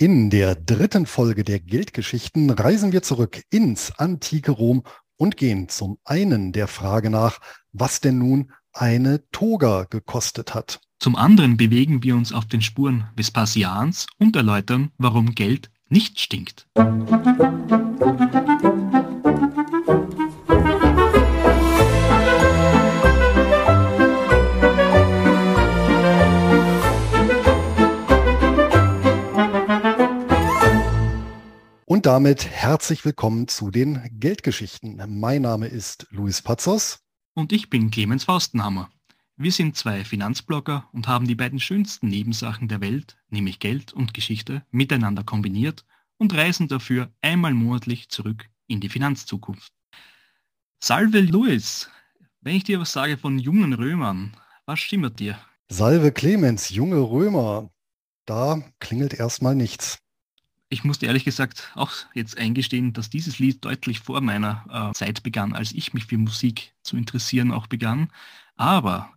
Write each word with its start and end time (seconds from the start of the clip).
In 0.00 0.30
der 0.30 0.54
dritten 0.54 1.06
Folge 1.06 1.42
der 1.42 1.58
Geldgeschichten 1.58 2.50
reisen 2.50 2.92
wir 2.92 3.02
zurück 3.02 3.42
ins 3.50 3.90
antike 3.98 4.52
Rom 4.52 4.84
und 5.16 5.36
gehen 5.36 5.68
zum 5.68 5.98
einen 6.04 6.52
der 6.52 6.68
Frage 6.68 7.10
nach, 7.10 7.40
was 7.72 8.00
denn 8.00 8.18
nun 8.18 8.52
eine 8.72 9.28
Toga 9.32 9.88
gekostet 9.90 10.54
hat. 10.54 10.80
Zum 11.00 11.16
anderen 11.16 11.56
bewegen 11.56 12.04
wir 12.04 12.14
uns 12.14 12.32
auf 12.32 12.44
den 12.46 12.62
Spuren 12.62 13.08
Vespasians 13.16 14.06
und 14.18 14.36
erläutern, 14.36 14.92
warum 14.98 15.34
Geld 15.34 15.68
nicht 15.88 16.20
stinkt. 16.20 16.68
Und 31.88 32.04
damit 32.04 32.46
herzlich 32.46 33.06
willkommen 33.06 33.48
zu 33.48 33.70
den 33.70 34.10
Geldgeschichten. 34.20 35.02
Mein 35.08 35.40
Name 35.40 35.68
ist 35.68 36.06
Luis 36.10 36.42
Pazos. 36.42 36.98
Und 37.32 37.50
ich 37.50 37.70
bin 37.70 37.90
Clemens 37.90 38.24
Faustenhammer. 38.24 38.90
Wir 39.38 39.52
sind 39.52 39.74
zwei 39.74 40.04
Finanzblogger 40.04 40.86
und 40.92 41.08
haben 41.08 41.26
die 41.26 41.34
beiden 41.34 41.58
schönsten 41.58 42.08
Nebensachen 42.08 42.68
der 42.68 42.82
Welt, 42.82 43.16
nämlich 43.30 43.58
Geld 43.58 43.94
und 43.94 44.12
Geschichte, 44.12 44.66
miteinander 44.70 45.24
kombiniert 45.24 45.86
und 46.18 46.34
reisen 46.34 46.68
dafür 46.68 47.10
einmal 47.22 47.54
monatlich 47.54 48.10
zurück 48.10 48.50
in 48.66 48.80
die 48.80 48.90
Finanzzukunft. 48.90 49.72
Salve 50.80 51.22
Luis, 51.22 51.88
wenn 52.42 52.56
ich 52.56 52.64
dir 52.64 52.80
was 52.80 52.92
sage 52.92 53.16
von 53.16 53.38
jungen 53.38 53.72
Römern, 53.72 54.36
was 54.66 54.78
stimmt 54.78 55.20
dir? 55.20 55.38
Salve 55.70 56.12
Clemens, 56.12 56.68
junge 56.68 57.00
Römer. 57.00 57.70
Da 58.26 58.62
klingelt 58.78 59.14
erstmal 59.14 59.54
nichts 59.54 60.02
ich 60.68 60.84
musste 60.84 61.06
ehrlich 61.06 61.24
gesagt 61.24 61.70
auch 61.74 61.92
jetzt 62.14 62.36
eingestehen, 62.38 62.92
dass 62.92 63.10
dieses 63.10 63.38
Lied 63.38 63.64
deutlich 63.64 64.00
vor 64.00 64.20
meiner 64.20 64.90
äh, 64.90 64.92
Zeit 64.94 65.22
begann, 65.22 65.54
als 65.54 65.72
ich 65.72 65.94
mich 65.94 66.06
für 66.06 66.18
Musik 66.18 66.74
zu 66.82 66.96
interessieren 66.96 67.52
auch 67.52 67.66
begann. 67.66 68.10
Aber 68.56 69.10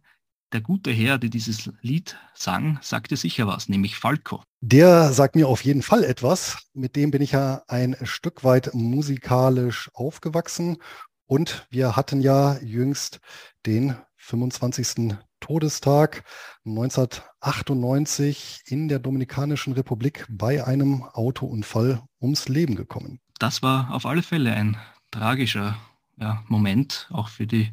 der 0.54 0.62
gute 0.62 0.92
Herr, 0.92 1.18
der 1.18 1.30
dieses 1.30 1.72
Lied 1.82 2.18
sang, 2.34 2.78
sagte 2.82 3.16
sicher 3.16 3.48
was, 3.48 3.70
nämlich 3.70 3.96
Falco. 3.98 4.44
Der 4.62 5.14
sagt 5.14 5.36
mir 5.36 5.48
auf 5.48 5.64
jeden 5.64 5.82
Fall 5.82 6.04
etwas. 6.04 6.70
Mit 6.74 6.96
dem 6.96 7.12
bin 7.12 7.22
ich 7.22 7.32
ja 7.32 7.64
ein 7.68 7.96
Stück 8.04 8.44
weit 8.44 8.74
musikalisch 8.74 9.90
aufgewachsen. 9.94 10.78
Und 11.26 11.66
wir 11.70 11.96
hatten 11.96 12.22
ja 12.22 12.58
jüngst 12.60 13.22
den 13.66 13.96
25. 14.18 15.16
Todestag 15.42 16.24
1998 16.66 18.62
in 18.68 18.88
der 18.88 19.00
Dominikanischen 19.00 19.74
Republik 19.74 20.26
bei 20.30 20.66
einem 20.66 21.04
Autounfall 21.04 22.02
ums 22.22 22.48
Leben 22.48 22.76
gekommen. 22.76 23.20
Das 23.40 23.62
war 23.62 23.94
auf 23.94 24.06
alle 24.06 24.24
Fälle 24.24 24.54
ein 24.54 24.78
tragischer 25.12 25.76
ja, 26.18 26.44
Moment, 26.48 27.10
auch 27.12 27.28
für 27.28 27.48
die 27.48 27.70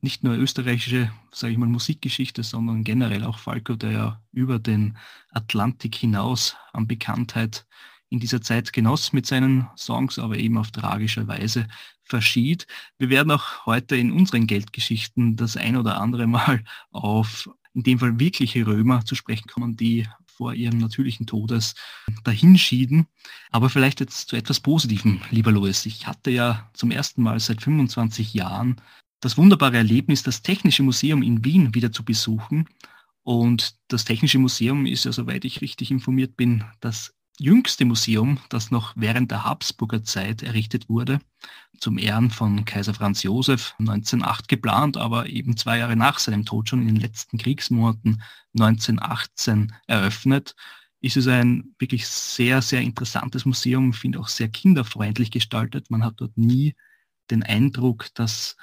nicht 0.00 0.22
nur 0.22 0.34
österreichische, 0.34 1.10
sage 1.32 1.52
ich 1.52 1.58
mal, 1.58 1.68
Musikgeschichte, 1.68 2.42
sondern 2.42 2.84
generell 2.84 3.24
auch 3.24 3.38
Falco, 3.38 3.74
der 3.74 3.90
ja 3.90 4.22
über 4.32 4.58
den 4.58 4.96
Atlantik 5.30 5.96
hinaus 5.96 6.56
an 6.72 6.86
Bekanntheit 6.86 7.66
in 8.10 8.20
dieser 8.20 8.40
Zeit 8.40 8.72
genoss 8.72 9.12
mit 9.12 9.26
seinen 9.26 9.68
Songs, 9.76 10.18
aber 10.18 10.38
eben 10.38 10.56
auf 10.56 10.70
tragische 10.70 11.26
Weise 11.28 11.68
verschied. 12.04 12.66
Wir 12.98 13.10
werden 13.10 13.30
auch 13.30 13.66
heute 13.66 13.96
in 13.96 14.12
unseren 14.12 14.46
Geldgeschichten 14.46 15.36
das 15.36 15.56
ein 15.56 15.76
oder 15.76 16.00
andere 16.00 16.26
Mal 16.26 16.64
auf 16.90 17.50
in 17.74 17.82
dem 17.82 17.98
Fall 17.98 18.18
wirkliche 18.18 18.66
Römer 18.66 19.04
zu 19.04 19.14
sprechen 19.14 19.46
kommen, 19.46 19.76
die 19.76 20.08
vor 20.26 20.54
ihrem 20.54 20.78
natürlichen 20.78 21.26
Todes 21.26 21.74
dahinschieden. 22.24 23.06
Aber 23.50 23.70
vielleicht 23.70 24.00
jetzt 24.00 24.28
zu 24.28 24.36
etwas 24.36 24.60
Positivem, 24.60 25.20
lieber 25.30 25.52
Louis. 25.52 25.84
Ich 25.86 26.06
hatte 26.06 26.30
ja 26.30 26.70
zum 26.74 26.90
ersten 26.90 27.22
Mal 27.22 27.38
seit 27.40 27.62
25 27.62 28.34
Jahren 28.34 28.80
das 29.20 29.36
wunderbare 29.36 29.76
Erlebnis, 29.76 30.22
das 30.22 30.42
Technische 30.42 30.82
Museum 30.82 31.22
in 31.22 31.44
Wien 31.44 31.74
wieder 31.74 31.92
zu 31.92 32.04
besuchen. 32.04 32.68
Und 33.22 33.76
das 33.88 34.04
Technische 34.04 34.38
Museum 34.38 34.86
ist 34.86 35.04
ja, 35.04 35.12
soweit 35.12 35.44
ich 35.44 35.60
richtig 35.60 35.90
informiert 35.90 36.36
bin, 36.36 36.64
das 36.80 37.14
jüngste 37.38 37.84
Museum, 37.84 38.38
das 38.48 38.70
noch 38.70 38.92
während 38.96 39.30
der 39.30 39.44
Habsburger 39.44 40.02
Zeit 40.04 40.42
errichtet 40.42 40.88
wurde, 40.88 41.20
zum 41.78 41.98
Ehren 41.98 42.30
von 42.30 42.64
Kaiser 42.64 42.94
Franz 42.94 43.22
Josef 43.22 43.74
1908 43.78 44.48
geplant, 44.48 44.96
aber 44.96 45.28
eben 45.28 45.56
zwei 45.56 45.78
Jahre 45.78 45.96
nach 45.96 46.18
seinem 46.18 46.44
Tod 46.44 46.68
schon 46.68 46.82
in 46.82 46.88
den 46.88 46.96
letzten 46.96 47.38
Kriegsmonaten 47.38 48.22
1918 48.58 49.72
eröffnet, 49.86 50.56
ist 51.00 51.16
es 51.16 51.28
ein 51.28 51.74
wirklich 51.78 52.08
sehr, 52.08 52.60
sehr 52.60 52.80
interessantes 52.80 53.44
Museum, 53.44 53.92
finde 53.92 54.18
auch 54.18 54.28
sehr 54.28 54.48
kinderfreundlich 54.48 55.30
gestaltet. 55.30 55.90
Man 55.90 56.04
hat 56.04 56.14
dort 56.16 56.36
nie 56.36 56.74
den 57.30 57.44
Eindruck, 57.44 58.06
dass 58.14 58.56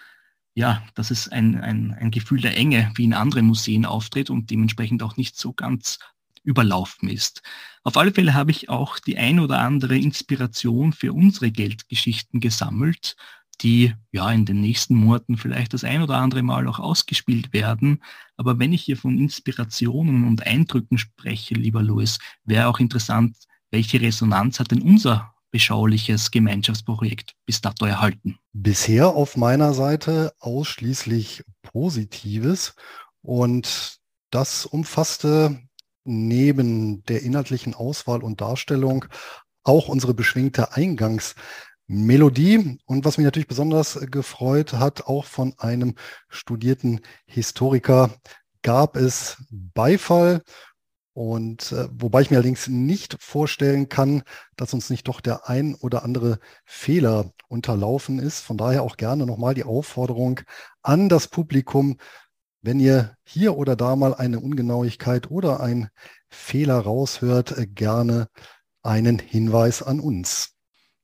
ja, 0.58 0.82
dass 0.96 1.12
es 1.12 1.28
ein, 1.28 1.60
ein, 1.62 1.94
ein 1.94 2.12
Gefühl 2.12 2.40
der 2.40 2.56
Enge 2.56 2.92
wie 2.96 3.04
in 3.04 3.14
anderen 3.14 3.46
Museen 3.46 3.86
auftritt 3.86 4.30
und 4.30 4.50
dementsprechend 4.50 5.04
auch 5.04 5.18
nicht 5.18 5.38
so 5.38 5.52
ganz 5.52 6.00
überlaufen 6.46 7.10
ist. 7.10 7.42
Auf 7.84 7.98
alle 7.98 8.12
Fälle 8.12 8.34
habe 8.34 8.52
ich 8.52 8.70
auch 8.70 9.00
die 9.00 9.18
ein 9.18 9.40
oder 9.40 9.60
andere 9.60 9.98
Inspiration 9.98 10.94
für 10.94 11.14
unsere 11.14 11.52
Geldgeschichten 11.52 12.40
gesammelt, 12.40 13.16
die 13.62 13.94
ja 14.12 14.32
in 14.32 14.46
den 14.46 14.62
nächsten 14.62 14.96
Monaten 14.96 15.38
vielleicht 15.38 15.74
das 15.74 15.84
ein 15.84 16.02
oder 16.02 16.18
andere 16.18 16.44
Mal 16.44 16.68
auch 16.68 16.80
ausgespielt 16.80 17.54
werden. 17.54 18.04
Aber 18.38 18.60
wenn 18.60 18.74
ich 18.74 18.84
hier 18.84 18.98
von 18.98 19.18
Inspirationen 19.18 20.28
und 20.28 20.46
Eindrücken 20.46 20.98
spreche, 20.98 21.56
lieber 21.56 21.82
Louis, 21.82 22.20
wäre 22.44 22.68
auch 22.68 22.80
interessant, 22.80 23.38
welche 23.72 24.02
Resonanz 24.02 24.60
hat 24.60 24.72
denn 24.72 24.82
unser 24.82 25.34
beschauliches 25.52 26.32
Gemeinschaftsprojekt 26.32 27.34
bis 27.46 27.62
dato 27.62 27.86
erhalten? 27.86 28.38
Bisher 28.52 29.10
auf 29.10 29.38
meiner 29.38 29.74
Seite 29.74 30.34
ausschließlich 30.40 31.44
Positives 31.62 32.76
und 33.22 34.00
das 34.32 34.66
umfasste 34.66 35.62
neben 36.06 37.04
der 37.04 37.24
inhaltlichen 37.24 37.74
Auswahl 37.74 38.24
und 38.24 38.40
Darstellung 38.40 39.06
auch 39.64 39.90
unsere 39.90 40.14
beschwingte 40.14 40.74
Eingangsmelodie. 40.74 42.80
Und 42.86 43.04
was 43.04 43.18
mich 43.18 43.26
natürlich 43.26 43.48
besonders 43.48 44.00
gefreut 44.10 44.74
hat, 44.74 45.08
auch 45.08 45.26
von 45.26 45.56
einem 45.58 45.96
studierten 46.30 47.02
Historiker 47.26 48.12
gab 48.62 48.96
es 48.96 49.38
Beifall. 49.50 50.44
Und 51.14 51.72
äh, 51.72 51.88
wobei 51.94 52.22
ich 52.22 52.30
mir 52.30 52.38
allerdings 52.38 52.68
nicht 52.68 53.16
vorstellen 53.22 53.88
kann, 53.88 54.24
dass 54.58 54.74
uns 54.74 54.90
nicht 54.90 55.08
doch 55.08 55.22
der 55.22 55.48
ein 55.48 55.74
oder 55.76 56.04
andere 56.04 56.40
Fehler 56.66 57.32
unterlaufen 57.48 58.20
ist. 58.20 58.42
Von 58.42 58.58
daher 58.58 58.84
auch 58.84 58.98
gerne 58.98 59.26
nochmal 59.26 59.54
die 59.54 59.64
Aufforderung 59.64 60.42
an 60.82 61.08
das 61.08 61.30
Publikum, 61.30 61.98
wenn 62.66 62.80
ihr 62.80 63.16
hier 63.24 63.56
oder 63.56 63.76
da 63.76 63.96
mal 63.96 64.16
eine 64.16 64.40
Ungenauigkeit 64.40 65.30
oder 65.30 65.62
ein 65.62 65.90
Fehler 66.30 66.80
raushört, 66.80 67.58
äh, 67.58 67.68
gerne 67.68 68.28
einen 68.84 69.20
Hinweis 69.20 69.84
an 69.84 70.00
uns. 70.00 70.56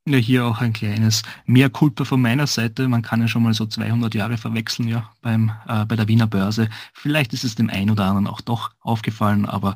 Ja, 0.08 0.18
hier 0.18 0.46
auch 0.46 0.62
ein 0.62 0.74
kleines 0.74 1.22
mehr 1.46 1.70
Kulpa 1.70 2.06
von 2.06 2.22
meiner 2.22 2.48
Seite. 2.48 2.88
Man 2.88 3.04
kann 3.04 3.22
ja 3.22 3.28
schon 3.28 3.44
mal 3.44 3.54
so 3.54 3.68
200 3.68 4.16
Jahre 4.16 4.38
verwechseln, 4.38 4.88
ja, 4.88 5.12
beim, 5.22 5.52
äh, 5.68 5.86
bei 5.86 5.96
der 5.96 6.08
Wiener 6.08 6.26
Börse. 6.26 6.70
Vielleicht 6.94 7.34
ist 7.34 7.44
es 7.44 7.54
dem 7.54 7.70
einen 7.70 7.92
oder 7.92 8.06
anderen 8.06 8.28
auch 8.28 8.42
doch 8.42 8.72
aufgefallen, 8.80 9.46
aber 9.46 9.76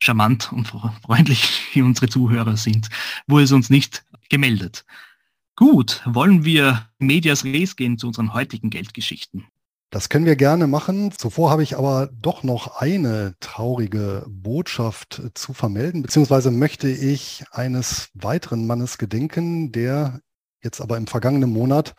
charmant 0.00 0.50
und 0.52 0.68
freundlich 0.68 1.60
wie 1.74 1.82
unsere 1.82 2.08
Zuhörer 2.08 2.56
sind, 2.56 2.88
wurde 3.26 3.44
es 3.44 3.52
uns 3.52 3.68
nicht 3.68 4.04
gemeldet. 4.30 4.86
Gut, 5.56 6.02
wollen 6.06 6.44
wir 6.44 6.88
Medias 6.98 7.44
Res 7.44 7.76
gehen 7.76 7.98
zu 7.98 8.06
unseren 8.06 8.32
heutigen 8.32 8.70
Geldgeschichten. 8.70 9.46
Das 9.96 10.10
können 10.10 10.26
wir 10.26 10.36
gerne 10.36 10.66
machen. 10.66 11.10
Zuvor 11.10 11.50
habe 11.50 11.62
ich 11.62 11.78
aber 11.78 12.10
doch 12.12 12.42
noch 12.42 12.82
eine 12.82 13.34
traurige 13.40 14.26
Botschaft 14.28 15.22
zu 15.32 15.54
vermelden, 15.54 16.02
beziehungsweise 16.02 16.50
möchte 16.50 16.90
ich 16.90 17.46
eines 17.50 18.10
weiteren 18.12 18.66
Mannes 18.66 18.98
gedenken, 18.98 19.72
der 19.72 20.20
jetzt 20.62 20.82
aber 20.82 20.98
im 20.98 21.06
vergangenen 21.06 21.50
Monat 21.50 21.94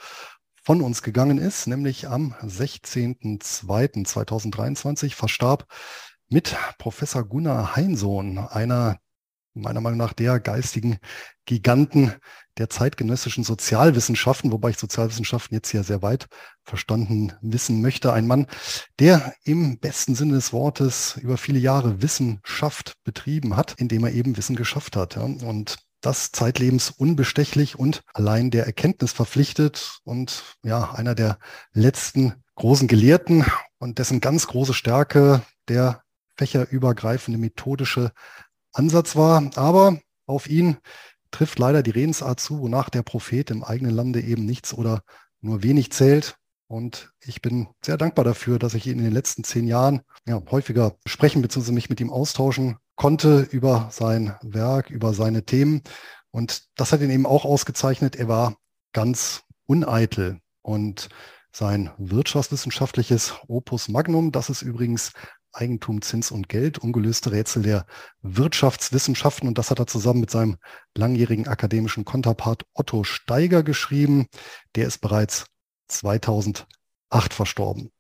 von 0.63 0.83
uns 0.83 1.01
gegangen 1.01 1.39
ist, 1.39 1.65
nämlich 1.65 2.07
am 2.07 2.35
16.02.2023 2.43 5.15
verstarb 5.15 5.65
mit 6.29 6.55
Professor 6.77 7.23
Gunnar 7.23 7.75
Heinsohn, 7.75 8.37
einer 8.37 8.99
meiner 9.61 9.81
Meinung 9.81 9.97
nach 9.97 10.13
der 10.13 10.39
geistigen 10.39 10.97
Giganten 11.45 12.13
der 12.57 12.69
zeitgenössischen 12.69 13.43
Sozialwissenschaften, 13.43 14.51
wobei 14.51 14.71
ich 14.71 14.77
Sozialwissenschaften 14.77 15.55
jetzt 15.55 15.69
hier 15.69 15.83
sehr 15.83 16.01
weit 16.01 16.27
verstanden 16.63 17.33
wissen 17.41 17.81
möchte. 17.81 18.13
Ein 18.13 18.27
Mann, 18.27 18.47
der 18.99 19.33
im 19.43 19.79
besten 19.79 20.15
Sinne 20.15 20.33
des 20.33 20.53
Wortes 20.53 21.17
über 21.21 21.37
viele 21.37 21.59
Jahre 21.59 22.01
Wissenschaft 22.01 22.93
betrieben 23.03 23.55
hat, 23.55 23.75
indem 23.77 24.05
er 24.05 24.13
eben 24.13 24.37
Wissen 24.37 24.55
geschafft 24.55 24.95
hat. 24.95 25.17
Und 25.17 25.77
das 26.01 26.31
zeitlebens 26.31 26.91
unbestechlich 26.91 27.77
und 27.77 28.03
allein 28.13 28.51
der 28.51 28.65
Erkenntnis 28.65 29.11
verpflichtet 29.11 29.99
und 30.03 30.57
ja, 30.63 30.93
einer 30.93 31.15
der 31.15 31.39
letzten 31.73 32.33
großen 32.55 32.87
Gelehrten 32.87 33.45
und 33.79 33.99
dessen 33.99 34.21
ganz 34.21 34.47
große 34.47 34.73
Stärke 34.73 35.41
der 35.67 36.03
fächerübergreifende 36.37 37.39
methodische 37.39 38.11
Ansatz 38.73 39.15
war. 39.15 39.49
Aber 39.55 39.99
auf 40.25 40.49
ihn 40.49 40.77
trifft 41.31 41.59
leider 41.59 41.83
die 41.83 41.91
Redensart 41.91 42.39
zu, 42.39 42.61
wonach 42.61 42.89
der 42.89 43.03
Prophet 43.03 43.51
im 43.51 43.63
eigenen 43.63 43.95
Lande 43.95 44.21
eben 44.21 44.45
nichts 44.45 44.73
oder 44.73 45.01
nur 45.41 45.63
wenig 45.63 45.91
zählt. 45.91 46.37
Und 46.67 47.11
ich 47.21 47.41
bin 47.41 47.67
sehr 47.83 47.97
dankbar 47.97 48.25
dafür, 48.25 48.59
dass 48.59 48.73
ich 48.73 48.87
ihn 48.87 48.97
in 48.97 49.05
den 49.05 49.13
letzten 49.13 49.43
zehn 49.43 49.67
Jahren 49.67 50.01
ja, 50.25 50.41
häufiger 50.51 50.95
sprechen 51.05 51.41
bzw. 51.41 51.71
mich 51.71 51.89
mit 51.89 52.01
ihm 52.01 52.09
austauschen 52.09 52.77
konnte 52.95 53.47
über 53.51 53.89
sein 53.91 54.35
Werk, 54.41 54.89
über 54.89 55.13
seine 55.13 55.43
Themen. 55.43 55.81
Und 56.31 56.63
das 56.75 56.91
hat 56.91 57.01
ihn 57.01 57.09
eben 57.09 57.25
auch 57.25 57.45
ausgezeichnet. 57.45 58.15
Er 58.15 58.27
war 58.27 58.57
ganz 58.91 59.43
uneitel. 59.65 60.39
Und 60.61 61.07
sein 61.53 61.89
wirtschaftswissenschaftliches 61.97 63.35
Opus 63.47 63.87
Magnum, 63.87 64.31
das 64.31 64.49
ist 64.49 64.61
übrigens 64.61 65.13
Eigentum, 65.57 66.01
Zins 66.01 66.31
und 66.31 66.49
Geld, 66.49 66.77
ungelöste 66.77 67.31
Rätsel 67.31 67.63
der 67.63 67.85
Wirtschaftswissenschaften. 68.21 69.47
Und 69.47 69.57
das 69.57 69.71
hat 69.71 69.79
er 69.79 69.87
zusammen 69.87 70.21
mit 70.21 70.31
seinem 70.31 70.57
langjährigen 70.95 71.47
akademischen 71.47 72.05
Konterpart 72.05 72.65
Otto 72.73 73.03
Steiger 73.03 73.63
geschrieben. 73.63 74.27
Der 74.75 74.87
ist 74.87 74.99
bereits 74.99 75.45
2008 75.87 76.65
verstorben. 77.29 77.91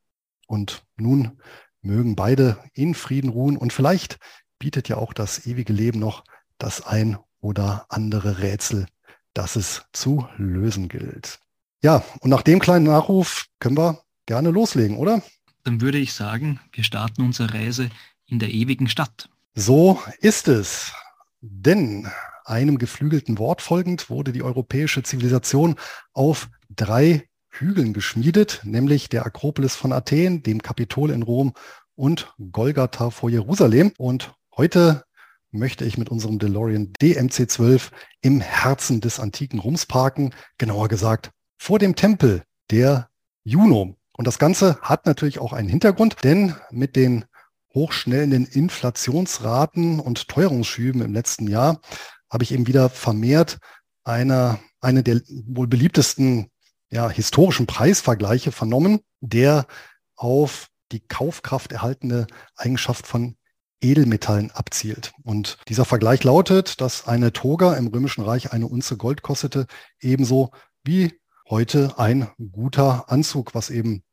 Und 0.47 0.83
nun 0.95 1.41
mögen 1.81 2.15
beide 2.15 2.57
in 2.73 2.93
Frieden 2.93 3.29
ruhen. 3.29 3.57
Und 3.57 3.73
vielleicht 3.73 4.19
bietet 4.59 4.89
ja 4.89 4.97
auch 4.97 5.13
das 5.13 5.45
ewige 5.45 5.73
Leben 5.73 5.99
noch 5.99 6.23
das 6.57 6.85
ein 6.85 7.17
oder 7.39 7.85
andere 7.89 8.39
Rätsel, 8.39 8.87
das 9.33 9.55
es 9.55 9.83
zu 9.93 10.27
lösen 10.37 10.89
gilt. 10.89 11.39
Ja, 11.83 12.03
und 12.21 12.29
nach 12.29 12.41
dem 12.41 12.59
kleinen 12.59 12.85
Nachruf 12.85 13.45
können 13.59 13.77
wir 13.77 14.01
gerne 14.25 14.49
loslegen, 14.49 14.97
oder? 14.97 15.21
Dann 15.67 15.81
würde 15.81 15.97
ich 15.97 16.13
sagen, 16.13 16.61
wir 16.71 16.85
starten 16.85 17.21
unsere 17.23 17.53
Reise 17.53 17.89
in 18.25 18.39
der 18.39 18.53
ewigen 18.53 18.87
Stadt. 18.87 19.27
So 19.53 20.01
ist 20.21 20.47
es. 20.47 20.93
Denn 21.41 22.07
einem 22.45 22.77
geflügelten 22.77 23.37
Wort 23.37 23.61
folgend 23.61 24.09
wurde 24.09 24.31
die 24.31 24.43
europäische 24.43 25.03
Zivilisation 25.03 25.75
auf 26.13 26.47
drei 26.69 27.27
Hügeln 27.49 27.91
geschmiedet, 27.91 28.61
nämlich 28.63 29.09
der 29.09 29.25
Akropolis 29.25 29.75
von 29.75 29.91
Athen, 29.91 30.41
dem 30.41 30.61
Kapitol 30.61 31.11
in 31.11 31.21
Rom 31.21 31.51
und 31.95 32.33
Golgatha 32.49 33.09
vor 33.09 33.29
Jerusalem. 33.29 33.91
Und 33.97 34.35
heute 34.55 35.03
möchte 35.51 35.83
ich 35.83 35.97
mit 35.97 36.07
unserem 36.07 36.39
DeLorean 36.39 36.93
DMC12 37.01 37.91
im 38.21 38.39
Herzen 38.39 39.01
des 39.01 39.19
antiken 39.19 39.59
Roms 39.59 39.85
parken, 39.85 40.33
genauer 40.57 40.87
gesagt 40.87 41.31
vor 41.57 41.77
dem 41.77 41.97
Tempel 41.97 42.43
der 42.71 43.09
Juno. 43.43 43.96
Und 44.17 44.27
das 44.27 44.39
Ganze 44.39 44.77
hat 44.81 45.05
natürlich 45.05 45.39
auch 45.39 45.53
einen 45.53 45.69
Hintergrund, 45.69 46.17
denn 46.23 46.55
mit 46.71 46.95
den 46.95 47.25
hochschnellenden 47.73 48.45
Inflationsraten 48.45 49.99
und 49.99 50.27
Teuerungsschüben 50.27 51.01
im 51.01 51.13
letzten 51.13 51.47
Jahr 51.47 51.79
habe 52.29 52.43
ich 52.43 52.51
eben 52.51 52.67
wieder 52.67 52.89
vermehrt 52.89 53.59
eine, 54.03 54.59
eine 54.81 55.03
der 55.03 55.21
wohl 55.45 55.67
beliebtesten 55.67 56.49
ja, 56.89 57.09
historischen 57.09 57.67
Preisvergleiche 57.67 58.51
vernommen, 58.51 59.01
der 59.21 59.67
auf 60.15 60.67
die 60.91 61.01
Kaufkraft 61.01 61.71
erhaltene 61.71 62.27
Eigenschaft 62.55 63.05
von 63.05 63.35
Edelmetallen 63.81 64.49
abzielt. 64.51 65.13
Und 65.23 65.59
dieser 65.67 65.85
Vergleich 65.85 66.23
lautet, 66.23 66.81
dass 66.81 67.07
eine 67.07 67.33
Toga 67.33 67.75
im 67.75 67.87
Römischen 67.87 68.23
Reich 68.23 68.51
eine 68.51 68.67
Unze 68.67 68.97
Gold 68.97 69.21
kostete, 69.21 69.67
ebenso 69.99 70.51
wie 70.83 71.19
heute 71.49 71.99
ein 71.99 72.29
guter 72.51 73.11
Anzug, 73.11 73.53
was 73.53 73.69
eben 73.69 74.03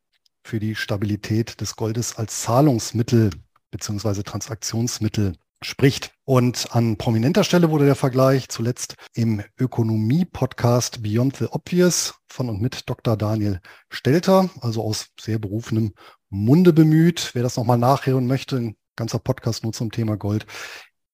für 0.45 0.59
die 0.59 0.75
Stabilität 0.75 1.59
des 1.59 1.75
Goldes 1.75 2.17
als 2.17 2.43
Zahlungsmittel 2.43 3.31
beziehungsweise 3.71 4.23
Transaktionsmittel 4.23 5.33
spricht. 5.63 6.11
Und 6.23 6.67
an 6.75 6.97
prominenter 6.97 7.43
Stelle 7.43 7.71
wurde 7.71 7.85
der 7.85 7.95
Vergleich 7.95 8.47
zuletzt 8.49 8.95
im 9.15 9.41
Ökonomie-Podcast 9.59 11.01
Beyond 11.01 11.37
the 11.37 11.47
Obvious 11.47 12.13
von 12.27 12.49
und 12.49 12.61
mit 12.61 12.87
Dr. 12.87 13.17
Daniel 13.17 13.59
Stelter, 13.89 14.51
also 14.61 14.83
aus 14.83 15.07
sehr 15.19 15.39
berufenem 15.39 15.95
Munde 16.29 16.73
bemüht. 16.73 17.31
Wer 17.33 17.41
das 17.41 17.57
nochmal 17.57 17.79
nachhören 17.79 18.27
möchte, 18.27 18.57
ein 18.57 18.75
ganzer 18.95 19.17
Podcast 19.17 19.63
nur 19.63 19.73
zum 19.73 19.91
Thema 19.91 20.15
Gold. 20.15 20.45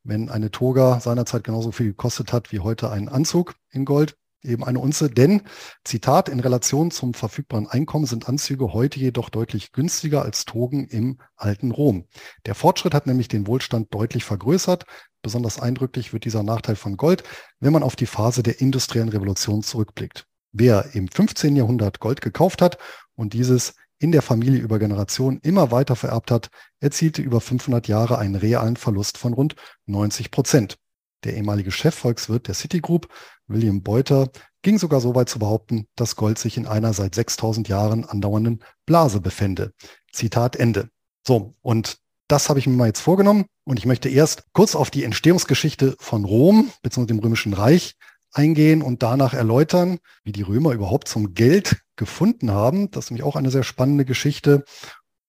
wenn 0.08 0.30
eine 0.30 0.52
Toga 0.52 1.00
seinerzeit 1.00 1.44
genauso 1.44 1.72
viel 1.72 1.88
gekostet 1.88 2.34
hat 2.34 2.52
wie 2.52 2.60
heute 2.60 2.90
ein 2.90 3.10
Anzug 3.10 3.56
in 3.72 3.86
Gold, 3.86 4.16
eben 4.44 4.64
eine 4.64 4.80
Unze. 4.80 5.10
Denn, 5.10 5.42
Zitat, 5.84 6.30
in 6.30 6.40
Relation 6.40 6.92
zum 6.92 7.14
verfügbaren 7.14 7.68
Einkommen 7.68 8.06
sind 8.06 8.30
Anzüge 8.30 8.74
heute 8.74 9.00
jedoch 9.00 9.30
deutlich 9.30 9.74
günstiger 9.74 10.22
als 10.24 10.46
Togen 10.46 10.88
im 10.88 11.20
alten 11.36 11.72
Rom. 11.72 12.06
Der 12.46 12.56
Fortschritt 12.56 12.94
hat 12.94 13.06
nämlich 13.06 13.28
den 13.28 13.48
Wohlstand 13.48 13.94
deutlich 13.94 14.24
vergrößert. 14.24 14.86
Besonders 15.22 15.60
eindrücklich 15.60 16.14
wird 16.14 16.26
dieser 16.26 16.44
Nachteil 16.44 16.76
von 16.76 16.96
Gold, 16.96 17.24
wenn 17.60 17.74
man 17.74 17.84
auf 17.84 17.96
die 17.96 18.06
Phase 18.06 18.44
der 18.44 18.62
industriellen 18.62 19.10
Revolution 19.10 19.62
zurückblickt. 19.62 20.26
Wer 20.54 20.96
im 20.96 21.10
15. 21.10 21.56
Jahrhundert 21.56 22.00
Gold 22.00 22.22
gekauft 22.22 22.62
hat 22.62 22.78
und 23.16 23.34
dieses 23.34 23.76
in 24.00 24.12
der 24.12 24.22
Familie 24.22 24.60
über 24.60 24.80
Generationen 24.80 25.40
immer 25.42 25.72
weiter 25.72 25.96
vererbt 25.96 26.32
hat, 26.32 26.50
erzielte 26.80 27.22
über 27.22 27.42
500 27.42 27.88
Jahre 27.88 28.18
einen 28.18 28.36
realen 28.36 28.76
Verlust 28.76 29.18
von 29.18 29.34
rund 29.34 29.56
90 29.86 30.32
Prozent. 30.32 30.78
Der 31.24 31.36
ehemalige 31.36 31.72
Chefvolkswirt 31.72 32.48
der 32.48 32.56
Citigroup, 32.56 33.08
William 33.48 33.82
Beuter, 33.82 34.30
ging 34.62 34.78
sogar 34.78 35.02
so 35.02 35.16
weit 35.16 35.30
zu 35.30 35.40
behaupten, 35.40 35.88
dass 35.96 36.16
Gold 36.16 36.38
sich 36.38 36.58
in 36.58 36.68
einer 36.68 36.94
seit 36.94 37.16
6000 37.16 37.68
Jahren 37.68 38.06
andauernden 38.06 38.64
Blase 38.86 39.20
befände. 39.20 39.74
Zitat 40.12 40.56
Ende. 40.56 40.90
So, 41.26 41.56
und 41.62 41.98
das 42.28 42.50
habe 42.50 42.60
ich 42.60 42.68
mir 42.68 42.76
mal 42.76 42.88
jetzt 42.88 43.00
vorgenommen 43.00 43.46
und 43.64 43.80
ich 43.80 43.86
möchte 43.86 44.10
erst 44.10 44.44
kurz 44.54 44.76
auf 44.76 44.92
die 44.92 45.04
Entstehungsgeschichte 45.04 45.96
von 46.00 46.26
Rom 46.26 46.72
bzw. 46.84 47.08
dem 47.08 47.20
Römischen 47.20 47.54
Reich 47.54 47.96
eingehen 48.32 48.82
und 48.82 49.04
danach 49.04 49.34
erläutern, 49.34 50.00
wie 50.24 50.32
die 50.32 50.42
Römer 50.42 50.74
überhaupt 50.74 51.08
zum 51.08 51.34
Geld 51.34 51.82
gefunden 51.96 52.52
haben. 52.52 52.92
Das 52.92 53.06
ist 53.06 53.12
nämlich 53.12 53.26
auch 53.26 53.36
eine 53.36 53.52
sehr 53.52 53.64
spannende 53.64 54.06
Geschichte. 54.06 54.64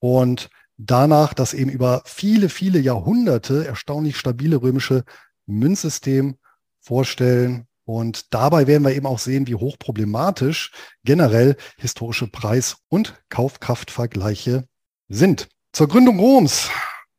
Und 0.00 0.50
danach 0.76 1.35
das 1.35 1.55
eben 1.55 1.71
über 1.71 2.02
viele, 2.05 2.49
viele 2.49 2.78
Jahrhunderte 2.78 3.67
erstaunlich 3.67 4.17
stabile 4.17 4.62
römische 4.62 5.05
Münzsystem 5.47 6.37
vorstellen. 6.81 7.67
Und 7.85 8.35
dabei 8.35 8.67
werden 8.67 8.85
wir 8.85 8.95
eben 8.95 9.07
auch 9.07 9.19
sehen, 9.19 9.47
wie 9.47 9.55
hochproblematisch 9.55 10.73
generell 11.05 11.57
historische 11.78 12.28
Preis- 12.28 12.76
und 12.88 13.14
Kaufkraftvergleiche 13.31 14.69
sind. 15.09 15.49
Zur 15.73 15.88
Gründung 15.88 16.21
Roms. 16.21 16.69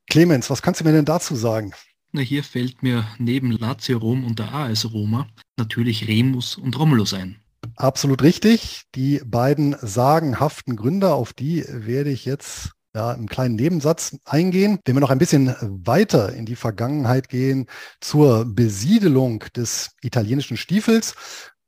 Clemens, 0.10 0.50
was 0.50 0.62
kannst 0.62 0.82
du 0.82 0.86
mir 0.86 0.92
denn 0.92 1.06
dazu 1.06 1.36
sagen? 1.36 1.72
Na, 2.12 2.22
hier 2.22 2.44
fällt 2.44 2.82
mir 2.82 3.06
neben 3.20 3.52
Lazio 3.52 4.00
Rom 4.00 4.26
und 4.26 4.40
der 4.40 4.54
AS 4.54 4.92
Roma 4.92 5.28
natürlich 5.58 6.08
Remus 6.08 6.56
und 6.56 6.78
Romulus 6.80 7.14
ein. 7.14 7.40
Absolut 7.76 8.24
richtig. 8.24 8.84
Die 8.96 9.22
beiden 9.24 9.76
sagenhaften 9.80 10.76
Gründer, 10.76 11.14
auf 11.14 11.34
die 11.34 11.64
werde 11.68 12.10
ich 12.10 12.26
jetzt 12.26 12.72
ja, 12.96 13.14
im 13.14 13.28
kleinen 13.30 13.56
Nebensatz 13.56 14.18
eingehen. 14.26 14.80
Wenn 14.86 14.96
wir 14.96 15.02
noch 15.02 15.12
ein 15.12 15.20
bisschen 15.20 15.56
weiter 15.62 16.34
in 16.34 16.46
die 16.48 16.56
Vergangenheit 16.56 17.30
gehen 17.30 17.68
zur 18.02 18.46
Besiedelung 18.46 19.46
des 19.56 19.92
italienischen 20.02 20.58
Stiefels, 20.58 21.14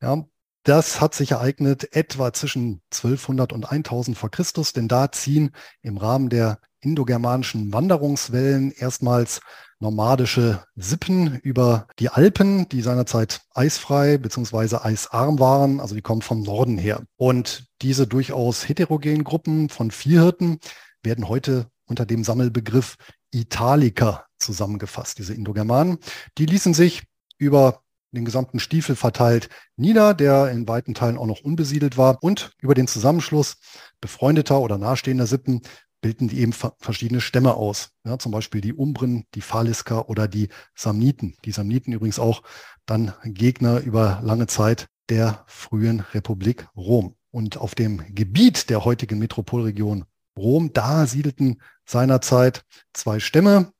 ja, 0.01 0.25
das 0.63 1.01
hat 1.01 1.13
sich 1.13 1.31
ereignet 1.31 1.95
etwa 1.95 2.33
zwischen 2.33 2.81
1200 2.93 3.53
und 3.53 3.71
1000 3.71 4.17
vor 4.17 4.31
Christus, 4.31 4.73
denn 4.73 4.87
da 4.87 5.11
ziehen 5.11 5.51
im 5.81 5.97
Rahmen 5.97 6.29
der 6.29 6.59
indogermanischen 6.79 7.71
Wanderungswellen 7.73 8.71
erstmals 8.71 9.41
nomadische 9.81 10.63
Sippen 10.75 11.39
über 11.39 11.87
die 11.99 12.09
Alpen, 12.09 12.69
die 12.69 12.81
seinerzeit 12.81 13.41
eisfrei 13.53 14.17
bzw. 14.17 14.77
eisarm 14.77 15.39
waren, 15.39 15.79
also 15.79 15.95
die 15.95 16.01
kommen 16.01 16.21
vom 16.21 16.43
Norden 16.43 16.77
her. 16.77 17.01
Und 17.17 17.65
diese 17.81 18.07
durchaus 18.07 18.69
heterogenen 18.69 19.23
Gruppen 19.23 19.69
von 19.69 19.91
Viehhirten 19.91 20.59
werden 21.03 21.27
heute 21.27 21.67
unter 21.85 22.05
dem 22.05 22.23
Sammelbegriff 22.23 22.95
Italiker 23.31 24.25
zusammengefasst, 24.37 25.17
diese 25.17 25.33
Indogermanen. 25.33 25.97
Die 26.37 26.45
ließen 26.45 26.73
sich 26.73 27.03
über 27.37 27.81
den 28.11 28.25
gesamten 28.25 28.59
Stiefel 28.59 28.95
verteilt 28.95 29.49
nieder, 29.77 30.13
der 30.13 30.51
in 30.51 30.67
weiten 30.67 30.93
Teilen 30.93 31.17
auch 31.17 31.25
noch 31.25 31.41
unbesiedelt 31.41 31.97
war. 31.97 32.21
Und 32.21 32.51
über 32.59 32.75
den 32.75 32.87
Zusammenschluss 32.87 33.57
befreundeter 34.01 34.59
oder 34.59 34.77
nahestehender 34.77 35.27
Sippen 35.27 35.61
bilden 36.01 36.27
die 36.27 36.39
eben 36.39 36.53
verschiedene 36.53 37.21
Stämme 37.21 37.53
aus. 37.53 37.91
Ja, 38.03 38.17
zum 38.17 38.31
Beispiel 38.31 38.59
die 38.59 38.73
Umbren, 38.73 39.25
die 39.35 39.41
Falisker 39.41 40.09
oder 40.09 40.27
die 40.27 40.49
Samniten. 40.75 41.35
Die 41.45 41.51
Samniten 41.51 41.93
übrigens 41.93 42.19
auch 42.19 42.41
dann 42.85 43.13
Gegner 43.23 43.79
über 43.79 44.19
lange 44.23 44.47
Zeit 44.47 44.87
der 45.09 45.43
frühen 45.47 46.01
Republik 46.13 46.67
Rom. 46.75 47.15
Und 47.29 47.57
auf 47.57 47.75
dem 47.75 48.03
Gebiet 48.13 48.69
der 48.69 48.83
heutigen 48.83 49.19
Metropolregion 49.19 50.05
Rom, 50.37 50.73
da 50.73 51.05
siedelten 51.05 51.61
seinerzeit 51.85 52.65
zwei 52.93 53.19
Stämme, 53.19 53.71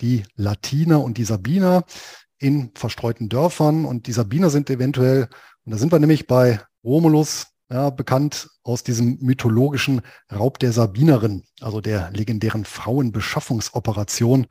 die 0.00 0.24
Latiner 0.34 1.02
und 1.02 1.18
die 1.18 1.24
Sabiner 1.24 1.84
in 2.38 2.72
verstreuten 2.74 3.28
Dörfern. 3.28 3.84
Und 3.84 4.06
die 4.06 4.12
Sabiner 4.12 4.50
sind 4.50 4.68
eventuell, 4.70 5.28
und 5.64 5.72
da 5.72 5.78
sind 5.78 5.92
wir 5.92 5.98
nämlich 5.98 6.26
bei 6.26 6.60
Romulus, 6.82 7.48
ja, 7.70 7.90
bekannt 7.90 8.48
aus 8.62 8.82
diesem 8.82 9.18
mythologischen 9.20 10.02
Raub 10.32 10.58
der 10.58 10.72
Sabinerin, 10.72 11.44
also 11.60 11.80
der 11.80 12.10
legendären 12.10 12.64
Frauenbeschaffungsoperation, 12.64 14.46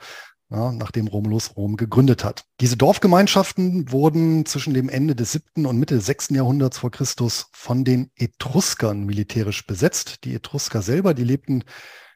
ja, 0.49 0.71
nachdem 0.71 1.07
Romulus 1.07 1.57
Rom 1.57 1.75
gegründet 1.77 2.23
hat. 2.23 2.45
Diese 2.61 2.77
Dorfgemeinschaften 2.77 3.91
wurden 3.91 4.45
zwischen 4.45 4.73
dem 4.73 4.87
Ende 4.87 5.15
des 5.15 5.33
siebten 5.33 5.65
und 5.65 5.77
Mitte 5.77 5.99
sechsten 5.99 6.35
Jahrhunderts 6.35 6.77
vor 6.77 6.91
Christus 6.91 7.47
von 7.51 7.83
den 7.83 8.11
Etruskern 8.15 9.03
militärisch 9.03 9.65
besetzt. 9.67 10.23
Die 10.23 10.33
Etrusker 10.33 10.81
selber, 10.81 11.13
die 11.13 11.25
lebten 11.25 11.63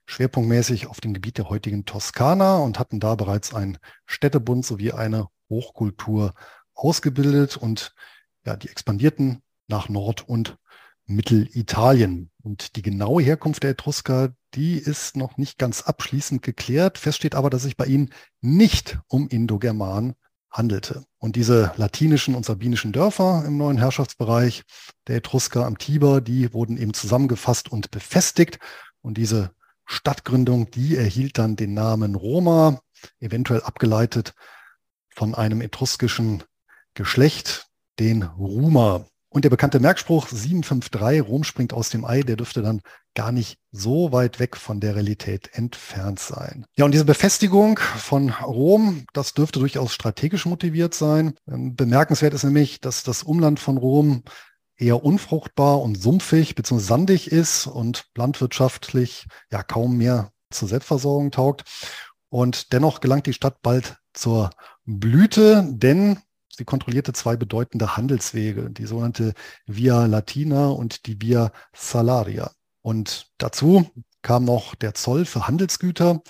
schwerpunktmäßig 0.05 0.87
auf 0.87 1.01
dem 1.01 1.13
Gebiet 1.13 1.37
der 1.37 1.49
heutigen 1.49 1.85
Toskana 1.85 2.57
und 2.57 2.79
hatten 2.79 2.99
da 2.99 3.15
bereits 3.15 3.53
einen 3.53 3.77
Städtebund 4.05 4.65
sowie 4.65 4.91
eine 4.91 5.27
Hochkultur 5.49 6.33
ausgebildet 6.73 7.57
und 7.57 7.93
ja, 8.45 8.55
die 8.55 8.69
expandierten 8.69 9.41
nach 9.67 9.89
Nord- 9.89 10.27
und 10.27 10.57
Mittelitalien. 11.15 12.29
Und 12.41 12.75
die 12.75 12.81
genaue 12.81 13.21
Herkunft 13.21 13.63
der 13.63 13.71
Etrusker, 13.71 14.33
die 14.53 14.77
ist 14.77 15.15
noch 15.15 15.37
nicht 15.37 15.57
ganz 15.57 15.83
abschließend 15.83 16.41
geklärt. 16.41 16.97
Fest 16.97 17.17
steht 17.17 17.35
aber, 17.35 17.49
dass 17.49 17.63
sich 17.63 17.77
bei 17.77 17.85
ihnen 17.85 18.11
nicht 18.41 18.99
um 19.07 19.27
Indogerman 19.27 20.15
handelte. 20.49 21.05
Und 21.17 21.35
diese 21.35 21.71
latinischen 21.77 22.35
und 22.35 22.45
sabinischen 22.45 22.91
Dörfer 22.91 23.43
im 23.45 23.57
neuen 23.57 23.77
Herrschaftsbereich 23.77 24.63
der 25.07 25.17
Etrusker 25.17 25.65
am 25.65 25.77
Tiber, 25.77 26.19
die 26.19 26.53
wurden 26.53 26.77
eben 26.77 26.93
zusammengefasst 26.93 27.71
und 27.71 27.91
befestigt. 27.91 28.59
Und 29.01 29.17
diese 29.17 29.51
Stadtgründung, 29.85 30.69
die 30.71 30.97
erhielt 30.97 31.37
dann 31.37 31.55
den 31.55 31.73
Namen 31.73 32.15
Roma, 32.15 32.81
eventuell 33.19 33.61
abgeleitet 33.61 34.33
von 35.15 35.35
einem 35.35 35.61
etruskischen 35.61 36.43
Geschlecht, 36.93 37.67
den 37.99 38.23
Ruma. 38.23 39.05
Und 39.33 39.45
der 39.45 39.49
bekannte 39.49 39.79
Merkspruch 39.79 40.27
753, 40.27 41.25
Rom 41.25 41.45
springt 41.45 41.71
aus 41.71 41.89
dem 41.89 42.03
Ei, 42.03 42.21
der 42.21 42.35
dürfte 42.35 42.61
dann 42.61 42.81
gar 43.15 43.31
nicht 43.31 43.59
so 43.71 44.11
weit 44.11 44.39
weg 44.39 44.57
von 44.57 44.81
der 44.81 44.95
Realität 44.95 45.49
entfernt 45.53 46.19
sein. 46.19 46.65
Ja, 46.75 46.83
und 46.83 46.91
diese 46.91 47.05
Befestigung 47.05 47.79
von 47.79 48.31
Rom, 48.31 49.05
das 49.13 49.33
dürfte 49.33 49.59
durchaus 49.59 49.93
strategisch 49.93 50.45
motiviert 50.45 50.93
sein. 50.93 51.35
Ähm, 51.49 51.77
bemerkenswert 51.77 52.33
ist 52.33 52.43
nämlich, 52.43 52.81
dass 52.81 53.03
das 53.03 53.23
Umland 53.23 53.61
von 53.61 53.77
Rom 53.77 54.23
eher 54.75 55.01
unfruchtbar 55.01 55.81
und 55.81 55.95
sumpfig 55.95 56.53
bzw. 56.55 56.79
sandig 56.79 57.31
ist 57.31 57.67
und 57.67 58.07
landwirtschaftlich 58.17 59.27
ja 59.49 59.63
kaum 59.63 59.95
mehr 59.95 60.33
zur 60.49 60.67
Selbstversorgung 60.67 61.31
taugt. 61.31 61.63
Und 62.27 62.73
dennoch 62.73 62.99
gelangt 62.99 63.27
die 63.27 63.33
Stadt 63.33 63.61
bald 63.61 63.95
zur 64.13 64.49
Blüte, 64.83 65.65
denn 65.69 66.19
Sie 66.61 66.65
kontrollierte 66.65 67.11
zwei 67.11 67.37
bedeutende 67.37 67.97
Handelswege, 67.97 68.69
die 68.69 68.85
sogenannte 68.85 69.33
Via 69.65 70.05
Latina 70.05 70.67
und 70.67 71.07
die 71.07 71.19
Via 71.19 71.51
Salaria. 71.73 72.51
Und 72.83 73.31
dazu 73.39 73.89
kam 74.21 74.45
noch 74.45 74.75
der 74.75 74.93
Zoll 74.93 75.25
für 75.25 75.47
Handelsgüter 75.47 76.21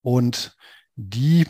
und 0.00 0.56
die 0.94 1.48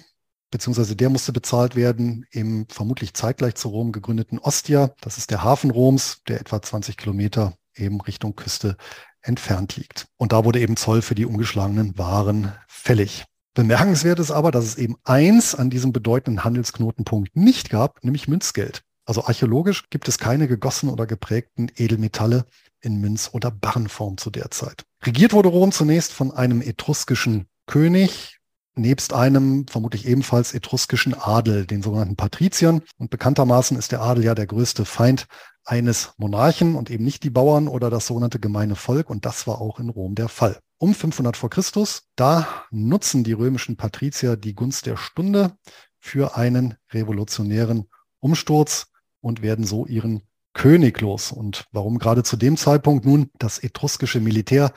beziehungsweise 0.50 0.96
der 0.96 1.10
musste 1.10 1.34
bezahlt 1.34 1.76
werden 1.76 2.24
im 2.30 2.66
vermutlich 2.70 3.12
zeitgleich 3.12 3.56
zu 3.56 3.68
Rom 3.68 3.92
gegründeten 3.92 4.38
Ostia. 4.38 4.94
Das 5.02 5.18
ist 5.18 5.30
der 5.30 5.44
Hafen 5.44 5.70
Roms, 5.70 6.22
der 6.26 6.40
etwa 6.40 6.62
20 6.62 6.96
Kilometer 6.96 7.52
eben 7.74 8.00
Richtung 8.00 8.34
Küste 8.34 8.78
entfernt 9.20 9.76
liegt. 9.76 10.06
Und 10.16 10.32
da 10.32 10.46
wurde 10.46 10.60
eben 10.60 10.78
Zoll 10.78 11.02
für 11.02 11.14
die 11.14 11.26
umgeschlagenen 11.26 11.98
Waren 11.98 12.54
fällig. 12.66 13.26
Bemerkenswert 13.54 14.18
ist 14.18 14.30
aber, 14.30 14.50
dass 14.50 14.64
es 14.64 14.76
eben 14.76 14.96
eins 15.04 15.54
an 15.54 15.68
diesem 15.68 15.92
bedeutenden 15.92 16.42
Handelsknotenpunkt 16.42 17.36
nicht 17.36 17.68
gab, 17.68 18.02
nämlich 18.02 18.26
Münzgeld. 18.26 18.82
Also 19.04 19.24
archäologisch 19.24 19.90
gibt 19.90 20.08
es 20.08 20.18
keine 20.18 20.48
gegossenen 20.48 20.92
oder 20.92 21.06
geprägten 21.06 21.70
Edelmetalle 21.76 22.46
in 22.80 23.00
Münz- 23.00 23.30
oder 23.32 23.50
Barrenform 23.50 24.16
zu 24.16 24.30
der 24.30 24.50
Zeit. 24.50 24.84
Regiert 25.04 25.32
wurde 25.34 25.50
Rom 25.50 25.70
zunächst 25.70 26.12
von 26.12 26.30
einem 26.30 26.62
etruskischen 26.62 27.46
König, 27.66 28.38
nebst 28.74 29.12
einem 29.12 29.66
vermutlich 29.68 30.06
ebenfalls 30.06 30.54
etruskischen 30.54 31.12
Adel, 31.12 31.66
den 31.66 31.82
sogenannten 31.82 32.16
Patriziern. 32.16 32.80
Und 32.96 33.10
bekanntermaßen 33.10 33.76
ist 33.76 33.92
der 33.92 34.00
Adel 34.00 34.24
ja 34.24 34.34
der 34.34 34.46
größte 34.46 34.86
Feind 34.86 35.26
eines 35.64 36.12
Monarchen 36.16 36.74
und 36.74 36.90
eben 36.90 37.04
nicht 37.04 37.22
die 37.22 37.30
Bauern 37.30 37.68
oder 37.68 37.90
das 37.90 38.06
sogenannte 38.06 38.40
gemeine 38.40 38.76
Volk. 38.76 39.10
Und 39.10 39.26
das 39.26 39.46
war 39.46 39.60
auch 39.60 39.78
in 39.78 39.90
Rom 39.90 40.14
der 40.14 40.28
Fall 40.28 40.58
um 40.82 40.94
500 40.94 41.36
vor 41.36 41.48
Christus. 41.48 42.08
Da 42.16 42.64
nutzen 42.72 43.22
die 43.22 43.34
römischen 43.34 43.76
Patrizier 43.76 44.36
die 44.36 44.56
Gunst 44.56 44.86
der 44.86 44.96
Stunde 44.96 45.56
für 46.00 46.36
einen 46.36 46.74
revolutionären 46.90 47.88
Umsturz 48.18 48.88
und 49.20 49.42
werden 49.42 49.64
so 49.64 49.86
ihren 49.86 50.22
König 50.54 51.00
los. 51.00 51.30
Und 51.30 51.66
warum 51.70 52.00
gerade 52.00 52.24
zu 52.24 52.36
dem 52.36 52.56
Zeitpunkt? 52.56 53.04
Nun, 53.04 53.30
das 53.38 53.60
etruskische 53.60 54.18
Militär 54.18 54.72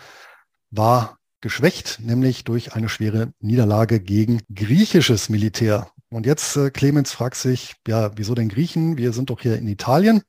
war 0.69 1.17
geschwächt, 1.41 1.99
nämlich 1.99 2.43
durch 2.43 2.73
eine 2.73 2.87
schwere 2.87 3.33
Niederlage 3.39 3.99
gegen 3.99 4.43
griechisches 4.53 5.29
Militär. 5.29 5.89
Und 6.09 6.27
jetzt, 6.27 6.55
äh, 6.55 6.69
Clemens 6.69 7.13
fragt 7.13 7.35
sich, 7.35 7.73
ja, 7.87 8.11
wieso 8.15 8.35
denn 8.35 8.49
Griechen? 8.49 8.97
Wir 8.97 9.11
sind 9.11 9.31
doch 9.31 9.41
hier 9.41 9.57
in 9.57 9.67
Italien. 9.67 10.21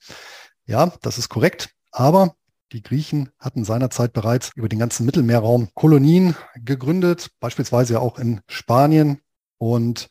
Ja, 0.65 0.95
das 1.03 1.19
ist 1.19 1.29
korrekt. 1.29 1.69
Aber 1.91 2.35
die 2.73 2.83
Griechen 2.83 3.31
hatten 3.39 3.65
seinerzeit 3.65 4.13
bereits 4.13 4.51
über 4.55 4.69
den 4.69 4.79
ganzen 4.79 5.07
Mittelmeerraum 5.07 5.69
Kolonien 5.75 6.35
gegründet, 6.57 7.31
beispielsweise 7.41 7.95
ja 7.95 8.01
auch 8.01 8.19
in 8.19 8.41
Spanien 8.49 9.21
und 9.59 10.09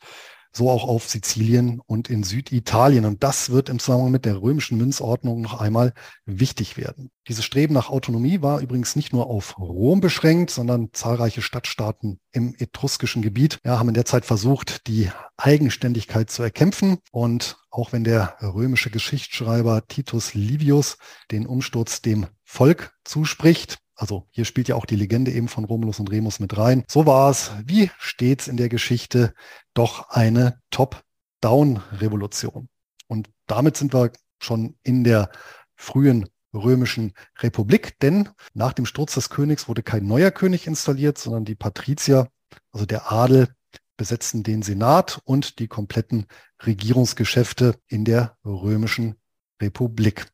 so 0.56 0.70
auch 0.70 0.84
auf 0.84 1.08
Sizilien 1.08 1.80
und 1.86 2.08
in 2.08 2.22
Süditalien. 2.22 3.04
Und 3.04 3.22
das 3.22 3.50
wird 3.50 3.68
im 3.68 3.78
Zusammenhang 3.78 4.10
mit 4.10 4.24
der 4.24 4.40
römischen 4.40 4.78
Münzordnung 4.78 5.42
noch 5.42 5.60
einmal 5.60 5.92
wichtig 6.24 6.76
werden. 6.76 7.10
Dieses 7.28 7.44
Streben 7.44 7.74
nach 7.74 7.90
Autonomie 7.90 8.40
war 8.40 8.60
übrigens 8.60 8.96
nicht 8.96 9.12
nur 9.12 9.26
auf 9.26 9.58
Rom 9.58 10.00
beschränkt, 10.00 10.50
sondern 10.50 10.88
zahlreiche 10.92 11.42
Stadtstaaten 11.42 12.18
im 12.32 12.54
etruskischen 12.58 13.20
Gebiet 13.20 13.58
ja, 13.64 13.78
haben 13.78 13.88
in 13.88 13.94
der 13.94 14.06
Zeit 14.06 14.24
versucht, 14.24 14.86
die 14.86 15.10
Eigenständigkeit 15.36 16.30
zu 16.30 16.42
erkämpfen. 16.42 16.98
Und 17.12 17.58
auch 17.70 17.92
wenn 17.92 18.04
der 18.04 18.36
römische 18.40 18.90
Geschichtsschreiber 18.90 19.86
Titus 19.86 20.32
Livius 20.32 20.96
den 21.30 21.46
Umsturz 21.46 22.00
dem 22.00 22.26
Volk 22.46 22.94
zuspricht, 23.04 23.78
also 23.96 24.26
hier 24.30 24.44
spielt 24.44 24.68
ja 24.68 24.76
auch 24.76 24.86
die 24.86 24.96
Legende 24.96 25.32
eben 25.32 25.48
von 25.48 25.64
Romulus 25.64 25.98
und 26.00 26.10
Remus 26.10 26.38
mit 26.38 26.56
rein. 26.56 26.84
So 26.88 27.04
war 27.06 27.30
es, 27.30 27.50
wie 27.64 27.90
stets 27.98 28.46
in 28.46 28.56
der 28.56 28.68
Geschichte, 28.68 29.34
doch 29.74 30.10
eine 30.10 30.60
Top-Down-Revolution. 30.70 32.68
Und 33.08 33.30
damit 33.46 33.76
sind 33.76 33.92
wir 33.92 34.12
schon 34.40 34.76
in 34.82 35.02
der 35.02 35.30
frühen 35.74 36.28
römischen 36.54 37.12
Republik, 37.38 37.98
denn 38.00 38.28
nach 38.54 38.72
dem 38.72 38.86
Sturz 38.86 39.14
des 39.14 39.28
Königs 39.28 39.68
wurde 39.68 39.82
kein 39.82 40.06
neuer 40.06 40.30
König 40.30 40.66
installiert, 40.66 41.18
sondern 41.18 41.44
die 41.44 41.54
Patrizier, 41.54 42.28
also 42.72 42.86
der 42.86 43.12
Adel, 43.12 43.48
besetzten 43.96 44.42
den 44.42 44.62
Senat 44.62 45.20
und 45.24 45.58
die 45.58 45.68
kompletten 45.68 46.26
Regierungsgeschäfte 46.64 47.76
in 47.88 48.04
der 48.04 48.36
römischen 48.44 49.16
Republik. 49.60 50.26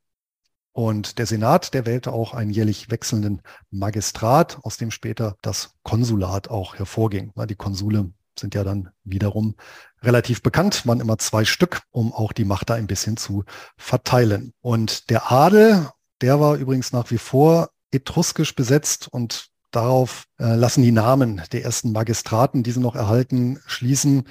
Und 0.72 1.18
der 1.18 1.26
Senat, 1.26 1.74
der 1.74 1.84
wählte 1.84 2.12
auch 2.12 2.32
einen 2.32 2.50
jährlich 2.50 2.90
wechselnden 2.90 3.42
Magistrat, 3.70 4.58
aus 4.62 4.78
dem 4.78 4.90
später 4.90 5.36
das 5.42 5.74
Konsulat 5.82 6.48
auch 6.48 6.76
hervorging. 6.76 7.32
Die 7.48 7.54
Konsule 7.54 8.10
sind 8.38 8.54
ja 8.54 8.64
dann 8.64 8.90
wiederum 9.04 9.54
relativ 10.02 10.42
bekannt, 10.42 10.86
waren 10.86 11.00
immer 11.00 11.18
zwei 11.18 11.44
Stück, 11.44 11.82
um 11.90 12.12
auch 12.12 12.32
die 12.32 12.46
Macht 12.46 12.70
da 12.70 12.74
ein 12.74 12.86
bisschen 12.86 13.16
zu 13.16 13.44
verteilen. 13.76 14.52
Und 14.60 15.10
der 15.10 15.30
Adel, 15.30 15.90
der 16.20 16.40
war 16.40 16.56
übrigens 16.56 16.92
nach 16.92 17.10
wie 17.10 17.18
vor 17.18 17.68
etruskisch 17.90 18.54
besetzt 18.54 19.08
und 19.08 19.48
darauf 19.70 20.24
äh, 20.38 20.54
lassen 20.54 20.82
die 20.82 20.92
Namen 20.92 21.42
der 21.52 21.64
ersten 21.64 21.92
Magistraten, 21.92 22.62
die 22.62 22.72
sie 22.72 22.80
noch 22.80 22.96
erhalten, 22.96 23.60
schließen. 23.66 24.28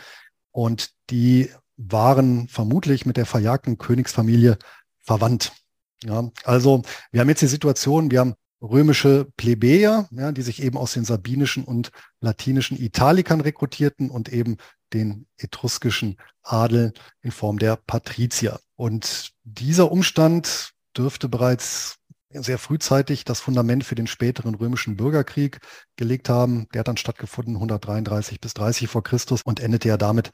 Und 0.51 0.89
die 1.09 1.49
waren 1.77 2.47
vermutlich 2.47 3.05
mit 3.05 3.17
der 3.17 3.25
verjagten 3.25 3.77
Königsfamilie 3.77 4.57
verwandt. 4.99 5.51
Ja, 6.03 6.29
also 6.43 6.81
wir 7.11 7.21
haben 7.21 7.29
jetzt 7.29 7.41
die 7.41 7.47
Situation, 7.47 8.09
wir 8.11 8.19
haben 8.19 8.33
römische 8.61 9.27
Plebejer, 9.37 10.07
ja, 10.11 10.31
die 10.31 10.41
sich 10.41 10.61
eben 10.61 10.77
aus 10.77 10.93
den 10.93 11.05
sabinischen 11.05 11.63
und 11.63 11.91
latinischen 12.19 12.79
Italikern 12.79 13.41
rekrutierten 13.41 14.09
und 14.09 14.29
eben 14.29 14.57
den 14.93 15.27
etruskischen 15.37 16.17
Adel 16.43 16.93
in 17.21 17.31
Form 17.31 17.59
der 17.59 17.75
Patrizier. 17.75 18.59
Und 18.75 19.31
dieser 19.43 19.91
Umstand 19.91 20.71
dürfte 20.95 21.29
bereits 21.29 21.97
sehr 22.33 22.57
frühzeitig 22.57 23.25
das 23.25 23.39
Fundament 23.41 23.83
für 23.83 23.95
den 23.95 24.07
späteren 24.07 24.55
römischen 24.55 24.95
Bürgerkrieg 24.95 25.59
gelegt 25.97 26.29
haben. 26.29 26.67
Der 26.73 26.79
hat 26.79 26.87
dann 26.87 26.97
stattgefunden 26.97 27.55
133 27.55 28.39
bis 28.39 28.53
30 28.53 28.87
vor 28.87 29.03
Christus 29.03 29.41
und 29.43 29.59
endete 29.59 29.89
ja 29.89 29.97
damit, 29.97 30.31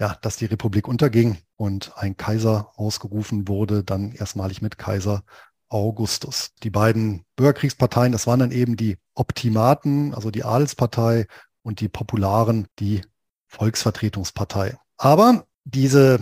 ja, 0.00 0.16
dass 0.22 0.36
die 0.36 0.46
Republik 0.46 0.86
unterging 0.86 1.38
und 1.56 1.92
ein 1.96 2.16
Kaiser 2.16 2.72
ausgerufen 2.76 3.48
wurde, 3.48 3.82
dann 3.82 4.12
erstmalig 4.12 4.62
mit 4.62 4.78
Kaiser 4.78 5.24
Augustus. 5.68 6.52
Die 6.62 6.70
beiden 6.70 7.24
Bürgerkriegsparteien, 7.36 8.12
das 8.12 8.26
waren 8.26 8.40
dann 8.40 8.52
eben 8.52 8.76
die 8.76 8.96
Optimaten, 9.14 10.14
also 10.14 10.30
die 10.30 10.44
Adelspartei 10.44 11.26
und 11.62 11.80
die 11.80 11.88
Popularen, 11.88 12.68
die 12.78 13.02
Volksvertretungspartei. 13.48 14.78
Aber 14.96 15.46
diese 15.64 16.20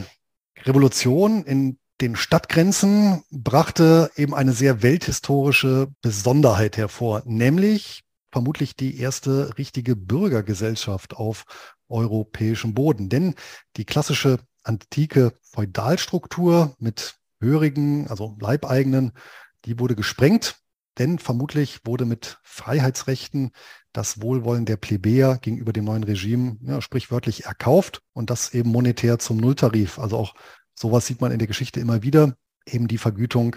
Revolution 0.64 1.44
in 1.44 1.78
den 2.00 2.16
Stadtgrenzen 2.16 3.22
brachte 3.30 4.10
eben 4.16 4.34
eine 4.34 4.52
sehr 4.52 4.82
welthistorische 4.82 5.88
Besonderheit 6.02 6.76
hervor, 6.76 7.22
nämlich 7.24 8.02
vermutlich 8.32 8.76
die 8.76 8.98
erste 9.00 9.56
richtige 9.56 9.96
Bürgergesellschaft 9.96 11.16
auf 11.16 11.44
europäischem 11.88 12.74
Boden. 12.74 13.08
Denn 13.08 13.34
die 13.76 13.84
klassische 13.84 14.38
antike 14.62 15.32
Feudalstruktur 15.42 16.74
mit 16.78 17.16
Hörigen, 17.40 18.08
also 18.08 18.36
Leibeigenen, 18.40 19.12
die 19.64 19.78
wurde 19.78 19.94
gesprengt, 19.94 20.56
denn 20.98 21.18
vermutlich 21.18 21.80
wurde 21.84 22.04
mit 22.04 22.38
Freiheitsrechten 22.42 23.50
das 23.92 24.20
Wohlwollen 24.22 24.64
der 24.64 24.76
Plebejer 24.76 25.38
gegenüber 25.38 25.72
dem 25.72 25.84
neuen 25.84 26.04
Regime 26.04 26.56
ja, 26.62 26.80
sprichwörtlich 26.80 27.44
erkauft 27.44 28.02
und 28.12 28.30
das 28.30 28.54
eben 28.54 28.70
monetär 28.70 29.18
zum 29.18 29.36
Nulltarif. 29.36 29.98
Also 29.98 30.16
auch 30.16 30.34
sowas 30.74 31.06
sieht 31.06 31.20
man 31.20 31.32
in 31.32 31.38
der 31.38 31.48
Geschichte 31.48 31.80
immer 31.80 32.02
wieder, 32.02 32.36
eben 32.66 32.88
die 32.88 32.98
Vergütung 32.98 33.56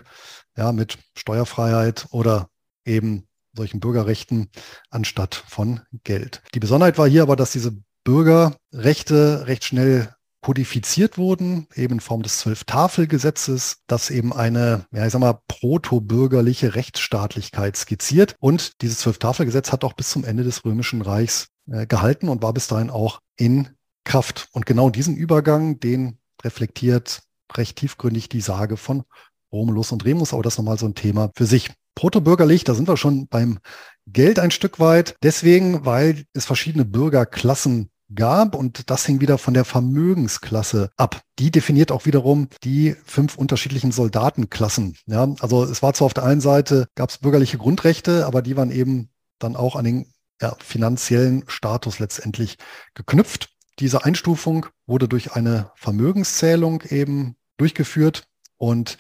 ja, 0.58 0.72
mit 0.72 0.98
Steuerfreiheit 1.16 2.08
oder 2.12 2.50
eben 2.86 3.28
solchen 3.54 3.80
Bürgerrechten 3.80 4.50
anstatt 4.90 5.36
von 5.36 5.82
Geld. 6.04 6.42
Die 6.54 6.60
Besonderheit 6.60 6.98
war 6.98 7.08
hier 7.08 7.24
aber, 7.24 7.36
dass 7.36 7.52
diese 7.52 7.78
Bürgerrechte 8.10 9.46
recht 9.46 9.64
schnell 9.66 10.10
kodifiziert 10.42 11.20
wurden, 11.20 11.68
eben 11.76 11.96
in 11.96 12.00
Form 12.00 12.24
des 12.24 12.40
Zwölf-Tafel-Gesetzes, 12.40 13.84
das 13.86 14.10
eben 14.10 14.34
eine, 14.34 14.88
ja, 14.92 15.06
ich 15.06 15.12
sag 15.12 15.20
mal, 15.20 15.42
protobürgerliche 15.48 16.74
Rechtsstaatlichkeit 16.74 17.78
skizziert. 17.78 18.36
Und 18.40 18.82
dieses 18.82 18.98
Zwölf-Tafel-Gesetz 19.02 19.72
hat 19.72 19.84
auch 19.84 19.94
bis 19.94 20.10
zum 20.10 20.24
Ende 20.24 20.44
des 20.44 20.66
Römischen 20.66 21.04
Reichs 21.04 21.50
äh, 21.72 21.86
gehalten 21.86 22.30
und 22.30 22.42
war 22.42 22.52
bis 22.52 22.66
dahin 22.66 22.90
auch 22.90 23.20
in 23.38 23.70
Kraft. 24.06 24.48
Und 24.54 24.66
genau 24.66 24.90
diesen 24.90 25.16
Übergang, 25.16 25.80
den 25.80 26.18
reflektiert 26.44 27.22
recht 27.56 27.78
tiefgründig 27.78 28.28
die 28.28 28.42
Sage 28.42 28.78
von 28.78 29.04
Romulus 29.52 29.92
und 29.92 30.04
Remus, 30.04 30.34
aber 30.34 30.42
das 30.42 30.54
ist 30.54 30.58
nochmal 30.58 30.80
so 30.80 30.88
ein 30.88 30.96
Thema 30.96 31.30
für 31.36 31.46
sich. 31.46 31.70
Protobürgerlich, 31.94 32.64
da 32.64 32.74
sind 32.74 32.88
wir 32.88 32.98
schon 32.98 33.28
beim 33.28 33.60
Geld 34.08 34.40
ein 34.40 34.50
Stück 34.50 34.80
weit. 34.80 35.16
Deswegen, 35.22 35.86
weil 35.86 36.24
es 36.34 36.46
verschiedene 36.46 36.86
Bürgerklassen 36.86 37.92
gab 38.14 38.56
und 38.56 38.90
das 38.90 39.06
hing 39.06 39.22
wieder 39.22 39.38
von 39.38 39.54
der 39.54 39.66
Vermögensklasse 39.66 40.90
ab. 40.98 41.22
Die 41.38 41.52
definiert 41.52 41.92
auch 41.92 42.06
wiederum 42.06 42.48
die 42.64 42.96
fünf 43.06 43.38
unterschiedlichen 43.38 43.92
Soldatenklassen. 43.92 44.98
Ja, 45.06 45.28
also 45.40 45.64
es 45.64 45.82
war 45.82 45.94
zwar 45.94 46.08
auf 46.08 46.14
der 46.14 46.24
einen 46.26 46.42
Seite 46.42 46.88
gab 46.96 47.10
es 47.10 47.20
bürgerliche 47.20 47.58
Grundrechte, 47.58 48.26
aber 48.26 48.42
die 48.42 48.58
waren 48.58 48.72
eben 48.72 49.10
dann 49.38 49.56
auch 49.56 49.76
an 49.76 49.86
den 49.86 50.14
ja, 50.42 50.56
finanziellen 50.60 51.44
Status 51.48 52.00
letztendlich 52.00 52.58
geknüpft. 52.94 53.50
Diese 53.80 54.04
Einstufung 54.04 54.66
wurde 54.86 55.08
durch 55.08 55.34
eine 55.34 55.72
Vermögenszählung 55.76 56.84
eben 56.90 57.36
durchgeführt 57.58 58.28
und 58.58 58.98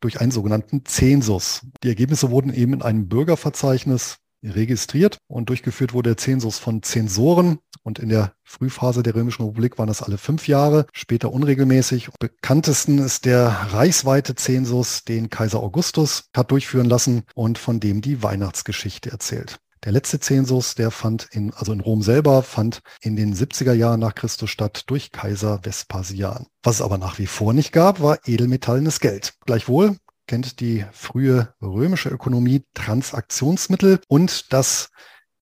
durch 0.00 0.20
einen 0.20 0.30
sogenannten 0.30 0.84
Zensus. 0.84 1.62
Die 1.82 1.88
Ergebnisse 1.88 2.30
wurden 2.30 2.52
eben 2.52 2.74
in 2.74 2.82
einem 2.82 3.08
Bürgerverzeichnis 3.08 4.18
registriert 4.50 5.18
und 5.28 5.48
durchgeführt 5.48 5.94
wurde 5.94 6.10
der 6.10 6.16
Zensus 6.16 6.58
von 6.58 6.82
Zensoren 6.82 7.58
und 7.82 7.98
in 7.98 8.08
der 8.08 8.32
Frühphase 8.42 9.02
der 9.02 9.14
Römischen 9.14 9.44
Republik 9.44 9.78
waren 9.78 9.88
das 9.88 10.02
alle 10.02 10.18
fünf 10.18 10.48
Jahre, 10.48 10.86
später 10.92 11.32
unregelmäßig. 11.32 12.10
Bekanntesten 12.18 12.98
ist 12.98 13.24
der 13.24 13.48
reichsweite 13.70 14.34
Zensus, 14.34 15.04
den 15.04 15.30
Kaiser 15.30 15.60
Augustus 15.60 16.24
hat 16.36 16.50
durchführen 16.50 16.88
lassen 16.88 17.22
und 17.34 17.58
von 17.58 17.80
dem 17.80 18.00
die 18.00 18.22
Weihnachtsgeschichte 18.22 19.10
erzählt. 19.10 19.58
Der 19.84 19.92
letzte 19.92 20.18
Zensus, 20.18 20.74
der 20.74 20.90
fand 20.90 21.28
in, 21.30 21.52
also 21.54 21.72
in 21.72 21.80
Rom 21.80 22.02
selber, 22.02 22.42
fand 22.42 22.80
in 23.02 23.14
den 23.14 23.36
70er 23.36 23.72
Jahren 23.72 24.00
nach 24.00 24.16
Christus 24.16 24.50
statt 24.50 24.82
durch 24.88 25.12
Kaiser 25.12 25.60
Vespasian. 25.62 26.46
Was 26.64 26.76
es 26.76 26.82
aber 26.82 26.98
nach 26.98 27.20
wie 27.20 27.28
vor 27.28 27.52
nicht 27.52 27.72
gab, 27.72 28.00
war 28.02 28.18
edelmetallenes 28.26 28.98
Geld. 28.98 29.34
Gleichwohl 29.44 29.96
kennt 30.26 30.60
die 30.60 30.84
frühe 30.92 31.54
römische 31.62 32.08
Ökonomie 32.08 32.64
Transaktionsmittel 32.74 34.00
und 34.08 34.52
das 34.52 34.90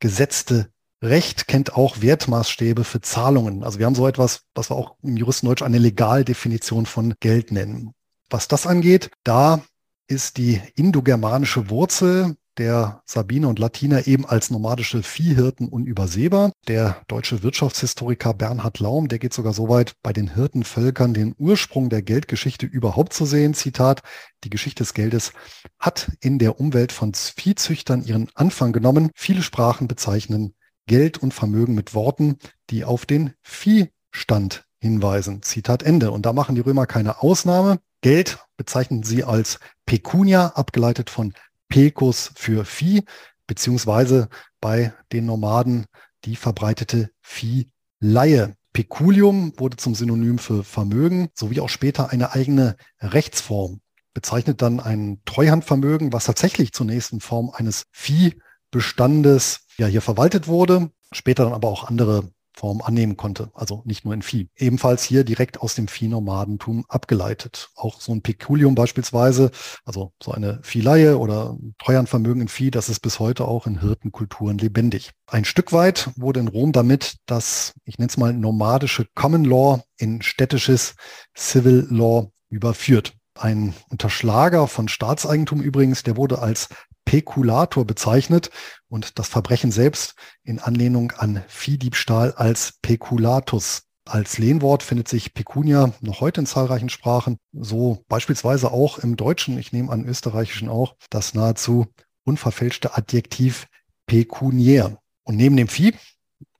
gesetzte 0.01 0.69
Recht 1.03 1.49
kennt 1.49 1.75
auch 1.75 2.01
Wertmaßstäbe 2.01 2.85
für 2.85 3.01
Zahlungen. 3.01 3.63
Also 3.63 3.79
wir 3.79 3.87
haben 3.87 3.95
so 3.95 4.09
etwas, 4.09 4.43
was 4.55 4.71
wir 4.71 4.77
auch 4.77 4.97
im 5.03 5.17
Juristendeutsch 5.17 5.63
eine 5.63 5.79
Legaldefinition 5.79 6.87
von 6.87 7.15
Geld 7.21 7.53
nennen. 7.53 7.93
Was 8.31 8.49
das 8.49 8.67
angeht, 8.67 9.11
da 9.23 9.63
ist 10.07 10.39
die 10.39 10.61
indogermanische 10.77 11.69
Wurzel 11.69 12.37
der 12.59 13.03
Sabiner 13.07 13.49
und 13.49 13.59
Latiner 13.59 14.07
eben 14.07 14.27
als 14.27 14.51
nomadische 14.51 15.03
Viehhirten 15.03 15.69
unübersehbar. 15.69 16.53
Der 16.69 17.03
deutsche 17.09 17.43
Wirtschaftshistoriker 17.43 18.35
Bernhard 18.35 18.79
Laum, 18.81 19.09
der 19.09 19.19
geht 19.19 19.35
sogar 19.35 19.53
so 19.53 19.69
weit, 19.69 19.95
bei 20.03 20.13
den 20.13 20.35
Hirtenvölkern 20.35 21.15
den 21.15 21.35
Ursprung 21.39 21.89
der 21.89 22.03
Geldgeschichte 22.03 22.67
überhaupt 22.67 23.13
zu 23.13 23.25
sehen. 23.27 23.55
Zitat, 23.55 24.03
die 24.45 24.51
Geschichte 24.51 24.83
des 24.83 24.95
Geldes 24.95 25.33
hat 25.79 26.13
in 26.21 26.39
der 26.39 26.61
Umwelt 26.61 26.93
von 26.93 27.13
Viehzüchtern 27.15 28.05
ihren 28.05 28.31
Anfang 28.35 28.73
genommen. 28.73 29.11
Viele 29.15 29.43
Sprachen 29.43 29.89
bezeichnen 29.89 30.55
Geld 30.87 31.19
und 31.19 31.33
Vermögen 31.33 31.75
mit 31.75 31.95
Worten, 31.95 32.39
die 32.71 32.85
auf 32.85 33.07
den 33.07 33.33
Viehstand 33.43 34.65
hinweisen. 34.81 35.43
Zitat 35.43 35.83
Ende. 35.83 36.11
Und 36.11 36.27
da 36.27 36.33
machen 36.33 36.55
die 36.55 36.61
Römer 36.61 36.87
keine 36.87 37.23
Ausnahme. 37.23 37.79
Geld 38.03 38.39
bezeichnen 38.59 39.03
sie 39.03 39.25
als 39.25 39.59
Pecunia, 39.87 40.49
abgeleitet 40.49 41.09
von 41.09 41.33
Pecus 41.69 42.31
für 42.35 42.65
Vieh, 42.65 43.05
beziehungsweise 43.47 44.29
bei 44.61 44.95
den 45.13 45.27
Nomaden 45.27 45.87
die 46.25 46.37
verbreitete 46.37 47.11
Viehleihe. 47.21 48.57
Peculium 48.73 49.53
wurde 49.57 49.77
zum 49.77 49.95
Synonym 49.95 50.39
für 50.39 50.65
Vermögen 50.65 51.29
sowie 51.35 51.61
auch 51.61 51.69
später 51.69 52.11
eine 52.11 52.33
eigene 52.33 52.77
Rechtsform. 53.01 53.81
Bezeichnet 54.15 54.63
dann 54.63 54.81
ein 54.81 55.21
Treuhandvermögen, 55.25 56.13
was 56.13 56.25
tatsächlich 56.25 56.73
zunächst 56.73 57.13
in 57.13 57.21
Form 57.21 57.51
eines 57.51 57.85
Viehbestandes 57.93 59.61
ja 59.77 59.87
hier 59.87 60.03
verwaltet 60.03 60.49
wurde, 60.49 60.91
später 61.13 61.45
dann 61.45 61.53
aber 61.53 61.69
auch 61.69 61.85
andere 61.85 62.31
Form 62.57 62.81
annehmen 62.83 63.17
konnte, 63.17 63.51
also 63.55 63.83
nicht 63.85 64.05
nur 64.05 64.15
in 64.15 64.23
Vieh. 64.23 64.49
Ebenfalls 64.57 65.03
hier 65.03 65.25
direkt 65.25 65.61
aus 65.61 65.75
dem 65.75 65.89
Viehnomadentum 65.89 66.85
abgeleitet. 66.89 67.71
Auch 67.75 68.01
so 68.01 68.13
ein 68.13 68.23
Peculium 68.23 68.75
beispielsweise, 68.75 69.51
also 69.85 70.13
so 70.23 70.33
eine 70.33 70.61
Viehleihe 70.63 71.19
oder 71.19 71.57
Treuhandvermögen 71.79 72.43
in 72.43 72.49
Vieh, 72.49 72.71
das 72.71 72.89
ist 72.89 73.01
bis 73.01 73.19
heute 73.19 73.47
auch 73.47 73.67
in 73.67 73.81
Hirtenkulturen 73.81 74.59
lebendig. 74.59 75.11
Ein 75.27 75.45
Stück 75.45 75.73
weit 75.73 76.11
wurde 76.17 76.41
in 76.41 76.49
Rom 76.49 76.73
damit 76.73 77.17
das, 77.27 77.75
ich 77.85 77.99
nenne 77.99 78.09
es 78.09 78.17
mal, 78.17 78.33
nomadische 78.33 79.07
Common 79.15 79.45
Law 79.45 79.83
in 79.97 80.23
städtisches 80.23 80.95
Civil 81.37 81.89
Law 81.91 82.31
überführt. 82.51 83.15
Ein 83.37 83.75
Unterschlager 83.89 84.69
von 84.69 84.87
Staatseigentum 84.87 85.61
übrigens, 85.61 86.05
der 86.05 86.17
wurde 86.17 86.39
als 86.39 86.69
Pekulator 87.05 87.85
bezeichnet 87.85 88.51
und 88.89 89.19
das 89.19 89.29
Verbrechen 89.29 89.71
selbst 89.71 90.15
in 90.43 90.59
Anlehnung 90.59 91.13
an 91.13 91.45
Viehdiebstahl 91.49 92.33
als 92.33 92.79
Peculatus. 92.83 93.83
Als 94.07 94.37
Lehnwort 94.37 94.83
findet 94.83 95.09
sich 95.09 95.33
Pecunia 95.33 95.93
noch 96.01 96.21
heute 96.21 96.43
in 96.43 96.47
zahlreichen 96.47 96.91
Sprachen, 96.91 97.39
so 97.53 98.05
beispielsweise 98.09 98.71
auch 98.71 98.99
im 98.99 99.17
Deutschen, 99.17 99.59
ich 99.59 99.73
nehme 99.73 99.91
an 99.91 100.05
österreichischen 100.05 100.69
auch, 100.69 100.95
das 101.09 101.33
nahezu 101.33 101.87
unverfälschte 102.25 102.97
Adjektiv 102.97 103.67
pekuniär. 104.07 104.99
Und 105.23 105.37
neben 105.37 105.57
dem 105.57 105.69
Vieh 105.69 105.95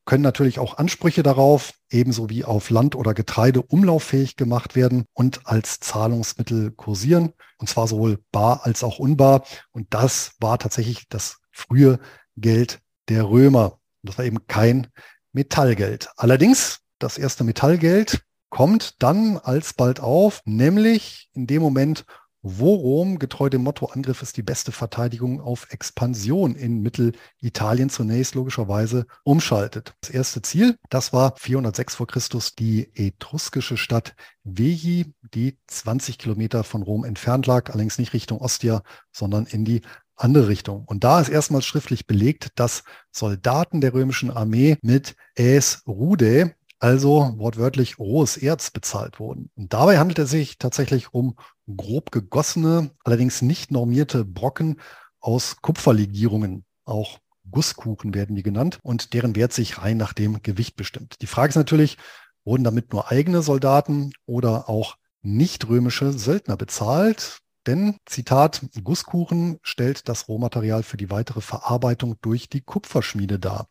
können 0.05 0.23
natürlich 0.23 0.59
auch 0.59 0.77
Ansprüche 0.77 1.23
darauf, 1.23 1.73
ebenso 1.91 2.29
wie 2.29 2.45
auf 2.45 2.71
Land 2.71 2.95
oder 2.95 3.15
Getreide 3.15 3.63
umlauffähig 3.63 4.37
gemacht 4.37 4.77
werden 4.77 5.07
und 5.15 5.47
als 5.47 5.81
Zahlungsmittel 5.81 6.73
kursieren, 6.73 7.33
und 7.59 7.69
zwar 7.69 7.87
sowohl 7.87 8.19
bar 8.33 8.61
als 8.65 8.85
auch 8.85 8.99
unbar. 8.99 9.45
Und 9.73 9.87
das 9.91 10.33
war 10.41 10.59
tatsächlich 10.59 11.09
das 11.09 11.39
frühe 11.53 11.99
Geld 12.37 12.81
der 13.09 13.29
Römer. 13.29 13.79
Das 14.03 14.19
war 14.19 14.25
eben 14.25 14.47
kein 14.47 14.89
Metallgeld. 15.33 16.11
Allerdings, 16.17 16.81
das 16.99 17.19
erste 17.19 17.45
Metallgeld 17.45 18.23
kommt 18.51 19.03
dann 19.03 19.39
alsbald 19.39 20.01
auf, 20.01 20.41
nämlich 20.45 21.29
in 21.33 21.47
dem 21.47 21.63
Moment, 21.63 22.05
wo 22.47 22.75
Rom 22.75 23.19
getreu 23.19 23.49
dem 23.49 23.63
Motto 23.63 23.87
Angriff 23.87 24.21
ist 24.21 24.37
die 24.37 24.43
beste 24.43 24.71
Verteidigung 24.71 25.41
auf 25.41 25.67
Expansion 25.71 26.55
in 26.55 26.83
Mittelitalien 26.83 27.89
zunächst 27.89 28.35
logischerweise 28.35 29.07
umschaltet. 29.25 29.95
Das 30.03 30.11
erste 30.11 30.43
Ziel, 30.43 30.77
das 30.91 31.15
war 31.15 31.35
406 31.37 31.95
vor 31.95 32.07
Christus 32.07 32.55
die 32.55 32.91
etruskische 32.95 33.79
Stadt 33.79 34.15
Veii, 34.45 35.15
die 35.35 35.57
20 35.69 36.19
Kilometer 36.19 36.65
von 36.65 36.83
Rom 36.83 37.05
entfernt 37.05 37.47
lag, 37.47 37.71
allerdings 37.71 37.99
nicht 37.99 38.13
Richtung 38.13 38.43
Ostia, 38.43 38.83
sondern 39.11 39.47
in 39.47 39.65
die 39.65 39.81
andere 40.15 40.49
Richtung. 40.49 40.85
Und 40.85 41.03
da 41.03 41.21
ist 41.21 41.31
erstmals 41.31 41.65
schriftlich 41.65 42.07
belegt, 42.07 42.51
dass 42.57 42.85
Soldaten 43.11 43.81
der 43.81 43.95
römischen 43.95 44.31
Armee 44.31 44.77
mit 44.83 45.17
Äs 45.35 45.83
Rude, 45.87 46.55
also 46.79 47.35
wortwörtlich 47.37 47.99
rohes 47.99 48.37
Erz, 48.37 48.71
bezahlt 48.71 49.21
wurden. 49.21 49.51
Und 49.55 49.73
dabei 49.73 49.99
handelt 49.99 50.19
es 50.19 50.31
sich 50.31 50.59
tatsächlich 50.59 51.15
um 51.15 51.37
grob 51.77 52.11
gegossene, 52.11 52.91
allerdings 53.05 53.43
nicht 53.43 53.71
normierte 53.71 54.25
Brocken 54.25 54.81
aus 55.21 55.57
Kupferlegierungen, 55.63 56.65
auch 56.85 57.19
Gusskuchen 57.51 58.15
werden 58.15 58.37
die 58.37 58.43
genannt, 58.43 58.79
und 58.83 59.13
deren 59.13 59.37
Wert 59.37 59.53
sich 59.53 59.79
rein 59.79 59.97
nach 59.97 60.13
dem 60.13 60.43
Gewicht 60.43 60.77
bestimmt. 60.77 61.17
Die 61.23 61.27
Frage 61.27 61.51
ist 61.51 61.57
natürlich, 61.57 61.99
wurden 62.45 62.65
damit 62.65 62.93
nur 62.93 63.11
eigene 63.11 63.43
Soldaten 63.43 64.13
oder 64.27 64.69
auch 64.69 64.97
nicht 65.23 65.69
römische 65.69 66.13
Söldner 66.13 66.57
bezahlt? 66.57 67.39
Denn, 67.67 67.97
Zitat, 68.05 68.61
Gusskuchen 68.83 69.59
stellt 69.63 70.09
das 70.09 70.29
Rohmaterial 70.29 70.83
für 70.83 70.99
die 70.99 71.11
weitere 71.11 71.41
Verarbeitung 71.41 72.17
durch 72.21 72.51
die 72.51 72.61
Kupferschmiede 72.61 73.39
dar. 73.39 73.69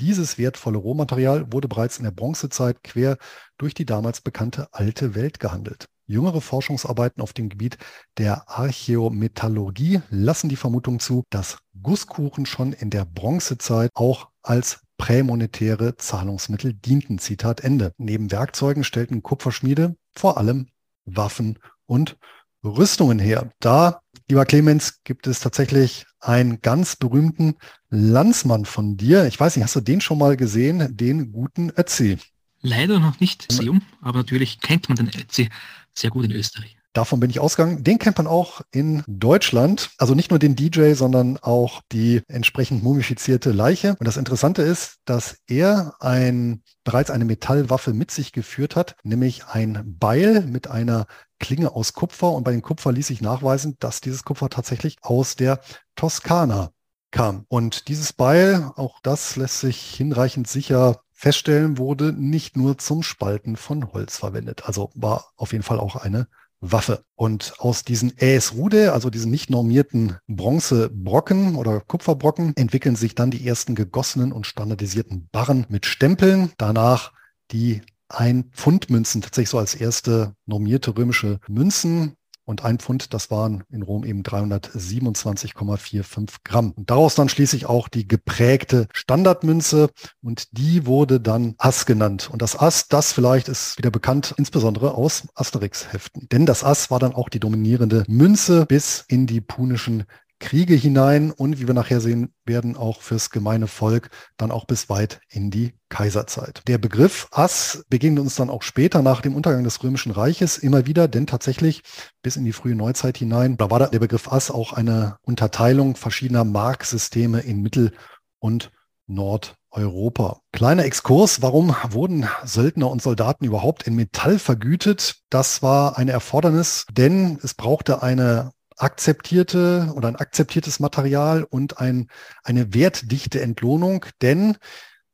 Dieses 0.00 0.38
wertvolle 0.38 0.78
Rohmaterial 0.78 1.52
wurde 1.52 1.66
bereits 1.66 1.98
in 1.98 2.04
der 2.04 2.12
Bronzezeit 2.12 2.84
quer 2.84 3.18
durch 3.56 3.74
die 3.74 3.86
damals 3.86 4.20
bekannte 4.20 4.68
alte 4.72 5.14
Welt 5.14 5.40
gehandelt. 5.40 5.86
Jüngere 6.06 6.40
Forschungsarbeiten 6.40 7.22
auf 7.22 7.32
dem 7.32 7.48
Gebiet 7.48 7.76
der 8.16 8.48
Archäometallurgie 8.48 10.00
lassen 10.08 10.48
die 10.48 10.56
Vermutung 10.56 11.00
zu, 11.00 11.24
dass 11.30 11.58
Gusskuchen 11.82 12.46
schon 12.46 12.72
in 12.72 12.90
der 12.90 13.04
Bronzezeit 13.04 13.90
auch 13.94 14.28
als 14.42 14.80
prämonetäre 14.96 15.96
Zahlungsmittel 15.96 16.74
dienten. 16.74 17.18
Zitat 17.18 17.60
Ende. 17.60 17.92
Neben 17.98 18.30
Werkzeugen 18.30 18.84
stellten 18.84 19.22
Kupferschmiede 19.22 19.96
vor 20.14 20.38
allem 20.38 20.68
Waffen 21.04 21.58
und 21.86 22.16
Rüstungen 22.64 23.18
her. 23.18 23.50
Da, 23.60 24.00
lieber 24.28 24.44
Clemens, 24.44 25.02
gibt 25.04 25.26
es 25.26 25.40
tatsächlich 25.40 26.06
einen 26.20 26.60
ganz 26.60 26.96
berühmten 26.96 27.54
Landsmann 27.90 28.64
von 28.64 28.96
dir. 28.96 29.26
Ich 29.26 29.38
weiß 29.38 29.56
nicht, 29.56 29.64
hast 29.64 29.76
du 29.76 29.80
den 29.80 30.00
schon 30.00 30.18
mal 30.18 30.36
gesehen, 30.36 30.96
den 30.96 31.32
guten 31.32 31.70
Ötzi? 31.76 32.18
Leider 32.60 32.98
noch 32.98 33.20
nicht 33.20 33.50
Museum, 33.50 33.82
aber 34.00 34.18
natürlich 34.18 34.60
kennt 34.60 34.88
man 34.88 34.96
den 34.96 35.08
Ötzi 35.08 35.48
sehr 35.94 36.10
gut 36.10 36.24
in 36.24 36.32
Österreich. 36.32 36.77
Davon 36.98 37.20
bin 37.20 37.30
ich 37.30 37.38
ausgegangen. 37.38 37.84
Den 37.84 38.00
kennt 38.00 38.18
man 38.18 38.26
auch 38.26 38.60
in 38.72 39.04
Deutschland. 39.06 39.90
Also 39.98 40.16
nicht 40.16 40.30
nur 40.30 40.40
den 40.40 40.56
DJ, 40.56 40.94
sondern 40.94 41.38
auch 41.38 41.80
die 41.92 42.22
entsprechend 42.26 42.82
mumifizierte 42.82 43.52
Leiche. 43.52 43.94
Und 44.00 44.08
das 44.08 44.16
Interessante 44.16 44.62
ist, 44.62 44.96
dass 45.04 45.38
er 45.46 45.94
ein, 46.00 46.64
bereits 46.82 47.12
eine 47.12 47.24
Metallwaffe 47.24 47.92
mit 47.92 48.10
sich 48.10 48.32
geführt 48.32 48.74
hat, 48.74 48.96
nämlich 49.04 49.46
ein 49.46 49.94
Beil 50.00 50.40
mit 50.40 50.66
einer 50.66 51.06
Klinge 51.38 51.70
aus 51.70 51.92
Kupfer. 51.92 52.32
Und 52.32 52.42
bei 52.42 52.50
dem 52.50 52.62
Kupfer 52.62 52.90
ließ 52.90 53.06
sich 53.06 53.20
nachweisen, 53.20 53.76
dass 53.78 54.00
dieses 54.00 54.24
Kupfer 54.24 54.50
tatsächlich 54.50 54.96
aus 55.00 55.36
der 55.36 55.60
Toskana 55.94 56.72
kam. 57.12 57.44
Und 57.46 57.86
dieses 57.86 58.12
Beil, 58.12 58.72
auch 58.74 58.98
das 59.04 59.36
lässt 59.36 59.60
sich 59.60 59.94
hinreichend 59.94 60.48
sicher 60.48 61.00
feststellen, 61.12 61.78
wurde 61.78 62.12
nicht 62.12 62.56
nur 62.56 62.76
zum 62.78 63.04
Spalten 63.04 63.54
von 63.54 63.92
Holz 63.92 64.16
verwendet. 64.16 64.64
Also 64.66 64.90
war 64.96 65.30
auf 65.36 65.52
jeden 65.52 65.62
Fall 65.62 65.78
auch 65.78 65.94
eine 65.94 66.26
Waffe. 66.60 67.04
Und 67.14 67.54
aus 67.58 67.84
diesen 67.84 68.16
Äs-Rude, 68.16 68.92
also 68.92 69.10
diesen 69.10 69.30
nicht 69.30 69.50
normierten 69.50 70.16
Bronzebrocken 70.26 71.56
oder 71.56 71.80
Kupferbrocken, 71.80 72.56
entwickeln 72.56 72.96
sich 72.96 73.14
dann 73.14 73.30
die 73.30 73.46
ersten 73.46 73.74
gegossenen 73.74 74.32
und 74.32 74.46
standardisierten 74.46 75.28
Barren 75.30 75.66
mit 75.68 75.86
Stempeln. 75.86 76.52
Danach 76.58 77.12
die 77.50 77.82
ein 78.08 78.44
Pfund 78.52 78.90
Münzen, 78.90 79.20
tatsächlich 79.20 79.50
so 79.50 79.58
als 79.58 79.74
erste 79.74 80.34
normierte 80.46 80.96
römische 80.96 81.40
Münzen, 81.46 82.14
und 82.48 82.64
ein 82.64 82.78
Pfund, 82.78 83.12
das 83.12 83.30
waren 83.30 83.62
in 83.68 83.82
Rom 83.82 84.04
eben 84.04 84.22
327,45 84.22 86.36
Gramm. 86.44 86.72
Und 86.72 86.88
daraus 86.88 87.14
dann 87.14 87.28
schließlich 87.28 87.66
auch 87.66 87.88
die 87.88 88.08
geprägte 88.08 88.88
Standardmünze 88.94 89.90
und 90.22 90.56
die 90.56 90.86
wurde 90.86 91.20
dann 91.20 91.56
Ass 91.58 91.84
genannt. 91.84 92.30
Und 92.32 92.40
das 92.40 92.58
Ass, 92.58 92.88
das 92.88 93.12
vielleicht 93.12 93.48
ist 93.48 93.76
wieder 93.76 93.90
bekannt, 93.90 94.34
insbesondere 94.38 94.94
aus 94.94 95.28
Asterix-Heften. 95.34 96.30
Denn 96.30 96.46
das 96.46 96.64
Ass 96.64 96.90
war 96.90 96.98
dann 96.98 97.14
auch 97.14 97.28
die 97.28 97.38
dominierende 97.38 98.04
Münze 98.08 98.64
bis 98.64 99.04
in 99.08 99.26
die 99.26 99.42
punischen 99.42 100.04
Kriege 100.40 100.74
hinein 100.74 101.30
und 101.30 101.60
wie 101.60 101.66
wir 101.66 101.74
nachher 101.74 102.00
sehen 102.00 102.32
werden, 102.44 102.76
auch 102.76 103.00
fürs 103.00 103.30
gemeine 103.30 103.66
Volk 103.66 104.10
dann 104.36 104.50
auch 104.50 104.66
bis 104.66 104.88
weit 104.88 105.20
in 105.28 105.50
die 105.50 105.74
Kaiserzeit. 105.88 106.62
Der 106.68 106.78
Begriff 106.78 107.28
Ass 107.32 107.84
begegnet 107.88 108.22
uns 108.22 108.36
dann 108.36 108.50
auch 108.50 108.62
später 108.62 109.02
nach 109.02 109.20
dem 109.20 109.34
Untergang 109.34 109.64
des 109.64 109.82
Römischen 109.82 110.12
Reiches 110.12 110.58
immer 110.58 110.86
wieder, 110.86 111.08
denn 111.08 111.26
tatsächlich 111.26 111.82
bis 112.22 112.36
in 112.36 112.44
die 112.44 112.52
frühe 112.52 112.74
Neuzeit 112.74 113.18
hinein, 113.18 113.56
da 113.56 113.70
war 113.70 113.90
der 113.90 113.98
Begriff 113.98 114.30
Ass 114.30 114.50
auch 114.50 114.72
eine 114.72 115.16
Unterteilung 115.22 115.96
verschiedener 115.96 116.44
Marksysteme 116.44 117.40
in 117.40 117.62
Mittel- 117.62 117.92
und 118.38 118.70
Nordeuropa. 119.08 120.40
Kleiner 120.52 120.84
Exkurs, 120.84 121.42
warum 121.42 121.74
wurden 121.90 122.28
Söldner 122.44 122.90
und 122.90 123.02
Soldaten 123.02 123.44
überhaupt 123.44 123.84
in 123.84 123.94
Metall 123.94 124.38
vergütet? 124.38 125.22
Das 125.30 125.62
war 125.62 125.98
eine 125.98 126.12
Erfordernis, 126.12 126.86
denn 126.92 127.38
es 127.42 127.54
brauchte 127.54 128.02
eine 128.02 128.52
akzeptierte 128.78 129.92
oder 129.94 130.08
ein 130.08 130.16
akzeptiertes 130.16 130.80
Material 130.80 131.44
und 131.44 131.78
ein, 131.78 132.08
eine 132.42 132.74
wertdichte 132.74 133.40
Entlohnung, 133.40 134.06
denn 134.22 134.56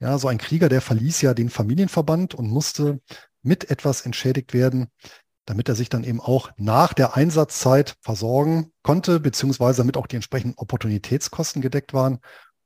ja, 0.01 0.19
so 0.19 0.29
ein 0.29 0.39
Krieger, 0.39 0.69
der 0.69 0.81
verließ 0.81 1.23
ja 1.23 1.35
den 1.35 1.49
Familienverband 1.49 2.35
und 2.35 2.49
musste 2.49 3.01
mit 3.43 3.71
etwas 3.71 4.03
entschädigt 4.03 4.53
werden, 4.53 4.89
damit 5.47 5.69
er 5.69 5.75
sich 5.75 5.89
dann 5.89 6.05
eben 6.05 6.21
auch 6.21 6.51
nach 6.57 6.95
der 6.95 7.17
Einsatzzeit 7.17 7.97
versorgen 8.01 8.73
konnte, 8.83 9.21
beziehungsweise 9.21 9.79
damit 9.79 9.97
auch 9.97 10.07
die 10.07 10.17
entsprechenden 10.17 10.59
Opportunitätskosten 10.59 11.63
gedeckt 11.63 11.93
waren. 11.95 12.19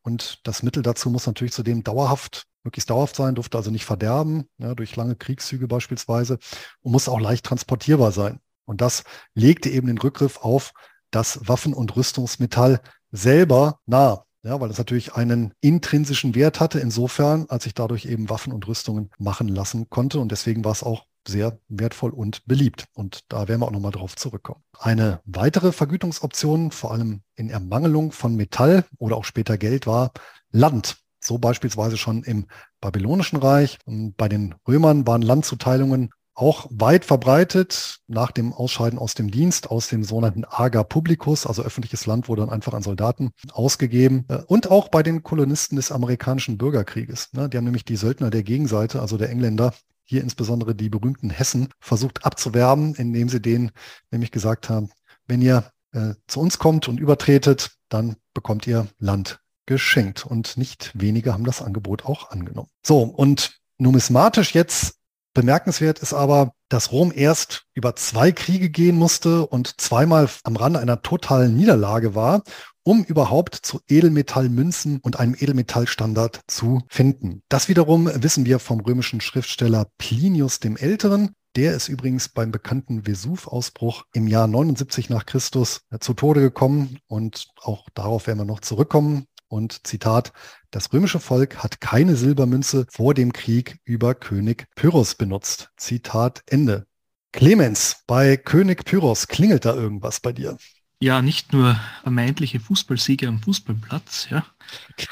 Und 0.03 0.47
das 0.47 0.63
Mittel 0.63 0.83
dazu 0.83 1.11
muss 1.11 1.27
natürlich 1.27 1.53
zudem 1.53 1.83
dauerhaft, 1.83 2.45
möglichst 2.65 2.91
dauerhaft 2.91 3.17
sein, 3.17 3.35
durfte 3.35 3.59
also 3.59 3.71
nicht 3.71 3.85
verderben, 3.85 4.49
ja, 4.59 4.75
durch 4.75 4.97
lange 4.97 5.17
Kriegszüge 5.17 5.67
beispielsweise, 5.67 6.39
und 6.81 6.93
muss 6.93 7.09
auch 7.09 7.21
leicht 7.21 7.45
transportierbar 7.45 8.13
sein. 8.13 8.41
Und 8.69 8.81
das 8.81 9.05
legte 9.35 9.69
eben 9.71 9.87
den 9.87 9.99
Rückgriff 9.99 10.39
auf 10.39 10.73
das 11.11 11.41
Waffen- 11.49 11.75
und 11.75 11.97
Rüstungsmetall 11.97 12.81
selber 13.11 13.81
nahe. 13.87 14.23
Ja, 14.45 14.61
weil 14.61 14.71
es 14.71 14.79
natürlich 14.79 15.15
einen 15.15 15.53
intrinsischen 15.61 16.35
Wert 16.35 16.61
hatte, 16.61 16.79
insofern, 16.79 17.47
als 17.49 17.67
ich 17.67 17.75
dadurch 17.75 18.07
eben 18.07 18.31
Waffen 18.31 18.53
und 18.53 18.67
Rüstungen 18.69 19.11
machen 19.19 19.49
lassen 19.49 19.91
konnte. 19.91 20.21
Und 20.21 20.31
deswegen 20.31 20.65
war 20.65 20.73
es 20.73 20.85
auch 20.85 21.07
sehr 21.27 21.59
wertvoll 21.69 22.11
und 22.11 22.45
beliebt. 22.47 22.87
Und 22.95 23.25
da 23.29 23.49
werden 23.49 23.61
wir 23.61 23.67
auch 23.67 23.73
nochmal 23.73 23.91
drauf 23.93 24.17
zurückkommen. 24.17 24.63
Eine 24.79 25.21
weitere 25.25 25.73
Vergütungsoption, 25.73 26.71
vor 26.71 26.93
allem 26.93 27.23
in 27.35 27.51
Ermangelung 27.51 28.13
von 28.13 28.37
Metall 28.37 28.85
oder 28.99 29.17
auch 29.17 29.25
später 29.25 29.59
Geld, 29.59 29.87
war 29.87 30.13
Land. 30.51 30.99
So 31.21 31.39
beispielsweise 31.39 31.97
schon 31.97 32.23
im 32.23 32.47
Babylonischen 32.81 33.39
Reich. 33.39 33.79
Und 33.85 34.17
bei 34.17 34.29
den 34.29 34.55
Römern 34.67 35.07
waren 35.07 35.23
Landzuteilungen 35.23 36.11
auch 36.39 36.69
weit 36.71 37.05
verbreitet 37.05 37.99
nach 38.07 38.31
dem 38.31 38.53
Ausscheiden 38.53 38.99
aus 38.99 39.15
dem 39.15 39.29
Dienst, 39.29 39.73
aus 39.73 39.89
dem 39.89 40.05
sogenannten 40.05 40.45
Ager 40.49 40.85
Publicus, 40.85 41.47
also 41.47 41.63
öffentliches 41.63 42.07
Land 42.07 42.29
wurde 42.29 42.43
dann 42.43 42.51
einfach 42.51 42.75
an 42.75 42.83
Soldaten 42.83 43.33
ausgegeben 43.51 44.25
äh, 44.29 44.37
und 44.47 44.71
auch 44.71 44.89
bei 44.89 45.03
den 45.03 45.25
Kolonisten 45.25 45.75
des 45.75 45.91
amerikanischen 45.91 46.57
Bürgerkrieges. 46.57 47.33
Ne? 47.33 47.49
Die 47.49 47.57
haben 47.57 47.65
nämlich 47.65 47.85
die 47.85 47.97
Söldner 47.97 48.31
der 48.31 48.45
Gegenseite, 48.45 49.01
also 49.01 49.17
der 49.17 49.31
Engländer, 49.31 49.75
hier 50.05 50.23
insbesondere 50.23 50.77
die 50.77 50.89
berühmten 50.89 51.31
Hessen, 51.31 51.71
versucht 51.81 52.25
abzuwerben, 52.25 52.95
indem 52.95 53.29
sie 53.29 53.43
denen 53.43 53.73
nämlich 54.13 54.31
gesagt 54.31 54.71
haben, 54.71 54.91
wenn 55.27 55.43
ihr 55.43 55.73
äh, 55.93 56.15
zu 56.29 56.39
uns 56.39 56.61
kommt 56.61 56.87
und 56.87 57.01
übertretet, 57.01 57.73
dann 57.89 58.15
bekommt 58.33 58.65
ihr 58.69 58.87
Land 59.01 59.41
geschenkt. 59.67 60.25
Und 60.25 60.57
nicht 60.57 60.93
wenige 60.95 61.33
haben 61.33 61.45
das 61.45 61.63
Angebot 61.63 62.05
auch 62.05 62.31
angenommen. 62.31 62.71
So, 62.87 63.03
und 63.03 63.59
numismatisch 63.77 64.55
jetzt 64.55 64.98
Bemerkenswert 65.39 66.01
ist 66.01 66.15
aber, 66.15 66.51
dass 66.69 66.91
Rom 66.91 67.13
erst 67.15 67.67
über 67.75 67.95
zwei 67.95 68.33
Kriege 68.33 68.71
gehen 68.71 68.97
musste 68.97 69.47
und 69.47 69.81
zweimal 69.81 70.29
am 70.43 70.57
Rande 70.57 70.81
einer 70.81 71.01
totalen 71.03 71.57
Niederlage 71.57 72.17
war, 72.17 72.43
um 72.83 73.05
überhaupt 73.05 73.55
zu 73.55 73.81
Edelmetallmünzen 73.87 74.99
und 74.99 75.21
einem 75.21 75.37
Edelmetallstandard 75.39 76.41
zu 76.49 76.83
finden. 76.89 77.43
Das 77.49 77.69
wiederum 77.69 78.11
wissen 78.13 78.47
wir 78.47 78.59
vom 78.59 78.81
römischen 78.81 79.21
Schriftsteller 79.21 79.87
Plinius 79.97 80.59
dem 80.59 80.77
Älteren. 80.77 81.37
Der 81.55 81.77
ist 81.77 81.87
übrigens 81.87 82.29
beim 82.29 82.51
bekannten 82.51 83.07
Vesuv-Ausbruch 83.07 84.07
im 84.13 84.27
Jahr 84.27 84.49
79 84.49 85.09
nach 85.09 85.25
Christus 85.25 85.83
zu 86.01 86.15
Tode 86.15 86.41
gekommen 86.41 86.99
und 87.07 87.47
auch 87.63 87.87
darauf 87.95 88.27
werden 88.27 88.41
wir 88.41 88.45
noch 88.45 88.61
zurückkommen. 88.61 89.27
Und 89.47 89.87
Zitat, 89.87 90.33
das 90.71 90.93
römische 90.93 91.21
Volk 91.21 91.63
hat 91.63 91.81
keine 91.81 92.17
Silbermünze 92.17 92.87
vor 92.91 93.15
dem 93.15 93.33
Krieg 93.33 93.79
über 93.85 94.15
König 94.15 94.67
Pyrrhus 94.75 95.15
benutzt. 95.15 95.71
Zitat 95.77 96.43
Ende. 96.47 96.87
Clemens, 97.33 98.03
bei 98.07 98.37
König 98.37 98.85
Pyrrhus 98.85 99.29
klingelt 99.29 99.65
da 99.65 99.75
irgendwas 99.75 100.21
bei 100.21 100.33
dir? 100.33 100.59
Ja, 101.01 101.23
nicht 101.23 101.53
nur 101.53 101.79
vermeintliche 102.03 102.59
Fußballsiege 102.59 103.29
am 103.29 103.41
Fußballplatz, 103.41 104.29
ja, 104.31 104.45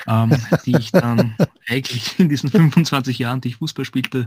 ähm, 0.09 0.37
die 0.65 0.77
ich 0.77 0.91
dann 0.91 1.37
eigentlich 1.69 2.19
in 2.19 2.29
diesen 2.29 2.51
25 2.51 3.19
Jahren, 3.19 3.41
die 3.41 3.49
ich 3.49 3.57
Fußball 3.57 3.85
spielte, 3.85 4.27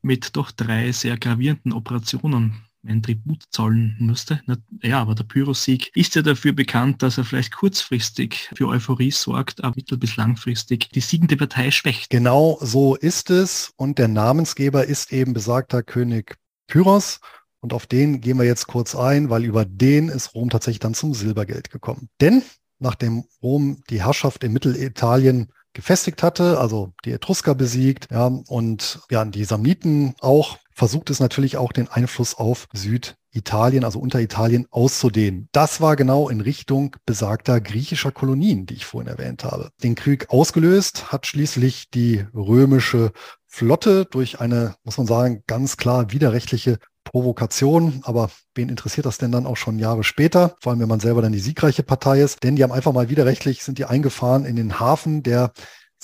mit 0.00 0.36
doch 0.36 0.50
drei 0.50 0.92
sehr 0.92 1.18
gravierenden 1.18 1.72
Operationen 1.72 2.64
einen 2.86 3.02
Tribut 3.02 3.44
zahlen 3.50 3.96
musste. 3.98 4.40
Ja, 4.82 5.00
aber 5.00 5.14
der 5.14 5.24
Pyrrhus-Sieg 5.24 5.90
ist 5.94 6.14
ja 6.14 6.22
dafür 6.22 6.52
bekannt, 6.52 7.02
dass 7.02 7.18
er 7.18 7.24
vielleicht 7.24 7.52
kurzfristig 7.52 8.50
für 8.54 8.68
Euphorie 8.68 9.10
sorgt, 9.10 9.62
aber 9.64 9.74
mittel- 9.76 9.98
bis 9.98 10.16
langfristig 10.16 10.90
die 10.90 11.00
siegende 11.00 11.36
Partei 11.36 11.70
schwächt. 11.70 12.10
Genau 12.10 12.58
so 12.60 12.94
ist 12.94 13.30
es. 13.30 13.72
Und 13.76 13.98
der 13.98 14.08
Namensgeber 14.08 14.84
ist 14.84 15.12
eben 15.12 15.32
besagter 15.32 15.82
König 15.82 16.36
Pyrrhos. 16.66 17.20
Und 17.60 17.72
auf 17.72 17.86
den 17.86 18.20
gehen 18.20 18.36
wir 18.36 18.44
jetzt 18.44 18.66
kurz 18.66 18.94
ein, 18.94 19.30
weil 19.30 19.44
über 19.44 19.64
den 19.64 20.10
ist 20.10 20.34
Rom 20.34 20.50
tatsächlich 20.50 20.80
dann 20.80 20.92
zum 20.92 21.14
Silbergeld 21.14 21.70
gekommen. 21.70 22.08
Denn 22.20 22.42
nachdem 22.78 23.24
Rom 23.42 23.82
die 23.88 24.02
Herrschaft 24.04 24.44
in 24.44 24.52
Mittelitalien 24.52 25.48
gefestigt 25.72 26.22
hatte, 26.22 26.60
also 26.60 26.92
die 27.04 27.12
Etrusker 27.12 27.54
besiegt, 27.54 28.08
ja, 28.10 28.26
und 28.26 29.00
ja, 29.10 29.24
die 29.24 29.44
Samniten 29.44 30.14
auch, 30.20 30.58
versucht 30.74 31.10
es 31.10 31.20
natürlich 31.20 31.56
auch 31.56 31.72
den 31.72 31.88
Einfluss 31.88 32.34
auf 32.34 32.66
Süditalien, 32.72 33.84
also 33.84 34.00
Unteritalien 34.00 34.66
auszudehnen. 34.70 35.48
Das 35.52 35.80
war 35.80 35.96
genau 35.96 36.28
in 36.28 36.40
Richtung 36.40 36.96
besagter 37.06 37.60
griechischer 37.60 38.12
Kolonien, 38.12 38.66
die 38.66 38.74
ich 38.74 38.84
vorhin 38.84 39.08
erwähnt 39.08 39.44
habe. 39.44 39.70
Den 39.82 39.94
Krieg 39.94 40.30
ausgelöst 40.30 41.12
hat 41.12 41.26
schließlich 41.26 41.90
die 41.90 42.24
römische 42.34 43.12
Flotte 43.46 44.04
durch 44.04 44.40
eine, 44.40 44.74
muss 44.82 44.98
man 44.98 45.06
sagen, 45.06 45.44
ganz 45.46 45.76
klar 45.76 46.10
widerrechtliche 46.10 46.78
Provokation, 47.04 48.00
aber 48.02 48.30
wen 48.54 48.68
interessiert 48.68 49.06
das 49.06 49.18
denn 49.18 49.30
dann 49.30 49.46
auch 49.46 49.56
schon 49.56 49.78
Jahre 49.78 50.02
später, 50.02 50.56
vor 50.60 50.72
allem 50.72 50.80
wenn 50.80 50.88
man 50.88 51.00
selber 51.00 51.22
dann 51.22 51.32
die 51.32 51.38
siegreiche 51.38 51.82
Partei 51.82 52.20
ist, 52.20 52.42
denn 52.42 52.56
die 52.56 52.64
haben 52.64 52.72
einfach 52.72 52.92
mal 52.92 53.10
widerrechtlich, 53.10 53.62
sind 53.62 53.78
die 53.78 53.84
eingefahren 53.84 54.44
in 54.44 54.56
den 54.56 54.80
Hafen 54.80 55.22
der 55.22 55.52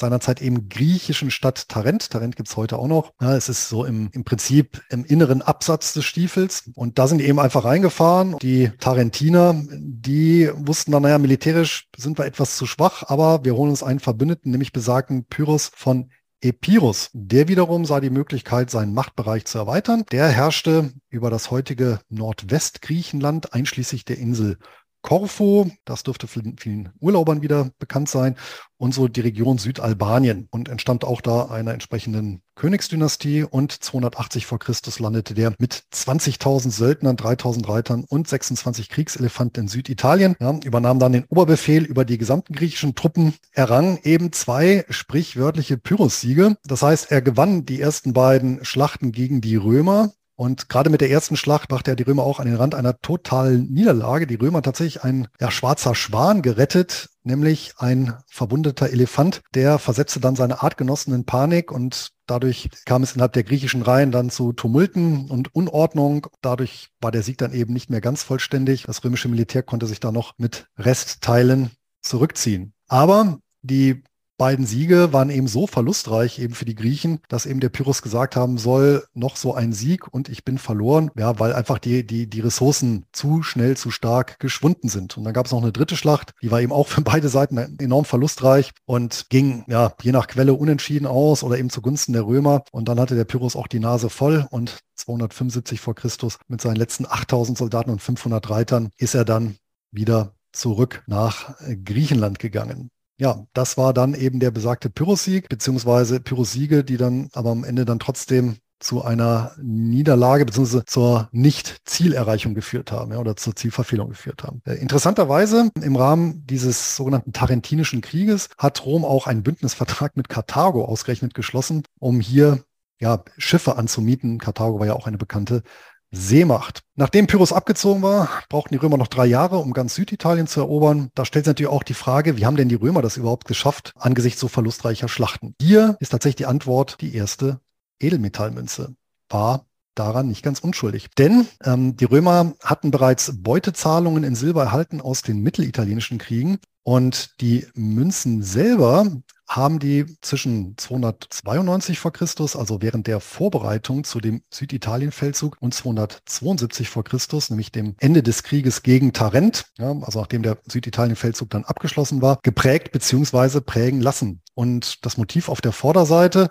seinerzeit 0.00 0.42
eben 0.42 0.68
griechischen 0.68 1.30
Stadt 1.30 1.68
Tarent. 1.68 2.10
Tarent 2.10 2.36
gibt's 2.36 2.56
heute 2.56 2.78
auch 2.78 2.88
noch. 2.88 3.12
Ja, 3.20 3.36
es 3.36 3.48
ist 3.48 3.68
so 3.68 3.84
im, 3.84 4.10
im 4.12 4.24
Prinzip 4.24 4.82
im 4.90 5.04
inneren 5.04 5.42
Absatz 5.42 5.92
des 5.92 6.04
Stiefels. 6.04 6.70
Und 6.74 6.98
da 6.98 7.06
sind 7.06 7.18
die 7.18 7.26
eben 7.26 7.38
einfach 7.38 7.64
reingefahren. 7.64 8.36
Die 8.38 8.70
Tarentiner, 8.80 9.54
die 9.70 10.50
wussten 10.54 10.92
dann, 10.92 11.02
naja, 11.02 11.18
militärisch 11.18 11.88
sind 11.96 12.18
wir 12.18 12.24
etwas 12.24 12.56
zu 12.56 12.66
schwach, 12.66 13.04
aber 13.06 13.44
wir 13.44 13.54
holen 13.54 13.70
uns 13.70 13.82
einen 13.82 14.00
Verbündeten, 14.00 14.50
nämlich 14.50 14.72
besagten 14.72 15.24
Pyrrhus 15.24 15.70
von 15.74 16.10
Epirus, 16.42 17.10
der 17.12 17.48
wiederum 17.48 17.84
sah 17.84 18.00
die 18.00 18.08
Möglichkeit, 18.08 18.70
seinen 18.70 18.94
Machtbereich 18.94 19.44
zu 19.44 19.58
erweitern. 19.58 20.04
Der 20.10 20.28
herrschte 20.28 20.92
über 21.10 21.28
das 21.28 21.50
heutige 21.50 22.00
Nordwestgriechenland, 22.08 23.52
einschließlich 23.52 24.06
der 24.06 24.16
Insel 24.16 24.58
Korfu, 25.02 25.70
das 25.84 26.02
dürfte 26.02 26.26
vielen 26.26 26.92
Urlaubern 27.00 27.42
wieder 27.42 27.70
bekannt 27.78 28.08
sein, 28.08 28.36
und 28.80 28.94
so 28.94 29.08
die 29.08 29.20
Region 29.20 29.58
Südalbanien 29.58 30.48
und 30.50 30.70
entstand 30.70 31.04
auch 31.04 31.20
da 31.20 31.46
einer 31.46 31.74
entsprechenden 31.74 32.40
Königsdynastie 32.54 33.44
und 33.44 33.72
280 33.72 34.46
vor 34.46 34.58
Christus 34.58 34.98
landete 34.98 35.34
der 35.34 35.54
mit 35.58 35.84
20.000 35.92 36.70
Söldnern, 36.70 37.16
3.000 37.16 37.68
Reitern 37.68 38.04
und 38.08 38.26
26 38.26 38.88
Kriegselefanten 38.88 39.64
in 39.64 39.68
Süditalien, 39.68 40.34
ja, 40.40 40.58
übernahm 40.64 40.98
dann 40.98 41.12
den 41.12 41.24
Oberbefehl 41.28 41.84
über 41.84 42.06
die 42.06 42.18
gesamten 42.18 42.54
griechischen 42.54 42.94
Truppen, 42.94 43.34
errang 43.52 43.98
eben 44.02 44.32
zwei 44.32 44.84
sprichwörtliche 44.88 45.76
Pyrrhus-Siege. 45.76 46.56
Das 46.64 46.82
heißt, 46.82 47.12
er 47.12 47.20
gewann 47.20 47.66
die 47.66 47.80
ersten 47.80 48.14
beiden 48.14 48.64
Schlachten 48.64 49.12
gegen 49.12 49.42
die 49.42 49.56
Römer, 49.56 50.12
und 50.40 50.70
gerade 50.70 50.88
mit 50.88 51.02
der 51.02 51.10
ersten 51.10 51.36
Schlacht 51.36 51.68
brachte 51.68 51.90
er 51.90 51.96
die 51.96 52.02
Römer 52.02 52.22
auch 52.22 52.40
an 52.40 52.46
den 52.46 52.56
Rand 52.56 52.74
einer 52.74 52.96
totalen 52.96 53.70
Niederlage. 53.70 54.26
Die 54.26 54.36
Römer 54.36 54.62
tatsächlich 54.62 55.04
ein 55.04 55.28
ja, 55.38 55.50
schwarzer 55.50 55.94
Schwan 55.94 56.40
gerettet, 56.40 57.10
nämlich 57.24 57.74
ein 57.76 58.14
verbundeter 58.26 58.88
Elefant, 58.88 59.42
der 59.54 59.78
versetzte 59.78 60.18
dann 60.18 60.36
seine 60.36 60.62
Artgenossen 60.62 61.12
in 61.12 61.26
Panik 61.26 61.70
und 61.70 62.12
dadurch 62.26 62.70
kam 62.86 63.02
es 63.02 63.12
innerhalb 63.12 63.34
der 63.34 63.44
griechischen 63.44 63.82
Reihen 63.82 64.12
dann 64.12 64.30
zu 64.30 64.54
Tumulten 64.54 65.28
und 65.28 65.54
Unordnung. 65.54 66.28
Dadurch 66.40 66.88
war 67.02 67.12
der 67.12 67.22
Sieg 67.22 67.36
dann 67.36 67.52
eben 67.52 67.74
nicht 67.74 67.90
mehr 67.90 68.00
ganz 68.00 68.22
vollständig. 68.22 68.84
Das 68.84 69.04
römische 69.04 69.28
Militär 69.28 69.62
konnte 69.62 69.84
sich 69.84 70.00
da 70.00 70.10
noch 70.10 70.38
mit 70.38 70.68
Restteilen 70.78 71.70
zurückziehen. 72.00 72.72
Aber 72.88 73.40
die 73.60 74.04
beiden 74.40 74.64
Siege 74.64 75.12
waren 75.12 75.28
eben 75.28 75.48
so 75.48 75.66
verlustreich 75.66 76.38
eben 76.38 76.54
für 76.54 76.64
die 76.64 76.74
Griechen, 76.74 77.20
dass 77.28 77.44
eben 77.44 77.60
der 77.60 77.68
Pyrrhus 77.68 78.00
gesagt 78.00 78.36
haben 78.36 78.56
soll, 78.56 79.04
noch 79.12 79.36
so 79.36 79.52
ein 79.52 79.74
Sieg 79.74 80.08
und 80.14 80.30
ich 80.30 80.46
bin 80.46 80.56
verloren, 80.56 81.10
ja, 81.14 81.38
weil 81.38 81.52
einfach 81.52 81.78
die, 81.78 82.06
die, 82.06 82.26
die 82.26 82.40
Ressourcen 82.40 83.04
zu 83.12 83.42
schnell, 83.42 83.76
zu 83.76 83.90
stark 83.90 84.40
geschwunden 84.40 84.88
sind. 84.88 85.18
Und 85.18 85.24
dann 85.24 85.34
gab 85.34 85.44
es 85.44 85.52
noch 85.52 85.60
eine 85.60 85.72
dritte 85.72 85.94
Schlacht, 85.94 86.32
die 86.40 86.50
war 86.50 86.62
eben 86.62 86.72
auch 86.72 86.88
für 86.88 87.00
beide 87.02 87.28
Seiten 87.28 87.58
enorm 87.78 88.06
verlustreich 88.06 88.72
und 88.86 89.26
ging, 89.28 89.64
ja, 89.68 89.92
je 90.00 90.10
nach 90.10 90.26
Quelle 90.26 90.54
unentschieden 90.54 91.06
aus 91.06 91.42
oder 91.42 91.58
eben 91.58 91.68
zugunsten 91.68 92.14
der 92.14 92.24
Römer. 92.24 92.62
Und 92.72 92.88
dann 92.88 92.98
hatte 92.98 93.16
der 93.16 93.26
Pyrrhus 93.26 93.56
auch 93.56 93.66
die 93.66 93.78
Nase 93.78 94.08
voll 94.08 94.46
und 94.48 94.78
275 94.94 95.82
vor 95.82 95.94
Christus 95.94 96.38
mit 96.48 96.62
seinen 96.62 96.76
letzten 96.76 97.04
8000 97.04 97.58
Soldaten 97.58 97.90
und 97.90 98.00
500 98.00 98.48
Reitern 98.48 98.88
ist 98.96 99.14
er 99.14 99.26
dann 99.26 99.56
wieder 99.90 100.32
zurück 100.50 101.02
nach 101.06 101.56
Griechenland 101.84 102.38
gegangen 102.38 102.90
ja, 103.20 103.44
das 103.52 103.76
war 103.76 103.92
dann 103.92 104.14
eben 104.14 104.40
der 104.40 104.50
besagte 104.50 104.88
Pyrrhus-Sieg, 104.88 105.50
beziehungsweise 105.50 106.20
Pyrrhus-Siege, 106.20 106.84
die 106.84 106.96
dann 106.96 107.28
aber 107.34 107.50
am 107.50 107.64
Ende 107.64 107.84
dann 107.84 107.98
trotzdem 107.98 108.56
zu 108.78 109.04
einer 109.04 109.52
Niederlage 109.60 110.46
beziehungsweise 110.46 110.86
zur 110.86 111.28
Nicht-Zielerreichung 111.30 112.54
geführt 112.54 112.92
haben 112.92 113.12
ja, 113.12 113.18
oder 113.18 113.36
zur 113.36 113.54
Zielverfehlung 113.54 114.08
geführt 114.08 114.42
haben. 114.42 114.62
Äh, 114.64 114.76
interessanterweise 114.76 115.70
im 115.82 115.96
Rahmen 115.96 116.46
dieses 116.46 116.96
sogenannten 116.96 117.34
Tarentinischen 117.34 118.00
Krieges 118.00 118.48
hat 118.56 118.86
Rom 118.86 119.04
auch 119.04 119.26
einen 119.26 119.42
Bündnisvertrag 119.42 120.16
mit 120.16 120.30
Karthago 120.30 120.86
ausgerechnet 120.86 121.34
geschlossen, 121.34 121.82
um 121.98 122.20
hier 122.20 122.64
ja, 123.00 123.22
Schiffe 123.36 123.76
anzumieten. 123.76 124.38
Karthago 124.38 124.80
war 124.80 124.86
ja 124.86 124.94
auch 124.94 125.06
eine 125.06 125.18
bekannte 125.18 125.62
Seemacht. 126.12 126.82
Nachdem 126.96 127.26
Pyrrhus 127.26 127.52
abgezogen 127.52 128.02
war, 128.02 128.28
brauchten 128.48 128.74
die 128.74 128.78
Römer 128.78 128.96
noch 128.96 129.06
drei 129.06 129.26
Jahre, 129.26 129.58
um 129.58 129.72
ganz 129.72 129.94
Süditalien 129.94 130.46
zu 130.46 130.60
erobern. 130.60 131.10
Da 131.14 131.24
stellt 131.24 131.44
sich 131.44 131.50
natürlich 131.50 131.70
auch 131.70 131.84
die 131.84 131.94
Frage, 131.94 132.36
wie 132.36 132.46
haben 132.46 132.56
denn 132.56 132.68
die 132.68 132.74
Römer 132.74 133.00
das 133.00 133.16
überhaupt 133.16 133.46
geschafft 133.46 133.92
angesichts 133.96 134.40
so 134.40 134.48
verlustreicher 134.48 135.08
Schlachten? 135.08 135.54
Hier 135.60 135.96
ist 136.00 136.10
tatsächlich 136.10 136.36
die 136.36 136.46
Antwort 136.46 137.00
die 137.00 137.14
erste 137.14 137.60
Edelmetallmünze. 138.00 138.94
War 139.28 139.66
daran 139.94 140.28
nicht 140.28 140.42
ganz 140.42 140.60
unschuldig. 140.60 141.08
Denn 141.18 141.46
ähm, 141.64 141.96
die 141.96 142.04
Römer 142.04 142.54
hatten 142.62 142.90
bereits 142.90 143.32
Beutezahlungen 143.42 144.24
in 144.24 144.34
Silber 144.34 144.64
erhalten 144.64 145.00
aus 145.00 145.22
den 145.22 145.42
mittelitalienischen 145.42 146.18
Kriegen 146.18 146.58
und 146.82 147.40
die 147.40 147.66
Münzen 147.74 148.42
selber 148.42 149.06
haben 149.50 149.80
die 149.80 150.06
zwischen 150.20 150.76
292 150.76 151.98
vor 151.98 152.12
Christus, 152.12 152.54
also 152.54 152.80
während 152.82 153.08
der 153.08 153.18
Vorbereitung 153.18 154.04
zu 154.04 154.20
dem 154.20 154.42
Süditalienfeldzug 154.48 155.56
und 155.58 155.74
272 155.74 156.88
vor 156.88 157.02
Christus, 157.02 157.50
nämlich 157.50 157.72
dem 157.72 157.96
Ende 157.98 158.22
des 158.22 158.44
Krieges 158.44 158.84
gegen 158.84 159.12
Tarent, 159.12 159.64
ja, 159.76 159.90
also 160.02 160.20
nachdem 160.20 160.44
der 160.44 160.58
Süditalienfeldzug 160.68 161.50
dann 161.50 161.64
abgeschlossen 161.64 162.22
war, 162.22 162.38
geprägt 162.44 162.92
bzw. 162.92 163.60
prägen 163.60 164.00
lassen. 164.00 164.40
Und 164.54 165.04
das 165.04 165.16
Motiv 165.16 165.48
auf 165.48 165.60
der 165.60 165.72
Vorderseite, 165.72 166.50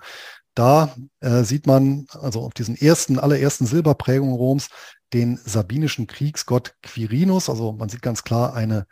da 0.53 0.93
äh, 1.21 1.43
sieht 1.43 1.67
man 1.67 2.05
also 2.11 2.41
auf 2.41 2.53
diesen 2.53 2.75
ersten, 2.75 3.17
allerersten 3.17 3.65
Silberprägungen 3.65 4.35
Roms 4.35 4.67
den 5.13 5.37
sabinischen 5.37 6.05
Kriegsgott 6.05 6.75
Quirinus. 6.83 7.49
Also 7.49 7.71
man 7.71 7.87
sieht 7.87 8.01
ganz 8.01 8.25
klar 8.25 8.53
eine 8.53 8.87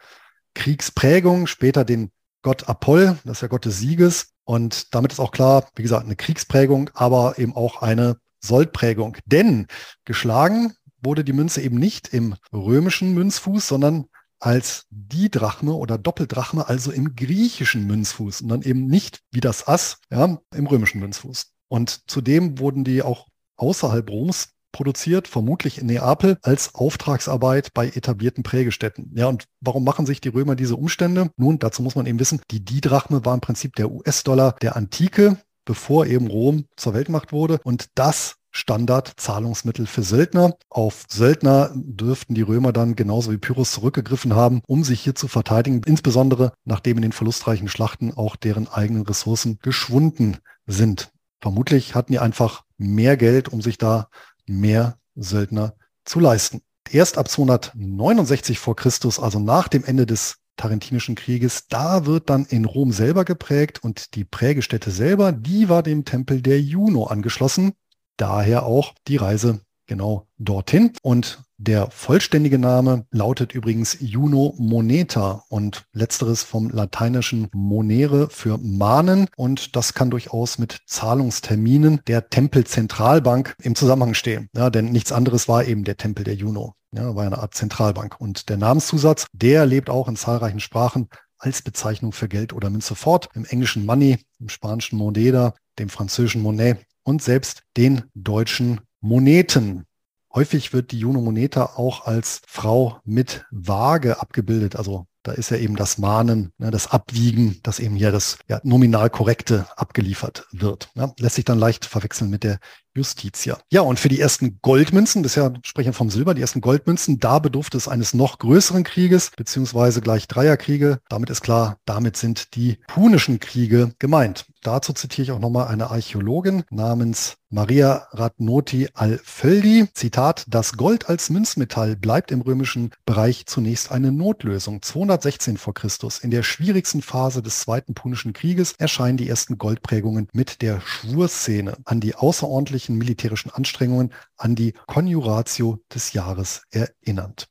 Kriegsprägung, 0.54 1.46
später 1.46 1.84
den 1.84 2.10
Gott 2.48 2.70
Apoll, 2.70 3.18
das 3.26 3.34
ist 3.34 3.42
der 3.42 3.50
Gott 3.50 3.66
des 3.66 3.80
Sieges. 3.80 4.30
Und 4.46 4.96
damit 4.96 5.12
ist 5.12 5.20
auch 5.20 5.32
klar, 5.32 5.68
wie 5.76 5.82
gesagt, 5.82 6.06
eine 6.06 6.16
Kriegsprägung, 6.16 6.90
aber 6.94 7.38
eben 7.40 7.54
auch 7.54 7.82
eine 7.82 8.22
Soldprägung. 8.40 9.18
Denn 9.26 9.68
geschlagen 10.06 10.74
wurde 11.02 11.26
die 11.26 11.34
Münze 11.34 11.62
eben 11.62 11.78
nicht 11.78 12.14
im 12.14 12.36
römischen 12.54 13.14
Münzfuß, 13.14 13.68
sondern 13.68 14.06
als 14.40 14.86
die 14.90 15.30
Drachme 15.30 15.74
oder 15.74 15.98
Doppeldrachme, 15.98 16.70
also 16.70 16.90
im 16.94 17.18
griechischen 17.18 17.86
Münzfuß 17.86 18.40
und 18.40 18.48
dann 18.48 18.62
eben 18.62 18.88
nicht 18.88 19.20
wie 19.30 19.42
das 19.42 19.68
Ass 19.68 19.98
ja, 20.10 20.40
im 20.56 20.68
römischen 20.68 21.02
Münzfuß. 21.02 21.48
Und 21.68 22.10
zudem 22.10 22.60
wurden 22.60 22.86
die 22.86 23.02
auch 23.02 23.28
außerhalb 23.58 24.10
Roms 24.10 24.54
produziert, 24.78 25.28
vermutlich 25.28 25.80
in 25.80 25.88
Neapel, 25.88 26.38
als 26.44 26.76
Auftragsarbeit 26.76 27.74
bei 27.74 27.88
etablierten 27.88 28.44
Prägestätten. 28.44 29.12
Ja, 29.16 29.26
und 29.26 29.46
warum 29.60 29.84
machen 29.84 30.06
sich 30.06 30.22
die 30.22 30.30
Römer 30.30 30.56
diese 30.56 30.76
Umstände? 30.76 31.32
Nun, 31.36 31.58
dazu 31.58 31.82
muss 31.82 31.96
man 31.96 32.06
eben 32.06 32.20
wissen, 32.20 32.42
die 32.52 32.64
Didrachme 32.64 33.26
war 33.26 33.34
im 33.34 33.42
Prinzip 33.42 33.76
der 33.76 33.92
US-Dollar 33.92 34.56
der 34.62 34.76
Antike, 34.76 35.38
bevor 35.66 36.06
eben 36.06 36.28
Rom 36.28 36.66
zur 36.76 36.94
Weltmacht 36.94 37.32
wurde. 37.32 37.60
Und 37.64 37.88
das 37.96 38.36
Standard-Zahlungsmittel 38.52 39.88
für 39.88 40.04
Söldner. 40.04 40.54
Auf 40.70 41.06
Söldner 41.10 41.72
dürften 41.74 42.36
die 42.36 42.44
Römer 42.44 42.72
dann 42.72 42.96
genauso 42.96 43.32
wie 43.32 43.38
Pyrrhus 43.38 43.72
zurückgegriffen 43.72 44.36
haben, 44.36 44.62
um 44.68 44.84
sich 44.84 45.02
hier 45.02 45.16
zu 45.16 45.28
verteidigen, 45.28 45.82
insbesondere 45.86 46.54
nachdem 46.66 46.98
in 46.98 47.02
den 47.02 47.12
verlustreichen 47.12 47.68
Schlachten 47.68 48.14
auch 48.16 48.36
deren 48.36 48.68
eigenen 48.68 49.04
Ressourcen 49.04 49.58
geschwunden 49.62 50.38
sind. 50.68 51.12
Vermutlich 51.42 51.96
hatten 51.96 52.14
die 52.14 52.20
einfach 52.20 52.64
mehr 52.78 53.18
Geld, 53.18 53.50
um 53.50 53.62
sich 53.62 53.78
da 53.78 54.10
mehr 54.48 54.98
Söldner 55.16 55.76
zu 56.06 56.20
leisten. 56.20 56.62
Erst 56.90 57.18
ab 57.18 57.30
269 57.30 58.60
vor 58.60 58.76
Christus, 58.76 59.20
also 59.20 59.40
nach 59.40 59.68
dem 59.68 59.84
Ende 59.84 60.06
des 60.06 60.38
Tarentinischen 60.56 61.16
Krieges, 61.16 61.68
da 61.68 62.06
wird 62.06 62.30
dann 62.30 62.46
in 62.46 62.66
Rom 62.66 62.92
selber 62.92 63.26
geprägt 63.26 63.84
und 63.84 64.16
die 64.16 64.24
Prägestätte 64.24 64.90
selber, 64.90 65.32
die 65.32 65.70
war 65.70 65.84
dem 65.84 66.04
Tempel 66.04 66.42
der 66.42 66.60
Juno 66.62 67.06
angeschlossen. 67.06 67.74
Daher 68.18 68.66
auch 68.66 68.96
die 69.08 69.18
Reise 69.18 69.62
genau 69.88 70.28
dorthin. 70.38 70.94
Und 71.02 71.44
der 71.58 71.90
vollständige 71.90 72.60
Name 72.60 73.06
lautet 73.10 73.54
übrigens 73.54 73.98
Juno 74.00 74.54
Moneta 74.60 75.44
und 75.50 75.86
letzteres 75.92 76.44
vom 76.44 76.70
lateinischen 76.70 77.48
monere 77.52 78.30
für 78.30 78.60
mahnen 78.60 79.28
und 79.36 79.76
das 79.76 79.96
kann 79.96 80.12
durchaus 80.12 80.60
mit 80.60 80.82
Zahlungsterminen 80.86 82.02
der 82.06 82.30
Tempelzentralbank 82.30 83.56
im 83.64 83.74
Zusammenhang 83.74 84.14
stehen. 84.14 84.50
Ja, 84.56 84.70
denn 84.70 84.92
nichts 84.92 85.12
anderes 85.12 85.48
war 85.48 85.66
eben 85.66 85.84
der 85.84 85.98
Tempel 85.98 86.24
der 86.24 86.36
Juno. 86.36 86.74
Ja, 86.92 87.16
war 87.16 87.26
eine 87.26 87.40
Art 87.40 87.56
Zentralbank. 87.56 88.20
Und 88.20 88.50
der 88.50 88.58
Namenszusatz, 88.58 89.26
der 89.34 89.66
lebt 89.66 89.90
auch 89.90 90.08
in 90.08 90.16
zahlreichen 90.16 90.60
Sprachen 90.60 91.10
als 91.40 91.62
Bezeichnung 91.62 92.12
für 92.12 92.28
Geld 92.28 92.54
oder 92.54 92.70
Münze 92.70 92.96
fort. 92.96 93.30
Im 93.34 93.46
englischen 93.46 93.86
Money, 93.86 94.20
im 94.40 94.50
spanischen 94.50 94.98
Moneda, 94.98 95.54
dem 95.80 95.90
französischen 95.90 96.42
Monet 96.42 96.86
und 97.04 97.22
selbst 97.22 97.64
den 97.78 98.04
deutschen 98.14 98.82
Moneten. 99.00 99.86
Häufig 100.34 100.74
wird 100.74 100.92
die 100.92 101.00
Juno 101.00 101.22
Moneta 101.22 101.74
auch 101.76 102.06
als 102.06 102.42
Frau 102.48 103.00
mit 103.04 103.46
Waage 103.52 104.20
abgebildet, 104.22 104.76
also 104.76 105.08
da 105.28 105.34
ist 105.34 105.52
ja 105.52 105.58
eben 105.58 105.76
das 105.76 105.98
Mahnen, 105.98 106.54
ne, 106.58 106.72
das 106.72 106.90
Abwiegen, 106.90 107.60
dass 107.64 107.80
eben 107.80 107.98
hier 107.98 108.14
das 108.14 108.38
ja, 108.48 108.62
nominal 108.64 109.10
korrekte 109.10 109.68
abgeliefert 109.76 110.48
wird. 110.54 110.90
Ja, 110.96 111.12
lässt 111.20 111.36
sich 111.36 111.44
dann 111.44 111.60
leicht 111.60 111.84
verwechseln 111.84 112.30
mit 112.30 112.46
der 112.46 112.60
Justitia. 112.96 113.60
Ja, 113.70 113.82
und 113.82 114.00
für 114.00 114.08
die 114.08 114.22
ersten 114.22 114.60
Goldmünzen, 114.62 115.24
bisher 115.24 115.54
sprechen 115.64 115.90
wir 115.90 115.94
vom 115.94 116.10
Silber, 116.10 116.34
die 116.34 116.40
ersten 116.40 116.62
Goldmünzen, 116.62 117.20
da 117.20 117.40
bedurfte 117.40 117.76
es 117.76 117.90
eines 117.90 118.14
noch 118.14 118.40
größeren 118.40 118.86
Krieges, 118.86 119.32
beziehungsweise 119.36 120.00
gleich 120.00 120.30
Dreierkriege. 120.30 121.00
Damit 121.10 121.30
ist 121.30 121.42
klar, 121.42 121.78
damit 121.84 122.16
sind 122.16 122.56
die 122.56 122.78
Punischen 122.88 123.42
Kriege 123.42 123.94
gemeint. 124.00 124.46
Dazu 124.68 124.94
zitiere 124.94 125.24
ich 125.24 125.32
auch 125.32 125.40
nochmal 125.40 125.68
eine 125.68 125.92
Archäologin 125.92 126.64
namens 126.70 127.38
Maria 127.50 128.08
Radnoti 128.12 128.90
Alföldi. 128.94 129.88
Zitat, 129.94 130.46
das 130.48 130.74
Gold 130.74 131.10
als 131.10 131.30
Münzmetall 131.30 131.96
bleibt 131.96 132.32
im 132.32 132.42
römischen 132.42 132.92
Bereich 133.06 133.46
zunächst 133.46 133.92
eine 133.92 134.12
Notlösung. 134.12 134.82
216 134.82 135.58
vor 135.58 135.74
Christus, 135.74 136.20
in 136.20 136.32
der 136.32 136.44
schwierigsten 136.44 137.02
Phase 137.02 137.42
des 137.42 137.60
Zweiten 137.60 137.94
Punischen 137.94 138.34
Krieges, 138.34 138.74
erscheinen 138.74 139.18
die 139.18 139.30
ersten 139.30 139.58
Goldprägungen 139.58 140.28
mit 140.34 140.62
der 140.62 140.82
Schwurszene 140.82 141.78
an 141.86 142.00
die 142.00 142.16
außerordentliche 142.16 142.78
erforderlichen 142.78 142.98
militärischen 142.98 143.52
Anstrengungen 143.52 144.14
an 144.38 144.56
die 144.56 144.74
Konjuratio 144.86 145.80
des 145.94 146.14
Jahres 146.14 146.64
erinnernd. 146.72 147.50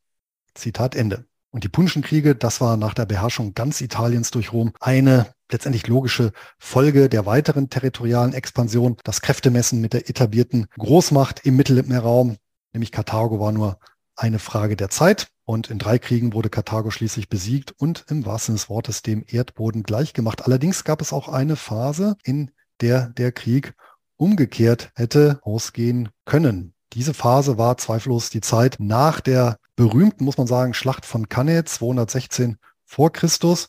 Zitat 0.54 0.94
Ende. 0.94 1.26
Und 1.50 1.64
die 1.64 1.68
Punischen 1.68 2.02
Kriege, 2.02 2.34
das 2.34 2.60
war 2.60 2.76
nach 2.76 2.94
der 2.94 3.06
Beherrschung 3.06 3.54
ganz 3.54 3.80
Italiens 3.80 4.30
durch 4.30 4.52
Rom 4.52 4.72
eine 4.80 5.26
letztendlich 5.50 5.86
logische 5.86 6.32
Folge 6.58 7.08
der 7.08 7.24
weiteren 7.24 7.70
territorialen 7.70 8.34
Expansion. 8.34 8.96
Das 9.04 9.22
Kräftemessen 9.22 9.80
mit 9.80 9.92
der 9.92 10.08
etablierten 10.10 10.66
Großmacht 10.76 11.46
im 11.46 11.56
Mittelmeerraum, 11.56 12.36
nämlich 12.72 12.92
Karthago, 12.92 13.40
war 13.40 13.52
nur 13.52 13.78
eine 14.16 14.38
Frage 14.38 14.76
der 14.76 14.90
Zeit. 14.90 15.28
Und 15.44 15.70
in 15.70 15.78
drei 15.78 15.98
Kriegen 15.98 16.32
wurde 16.32 16.50
Karthago 16.50 16.90
schließlich 16.90 17.28
besiegt 17.28 17.72
und 17.78 18.04
im 18.08 18.26
wahrsten 18.26 18.56
des 18.56 18.68
Wortes 18.68 19.02
dem 19.02 19.24
Erdboden 19.26 19.84
gleichgemacht. 19.84 20.44
Allerdings 20.44 20.82
gab 20.82 21.00
es 21.00 21.12
auch 21.12 21.28
eine 21.28 21.54
Phase, 21.54 22.16
in 22.24 22.50
der 22.80 23.10
der 23.10 23.30
Krieg 23.30 23.74
umgekehrt 24.16 24.90
hätte 24.94 25.38
ausgehen 25.42 26.08
können. 26.24 26.74
Diese 26.94 27.14
Phase 27.14 27.58
war 27.58 27.78
zweifellos 27.78 28.30
die 28.30 28.40
Zeit 28.40 28.76
nach 28.78 29.20
der 29.20 29.58
berühmten, 29.76 30.24
muss 30.24 30.38
man 30.38 30.46
sagen, 30.46 30.74
Schlacht 30.74 31.06
von 31.06 31.28
Cannae 31.28 31.64
216 31.64 32.56
vor 32.84 33.12
Christus, 33.12 33.68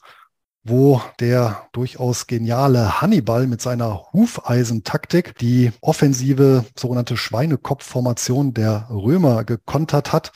wo 0.64 1.02
der 1.20 1.68
durchaus 1.72 2.28
geniale 2.28 3.02
Hannibal 3.02 3.48
mit 3.48 3.62
seiner 3.62 4.12
Hufeisentaktik 4.12 5.38
die 5.38 5.72
offensive 5.82 6.66
sogenannte 6.78 7.18
Schweinekopfformation 7.18 8.54
der 8.54 8.88
Römer 8.90 9.44
gekontert 9.44 10.12
hat 10.12 10.32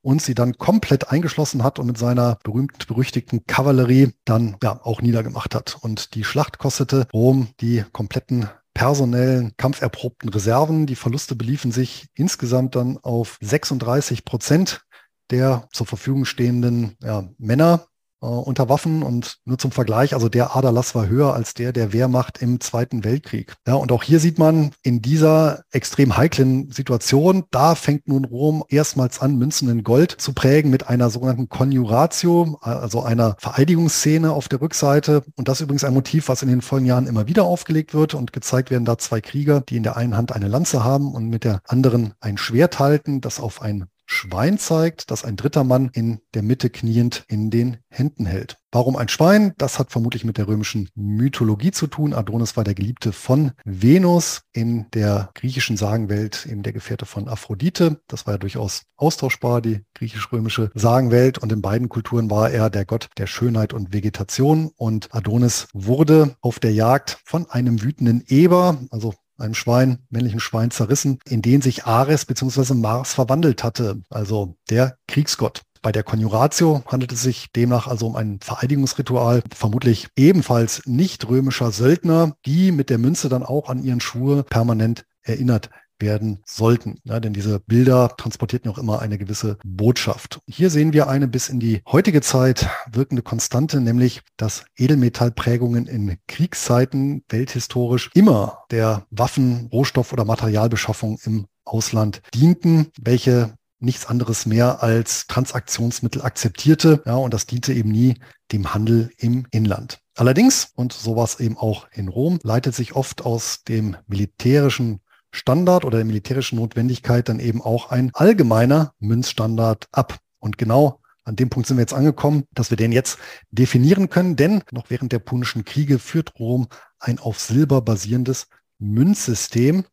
und 0.00 0.22
sie 0.22 0.34
dann 0.34 0.58
komplett 0.58 1.10
eingeschlossen 1.10 1.62
hat 1.62 1.78
und 1.78 1.86
mit 1.86 1.98
seiner 1.98 2.38
berühmt 2.44 2.86
berüchtigten 2.86 3.46
Kavallerie 3.46 4.12
dann 4.24 4.56
ja 4.62 4.80
auch 4.84 5.00
niedergemacht 5.00 5.54
hat. 5.54 5.78
Und 5.80 6.14
die 6.14 6.24
Schlacht 6.24 6.58
kostete 6.58 7.06
Rom 7.12 7.48
die 7.60 7.84
kompletten 7.92 8.48
personellen, 8.74 9.52
kampferprobten 9.56 10.28
Reserven. 10.28 10.86
Die 10.86 10.96
Verluste 10.96 11.36
beliefen 11.36 11.72
sich 11.72 12.06
insgesamt 12.14 12.74
dann 12.74 12.98
auf 12.98 13.38
36 13.40 14.24
Prozent 14.24 14.84
der 15.30 15.68
zur 15.72 15.86
Verfügung 15.86 16.24
stehenden 16.24 16.96
ja, 17.02 17.28
Männer 17.38 17.86
äh, 18.24 18.26
unter 18.26 18.70
Waffen 18.70 19.02
und 19.02 19.36
nur 19.44 19.58
zum 19.58 19.70
Vergleich, 19.70 20.14
also 20.14 20.30
der 20.30 20.56
Aderlass 20.56 20.94
war 20.94 21.06
höher 21.06 21.34
als 21.34 21.52
der 21.52 21.72
der 21.72 21.92
Wehrmacht 21.92 22.40
im 22.40 22.58
Zweiten 22.58 23.04
Weltkrieg. 23.04 23.54
Ja, 23.66 23.74
und 23.74 23.92
auch 23.92 24.02
hier 24.02 24.18
sieht 24.18 24.38
man 24.38 24.70
in 24.82 25.02
dieser 25.02 25.62
extrem 25.70 26.16
heiklen 26.16 26.70
Situation, 26.70 27.44
da 27.50 27.74
fängt 27.74 28.08
nun 28.08 28.24
Rom 28.24 28.64
erstmals 28.68 29.20
an, 29.20 29.36
Münzen 29.36 29.68
in 29.68 29.84
Gold 29.84 30.10
zu 30.10 30.32
prägen 30.32 30.70
mit 30.70 30.88
einer 30.88 31.10
sogenannten 31.10 31.50
Conjuratio, 31.50 32.58
also 32.62 33.02
einer 33.02 33.36
Vereidigungsszene 33.38 34.32
auf 34.32 34.48
der 34.48 34.62
Rückseite. 34.62 35.22
Und 35.36 35.48
das 35.48 35.58
ist 35.58 35.64
übrigens 35.64 35.84
ein 35.84 35.94
Motiv, 35.94 36.28
was 36.28 36.42
in 36.42 36.48
den 36.48 36.62
folgenden 36.62 36.88
Jahren 36.88 37.06
immer 37.06 37.26
wieder 37.26 37.44
aufgelegt 37.44 37.92
wird 37.92 38.14
und 38.14 38.32
gezeigt 38.32 38.70
werden 38.70 38.86
da 38.86 38.96
zwei 38.96 39.20
Krieger, 39.20 39.60
die 39.60 39.76
in 39.76 39.82
der 39.82 39.96
einen 39.98 40.16
Hand 40.16 40.32
eine 40.32 40.48
Lanze 40.48 40.82
haben 40.82 41.12
und 41.12 41.28
mit 41.28 41.44
der 41.44 41.60
anderen 41.66 42.14
ein 42.20 42.38
Schwert 42.38 42.78
halten, 42.78 43.20
das 43.20 43.38
auf 43.38 43.60
ein 43.60 43.86
Schwein 44.06 44.58
zeigt, 44.58 45.10
das 45.10 45.24
ein 45.24 45.36
dritter 45.36 45.64
Mann 45.64 45.90
in 45.92 46.20
der 46.34 46.42
Mitte 46.42 46.70
kniend 46.70 47.24
in 47.28 47.50
den 47.50 47.78
Händen 47.88 48.26
hält. 48.26 48.58
Warum 48.74 48.96
ein 48.96 49.08
Schwein? 49.08 49.52
Das 49.56 49.78
hat 49.78 49.92
vermutlich 49.92 50.24
mit 50.24 50.36
der 50.36 50.48
römischen 50.48 50.88
Mythologie 50.96 51.70
zu 51.70 51.86
tun. 51.86 52.12
Adonis 52.12 52.56
war 52.56 52.64
der 52.64 52.74
Geliebte 52.74 53.12
von 53.12 53.52
Venus 53.64 54.42
in 54.52 54.90
der 54.90 55.30
griechischen 55.34 55.76
Sagenwelt, 55.76 56.46
eben 56.50 56.64
der 56.64 56.72
Gefährte 56.72 57.06
von 57.06 57.28
Aphrodite. 57.28 58.00
Das 58.08 58.26
war 58.26 58.34
ja 58.34 58.38
durchaus 58.38 58.82
austauschbar, 58.96 59.60
die 59.60 59.84
griechisch-römische 59.94 60.72
Sagenwelt. 60.74 61.38
Und 61.38 61.52
in 61.52 61.62
beiden 61.62 61.88
Kulturen 61.88 62.30
war 62.30 62.50
er 62.50 62.68
der 62.68 62.84
Gott 62.84 63.10
der 63.16 63.28
Schönheit 63.28 63.72
und 63.72 63.92
Vegetation. 63.92 64.72
Und 64.76 65.14
Adonis 65.14 65.68
wurde 65.72 66.34
auf 66.40 66.58
der 66.58 66.72
Jagd 66.72 67.20
von 67.24 67.48
einem 67.48 67.80
wütenden 67.80 68.24
Eber, 68.26 68.78
also 68.90 69.14
einem 69.38 69.54
Schwein, 69.54 69.98
männlichen 70.10 70.40
Schwein 70.40 70.70
zerrissen, 70.70 71.18
in 71.26 71.42
den 71.42 71.62
sich 71.62 71.84
Ares 71.84 72.24
bzw. 72.24 72.74
Mars 72.74 73.14
verwandelt 73.14 73.64
hatte, 73.64 74.00
also 74.10 74.56
der 74.70 74.96
Kriegsgott. 75.08 75.62
Bei 75.82 75.92
der 75.92 76.02
Konjuratio 76.02 76.82
handelt 76.86 77.12
es 77.12 77.22
sich 77.22 77.52
demnach 77.52 77.86
also 77.86 78.06
um 78.06 78.16
ein 78.16 78.40
Vereidigungsritual, 78.40 79.42
vermutlich 79.54 80.08
ebenfalls 80.16 80.82
nicht 80.86 81.28
römischer 81.28 81.72
Söldner, 81.72 82.36
die 82.46 82.72
mit 82.72 82.88
der 82.88 82.96
Münze 82.96 83.28
dann 83.28 83.42
auch 83.42 83.68
an 83.68 83.84
ihren 83.84 84.00
Schuhe 84.00 84.44
permanent 84.44 85.04
erinnert 85.22 85.68
werden 85.98 86.42
sollten. 86.44 86.98
Ja, 87.04 87.20
denn 87.20 87.32
diese 87.32 87.60
Bilder 87.60 88.14
transportierten 88.16 88.70
auch 88.70 88.78
immer 88.78 89.00
eine 89.00 89.18
gewisse 89.18 89.58
Botschaft. 89.64 90.40
Hier 90.46 90.70
sehen 90.70 90.92
wir 90.92 91.08
eine 91.08 91.28
bis 91.28 91.48
in 91.48 91.60
die 91.60 91.82
heutige 91.86 92.20
Zeit 92.20 92.68
wirkende 92.90 93.22
Konstante, 93.22 93.80
nämlich 93.80 94.22
dass 94.36 94.64
Edelmetallprägungen 94.76 95.86
in 95.86 96.18
Kriegszeiten 96.26 97.24
welthistorisch 97.28 98.10
immer 98.14 98.64
der 98.70 99.06
Waffen-, 99.10 99.68
Rohstoff- 99.72 100.12
oder 100.12 100.24
Materialbeschaffung 100.24 101.18
im 101.24 101.46
Ausland 101.64 102.22
dienten, 102.34 102.88
welche 103.00 103.54
nichts 103.80 104.06
anderes 104.06 104.46
mehr 104.46 104.82
als 104.82 105.26
Transaktionsmittel 105.26 106.22
akzeptierte. 106.22 107.02
Ja, 107.06 107.16
und 107.16 107.34
das 107.34 107.46
diente 107.46 107.72
eben 107.72 107.90
nie 107.90 108.14
dem 108.52 108.74
Handel 108.74 109.10
im 109.18 109.46
Inland. 109.50 110.00
Allerdings, 110.16 110.68
und 110.74 110.92
so 110.92 111.16
war 111.16 111.24
es 111.24 111.40
eben 111.40 111.58
auch 111.58 111.88
in 111.92 112.08
Rom, 112.08 112.38
leitet 112.42 112.74
sich 112.74 112.94
oft 112.94 113.22
aus 113.24 113.64
dem 113.64 113.96
militärischen 114.06 115.00
Standard 115.34 115.84
oder 115.84 115.98
der 115.98 116.04
militärischen 116.04 116.56
Notwendigkeit 116.56 117.28
dann 117.28 117.40
eben 117.40 117.60
auch 117.60 117.90
ein 117.90 118.10
allgemeiner 118.14 118.92
Münzstandard 119.00 119.88
ab. 119.92 120.18
Und 120.38 120.58
genau 120.58 121.00
an 121.24 121.36
dem 121.36 121.50
Punkt 121.50 121.66
sind 121.66 121.76
wir 121.76 121.82
jetzt 121.82 121.94
angekommen, 121.94 122.44
dass 122.52 122.70
wir 122.70 122.76
den 122.76 122.92
jetzt 122.92 123.18
definieren 123.50 124.10
können, 124.10 124.36
denn 124.36 124.62
noch 124.70 124.90
während 124.90 125.12
der 125.12 125.18
Punischen 125.18 125.64
Kriege 125.64 125.98
führt 125.98 126.38
Rom 126.38 126.68
ein 126.98 127.18
auf 127.18 127.40
Silber 127.40 127.80
basierendes 127.80 128.46
Münzsystem 128.78 129.84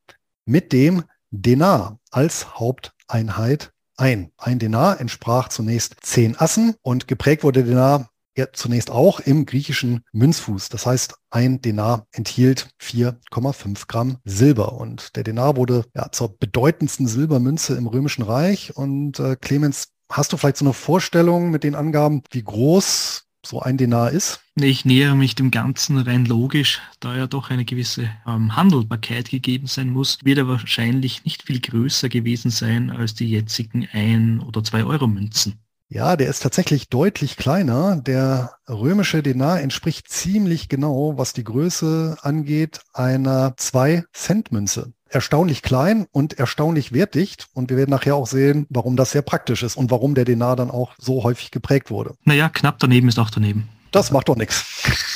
mit 0.45 0.73
dem 0.73 1.03
Denar 1.31 1.99
als 2.11 2.59
Haupteinheit 2.59 3.71
ein. 3.97 4.31
Ein 4.37 4.59
Denar 4.59 4.99
entsprach 4.99 5.49
zunächst 5.49 5.95
zehn 6.01 6.37
Assen 6.37 6.75
und 6.81 7.07
geprägt 7.07 7.43
wurde 7.43 7.63
Denar 7.63 8.10
ja, 8.37 8.47
zunächst 8.53 8.89
auch 8.89 9.19
im 9.19 9.45
griechischen 9.45 10.01
Münzfuß. 10.13 10.69
Das 10.69 10.85
heißt, 10.85 11.15
ein 11.29 11.61
Denar 11.61 12.07
enthielt 12.11 12.69
4,5 12.81 13.87
Gramm 13.87 14.17
Silber. 14.23 14.73
Und 14.73 15.15
der 15.15 15.23
Denar 15.23 15.57
wurde 15.57 15.85
ja 15.95 16.11
zur 16.11 16.37
bedeutendsten 16.37 17.07
Silbermünze 17.07 17.75
im 17.75 17.87
Römischen 17.87 18.23
Reich. 18.23 18.75
Und 18.75 19.19
äh, 19.19 19.35
Clemens, 19.35 19.89
hast 20.09 20.31
du 20.31 20.37
vielleicht 20.37 20.57
so 20.57 20.65
eine 20.65 20.73
Vorstellung 20.73 21.51
mit 21.51 21.63
den 21.63 21.75
Angaben, 21.75 22.23
wie 22.31 22.43
groß 22.43 23.25
so 23.45 23.59
ein 23.59 23.77
Denar 23.77 24.11
ist? 24.11 24.41
Ich 24.55 24.85
nähere 24.85 25.15
mich 25.15 25.35
dem 25.35 25.49
Ganzen 25.49 25.97
rein 25.97 26.25
logisch, 26.25 26.81
da 26.99 27.15
ja 27.15 27.27
doch 27.27 27.49
eine 27.49 27.65
gewisse 27.65 28.09
ähm, 28.27 28.55
Handelbarkeit 28.55 29.29
gegeben 29.29 29.67
sein 29.67 29.89
muss, 29.89 30.19
wird 30.23 30.37
er 30.37 30.47
wahrscheinlich 30.47 31.25
nicht 31.25 31.43
viel 31.43 31.59
größer 31.59 32.09
gewesen 32.09 32.51
sein 32.51 32.91
als 32.91 33.15
die 33.15 33.29
jetzigen 33.29 33.87
1 33.91 34.43
oder 34.43 34.63
2 34.63 34.83
Euro 34.83 35.07
Münzen. 35.07 35.59
Ja, 35.93 36.15
der 36.15 36.29
ist 36.29 36.41
tatsächlich 36.41 36.87
deutlich 36.87 37.35
kleiner. 37.35 37.97
Der 37.97 38.53
römische 38.69 39.21
Denar 39.21 39.59
entspricht 39.59 40.07
ziemlich 40.07 40.69
genau, 40.69 41.17
was 41.17 41.33
die 41.33 41.43
Größe 41.43 42.15
angeht, 42.21 42.79
einer 42.93 43.55
2-Cent-Münze. 43.57 44.93
erstaunlich 45.09 45.61
klein 45.61 46.05
und 46.13 46.39
erstaunlich 46.39 46.93
wertdicht. 46.93 47.47
Und 47.53 47.69
wir 47.69 47.75
werden 47.75 47.89
nachher 47.89 48.15
auch 48.15 48.27
sehen, 48.27 48.67
warum 48.69 48.95
das 48.95 49.11
sehr 49.11 49.21
praktisch 49.21 49.63
ist 49.63 49.75
und 49.75 49.91
warum 49.91 50.15
der 50.15 50.23
Denar 50.23 50.55
dann 50.55 50.71
auch 50.71 50.93
so 50.97 51.25
häufig 51.25 51.51
geprägt 51.51 51.91
wurde. 51.91 52.15
Naja, 52.23 52.47
knapp 52.47 52.79
daneben 52.79 53.09
ist 53.09 53.19
auch 53.19 53.29
daneben. 53.29 53.67
Das 53.91 54.11
macht 54.11 54.29
doch 54.29 54.37
nichts. 54.37 54.65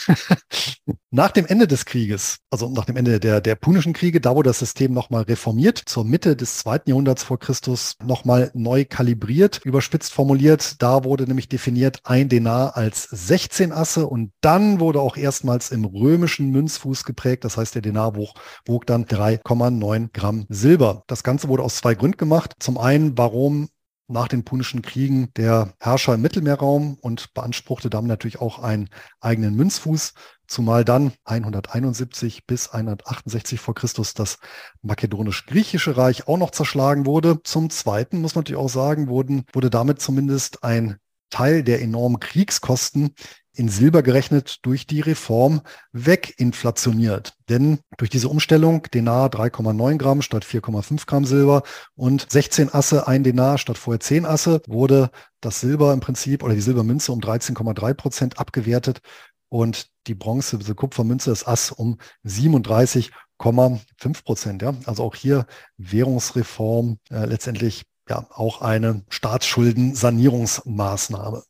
nach 1.12 1.32
dem 1.32 1.46
Ende 1.46 1.66
des 1.66 1.86
Krieges, 1.86 2.40
also 2.50 2.70
nach 2.70 2.86
dem 2.86 2.98
Ende 2.98 3.20
der, 3.20 3.40
der 3.40 3.56
Punischen 3.56 3.94
Kriege, 3.94 4.20
da 4.20 4.36
wurde 4.36 4.50
das 4.50 4.60
System 4.60 4.94
nochmal 4.94 5.24
reformiert, 5.24 5.82
zur 5.86 6.04
Mitte 6.04 6.36
des 6.36 6.58
zweiten 6.58 6.90
Jahrhunderts 6.90 7.24
vor 7.24 7.40
Christus 7.40 7.96
nochmal 8.04 8.52
neu 8.54 8.86
kalibriert, 8.86 9.62
überspitzt 9.64 10.12
formuliert. 10.12 10.82
Da 10.82 11.06
wurde 11.06 11.26
nämlich 11.26 11.48
definiert 11.48 12.00
ein 12.04 12.28
Denar 12.28 12.76
als 12.76 13.04
16 13.04 13.72
Asse 13.72 14.08
und 14.08 14.32
dann 14.42 14.82
wurde 14.82 15.00
auch 15.00 15.16
erstmals 15.16 15.72
im 15.72 15.86
römischen 15.86 16.52
Münzfuß 16.52 17.06
geprägt. 17.06 17.46
Das 17.46 17.58
heißt, 17.58 17.76
der 17.76 17.82
Denar 17.82 18.16
wog, 18.16 18.34
wog 18.66 18.86
dann 18.86 19.06
3,9 19.06 20.10
Gramm 20.12 20.46
Silber. 20.50 21.04
Das 21.08 21.24
Ganze 21.24 21.48
wurde 21.48 21.64
aus 21.64 21.78
zwei 21.78 21.96
Gründen 21.96 22.18
gemacht. 22.18 22.56
Zum 22.60 22.78
einen, 22.78 23.18
warum 23.18 23.70
nach 24.08 24.28
den 24.28 24.43
Punischen 24.43 24.82
Kriegen 24.82 25.30
der 25.36 25.74
Herrscher 25.80 26.14
im 26.14 26.22
Mittelmeerraum 26.22 26.97
und 27.01 27.34
beanspruchte 27.34 27.89
damit 27.89 28.10
natürlich 28.10 28.39
auch 28.39 28.60
einen 28.60 28.89
eigenen 29.20 29.56
Münzfuß, 29.56 30.14
zumal 30.47 30.86
dann 30.86 31.14
171 31.24 32.45
bis 32.45 32.70
168 32.70 33.60
vor 33.60 33.74
Christus 33.74 34.14
das 34.14 34.38
makedonisch-griechische 34.82 35.97
Reich 35.97 36.28
auch 36.28 36.38
noch 36.38 36.51
zerschlagen 36.51 37.06
wurde. 37.06 37.41
Zum 37.43 37.70
Zweiten 37.70 38.22
muss 38.22 38.36
man 38.36 38.41
natürlich 38.41 38.62
auch 38.62 38.70
sagen, 38.70 39.08
wurden, 39.08 39.45
wurde 39.53 39.70
damit 39.70 40.01
zumindest 40.01 40.64
ein 40.64 40.97
Teil 41.30 41.64
der 41.64 41.82
enormen 41.82 42.20
Kriegskosten 42.20 43.16
in 43.56 43.70
Silber 43.70 44.03
gerechnet 44.03 44.60
durch 44.64 44.88
die 44.88 45.01
Reform 45.01 45.62
weginflationiert. 45.91 47.34
Denn 47.49 47.80
durch 47.97 48.10
diese 48.10 48.30
Umstellung 48.30 48.84
Denar 48.93 49.30
3,9 49.30 49.97
Gramm 49.97 50.22
statt 50.22 50.45
4,5 50.45 51.06
Gramm 51.06 51.26
Silber 51.26 51.64
und 51.95 52.26
16 52.30 52.74
Asse 52.74 53.08
ein 53.08 53.24
Denar 53.24 53.58
statt 53.58 53.78
vorher 53.78 53.99
10 53.99 54.26
Asse 54.26 54.62
wurde 54.68 55.10
das 55.41 55.62
Silber 55.62 55.93
im 55.93 55.99
Prinzip 55.99 56.43
oder 56.43 56.53
die 56.53 56.62
Silbermünze 56.62 57.12
um 57.12 57.20
13,3 57.20 57.93
Prozent 57.93 58.39
abgewertet 58.39 59.01
und 59.49 59.88
die 60.08 60.16
Bronze, 60.16 60.58
diese 60.58 60.76
Kupfermünze, 60.76 61.30
das 61.30 61.45
Ass 61.47 61.72
um 61.72 61.97
37,5 62.26 64.24
Prozent. 64.24 64.62
Ja? 64.62 64.74
Also 64.86 65.03
auch 65.03 65.16
hier 65.16 65.45
Währungsreform 65.78 66.99
äh, 67.10 67.26
letztendlich 67.26 67.84
ja 68.10 68.28
auch 68.32 68.62
eine 68.62 69.03
Staatsschuldensanierungsmaßnahme. 69.10 71.43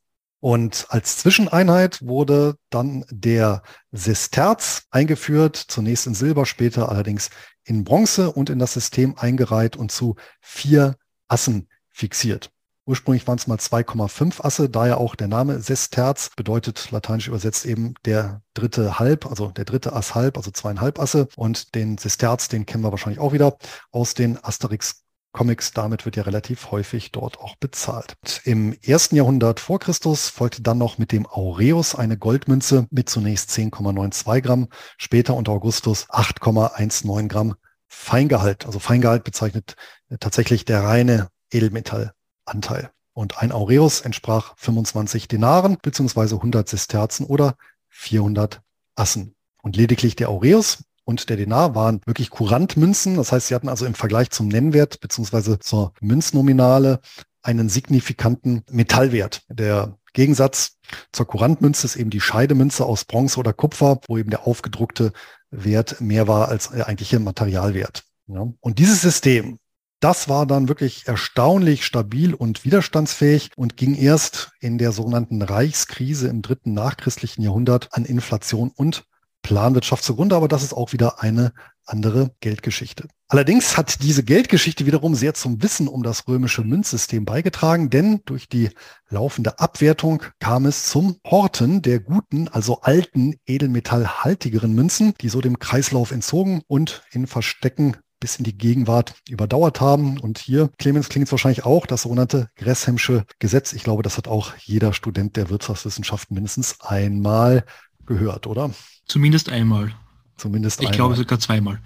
Und 0.45 0.85
als 0.89 1.17
Zwischeneinheit 1.17 2.05
wurde 2.05 2.57
dann 2.69 3.03
der 3.09 3.63
Sesterz 3.91 4.83
eingeführt, 4.91 5.55
zunächst 5.55 6.05
in 6.05 6.13
Silber, 6.13 6.45
später 6.45 6.87
allerdings 6.89 7.31
in 7.63 7.83
Bronze 7.83 8.31
und 8.31 8.51
in 8.51 8.59
das 8.59 8.73
System 8.73 9.17
eingereiht 9.17 9.75
und 9.75 9.91
zu 9.91 10.17
vier 10.41 10.97
Assen 11.27 11.67
fixiert. 11.89 12.51
Ursprünglich 12.85 13.25
waren 13.25 13.39
es 13.39 13.47
mal 13.47 13.57
2,5 13.57 14.45
Asse, 14.45 14.69
daher 14.69 14.99
auch 14.99 15.15
der 15.15 15.29
Name 15.29 15.61
Sesterz, 15.61 16.29
bedeutet 16.35 16.91
lateinisch 16.91 17.27
übersetzt 17.27 17.65
eben 17.65 17.95
der 18.05 18.43
dritte 18.53 18.99
Halb, 18.99 19.25
also 19.25 19.49
der 19.49 19.65
dritte 19.65 19.93
Ass 19.93 20.13
halb, 20.13 20.37
also 20.37 20.51
zweieinhalb 20.51 20.99
Asse. 20.99 21.27
Und 21.37 21.73
den 21.73 21.97
Sesterz, 21.97 22.49
den 22.49 22.67
kennen 22.67 22.83
wir 22.83 22.91
wahrscheinlich 22.91 23.19
auch 23.19 23.33
wieder 23.33 23.57
aus 23.91 24.13
den 24.13 24.37
Asterix 24.43 25.04
Comics, 25.35 25.71
damit 25.71 26.05
wird 26.05 26.15
ja 26.15 26.23
relativ 26.23 26.71
häufig 26.71 27.11
dort 27.11 27.39
auch 27.39 27.57
bezahlt. 27.57 28.15
Im 28.45 28.73
ersten 28.81 29.17
Jahrhundert 29.17 29.59
vor 29.59 29.79
Christus 29.79 30.29
folgte 30.29 30.61
dann 30.61 30.77
noch 30.77 30.97
mit 30.97 31.11
dem 31.11 31.27
Aureus 31.27 31.93
eine 31.93 32.17
Goldmünze 32.17 32.87
mit 32.89 33.09
zunächst 33.09 33.51
10,92 33.51 34.41
Gramm, 34.41 34.69
später 34.97 35.35
unter 35.35 35.51
Augustus 35.51 36.09
8,19 36.09 37.27
Gramm 37.27 37.55
Feingehalt. 37.85 38.65
Also 38.65 38.79
Feingehalt 38.79 39.25
bezeichnet 39.25 39.75
tatsächlich 40.21 40.63
der 40.63 40.83
reine 40.83 41.27
Edelmetallanteil. 41.51 42.91
Und 43.11 43.37
ein 43.37 43.51
Aureus 43.51 44.01
entsprach 44.01 44.53
25 44.55 45.27
Denaren 45.27 45.77
beziehungsweise 45.81 46.35
100 46.35 46.69
Sesterzen 46.69 47.25
oder 47.25 47.55
400 47.89 48.61
Assen. 48.95 49.35
Und 49.61 49.75
lediglich 49.75 50.15
der 50.15 50.29
Aureus 50.29 50.85
und 51.05 51.29
der 51.29 51.37
Denar 51.37 51.75
waren 51.75 52.01
wirklich 52.05 52.29
Kurantmünzen. 52.29 53.15
Das 53.15 53.31
heißt, 53.31 53.47
sie 53.47 53.55
hatten 53.55 53.69
also 53.69 53.85
im 53.85 53.93
Vergleich 53.93 54.31
zum 54.31 54.47
Nennwert 54.47 54.99
beziehungsweise 54.99 55.59
zur 55.59 55.93
Münznominale 56.01 56.99
einen 57.41 57.69
signifikanten 57.69 58.63
Metallwert. 58.71 59.43
Der 59.49 59.97
Gegensatz 60.13 60.77
zur 61.11 61.27
Kurantmünze 61.27 61.85
ist 61.85 61.95
eben 61.95 62.09
die 62.09 62.21
Scheidemünze 62.21 62.85
aus 62.85 63.05
Bronze 63.05 63.39
oder 63.39 63.53
Kupfer, 63.53 63.99
wo 64.07 64.17
eben 64.17 64.31
der 64.31 64.47
aufgedruckte 64.47 65.13
Wert 65.51 66.01
mehr 66.01 66.27
war 66.27 66.49
als 66.49 66.69
der 66.69 66.87
eigentliche 66.87 67.19
Materialwert. 67.19 68.03
Ja. 68.27 68.47
Und 68.59 68.79
dieses 68.79 69.01
System, 69.01 69.59
das 69.99 70.27
war 70.27 70.45
dann 70.45 70.67
wirklich 70.67 71.07
erstaunlich 71.07 71.85
stabil 71.85 72.33
und 72.33 72.65
widerstandsfähig 72.65 73.51
und 73.55 73.77
ging 73.77 73.95
erst 73.95 74.51
in 74.59 74.77
der 74.77 74.91
sogenannten 74.91 75.41
Reichskrise 75.41 76.27
im 76.27 76.41
dritten 76.41 76.73
nachchristlichen 76.73 77.43
Jahrhundert 77.43 77.89
an 77.91 78.05
Inflation 78.05 78.71
und 78.75 79.05
Planwirtschaft 79.45 80.03
zugrunde, 80.03 80.35
aber 80.35 80.47
das 80.47 80.63
ist 80.63 80.73
auch 80.73 80.91
wieder 80.91 81.21
eine 81.21 81.53
andere 81.85 82.31
Geldgeschichte. 82.39 83.07
Allerdings 83.27 83.77
hat 83.77 84.01
diese 84.01 84.23
Geldgeschichte 84.23 84.87
wiederum 84.87 85.13
sehr 85.13 85.35
zum 85.35 85.61
Wissen 85.61 85.87
um 85.87 86.01
das 86.01 86.27
römische 86.27 86.63
Münzsystem 86.63 87.25
beigetragen, 87.25 87.91
denn 87.91 88.21
durch 88.25 88.49
die 88.49 88.71
laufende 89.07 89.59
Abwertung 89.59 90.23
kam 90.39 90.65
es 90.65 90.89
zum 90.89 91.17
Horten 91.23 91.83
der 91.83 91.99
guten, 91.99 92.47
also 92.47 92.81
alten, 92.81 93.35
edelmetallhaltigeren 93.45 94.73
Münzen, 94.73 95.13
die 95.21 95.29
so 95.29 95.41
dem 95.41 95.59
Kreislauf 95.59 96.09
entzogen 96.09 96.63
und 96.65 97.03
in 97.11 97.27
Verstecken 97.27 97.97
bis 98.19 98.37
in 98.37 98.45
die 98.45 98.57
Gegenwart 98.57 99.13
überdauert 99.29 99.79
haben. 99.79 100.19
Und 100.19 100.39
hier, 100.39 100.71
Clemens, 100.79 101.09
klingt 101.09 101.27
es 101.27 101.31
wahrscheinlich 101.31 101.65
auch 101.65 101.85
das 101.85 102.01
sogenannte 102.01 102.49
Gresshemsche 102.55 103.25
Gesetz. 103.37 103.73
Ich 103.73 103.83
glaube, 103.83 104.01
das 104.01 104.17
hat 104.17 104.27
auch 104.27 104.55
jeder 104.57 104.93
Student 104.93 105.35
der 105.35 105.51
Wirtschaftswissenschaften 105.51 106.33
mindestens 106.33 106.81
einmal 106.81 107.63
gehört, 108.05 108.47
oder? 108.47 108.71
Zumindest 109.07 109.49
einmal. 109.49 109.93
Zumindest 110.37 110.81
ich 110.81 110.87
einmal. 110.87 110.91
Ich 110.91 110.97
glaube 110.97 111.15
sogar 111.15 111.39
zweimal. 111.39 111.79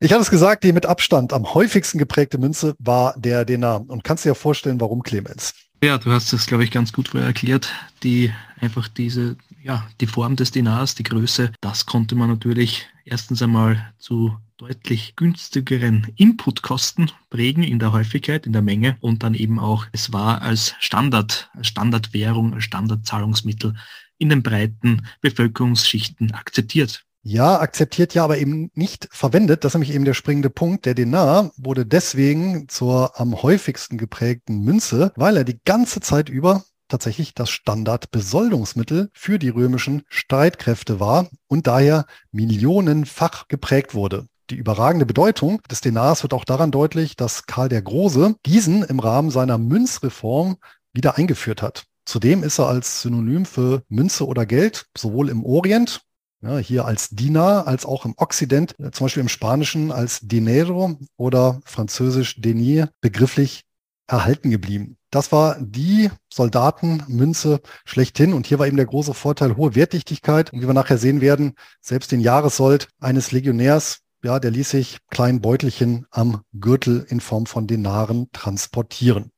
ich 0.00 0.12
hatte 0.12 0.22
es 0.22 0.30
gesagt, 0.30 0.64
die 0.64 0.72
mit 0.72 0.86
Abstand 0.86 1.32
am 1.32 1.54
häufigsten 1.54 1.98
geprägte 1.98 2.38
Münze 2.38 2.74
war 2.78 3.14
der 3.18 3.44
Denar. 3.44 3.84
Und 3.88 4.04
kannst 4.04 4.24
dir 4.24 4.30
ja 4.30 4.34
vorstellen, 4.34 4.80
warum 4.80 5.02
Clemens? 5.02 5.54
Ja, 5.82 5.96
du 5.96 6.12
hast 6.12 6.32
es, 6.32 6.46
glaube 6.46 6.64
ich, 6.64 6.70
ganz 6.70 6.92
gut 6.92 7.08
vorher 7.08 7.26
erklärt. 7.26 7.72
Die 8.02 8.32
einfach 8.60 8.88
diese, 8.88 9.36
ja, 9.62 9.86
die 10.00 10.06
Form 10.06 10.36
des 10.36 10.50
Dinars, 10.50 10.94
die 10.94 11.02
Größe, 11.02 11.52
das 11.60 11.86
konnte 11.86 12.14
man 12.14 12.28
natürlich 12.28 12.86
erstens 13.04 13.42
einmal 13.42 13.92
zu 13.98 14.36
deutlich 14.60 15.16
günstigeren 15.16 16.12
Inputkosten 16.16 17.10
prägen 17.30 17.62
in 17.62 17.78
der 17.78 17.92
Häufigkeit, 17.92 18.44
in 18.44 18.52
der 18.52 18.60
Menge 18.60 18.98
und 19.00 19.22
dann 19.22 19.32
eben 19.32 19.58
auch, 19.58 19.86
es 19.92 20.12
war 20.12 20.42
als 20.42 20.74
Standard, 20.80 21.50
als 21.54 21.68
Standardwährung, 21.68 22.52
als 22.52 22.64
Standardzahlungsmittel 22.64 23.74
in 24.18 24.28
den 24.28 24.42
breiten 24.42 25.06
Bevölkerungsschichten 25.22 26.32
akzeptiert. 26.32 27.06
Ja, 27.22 27.58
akzeptiert 27.58 28.12
ja, 28.12 28.22
aber 28.22 28.36
eben 28.36 28.70
nicht 28.74 29.08
verwendet. 29.10 29.64
Das 29.64 29.70
ist 29.70 29.74
nämlich 29.76 29.94
eben 29.94 30.04
der 30.04 30.12
springende 30.12 30.50
Punkt. 30.50 30.84
Der 30.84 30.94
Denar 30.94 31.52
wurde 31.56 31.86
deswegen 31.86 32.68
zur 32.68 33.18
am 33.18 33.42
häufigsten 33.42 33.96
geprägten 33.96 34.62
Münze, 34.62 35.12
weil 35.16 35.38
er 35.38 35.44
die 35.44 35.60
ganze 35.64 36.00
Zeit 36.00 36.28
über 36.28 36.64
tatsächlich 36.88 37.32
das 37.32 37.48
Standardbesoldungsmittel 37.48 39.08
für 39.14 39.38
die 39.38 39.48
römischen 39.48 40.02
Streitkräfte 40.08 41.00
war 41.00 41.30
und 41.46 41.66
daher 41.66 42.04
millionenfach 42.30 43.48
geprägt 43.48 43.94
wurde. 43.94 44.26
Die 44.50 44.56
überragende 44.56 45.06
Bedeutung 45.06 45.62
des 45.70 45.80
Denars 45.80 46.24
wird 46.24 46.34
auch 46.34 46.44
daran 46.44 46.72
deutlich, 46.72 47.14
dass 47.14 47.46
Karl 47.46 47.68
der 47.68 47.82
Große 47.82 48.34
diesen 48.44 48.82
im 48.82 48.98
Rahmen 48.98 49.30
seiner 49.30 49.58
Münzreform 49.58 50.56
wieder 50.92 51.16
eingeführt 51.16 51.62
hat. 51.62 51.84
Zudem 52.04 52.42
ist 52.42 52.58
er 52.58 52.66
als 52.66 53.02
Synonym 53.02 53.46
für 53.46 53.84
Münze 53.88 54.26
oder 54.26 54.46
Geld 54.46 54.86
sowohl 54.98 55.28
im 55.28 55.44
Orient, 55.44 56.00
ja, 56.42 56.58
hier 56.58 56.84
als 56.84 57.10
Dinar, 57.10 57.68
als 57.68 57.86
auch 57.86 58.04
im 58.04 58.14
Okzident, 58.16 58.74
äh, 58.80 58.90
zum 58.90 59.04
Beispiel 59.04 59.20
im 59.20 59.28
Spanischen 59.28 59.92
als 59.92 60.18
Dinero 60.20 60.98
oder 61.16 61.60
französisch 61.64 62.40
Denier, 62.40 62.90
begrifflich 63.00 63.62
erhalten 64.08 64.50
geblieben. 64.50 64.96
Das 65.10 65.30
war 65.30 65.58
die 65.60 66.10
Soldatenmünze 66.32 67.60
schlechthin. 67.84 68.32
Und 68.32 68.46
hier 68.46 68.58
war 68.58 68.66
eben 68.66 68.76
der 68.76 68.86
große 68.86 69.14
Vorteil 69.14 69.56
hohe 69.56 69.76
Wertdichtigkeit. 69.76 70.52
Und 70.52 70.62
wie 70.62 70.66
wir 70.66 70.74
nachher 70.74 70.98
sehen 70.98 71.20
werden, 71.20 71.54
selbst 71.80 72.10
den 72.10 72.20
Jahressold 72.20 72.88
eines 72.98 73.30
Legionärs 73.30 74.00
ja, 74.22 74.38
der 74.38 74.50
ließ 74.50 74.70
sich 74.70 74.98
klein 75.10 75.40
Beutelchen 75.40 76.06
am 76.10 76.42
Gürtel 76.52 77.06
in 77.08 77.20
Form 77.20 77.46
von 77.46 77.66
Denaren 77.66 78.28
transportieren. 78.32 79.30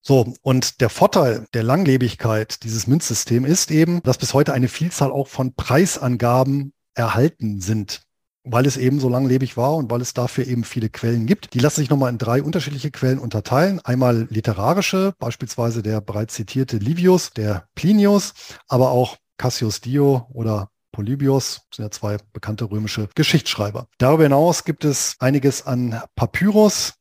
So, 0.00 0.32
und 0.42 0.80
der 0.80 0.90
Vorteil 0.90 1.46
der 1.52 1.62
Langlebigkeit 1.62 2.62
dieses 2.62 2.86
Münzsystems 2.86 3.48
ist 3.48 3.70
eben, 3.70 4.02
dass 4.04 4.18
bis 4.18 4.32
heute 4.32 4.52
eine 4.52 4.68
Vielzahl 4.68 5.10
auch 5.10 5.28
von 5.28 5.54
Preisangaben 5.54 6.72
erhalten 6.94 7.60
sind, 7.60 8.02
weil 8.44 8.66
es 8.66 8.76
eben 8.76 9.00
so 9.00 9.08
langlebig 9.08 9.56
war 9.56 9.74
und 9.74 9.90
weil 9.90 10.00
es 10.00 10.14
dafür 10.14 10.46
eben 10.46 10.64
viele 10.64 10.88
Quellen 10.88 11.26
gibt. 11.26 11.52
Die 11.52 11.58
lassen 11.58 11.80
sich 11.80 11.90
nochmal 11.90 12.10
in 12.10 12.18
drei 12.18 12.42
unterschiedliche 12.42 12.90
Quellen 12.90 13.18
unterteilen. 13.18 13.80
Einmal 13.84 14.28
literarische, 14.30 15.14
beispielsweise 15.18 15.82
der 15.82 16.00
bereits 16.00 16.34
zitierte 16.34 16.78
Livius, 16.78 17.32
der 17.32 17.66
Plinius, 17.74 18.32
aber 18.66 18.90
auch 18.90 19.16
Cassius 19.36 19.80
Dio 19.80 20.26
oder 20.32 20.70
Polybios, 20.98 21.60
sind 21.72 21.84
ja 21.84 21.90
zwei 21.92 22.16
bekannte 22.32 22.68
römische 22.68 23.08
Geschichtsschreiber. 23.14 23.86
Darüber 23.98 24.24
hinaus 24.24 24.64
gibt 24.64 24.84
es 24.84 25.14
einiges 25.20 25.64
an 25.64 26.02
Papyrus, 26.16 26.94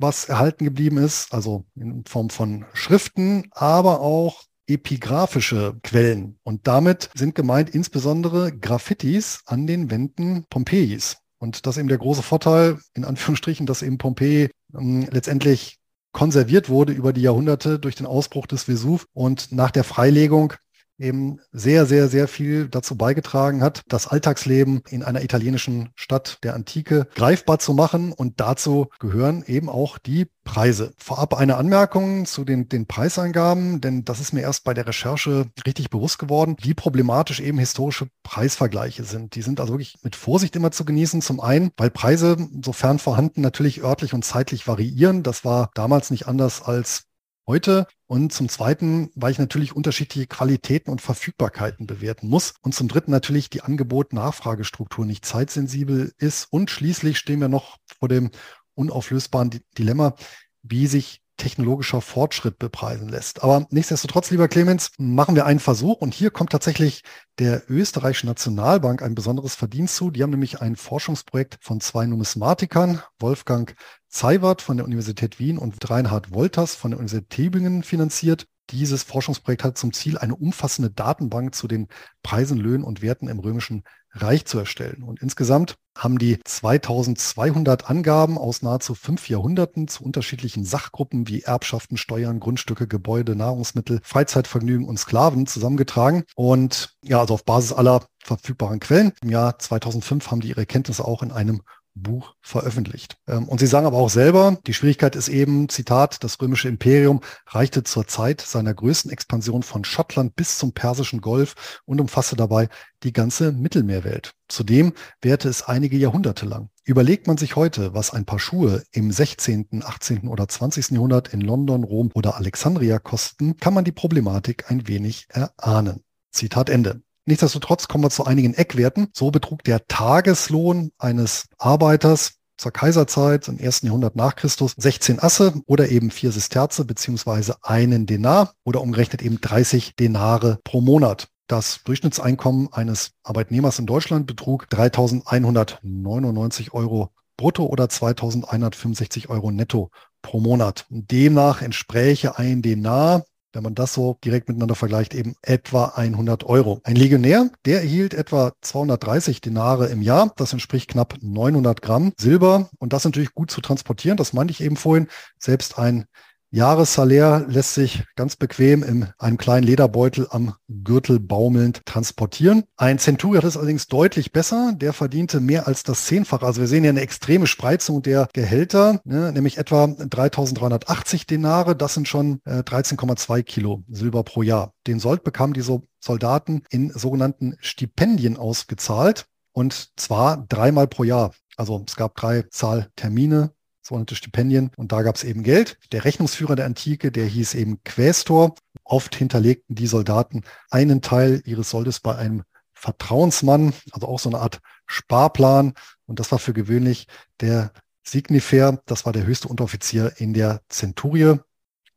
was 0.00 0.24
erhalten 0.24 0.64
geblieben 0.64 0.98
ist, 0.98 1.32
also 1.32 1.64
in 1.76 2.04
Form 2.04 2.30
von 2.30 2.64
Schriften, 2.72 3.48
aber 3.52 4.00
auch 4.00 4.42
epigraphische 4.66 5.76
Quellen. 5.84 6.36
Und 6.42 6.66
damit 6.66 7.10
sind 7.14 7.36
gemeint 7.36 7.70
insbesondere 7.70 8.50
Graffitis 8.50 9.42
an 9.46 9.68
den 9.68 9.88
Wänden 9.88 10.46
Pompeis. 10.50 11.18
Und 11.38 11.64
das 11.64 11.76
ist 11.76 11.78
eben 11.78 11.88
der 11.88 11.98
große 11.98 12.24
Vorteil, 12.24 12.80
in 12.94 13.04
Anführungsstrichen, 13.04 13.66
dass 13.66 13.82
eben 13.82 13.98
Pompeji 13.98 14.50
ähm, 14.76 15.06
letztendlich 15.12 15.78
konserviert 16.10 16.68
wurde 16.68 16.92
über 16.92 17.12
die 17.12 17.22
Jahrhunderte 17.22 17.78
durch 17.78 17.94
den 17.94 18.06
Ausbruch 18.06 18.48
des 18.48 18.66
Vesuv 18.66 19.06
und 19.12 19.52
nach 19.52 19.70
der 19.70 19.84
Freilegung 19.84 20.54
eben 20.98 21.40
sehr, 21.52 21.86
sehr, 21.86 22.08
sehr 22.08 22.28
viel 22.28 22.68
dazu 22.68 22.96
beigetragen 22.96 23.62
hat, 23.62 23.82
das 23.88 24.06
Alltagsleben 24.06 24.82
in 24.88 25.02
einer 25.02 25.22
italienischen 25.22 25.90
Stadt 25.94 26.38
der 26.42 26.54
Antike 26.54 27.06
greifbar 27.14 27.58
zu 27.58 27.74
machen. 27.74 28.12
Und 28.12 28.40
dazu 28.40 28.88
gehören 28.98 29.44
eben 29.46 29.68
auch 29.68 29.98
die 29.98 30.26
Preise. 30.44 30.92
Vorab 30.98 31.34
eine 31.34 31.56
Anmerkung 31.56 32.26
zu 32.26 32.44
den, 32.44 32.68
den 32.68 32.86
Preisangaben, 32.86 33.80
denn 33.80 34.04
das 34.04 34.20
ist 34.20 34.32
mir 34.32 34.42
erst 34.42 34.64
bei 34.64 34.74
der 34.74 34.86
Recherche 34.86 35.46
richtig 35.66 35.90
bewusst 35.90 36.18
geworden, 36.18 36.56
wie 36.60 36.74
problematisch 36.74 37.40
eben 37.40 37.58
historische 37.58 38.08
Preisvergleiche 38.22 39.04
sind. 39.04 39.34
Die 39.34 39.42
sind 39.42 39.58
also 39.60 39.72
wirklich 39.72 39.96
mit 40.02 40.16
Vorsicht 40.16 40.54
immer 40.54 40.70
zu 40.70 40.84
genießen. 40.84 41.22
Zum 41.22 41.40
einen, 41.40 41.70
weil 41.76 41.90
Preise, 41.90 42.36
sofern 42.62 42.98
vorhanden, 42.98 43.40
natürlich 43.40 43.82
örtlich 43.82 44.12
und 44.12 44.24
zeitlich 44.24 44.68
variieren. 44.68 45.22
Das 45.22 45.44
war 45.44 45.70
damals 45.74 46.10
nicht 46.10 46.28
anders 46.28 46.62
als 46.62 47.04
heute. 47.46 47.86
Und 48.06 48.32
zum 48.32 48.48
Zweiten, 48.48 49.10
weil 49.14 49.32
ich 49.32 49.38
natürlich 49.38 49.74
unterschiedliche 49.74 50.26
Qualitäten 50.26 50.90
und 50.90 51.00
Verfügbarkeiten 51.00 51.86
bewerten 51.86 52.28
muss. 52.28 52.54
Und 52.62 52.74
zum 52.74 52.88
Dritten 52.88 53.10
natürlich 53.10 53.50
die 53.50 53.62
Angebot-Nachfragestruktur 53.62 55.04
nicht 55.04 55.24
zeitsensibel 55.24 56.12
ist. 56.18 56.46
Und 56.50 56.70
schließlich 56.70 57.18
stehen 57.18 57.40
wir 57.40 57.48
noch 57.48 57.78
vor 57.98 58.08
dem 58.08 58.30
unauflösbaren 58.74 59.50
Dilemma, 59.76 60.14
wie 60.62 60.86
sich 60.86 61.23
technologischer 61.36 62.00
Fortschritt 62.00 62.58
bepreisen 62.58 63.08
lässt. 63.08 63.42
Aber 63.42 63.66
nichtsdestotrotz, 63.70 64.30
lieber 64.30 64.48
Clemens, 64.48 64.90
machen 64.98 65.34
wir 65.34 65.46
einen 65.46 65.60
Versuch 65.60 66.00
und 66.00 66.14
hier 66.14 66.30
kommt 66.30 66.50
tatsächlich 66.50 67.02
der 67.38 67.68
österreichischen 67.68 68.28
Nationalbank 68.28 69.02
ein 69.02 69.14
besonderes 69.14 69.54
Verdienst 69.54 69.96
zu. 69.96 70.10
Die 70.10 70.22
haben 70.22 70.30
nämlich 70.30 70.60
ein 70.60 70.76
Forschungsprojekt 70.76 71.58
von 71.60 71.80
zwei 71.80 72.06
Numismatikern, 72.06 73.02
Wolfgang 73.18 73.74
Zeiwert 74.08 74.62
von 74.62 74.76
der 74.76 74.86
Universität 74.86 75.38
Wien 75.38 75.58
und 75.58 75.90
Reinhard 75.90 76.32
Wolters 76.32 76.74
von 76.76 76.92
der 76.92 77.00
Universität 77.00 77.30
Tübingen 77.30 77.82
finanziert. 77.82 78.46
Dieses 78.70 79.02
Forschungsprojekt 79.02 79.64
hat 79.64 79.78
zum 79.78 79.92
Ziel, 79.92 80.18
eine 80.18 80.34
umfassende 80.34 80.90
Datenbank 80.90 81.54
zu 81.54 81.68
den 81.68 81.88
Preisen, 82.22 82.58
Löhnen 82.58 82.84
und 82.84 83.02
Werten 83.02 83.28
im 83.28 83.38
römischen 83.38 83.84
Reich 84.12 84.46
zu 84.46 84.58
erstellen. 84.58 85.02
Und 85.02 85.20
insgesamt 85.20 85.76
haben 85.96 86.18
die 86.18 86.38
2200 86.44 87.90
Angaben 87.90 88.38
aus 88.38 88.62
nahezu 88.62 88.94
fünf 88.94 89.28
Jahrhunderten 89.28 89.88
zu 89.88 90.04
unterschiedlichen 90.04 90.64
Sachgruppen 90.64 91.28
wie 91.28 91.42
Erbschaften, 91.42 91.96
Steuern, 91.96 92.40
Grundstücke, 92.40 92.86
Gebäude, 92.86 93.36
Nahrungsmittel, 93.36 94.00
Freizeitvergnügen 94.02 94.86
und 94.86 94.98
Sklaven 94.98 95.46
zusammengetragen. 95.46 96.24
Und 96.36 96.96
ja, 97.02 97.20
also 97.20 97.34
auf 97.34 97.44
Basis 97.44 97.72
aller 97.72 98.06
verfügbaren 98.22 98.80
Quellen. 98.80 99.12
Im 99.22 99.30
Jahr 99.30 99.58
2005 99.58 100.30
haben 100.30 100.40
die 100.40 100.48
ihre 100.48 100.66
Kenntnisse 100.66 101.04
auch 101.04 101.22
in 101.22 101.32
einem 101.32 101.62
Buch 101.94 102.34
veröffentlicht. 102.40 103.16
Ähm, 103.26 103.48
und 103.48 103.58
sie 103.58 103.66
sagen 103.66 103.86
aber 103.86 103.98
auch 103.98 104.10
selber, 104.10 104.58
die 104.66 104.74
Schwierigkeit 104.74 105.16
ist 105.16 105.28
eben, 105.28 105.68
Zitat, 105.68 106.22
das 106.24 106.40
römische 106.40 106.68
Imperium 106.68 107.20
reichte 107.46 107.82
zur 107.84 108.06
Zeit 108.06 108.40
seiner 108.40 108.74
größten 108.74 109.10
Expansion 109.10 109.62
von 109.62 109.84
Schottland 109.84 110.34
bis 110.36 110.58
zum 110.58 110.72
Persischen 110.72 111.20
Golf 111.20 111.80
und 111.84 112.00
umfasste 112.00 112.36
dabei 112.36 112.68
die 113.02 113.12
ganze 113.12 113.52
Mittelmeerwelt. 113.52 114.32
Zudem 114.48 114.92
währte 115.20 115.48
es 115.48 115.62
einige 115.62 115.96
Jahrhunderte 115.96 116.46
lang. 116.46 116.70
Überlegt 116.84 117.26
man 117.26 117.38
sich 117.38 117.56
heute, 117.56 117.94
was 117.94 118.12
ein 118.12 118.24
paar 118.24 118.38
Schuhe 118.38 118.82
im 118.92 119.10
16., 119.10 119.82
18. 119.84 120.28
oder 120.28 120.48
20. 120.48 120.90
Jahrhundert 120.90 121.28
in 121.32 121.40
London, 121.40 121.84
Rom 121.84 122.10
oder 122.14 122.36
Alexandria 122.36 122.98
kosten, 122.98 123.56
kann 123.56 123.72
man 123.72 123.84
die 123.84 123.92
Problematik 123.92 124.70
ein 124.70 124.86
wenig 124.86 125.26
erahnen. 125.30 126.02
Zitat 126.30 126.68
Ende. 126.68 127.03
Nichtsdestotrotz 127.26 127.88
kommen 127.88 128.04
wir 128.04 128.10
zu 128.10 128.24
einigen 128.24 128.54
Eckwerten. 128.54 129.08
So 129.14 129.30
betrug 129.30 129.64
der 129.64 129.86
Tageslohn 129.86 130.90
eines 130.98 131.46
Arbeiters 131.58 132.34
zur 132.56 132.72
Kaiserzeit 132.72 133.48
im 133.48 133.58
ersten 133.58 133.86
Jahrhundert 133.86 134.16
nach 134.16 134.36
Christus 134.36 134.74
16 134.76 135.20
Asse 135.20 135.54
oder 135.66 135.88
eben 135.88 136.10
vier 136.10 136.32
Sesterze 136.32 136.84
beziehungsweise 136.84 137.56
einen 137.62 138.06
Denar 138.06 138.54
oder 138.64 138.80
umgerechnet 138.80 139.22
eben 139.22 139.40
30 139.40 139.96
Denare 139.96 140.58
pro 140.64 140.80
Monat. 140.80 141.28
Das 141.46 141.82
Durchschnittseinkommen 141.84 142.72
eines 142.72 143.10
Arbeitnehmers 143.22 143.78
in 143.78 143.86
Deutschland 143.86 144.26
betrug 144.26 144.66
3.199 144.70 146.72
Euro 146.72 147.10
brutto 147.36 147.66
oder 147.66 147.84
2.165 147.84 149.28
Euro 149.28 149.50
netto 149.50 149.90
pro 150.22 150.40
Monat. 150.40 150.86
Demnach 150.88 151.60
entspräche 151.60 152.38
ein 152.38 152.62
Denar 152.62 153.24
wenn 153.54 153.62
man 153.62 153.74
das 153.74 153.94
so 153.94 154.18
direkt 154.24 154.48
miteinander 154.48 154.74
vergleicht, 154.74 155.14
eben 155.14 155.34
etwa 155.42 155.92
100 155.96 156.44
Euro. 156.44 156.80
Ein 156.84 156.96
Legionär, 156.96 157.50
der 157.64 157.80
erhielt 157.80 158.14
etwa 158.14 158.52
230 158.60 159.40
Denare 159.40 159.86
im 159.86 160.02
Jahr. 160.02 160.32
Das 160.36 160.52
entspricht 160.52 160.90
knapp 160.90 161.16
900 161.20 161.82
Gramm 161.82 162.12
Silber. 162.18 162.68
Und 162.78 162.92
das 162.92 163.02
ist 163.02 163.06
natürlich 163.06 163.34
gut 163.34 163.50
zu 163.50 163.60
transportieren. 163.60 164.16
Das 164.16 164.32
meinte 164.32 164.52
ich 164.52 164.62
eben 164.62 164.76
vorhin. 164.76 165.08
Selbst 165.38 165.78
ein 165.78 166.06
Jahressalär 166.54 167.44
lässt 167.48 167.74
sich 167.74 168.04
ganz 168.14 168.36
bequem 168.36 168.84
in 168.84 169.08
einem 169.18 169.38
kleinen 169.38 169.66
Lederbeutel 169.66 170.28
am 170.30 170.54
Gürtel 170.68 171.18
baumelnd 171.18 171.84
transportieren. 171.84 172.62
Ein 172.76 173.00
Centurion 173.00 173.38
hat 173.38 173.48
es 173.48 173.56
allerdings 173.56 173.88
deutlich 173.88 174.30
besser. 174.30 174.72
Der 174.76 174.92
verdiente 174.92 175.40
mehr 175.40 175.66
als 175.66 175.82
das 175.82 176.06
Zehnfache. 176.06 176.46
Also 176.46 176.60
wir 176.60 176.68
sehen 176.68 176.84
hier 176.84 176.90
eine 176.90 177.00
extreme 177.00 177.48
Spreizung 177.48 178.02
der 178.02 178.28
Gehälter, 178.32 179.00
ne, 179.02 179.32
nämlich 179.32 179.58
etwa 179.58 179.86
3.380 179.86 181.26
Denare. 181.26 181.74
Das 181.74 181.94
sind 181.94 182.06
schon 182.06 182.40
äh, 182.44 182.60
13,2 182.60 183.42
Kilo 183.42 183.82
Silber 183.88 184.22
pro 184.22 184.42
Jahr. 184.42 184.74
Den 184.86 185.00
Sold 185.00 185.24
bekamen 185.24 185.54
diese 185.54 185.82
Soldaten 185.98 186.62
in 186.70 186.90
sogenannten 186.90 187.56
Stipendien 187.58 188.36
ausgezahlt. 188.36 189.26
Und 189.50 189.98
zwar 189.98 190.46
dreimal 190.48 190.86
pro 190.86 191.02
Jahr. 191.02 191.32
Also 191.56 191.84
es 191.84 191.96
gab 191.96 192.14
drei 192.14 192.42
Zahltermine 192.42 193.53
sogenannte 193.86 194.16
Stipendien. 194.16 194.70
Und 194.76 194.92
da 194.92 195.02
gab 195.02 195.16
es 195.16 195.24
eben 195.24 195.42
Geld. 195.42 195.78
Der 195.92 196.04
Rechnungsführer 196.04 196.56
der 196.56 196.66
Antike, 196.66 197.12
der 197.12 197.26
hieß 197.26 197.54
eben 197.54 197.82
Quästor. 197.84 198.54
Oft 198.82 199.14
hinterlegten 199.14 199.76
die 199.76 199.86
Soldaten 199.86 200.42
einen 200.70 201.02
Teil 201.02 201.42
ihres 201.44 201.70
Soldes 201.70 202.00
bei 202.00 202.16
einem 202.16 202.42
Vertrauensmann, 202.72 203.72
also 203.92 204.08
auch 204.08 204.18
so 204.18 204.28
eine 204.28 204.40
Art 204.40 204.60
Sparplan. 204.86 205.74
Und 206.06 206.18
das 206.20 206.32
war 206.32 206.38
für 206.38 206.52
gewöhnlich 206.52 207.06
der 207.40 207.72
Signifer, 208.02 208.82
das 208.86 209.06
war 209.06 209.12
der 209.12 209.24
höchste 209.24 209.48
Unteroffizier 209.48 210.12
in 210.16 210.34
der 210.34 210.60
Zenturie, 210.68 211.38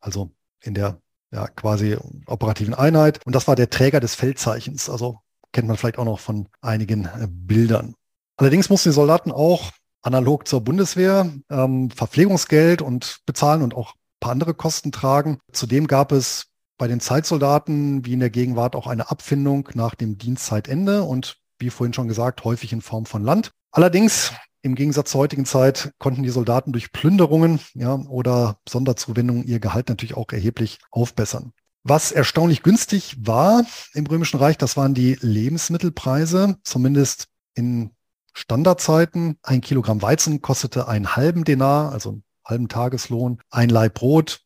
also 0.00 0.30
in 0.62 0.74
der 0.74 1.00
ja, 1.30 1.46
quasi 1.48 1.98
operativen 2.26 2.74
Einheit. 2.74 3.20
Und 3.26 3.34
das 3.34 3.46
war 3.46 3.56
der 3.56 3.68
Träger 3.68 4.00
des 4.00 4.14
Feldzeichens. 4.14 4.88
Also 4.88 5.18
kennt 5.52 5.68
man 5.68 5.76
vielleicht 5.76 5.98
auch 5.98 6.04
noch 6.04 6.20
von 6.20 6.48
einigen 6.62 7.04
äh, 7.04 7.26
Bildern. 7.28 7.94
Allerdings 8.36 8.70
mussten 8.70 8.90
die 8.90 8.94
Soldaten 8.94 9.32
auch 9.32 9.72
analog 10.02 10.46
zur 10.48 10.62
Bundeswehr 10.62 11.32
ähm, 11.50 11.90
Verpflegungsgeld 11.90 12.82
und 12.82 13.18
bezahlen 13.26 13.62
und 13.62 13.74
auch 13.74 13.94
ein 13.94 14.20
paar 14.20 14.32
andere 14.32 14.54
Kosten 14.54 14.92
tragen. 14.92 15.38
Zudem 15.52 15.86
gab 15.86 16.12
es 16.12 16.46
bei 16.78 16.86
den 16.86 17.00
Zeitsoldaten 17.00 18.04
wie 18.06 18.12
in 18.12 18.20
der 18.20 18.30
Gegenwart 18.30 18.76
auch 18.76 18.86
eine 18.86 19.10
Abfindung 19.10 19.68
nach 19.74 19.94
dem 19.94 20.16
Dienstzeitende 20.16 21.02
und 21.02 21.36
wie 21.58 21.70
vorhin 21.70 21.92
schon 21.92 22.08
gesagt, 22.08 22.44
häufig 22.44 22.72
in 22.72 22.80
Form 22.80 23.04
von 23.04 23.24
Land. 23.24 23.50
Allerdings 23.72 24.32
im 24.62 24.74
Gegensatz 24.74 25.10
zur 25.10 25.20
heutigen 25.20 25.44
Zeit 25.44 25.92
konnten 25.98 26.22
die 26.22 26.28
Soldaten 26.30 26.72
durch 26.72 26.92
Plünderungen 26.92 27.60
ja, 27.74 27.94
oder 27.94 28.58
Sonderzuwendungen 28.68 29.44
ihr 29.44 29.60
Gehalt 29.60 29.88
natürlich 29.88 30.16
auch 30.16 30.30
erheblich 30.30 30.78
aufbessern. 30.90 31.52
Was 31.84 32.12
erstaunlich 32.12 32.62
günstig 32.62 33.16
war 33.20 33.64
im 33.94 34.06
Römischen 34.06 34.38
Reich, 34.38 34.58
das 34.58 34.76
waren 34.76 34.94
die 34.94 35.16
Lebensmittelpreise, 35.20 36.56
zumindest 36.62 37.28
in 37.54 37.90
Standardzeiten. 38.32 39.38
Ein 39.42 39.60
Kilogramm 39.60 40.02
Weizen 40.02 40.42
kostete 40.42 40.88
einen 40.88 41.16
halben 41.16 41.44
Denar, 41.44 41.92
also 41.92 42.10
einen 42.10 42.24
halben 42.44 42.68
Tageslohn. 42.68 43.40
Ein 43.50 43.68
Laib 43.68 43.94
Brot, 43.94 44.40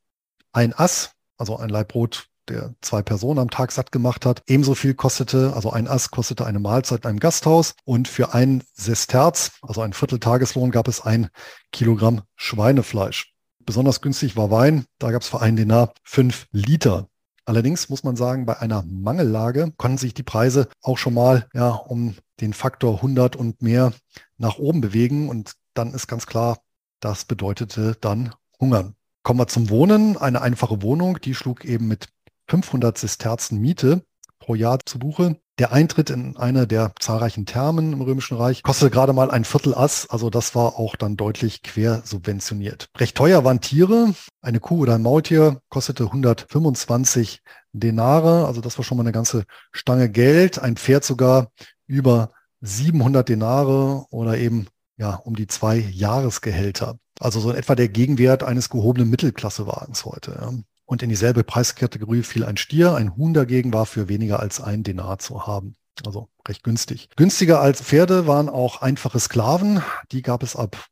ein 0.52 0.72
Ass, 0.72 1.12
also 1.36 1.56
ein 1.56 1.68
Laib 1.68 1.88
Brot, 1.88 2.28
der 2.48 2.74
zwei 2.80 3.02
Personen 3.02 3.38
am 3.38 3.50
Tag 3.50 3.72
satt 3.72 3.92
gemacht 3.92 4.26
hat. 4.26 4.42
Ebenso 4.46 4.74
viel 4.74 4.94
kostete, 4.94 5.52
also 5.54 5.70
ein 5.70 5.86
Ass 5.88 6.10
kostete 6.10 6.46
eine 6.46 6.58
Mahlzeit 6.58 7.04
in 7.04 7.10
einem 7.10 7.20
Gasthaus. 7.20 7.74
Und 7.84 8.08
für 8.08 8.34
ein 8.34 8.62
Sesterz, 8.74 9.52
also 9.62 9.80
ein 9.80 9.92
Vierteltageslohn, 9.92 10.70
gab 10.70 10.88
es 10.88 11.00
ein 11.00 11.28
Kilogramm 11.70 12.22
Schweinefleisch. 12.36 13.32
Besonders 13.64 14.00
günstig 14.00 14.36
war 14.36 14.50
Wein. 14.50 14.86
Da 14.98 15.10
gab 15.10 15.22
es 15.22 15.28
für 15.28 15.40
einen 15.40 15.56
Denar 15.56 15.92
fünf 16.02 16.46
Liter. 16.50 17.08
Allerdings 17.44 17.88
muss 17.88 18.04
man 18.04 18.16
sagen, 18.16 18.46
bei 18.46 18.58
einer 18.58 18.82
Mangellage 18.82 19.72
konnten 19.76 19.98
sich 19.98 20.14
die 20.14 20.22
Preise 20.22 20.68
auch 20.80 20.98
schon 20.98 21.14
mal 21.14 21.48
ja, 21.54 21.70
um 21.70 22.14
den 22.42 22.52
Faktor 22.52 22.96
100 22.96 23.36
und 23.36 23.62
mehr 23.62 23.92
nach 24.36 24.58
oben 24.58 24.82
bewegen. 24.82 25.30
Und 25.30 25.52
dann 25.74 25.94
ist 25.94 26.08
ganz 26.08 26.26
klar, 26.26 26.58
das 27.00 27.24
bedeutete 27.24 27.96
dann 28.00 28.34
Hungern. 28.60 28.94
Kommen 29.22 29.40
wir 29.40 29.46
zum 29.46 29.70
Wohnen. 29.70 30.16
Eine 30.16 30.42
einfache 30.42 30.82
Wohnung, 30.82 31.20
die 31.20 31.34
schlug 31.34 31.64
eben 31.64 31.88
mit 31.88 32.08
500 32.48 32.98
Sesterzen 32.98 33.60
Miete 33.60 34.02
pro 34.38 34.54
Jahr 34.54 34.78
zu 34.84 34.98
Buche. 34.98 35.36
Der 35.58 35.72
Eintritt 35.72 36.10
in 36.10 36.36
eine 36.36 36.66
der 36.66 36.92
zahlreichen 36.98 37.46
Thermen 37.46 37.92
im 37.92 38.00
Römischen 38.00 38.36
Reich 38.36 38.62
kostete 38.62 38.90
gerade 38.90 39.12
mal 39.12 39.30
ein 39.30 39.44
Viertel 39.44 39.74
Ass, 39.74 40.08
also 40.08 40.30
das 40.30 40.54
war 40.54 40.78
auch 40.78 40.96
dann 40.96 41.16
deutlich 41.16 41.62
quer 41.62 42.02
subventioniert. 42.04 42.88
Recht 42.98 43.16
teuer 43.16 43.44
waren 43.44 43.60
Tiere. 43.60 44.14
Eine 44.40 44.60
Kuh 44.60 44.80
oder 44.80 44.94
ein 44.94 45.02
Maultier 45.02 45.60
kostete 45.68 46.04
125 46.04 47.42
Denare, 47.72 48.46
also 48.46 48.60
das 48.60 48.76
war 48.78 48.84
schon 48.84 48.96
mal 48.96 49.04
eine 49.04 49.12
ganze 49.12 49.44
Stange 49.72 50.08
Geld. 50.08 50.58
Ein 50.58 50.76
Pferd 50.76 51.04
sogar 51.04 51.48
über 51.92 52.30
700 52.62 53.28
Denare 53.28 54.06
oder 54.10 54.38
eben 54.38 54.66
ja 54.96 55.14
um 55.14 55.36
die 55.36 55.46
zwei 55.46 55.76
Jahresgehälter. 55.76 56.96
Also 57.20 57.40
so 57.40 57.50
in 57.50 57.56
etwa 57.56 57.74
der 57.74 57.88
Gegenwert 57.88 58.42
eines 58.42 58.70
gehobenen 58.70 59.10
Mittelklassewagens 59.10 60.04
heute. 60.04 60.32
Ja. 60.40 60.52
Und 60.86 61.02
in 61.02 61.10
dieselbe 61.10 61.44
Preiskategorie 61.44 62.22
fiel 62.22 62.44
ein 62.44 62.56
Stier. 62.56 62.94
Ein 62.94 63.16
Huhn 63.16 63.34
dagegen 63.34 63.72
war 63.72 63.86
für 63.86 64.08
weniger 64.08 64.40
als 64.40 64.60
ein 64.60 64.82
Denar 64.82 65.18
zu 65.18 65.46
haben. 65.46 65.74
Also 66.06 66.28
recht 66.48 66.64
günstig. 66.64 67.10
Günstiger 67.16 67.60
als 67.60 67.82
Pferde 67.82 68.26
waren 68.26 68.48
auch 68.48 68.80
einfache 68.80 69.20
Sklaven. 69.20 69.82
Die 70.10 70.22
gab 70.22 70.42
es 70.42 70.56
ab 70.56 70.86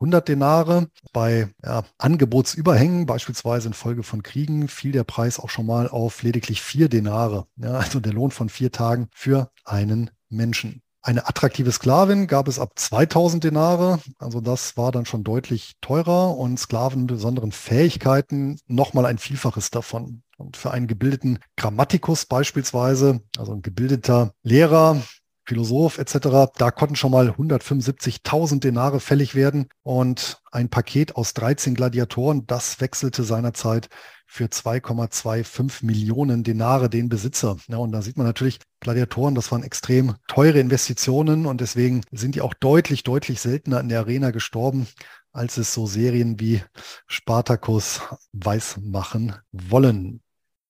100 0.00 0.28
Denare. 0.28 0.88
Bei 1.12 1.48
ja, 1.64 1.84
Angebotsüberhängen, 1.98 3.06
beispielsweise 3.06 3.68
infolge 3.68 4.02
von 4.02 4.22
Kriegen, 4.22 4.68
fiel 4.68 4.92
der 4.92 5.04
Preis 5.04 5.38
auch 5.38 5.50
schon 5.50 5.66
mal 5.66 5.88
auf 5.88 6.22
lediglich 6.22 6.62
vier 6.62 6.88
Denare. 6.88 7.46
Ja, 7.56 7.74
also 7.74 8.00
der 8.00 8.12
Lohn 8.12 8.30
von 8.30 8.48
vier 8.48 8.72
Tagen 8.72 9.08
für 9.12 9.50
einen 9.64 10.10
Menschen. 10.28 10.82
Eine 11.06 11.28
attraktive 11.28 11.70
Sklavin 11.70 12.26
gab 12.26 12.48
es 12.48 12.58
ab 12.58 12.72
2000 12.74 13.44
Denare. 13.44 14.00
Also 14.18 14.40
das 14.40 14.76
war 14.76 14.90
dann 14.90 15.06
schon 15.06 15.22
deutlich 15.22 15.74
teurer 15.80 16.36
und 16.36 16.58
Sklaven 16.58 17.02
mit 17.02 17.08
besonderen 17.08 17.52
Fähigkeiten 17.52 18.58
nochmal 18.66 19.06
ein 19.06 19.18
Vielfaches 19.18 19.70
davon. 19.70 20.22
Und 20.36 20.56
für 20.56 20.72
einen 20.72 20.88
gebildeten 20.88 21.38
Grammatikus 21.56 22.26
beispielsweise, 22.26 23.20
also 23.38 23.52
ein 23.52 23.62
gebildeter 23.62 24.32
Lehrer, 24.42 25.00
Philosoph 25.46 25.98
etc., 25.98 26.50
da 26.58 26.70
konnten 26.72 26.96
schon 26.96 27.12
mal 27.12 27.30
175.000 27.30 28.58
Denare 28.58 28.98
fällig 28.98 29.36
werden 29.36 29.68
und 29.84 30.40
ein 30.50 30.70
Paket 30.70 31.14
aus 31.14 31.34
13 31.34 31.74
Gladiatoren, 31.74 32.48
das 32.48 32.80
wechselte 32.80 33.22
seinerzeit 33.22 33.88
für 34.26 34.46
2,25 34.46 35.84
Millionen 35.84 36.42
Denare 36.42 36.90
den 36.90 37.08
Besitzer. 37.08 37.56
Ja, 37.68 37.78
und 37.78 37.92
da 37.92 38.02
sieht 38.02 38.16
man 38.16 38.26
natürlich, 38.26 38.58
Gladiatoren, 38.80 39.34
das 39.34 39.50
waren 39.52 39.62
extrem 39.62 40.16
teure 40.28 40.58
Investitionen 40.58 41.46
und 41.46 41.60
deswegen 41.60 42.02
sind 42.12 42.34
die 42.34 42.40
auch 42.40 42.54
deutlich, 42.54 43.04
deutlich 43.04 43.40
seltener 43.40 43.80
in 43.80 43.88
der 43.88 44.00
Arena 44.00 44.32
gestorben, 44.32 44.86
als 45.32 45.56
es 45.56 45.72
so 45.72 45.86
Serien 45.86 46.40
wie 46.40 46.62
Spartacus 47.06 48.00
weiß 48.32 48.78
machen 48.82 49.34
wollen. 49.52 50.20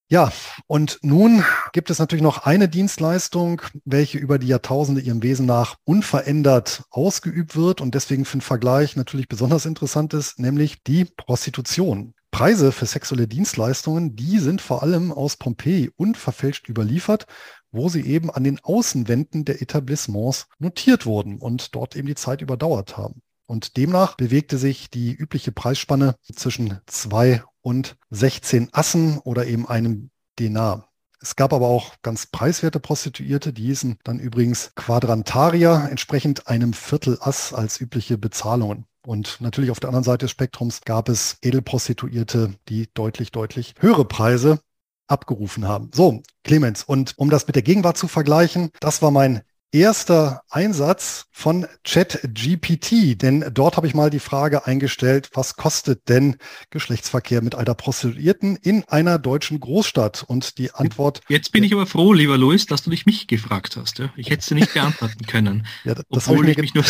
Ja, 0.09 0.31
und 0.69 1.01
nun 1.03 1.45
gibt 1.73 1.91
es 1.91 1.99
natürlich 1.99 2.23
noch 2.23 2.45
eine 2.45 2.69
Dienstleistung, 2.69 3.61
welche 3.85 4.19
über 4.19 4.39
die 4.39 4.47
Jahrtausende 4.47 5.01
ihrem 5.01 5.21
Wesen 5.25 5.47
nach 5.47 5.79
unverändert 5.83 6.85
ausgeübt 6.91 7.57
wird 7.57 7.81
und 7.81 7.93
deswegen 7.97 8.25
für 8.25 8.37
den 8.37 8.43
Vergleich 8.43 8.95
natürlich 8.95 9.27
besonders 9.27 9.67
interessant 9.67 10.15
ist, 10.15 10.39
nämlich 10.39 10.81
die 10.85 11.07
Prostitution. 11.07 12.15
Preise 12.37 12.71
für 12.71 12.85
sexuelle 12.85 13.27
Dienstleistungen, 13.27 14.15
die 14.15 14.39
sind 14.41 14.61
vor 14.61 14.83
allem 14.83 15.11
aus 15.11 15.39
Pompeji 15.39 15.91
unverfälscht 15.97 16.69
überliefert, 16.69 17.27
wo 17.71 17.89
sie 17.89 18.03
eben 18.03 18.31
an 18.31 18.45
den 18.45 18.61
Außenwänden 18.63 19.47
der 19.47 19.63
Etablissements 19.63 20.47
notiert 20.59 21.07
wurden 21.07 21.39
und 21.39 21.75
dort 21.75 21.97
eben 21.97 22.07
die 22.07 22.15
Zeit 22.15 22.43
überdauert 22.43 22.99
haben. 22.99 23.23
Und 23.47 23.79
demnach 23.79 24.17
bewegte 24.17 24.59
sich 24.59 24.91
die 24.91 25.15
übliche 25.15 25.51
Preisspanne 25.51 26.17
zwischen 26.31 26.79
zwei 26.85 27.43
und 27.63 27.97
16 28.11 28.69
Assen 28.73 29.17
oder 29.21 29.47
eben 29.47 29.67
einem 29.67 30.11
Denar. 30.39 30.91
Es 31.23 31.37
gab 31.37 31.55
aber 31.55 31.69
auch 31.69 31.95
ganz 32.03 32.27
preiswerte 32.27 32.81
Prostituierte, 32.81 33.55
die 33.55 33.63
hießen 33.63 33.99
dann 34.05 34.19
übrigens 34.19 34.73
Quadrantarier, 34.75 35.89
entsprechend 35.91 36.49
einem 36.49 36.75
Viertel 36.75 37.17
Ass 37.19 37.55
als 37.55 37.81
übliche 37.81 38.19
Bezahlungen. 38.19 38.85
Und 39.07 39.41
natürlich 39.41 39.71
auf 39.71 39.79
der 39.79 39.89
anderen 39.89 40.03
Seite 40.03 40.25
des 40.25 40.33
Spektrums 40.33 40.81
gab 40.81 41.09
es 41.09 41.39
Edelprostituierte, 41.41 42.55
die 42.69 42.89
deutlich, 42.93 43.31
deutlich 43.31 43.75
höhere 43.79 44.05
Preise 44.05 44.59
abgerufen 45.07 45.69
haben. 45.69 45.93
So, 45.95 46.25
Clemens, 46.43 46.83
und 46.83 47.15
um 47.17 47.31
das 47.31 47.47
mit 47.47 47.55
der 47.55 47.63
Gegenwart 47.63 47.97
zu 47.97 48.09
vergleichen, 48.09 48.71
das 48.81 49.03
war 49.03 49.13
mein 49.13 49.43
erster 49.73 50.43
Einsatz 50.49 51.27
von 51.31 51.67
ChatGPT, 51.85 53.21
denn 53.21 53.45
dort 53.53 53.77
habe 53.77 53.87
ich 53.87 53.95
mal 53.95 54.11
die 54.11 54.21
Frage 54.21 54.67
eingestellt, 54.67 55.31
was 55.35 55.57
kostet 55.57 56.09
denn 56.09 56.37
Geschlechtsverkehr 56.71 57.43
mit 57.43 57.55
einer 57.55 57.75
Prostituierten 57.75 58.57
in 58.57 58.85
einer 58.85 59.19
deutschen 59.19 59.61
Großstadt? 59.61 60.25
Und 60.27 60.59
die 60.59 60.73
Antwort. 60.73 61.21
Jetzt 61.29 61.53
bin 61.53 61.63
ich 61.65 61.73
aber 61.73 61.87
froh, 61.87 62.13
lieber 62.13 62.39
Louis, 62.39 62.67
dass 62.67 62.83
du 62.83 62.91
dich 62.91 63.07
mich 63.07 63.27
gefragt 63.27 63.77
hast. 63.77 63.99
Ja? 63.99 64.11
Ich 64.17 64.31
hätte 64.31 64.41
es 64.41 64.47
dir 64.47 64.55
nicht 64.55 64.73
beantworten 64.73 65.27
können. 65.27 65.67
ja, 65.85 65.95
obwohl 66.09 66.49
ich, 66.49 66.59
ich 66.59 66.63
mich 66.63 66.75
noch, 66.75 66.87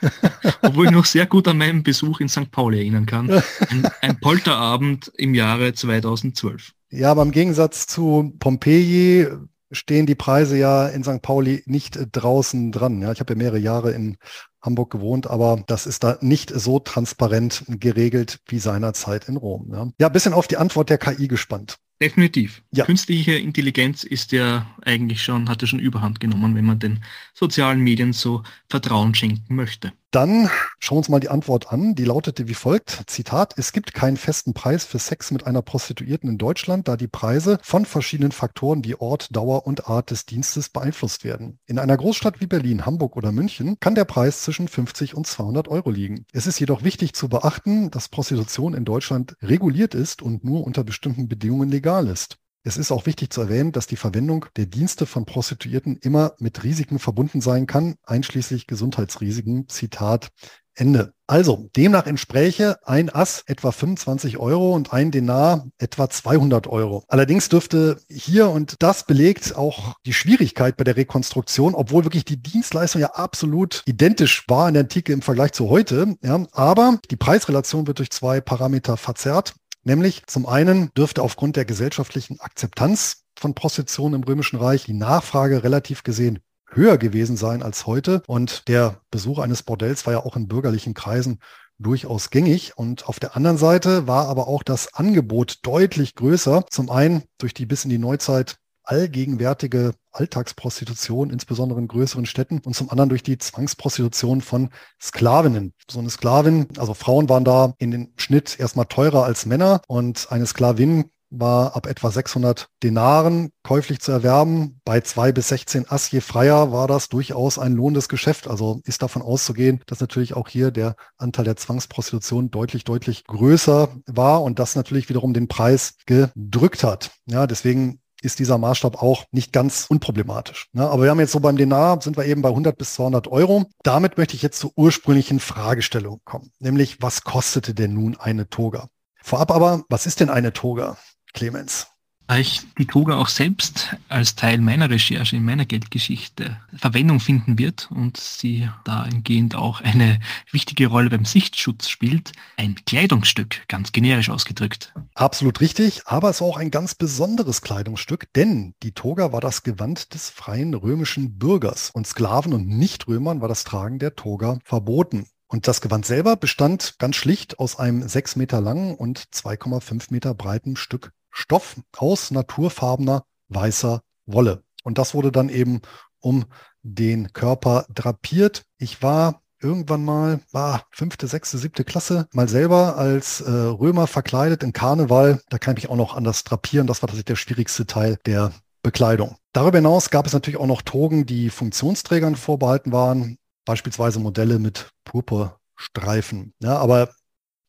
obwohl 0.62 0.86
ich 0.86 0.92
noch 0.92 1.04
sehr 1.04 1.26
gut 1.26 1.48
an 1.48 1.58
meinen 1.58 1.82
Besuch 1.82 2.20
in 2.20 2.28
St. 2.28 2.50
Pauli 2.50 2.78
erinnern 2.78 3.06
kann. 3.06 3.30
Ein, 3.70 3.88
ein 4.00 4.20
Polterabend 4.20 5.10
im 5.16 5.34
Jahre 5.34 5.72
2012. 5.72 6.72
Ja, 6.90 7.10
aber 7.10 7.22
im 7.22 7.30
Gegensatz 7.30 7.86
zu 7.86 8.34
Pompeji 8.38 9.28
stehen 9.70 10.06
die 10.06 10.14
Preise 10.14 10.56
ja 10.56 10.88
in 10.88 11.04
St. 11.04 11.22
Pauli 11.22 11.62
nicht 11.66 11.98
draußen 12.12 12.72
dran. 12.72 13.00
Ja, 13.02 13.12
ich 13.12 13.20
habe 13.20 13.34
ja 13.34 13.38
mehrere 13.38 13.58
Jahre 13.58 13.92
in 13.92 14.16
Hamburg 14.62 14.90
gewohnt, 14.90 15.26
aber 15.26 15.62
das 15.66 15.86
ist 15.86 16.04
da 16.04 16.18
nicht 16.20 16.50
so 16.50 16.78
transparent 16.78 17.64
geregelt 17.68 18.40
wie 18.46 18.58
seinerzeit 18.58 19.28
in 19.28 19.36
Rom. 19.36 19.70
Ja, 19.72 19.88
ja 19.98 20.08
bisschen 20.08 20.34
auf 20.34 20.48
die 20.48 20.56
Antwort 20.56 20.90
der 20.90 20.98
KI 20.98 21.28
gespannt. 21.28 21.78
Definitiv. 22.02 22.62
Ja. 22.72 22.86
Künstliche 22.86 23.32
Intelligenz 23.32 24.04
ist 24.04 24.32
ja 24.32 24.66
eigentlich 24.82 25.22
schon, 25.22 25.50
hat 25.50 25.60
ja 25.60 25.68
schon 25.68 25.80
Überhand 25.80 26.18
genommen, 26.18 26.54
wenn 26.54 26.64
man 26.64 26.78
den 26.78 27.04
sozialen 27.34 27.80
Medien 27.80 28.14
so 28.14 28.42
Vertrauen 28.70 29.14
schenken 29.14 29.54
möchte. 29.54 29.92
Dann 30.10 30.50
schauen 30.80 30.96
wir 30.96 30.98
uns 30.98 31.08
mal 31.08 31.20
die 31.20 31.28
Antwort 31.28 31.72
an. 31.72 31.94
Die 31.94 32.04
lautete 32.04 32.48
wie 32.48 32.54
folgt. 32.54 33.04
Zitat. 33.06 33.54
Es 33.56 33.72
gibt 33.72 33.94
keinen 33.94 34.16
festen 34.16 34.54
Preis 34.54 34.84
für 34.84 34.98
Sex 34.98 35.30
mit 35.30 35.46
einer 35.46 35.62
Prostituierten 35.62 36.28
in 36.28 36.36
Deutschland, 36.36 36.88
da 36.88 36.96
die 36.96 37.06
Preise 37.06 37.58
von 37.62 37.84
verschiedenen 37.84 38.32
Faktoren 38.32 38.84
wie 38.84 38.96
Ort, 38.96 39.28
Dauer 39.36 39.68
und 39.68 39.86
Art 39.86 40.10
des 40.10 40.26
Dienstes 40.26 40.68
beeinflusst 40.68 41.22
werden. 41.22 41.60
In 41.66 41.78
einer 41.78 41.96
Großstadt 41.96 42.40
wie 42.40 42.48
Berlin, 42.48 42.86
Hamburg 42.86 43.16
oder 43.16 43.30
München 43.30 43.76
kann 43.78 43.94
der 43.94 44.04
Preis 44.04 44.42
zwischen 44.42 44.66
50 44.66 45.14
und 45.14 45.28
200 45.28 45.68
Euro 45.68 45.90
liegen. 45.90 46.26
Es 46.32 46.48
ist 46.48 46.58
jedoch 46.58 46.82
wichtig 46.82 47.12
zu 47.12 47.28
beachten, 47.28 47.92
dass 47.92 48.08
Prostitution 48.08 48.74
in 48.74 48.84
Deutschland 48.84 49.36
reguliert 49.42 49.94
ist 49.94 50.22
und 50.22 50.42
nur 50.42 50.64
unter 50.64 50.82
bestimmten 50.82 51.28
Bedingungen 51.28 51.70
legal 51.70 52.08
ist. 52.08 52.39
Es 52.62 52.76
ist 52.76 52.92
auch 52.92 53.06
wichtig 53.06 53.32
zu 53.32 53.40
erwähnen, 53.40 53.72
dass 53.72 53.86
die 53.86 53.96
Verwendung 53.96 54.44
der 54.56 54.66
Dienste 54.66 55.06
von 55.06 55.24
Prostituierten 55.24 55.96
immer 55.96 56.34
mit 56.38 56.62
Risiken 56.62 56.98
verbunden 56.98 57.40
sein 57.40 57.66
kann, 57.66 57.94
einschließlich 58.04 58.66
Gesundheitsrisiken. 58.66 59.66
Zitat 59.68 60.28
Ende. 60.74 61.14
Also, 61.26 61.68
demnach 61.76 62.06
entspräche 62.06 62.76
ein 62.84 63.10
Ass 63.10 63.42
etwa 63.46 63.72
25 63.72 64.38
Euro 64.38 64.74
und 64.74 64.92
ein 64.92 65.10
Denar 65.10 65.66
etwa 65.78 66.08
200 66.08 66.66
Euro. 66.66 67.02
Allerdings 67.08 67.48
dürfte 67.48 68.00
hier, 68.08 68.50
und 68.50 68.76
das 68.80 69.04
belegt 69.04 69.56
auch 69.56 69.94
die 70.06 70.12
Schwierigkeit 70.12 70.76
bei 70.76 70.84
der 70.84 70.96
Rekonstruktion, 70.96 71.74
obwohl 71.74 72.04
wirklich 72.04 72.24
die 72.24 72.42
Dienstleistung 72.42 73.00
ja 73.00 73.12
absolut 73.12 73.82
identisch 73.86 74.44
war 74.48 74.68
in 74.68 74.74
der 74.74 74.82
Antike 74.82 75.12
im 75.12 75.22
Vergleich 75.22 75.52
zu 75.52 75.70
heute, 75.70 76.16
ja, 76.22 76.46
aber 76.52 76.98
die 77.10 77.16
Preisrelation 77.16 77.86
wird 77.86 77.98
durch 77.98 78.10
zwei 78.10 78.40
Parameter 78.40 78.96
verzerrt. 78.96 79.54
Nämlich 79.82 80.26
zum 80.26 80.46
einen 80.46 80.92
dürfte 80.94 81.22
aufgrund 81.22 81.56
der 81.56 81.64
gesellschaftlichen 81.64 82.40
Akzeptanz 82.40 83.24
von 83.38 83.54
Prostitution 83.54 84.14
im 84.14 84.22
Römischen 84.22 84.58
Reich 84.58 84.84
die 84.84 84.92
Nachfrage 84.92 85.62
relativ 85.62 86.02
gesehen 86.02 86.40
höher 86.72 86.98
gewesen 86.98 87.36
sein 87.36 87.62
als 87.62 87.86
heute. 87.86 88.22
Und 88.26 88.68
der 88.68 89.00
Besuch 89.10 89.38
eines 89.38 89.62
Bordells 89.62 90.06
war 90.06 90.12
ja 90.12 90.20
auch 90.20 90.36
in 90.36 90.48
bürgerlichen 90.48 90.94
Kreisen 90.94 91.40
durchaus 91.78 92.30
gängig. 92.30 92.76
Und 92.76 93.08
auf 93.08 93.18
der 93.18 93.36
anderen 93.36 93.58
Seite 93.58 94.06
war 94.06 94.28
aber 94.28 94.48
auch 94.48 94.62
das 94.62 94.94
Angebot 94.94 95.58
deutlich 95.62 96.14
größer. 96.14 96.64
Zum 96.70 96.90
einen 96.90 97.24
durch 97.38 97.54
die 97.54 97.66
bis 97.66 97.84
in 97.84 97.90
die 97.90 97.98
Neuzeit 97.98 98.58
allgegenwärtige 98.84 99.92
Alltagsprostitution, 100.12 101.30
insbesondere 101.30 101.80
in 101.80 101.88
größeren 101.88 102.26
Städten, 102.26 102.60
und 102.64 102.74
zum 102.74 102.90
anderen 102.90 103.10
durch 103.10 103.22
die 103.22 103.38
Zwangsprostitution 103.38 104.40
von 104.40 104.70
Sklavinnen. 105.00 105.72
So 105.90 106.00
eine 106.00 106.10
Sklavin, 106.10 106.66
also 106.78 106.94
Frauen 106.94 107.28
waren 107.28 107.44
da 107.44 107.74
in 107.78 107.90
den 107.90 108.12
Schnitt 108.16 108.58
erstmal 108.58 108.86
teurer 108.86 109.24
als 109.24 109.46
Männer 109.46 109.82
und 109.86 110.28
eine 110.30 110.46
Sklavin 110.46 111.10
war 111.30 111.76
ab 111.76 111.86
etwa 111.86 112.10
600 112.10 112.68
Denaren 112.82 113.50
käuflich 113.62 114.00
zu 114.00 114.12
erwerben. 114.12 114.80
Bei 114.84 115.00
zwei 115.00 115.32
bis 115.32 115.48
16 115.48 115.88
Ass 115.88 116.10
je 116.10 116.20
freier 116.20 116.72
war 116.72 116.88
das 116.88 117.08
durchaus 117.08 117.58
ein 117.58 117.74
lohnendes 117.74 118.08
Geschäft. 118.08 118.48
Also 118.48 118.80
ist 118.84 119.02
davon 119.02 119.22
auszugehen, 119.22 119.80
dass 119.86 120.00
natürlich 120.00 120.34
auch 120.34 120.48
hier 120.48 120.70
der 120.70 120.96
Anteil 121.16 121.44
der 121.44 121.56
Zwangsprostitution 121.56 122.50
deutlich, 122.50 122.84
deutlich 122.84 123.24
größer 123.24 123.88
war 124.06 124.42
und 124.42 124.58
das 124.58 124.74
natürlich 124.74 125.08
wiederum 125.08 125.32
den 125.32 125.48
Preis 125.48 125.94
gedrückt 126.06 126.82
hat. 126.82 127.12
Ja, 127.26 127.46
deswegen 127.46 128.00
ist 128.22 128.38
dieser 128.38 128.58
Maßstab 128.58 129.02
auch 129.02 129.24
nicht 129.30 129.52
ganz 129.52 129.86
unproblematisch. 129.88 130.68
Ne? 130.72 130.88
Aber 130.88 131.04
wir 131.04 131.10
haben 131.10 131.20
jetzt 131.20 131.32
so 131.32 131.40
beim 131.40 131.56
Denar, 131.56 132.00
sind 132.00 132.16
wir 132.16 132.24
eben 132.24 132.42
bei 132.42 132.50
100 132.50 132.76
bis 132.76 132.94
200 132.94 133.28
Euro. 133.28 133.66
Damit 133.82 134.18
möchte 134.18 134.34
ich 134.34 134.42
jetzt 134.42 134.58
zur 134.58 134.72
ursprünglichen 134.76 135.40
Fragestellung 135.40 136.20
kommen, 136.24 136.50
nämlich 136.58 137.02
was 137.02 137.24
kostete 137.24 137.74
denn 137.74 137.94
nun 137.94 138.16
eine 138.18 138.48
Toga? 138.48 138.88
Vorab 139.22 139.50
aber, 139.50 139.84
was 139.88 140.06
ist 140.06 140.20
denn 140.20 140.30
eine 140.30 140.52
Toga, 140.52 140.96
Clemens? 141.34 141.89
Da 142.30 142.38
ich 142.38 142.60
die 142.78 142.86
Toga 142.86 143.16
auch 143.16 143.26
selbst 143.26 143.96
als 144.08 144.36
Teil 144.36 144.58
meiner 144.58 144.88
Recherche 144.88 145.34
in 145.34 145.44
meiner 145.44 145.64
Geldgeschichte 145.64 146.60
Verwendung 146.76 147.18
finden 147.18 147.58
wird 147.58 147.90
und 147.90 148.18
sie 148.18 148.68
dahingehend 148.84 149.56
auch 149.56 149.80
eine 149.80 150.20
wichtige 150.52 150.86
Rolle 150.86 151.10
beim 151.10 151.24
Sichtschutz 151.24 151.88
spielt, 151.88 152.30
ein 152.56 152.76
Kleidungsstück, 152.86 153.66
ganz 153.66 153.90
generisch 153.90 154.30
ausgedrückt. 154.30 154.94
Absolut 155.14 155.60
richtig, 155.60 156.06
aber 156.06 156.30
es 156.30 156.40
war 156.40 156.46
auch 156.46 156.56
ein 156.56 156.70
ganz 156.70 156.94
besonderes 156.94 157.62
Kleidungsstück, 157.62 158.32
denn 158.34 158.74
die 158.84 158.92
Toga 158.92 159.32
war 159.32 159.40
das 159.40 159.64
Gewand 159.64 160.14
des 160.14 160.30
freien 160.30 160.74
römischen 160.74 161.36
Bürgers 161.36 161.90
und 161.90 162.06
Sklaven 162.06 162.52
und 162.52 162.68
Nichtrömern 162.68 163.40
war 163.40 163.48
das 163.48 163.64
Tragen 163.64 163.98
der 163.98 164.14
Toga 164.14 164.60
verboten. 164.62 165.26
Und 165.48 165.66
das 165.66 165.80
Gewand 165.80 166.06
selber 166.06 166.36
bestand 166.36 166.94
ganz 167.00 167.16
schlicht 167.16 167.58
aus 167.58 167.76
einem 167.76 168.08
sechs 168.08 168.36
Meter 168.36 168.60
langen 168.60 168.94
und 168.94 169.18
2,5 169.18 170.12
Meter 170.12 170.32
breiten 170.32 170.76
Stück 170.76 171.10
Stoff 171.30 171.76
aus 171.96 172.30
naturfarbener 172.30 173.24
weißer 173.48 174.02
Wolle. 174.26 174.62
Und 174.84 174.98
das 174.98 175.14
wurde 175.14 175.32
dann 175.32 175.48
eben 175.48 175.80
um 176.20 176.46
den 176.82 177.32
Körper 177.32 177.86
drapiert. 177.92 178.62
Ich 178.78 179.02
war 179.02 179.42
irgendwann 179.62 180.04
mal, 180.04 180.40
war 180.52 180.86
fünfte, 180.90 181.26
sechste, 181.26 181.58
siebte 181.58 181.84
Klasse, 181.84 182.26
mal 182.32 182.48
selber 182.48 182.96
als 182.96 183.40
äh, 183.40 183.50
Römer 183.50 184.06
verkleidet 184.06 184.62
in 184.62 184.72
Karneval. 184.72 185.40
Da 185.50 185.58
kann 185.58 185.76
ich 185.76 185.84
mich 185.84 185.90
auch 185.90 185.96
noch 185.96 186.16
anders 186.16 186.44
drapieren. 186.44 186.86
Das 186.86 187.02
war 187.02 187.08
tatsächlich 187.08 187.26
der 187.26 187.36
schwierigste 187.36 187.86
Teil 187.86 188.18
der 188.26 188.52
Bekleidung. 188.82 189.36
Darüber 189.52 189.78
hinaus 189.78 190.10
gab 190.10 190.26
es 190.26 190.32
natürlich 190.32 190.58
auch 190.58 190.66
noch 190.66 190.82
Togen, 190.82 191.26
die 191.26 191.50
Funktionsträgern 191.50 192.36
vorbehalten 192.36 192.92
waren, 192.92 193.36
beispielsweise 193.66 194.18
Modelle 194.18 194.58
mit 194.58 194.90
Purpurstreifen. 195.04 196.54
Ja, 196.62 196.78
aber 196.78 197.10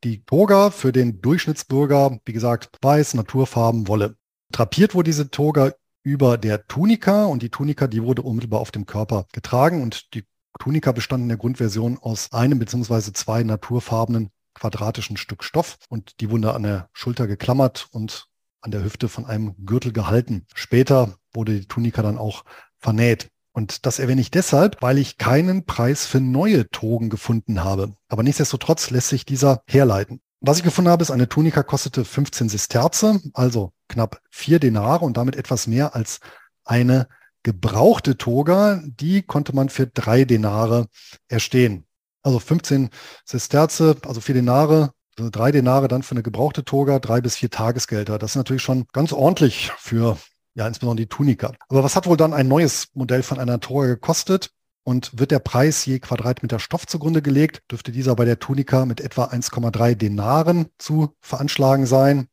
die 0.04 0.24
Toga 0.24 0.72
für 0.72 0.92
den 0.92 1.22
Durchschnittsbürger, 1.22 2.20
wie 2.26 2.34
gesagt, 2.34 2.70
weiß, 2.82 3.14
Naturfarben, 3.14 3.88
Wolle. 3.88 4.16
Drapiert 4.52 4.96
wurde 4.96 5.10
diese 5.10 5.30
Toga 5.30 5.74
über 6.04 6.38
der 6.38 6.68
Tunika 6.68 7.26
und 7.26 7.44
die 7.44 7.50
Tunika, 7.50 7.88
die 7.88 8.04
wurde 8.04 8.24
unmittelbar 8.24 8.60
auf 8.60 8.72
dem 8.72 8.86
Körper 8.86 9.26
getragen 9.32 9.84
und 9.84 10.14
die 10.14 10.26
Tunika 10.60 10.92
bestand 10.92 11.24
in 11.24 11.30
der 11.30 11.38
Grundversion 11.38 11.98
aus 12.00 12.32
einem 12.34 12.60
beziehungsweise 12.60 13.14
zwei 13.14 13.44
naturfarbenen 13.44 14.30
quadratischen 14.54 15.18
Stück 15.18 15.44
Stoff 15.44 15.78
und 15.90 16.20
die 16.20 16.30
wurde 16.30 16.54
an 16.54 16.64
der 16.64 16.90
Schulter 16.94 17.28
geklammert 17.28 17.88
und 17.92 18.28
an 18.62 18.72
der 18.72 18.84
Hüfte 18.84 19.10
von 19.10 19.26
einem 19.26 19.56
Gürtel 19.66 19.94
gehalten. 19.94 20.46
Später 20.54 21.16
wurde 21.34 21.60
die 21.60 21.68
Tunika 21.68 22.02
dann 22.02 22.18
auch 22.18 22.44
vernäht. 22.80 23.30
Und 23.54 23.86
das 23.86 24.00
erwähne 24.00 24.22
ich 24.22 24.32
deshalb, 24.32 24.82
weil 24.82 24.98
ich 24.98 25.18
keinen 25.18 25.66
Preis 25.66 26.06
für 26.06 26.22
neue 26.22 26.70
Togen 26.70 27.10
gefunden 27.10 27.64
habe. 27.64 27.96
Aber 28.08 28.24
nichtsdestotrotz 28.24 28.90
lässt 28.90 29.10
sich 29.10 29.26
dieser 29.26 29.62
herleiten. 29.68 30.22
Was 30.40 30.58
ich 30.58 30.64
gefunden 30.64 30.90
habe, 30.90 31.04
ist 31.04 31.12
eine 31.12 31.30
Tunika 31.30 31.62
kostete 31.62 32.04
15 32.04 32.50
Sesterze, 32.50 33.22
also 33.34 33.74
knapp 33.90 34.22
vier 34.32 34.60
Denare 34.60 35.06
und 35.06 35.18
damit 35.18 35.36
etwas 35.36 35.68
mehr 35.68 35.94
als 35.96 36.20
eine 36.64 37.08
gebrauchte 37.44 38.18
Toga. 38.18 38.82
Die 38.86 39.22
konnte 39.22 39.54
man 39.54 39.70
für 39.70 39.86
drei 39.86 40.26
Denare 40.26 40.88
erstehen. 41.28 41.86
Also 42.24 42.40
15 42.40 42.90
Sesterze, 43.26 43.98
also 44.04 44.22
vier 44.22 44.36
Denare, 44.36 44.94
also 45.18 45.30
drei 45.30 45.52
Denare 45.52 45.88
dann 45.88 46.04
für 46.04 46.16
eine 46.16 46.24
gebrauchte 46.24 46.64
Toga, 46.64 47.00
drei 47.00 47.22
bis 47.22 47.36
vier 47.36 47.50
Tagesgelder. 47.50 48.18
Das 48.18 48.32
ist 48.32 48.36
natürlich 48.38 48.64
schon 48.64 48.86
ganz 48.94 49.14
ordentlich 49.14 49.72
für 49.78 50.18
ja 50.56 50.68
insbesondere 50.68 51.06
die 51.06 51.10
Tunika. 51.10 51.54
Aber 51.70 51.84
was 51.84 51.96
hat 51.96 52.08
wohl 52.08 52.18
dann 52.18 52.34
ein 52.34 52.48
neues 52.48 52.88
Modell 52.94 53.24
von 53.24 53.40
einer 53.40 53.60
Toga 53.60 53.88
gekostet? 53.88 54.52
Und 54.84 55.20
wird 55.20 55.30
der 55.30 55.40
Preis 55.40 55.86
je 55.86 56.00
Quadratmeter 56.00 56.58
Stoff 56.58 56.88
zugrunde 56.88 57.22
gelegt, 57.22 57.62
dürfte 57.70 57.92
dieser 57.92 58.16
bei 58.16 58.26
der 58.26 58.40
Tunika 58.40 58.86
mit 58.88 59.00
etwa 59.00 59.26
1,3 59.26 59.94
Denaren 59.94 60.66
zu 60.80 61.14
veranschlagen 61.20 61.86
sein. 61.86 62.28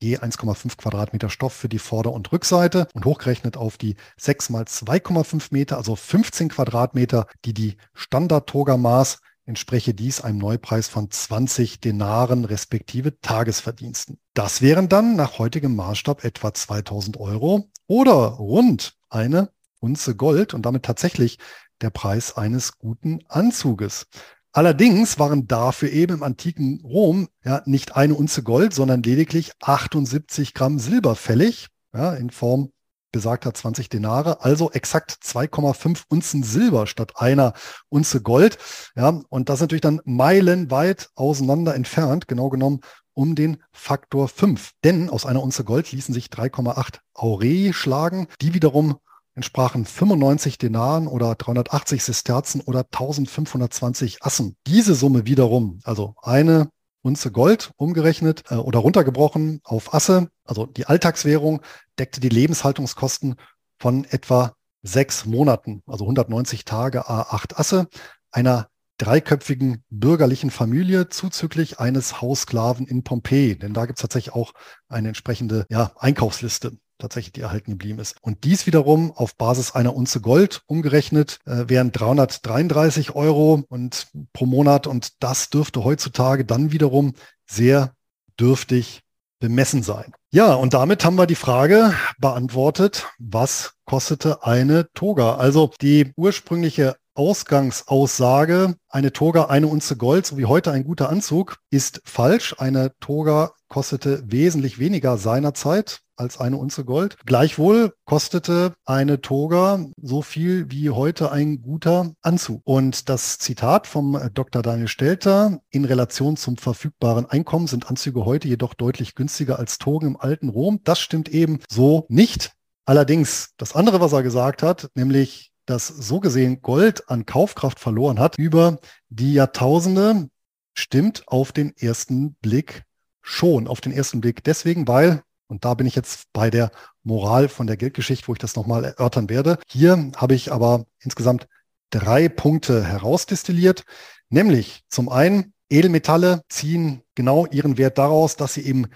Je 0.00 0.18
1,5 0.18 0.78
Quadratmeter 0.78 1.30
Stoff 1.30 1.52
für 1.52 1.68
die 1.68 1.78
Vorder- 1.78 2.12
und 2.12 2.32
Rückseite 2.32 2.88
und 2.92 3.04
hochgerechnet 3.04 3.56
auf 3.56 3.78
die 3.78 3.94
6 4.16 4.50
mal 4.50 4.64
2,5 4.64 5.48
Meter, 5.52 5.76
also 5.76 5.94
15 5.94 6.48
Quadratmeter, 6.48 7.28
die 7.44 7.54
die 7.54 7.76
Standard-Toga-Maß 7.94 9.20
entspreche 9.44 9.94
dies 9.94 10.20
einem 10.20 10.38
Neupreis 10.38 10.88
von 10.88 11.10
20 11.10 11.80
Denaren 11.80 12.44
respektive 12.44 13.20
Tagesverdiensten. 13.20 14.18
Das 14.34 14.62
wären 14.62 14.88
dann 14.88 15.16
nach 15.16 15.38
heutigem 15.38 15.74
Maßstab 15.76 16.24
etwa 16.24 16.54
2000 16.54 17.18
Euro 17.18 17.70
oder 17.86 18.12
rund 18.12 18.96
eine 19.08 19.50
Unze 19.80 20.14
Gold 20.14 20.54
und 20.54 20.64
damit 20.64 20.84
tatsächlich 20.84 21.38
der 21.80 21.90
Preis 21.90 22.36
eines 22.36 22.78
guten 22.78 23.20
Anzuges. 23.28 24.06
Allerdings 24.52 25.18
waren 25.18 25.48
dafür 25.48 25.90
eben 25.90 26.16
im 26.16 26.22
antiken 26.22 26.80
Rom 26.84 27.28
ja 27.44 27.62
nicht 27.64 27.96
eine 27.96 28.14
Unze 28.14 28.42
Gold, 28.42 28.74
sondern 28.74 29.02
lediglich 29.02 29.52
78 29.60 30.54
Gramm 30.54 30.78
Silber 30.78 31.16
fällig, 31.16 31.68
ja, 31.94 32.14
in 32.14 32.30
Form 32.30 32.70
besagter 33.12 33.54
20 33.54 33.88
Denare, 33.88 34.42
also 34.42 34.70
exakt 34.72 35.18
2,5 35.22 36.02
Unzen 36.08 36.42
Silber 36.42 36.86
statt 36.86 37.12
einer 37.16 37.52
Unze 37.88 38.22
Gold. 38.22 38.58
Ja, 38.96 39.20
und 39.28 39.48
das 39.48 39.60
natürlich 39.60 39.82
dann 39.82 40.00
meilenweit 40.04 41.10
auseinander 41.14 41.74
entfernt, 41.74 42.26
genau 42.26 42.48
genommen 42.48 42.80
um 43.14 43.34
den 43.34 43.58
Faktor 43.72 44.28
5. 44.28 44.72
Denn 44.84 45.10
aus 45.10 45.26
einer 45.26 45.42
Unze 45.42 45.64
Gold 45.64 45.92
ließen 45.92 46.14
sich 46.14 46.26
3,8 46.26 46.98
Aurei 47.14 47.70
schlagen, 47.72 48.26
die 48.40 48.54
wiederum 48.54 48.96
entsprachen 49.34 49.84
95 49.84 50.58
Denaren 50.58 51.06
oder 51.06 51.34
380 51.34 52.02
Sesterzen 52.02 52.60
oder 52.60 52.80
1520 52.80 54.22
Assen. 54.22 54.56
Diese 54.66 54.94
Summe 54.94 55.26
wiederum, 55.26 55.80
also 55.84 56.14
eine 56.22 56.68
Unze 57.02 57.30
Gold 57.30 57.72
umgerechnet 57.76 58.44
äh, 58.50 58.54
oder 58.54 58.78
runtergebrochen 58.78 59.60
auf 59.64 59.92
Asse, 59.92 60.28
also 60.44 60.66
die 60.66 60.86
Alltagswährung, 60.86 61.60
deckte 61.98 62.20
die 62.20 62.28
Lebenshaltungskosten 62.28 63.36
von 63.78 64.04
etwa 64.04 64.54
sechs 64.82 65.26
Monaten, 65.26 65.82
also 65.86 66.04
190 66.04 66.64
Tage 66.64 67.08
a 67.08 67.22
acht 67.22 67.58
Asse, 67.58 67.88
einer 68.30 68.68
dreiköpfigen 68.98 69.84
bürgerlichen 69.90 70.50
Familie 70.50 71.08
zuzüglich 71.08 71.80
eines 71.80 72.20
Haussklaven 72.20 72.86
in 72.86 73.02
Pompeji. 73.02 73.58
Denn 73.58 73.74
da 73.74 73.86
gibt 73.86 73.98
es 73.98 74.02
tatsächlich 74.02 74.34
auch 74.34 74.52
eine 74.88 75.08
entsprechende 75.08 75.66
ja, 75.70 75.92
Einkaufsliste 75.98 76.78
tatsächlich 77.02 77.32
die 77.32 77.42
erhalten 77.42 77.72
geblieben 77.72 77.98
ist. 77.98 78.16
Und 78.22 78.44
dies 78.44 78.66
wiederum 78.66 79.12
auf 79.12 79.36
Basis 79.36 79.72
einer 79.72 79.94
Unze 79.94 80.20
Gold 80.20 80.62
umgerechnet 80.66 81.38
äh, 81.44 81.68
wären 81.68 81.92
333 81.92 83.14
Euro 83.14 83.64
und 83.68 84.08
pro 84.32 84.46
Monat 84.46 84.86
und 84.86 85.22
das 85.22 85.50
dürfte 85.50 85.84
heutzutage 85.84 86.44
dann 86.44 86.72
wiederum 86.72 87.14
sehr 87.46 87.94
dürftig 88.40 89.02
bemessen 89.40 89.82
sein. 89.82 90.12
Ja, 90.30 90.54
und 90.54 90.72
damit 90.72 91.04
haben 91.04 91.16
wir 91.16 91.26
die 91.26 91.34
Frage 91.34 91.92
beantwortet, 92.18 93.08
was 93.18 93.74
kostete 93.84 94.44
eine 94.44 94.88
Toga? 94.94 95.34
Also 95.34 95.72
die 95.82 96.12
ursprüngliche 96.16 96.96
Ausgangsaussage, 97.14 98.76
eine 98.88 99.12
Toga, 99.12 99.46
eine 99.46 99.66
Unze 99.66 99.96
Gold, 99.96 100.26
so 100.26 100.38
wie 100.38 100.46
heute 100.46 100.72
ein 100.72 100.84
guter 100.84 101.10
Anzug, 101.10 101.58
ist 101.70 102.00
falsch. 102.04 102.54
Eine 102.58 102.92
Toga 103.00 103.52
kostete 103.68 104.22
wesentlich 104.26 104.78
weniger 104.78 105.18
seinerzeit 105.18 106.00
als 106.22 106.38
eine 106.38 106.56
Unze 106.56 106.84
Gold. 106.84 107.16
Gleichwohl 107.26 107.92
kostete 108.04 108.72
eine 108.84 109.20
Toga 109.20 109.84
so 110.00 110.22
viel 110.22 110.70
wie 110.70 110.90
heute 110.90 111.30
ein 111.32 111.60
guter 111.60 112.12
Anzug. 112.22 112.62
Und 112.64 113.08
das 113.08 113.38
Zitat 113.38 113.86
vom 113.86 114.18
Dr. 114.32 114.62
Daniel 114.62 114.88
Stelter, 114.88 115.60
in 115.70 115.84
Relation 115.84 116.36
zum 116.36 116.56
verfügbaren 116.56 117.26
Einkommen 117.26 117.66
sind 117.66 117.90
Anzüge 117.90 118.24
heute 118.24 118.48
jedoch 118.48 118.74
deutlich 118.74 119.14
günstiger 119.14 119.58
als 119.58 119.78
Togen 119.78 120.06
im 120.06 120.16
alten 120.16 120.48
Rom. 120.48 120.80
Das 120.84 121.00
stimmt 121.00 121.28
eben 121.28 121.58
so 121.68 122.06
nicht. 122.08 122.52
Allerdings, 122.84 123.50
das 123.58 123.74
andere, 123.74 124.00
was 124.00 124.12
er 124.12 124.22
gesagt 124.22 124.62
hat, 124.62 124.88
nämlich 124.94 125.52
dass 125.66 125.86
so 125.86 126.20
gesehen 126.20 126.60
Gold 126.60 127.08
an 127.08 127.24
Kaufkraft 127.26 127.78
verloren 127.78 128.18
hat 128.18 128.36
über 128.38 128.78
die 129.08 129.34
Jahrtausende, 129.34 130.28
stimmt 130.74 131.22
auf 131.26 131.52
den 131.52 131.76
ersten 131.76 132.34
Blick 132.34 132.82
schon, 133.20 133.68
auf 133.68 133.80
den 133.80 133.92
ersten 133.92 134.20
Blick 134.20 134.42
deswegen, 134.42 134.88
weil, 134.88 135.22
und 135.52 135.66
da 135.66 135.74
bin 135.74 135.86
ich 135.86 135.94
jetzt 135.94 136.32
bei 136.32 136.48
der 136.48 136.70
Moral 137.02 137.46
von 137.48 137.66
der 137.66 137.76
Geldgeschichte, 137.76 138.26
wo 138.26 138.32
ich 138.32 138.38
das 138.38 138.56
nochmal 138.56 138.84
erörtern 138.84 139.28
werde. 139.28 139.58
Hier 139.68 140.10
habe 140.16 140.34
ich 140.34 140.50
aber 140.50 140.86
insgesamt 141.00 141.46
drei 141.90 142.30
Punkte 142.30 142.82
herausdestilliert, 142.82 143.84
nämlich 144.30 144.82
zum 144.88 145.10
einen, 145.10 145.52
Edelmetalle 145.68 146.42
ziehen 146.48 147.02
genau 147.14 147.46
ihren 147.46 147.76
Wert 147.76 147.98
daraus, 147.98 148.36
dass 148.36 148.54
sie 148.54 148.62
eben 148.62 148.86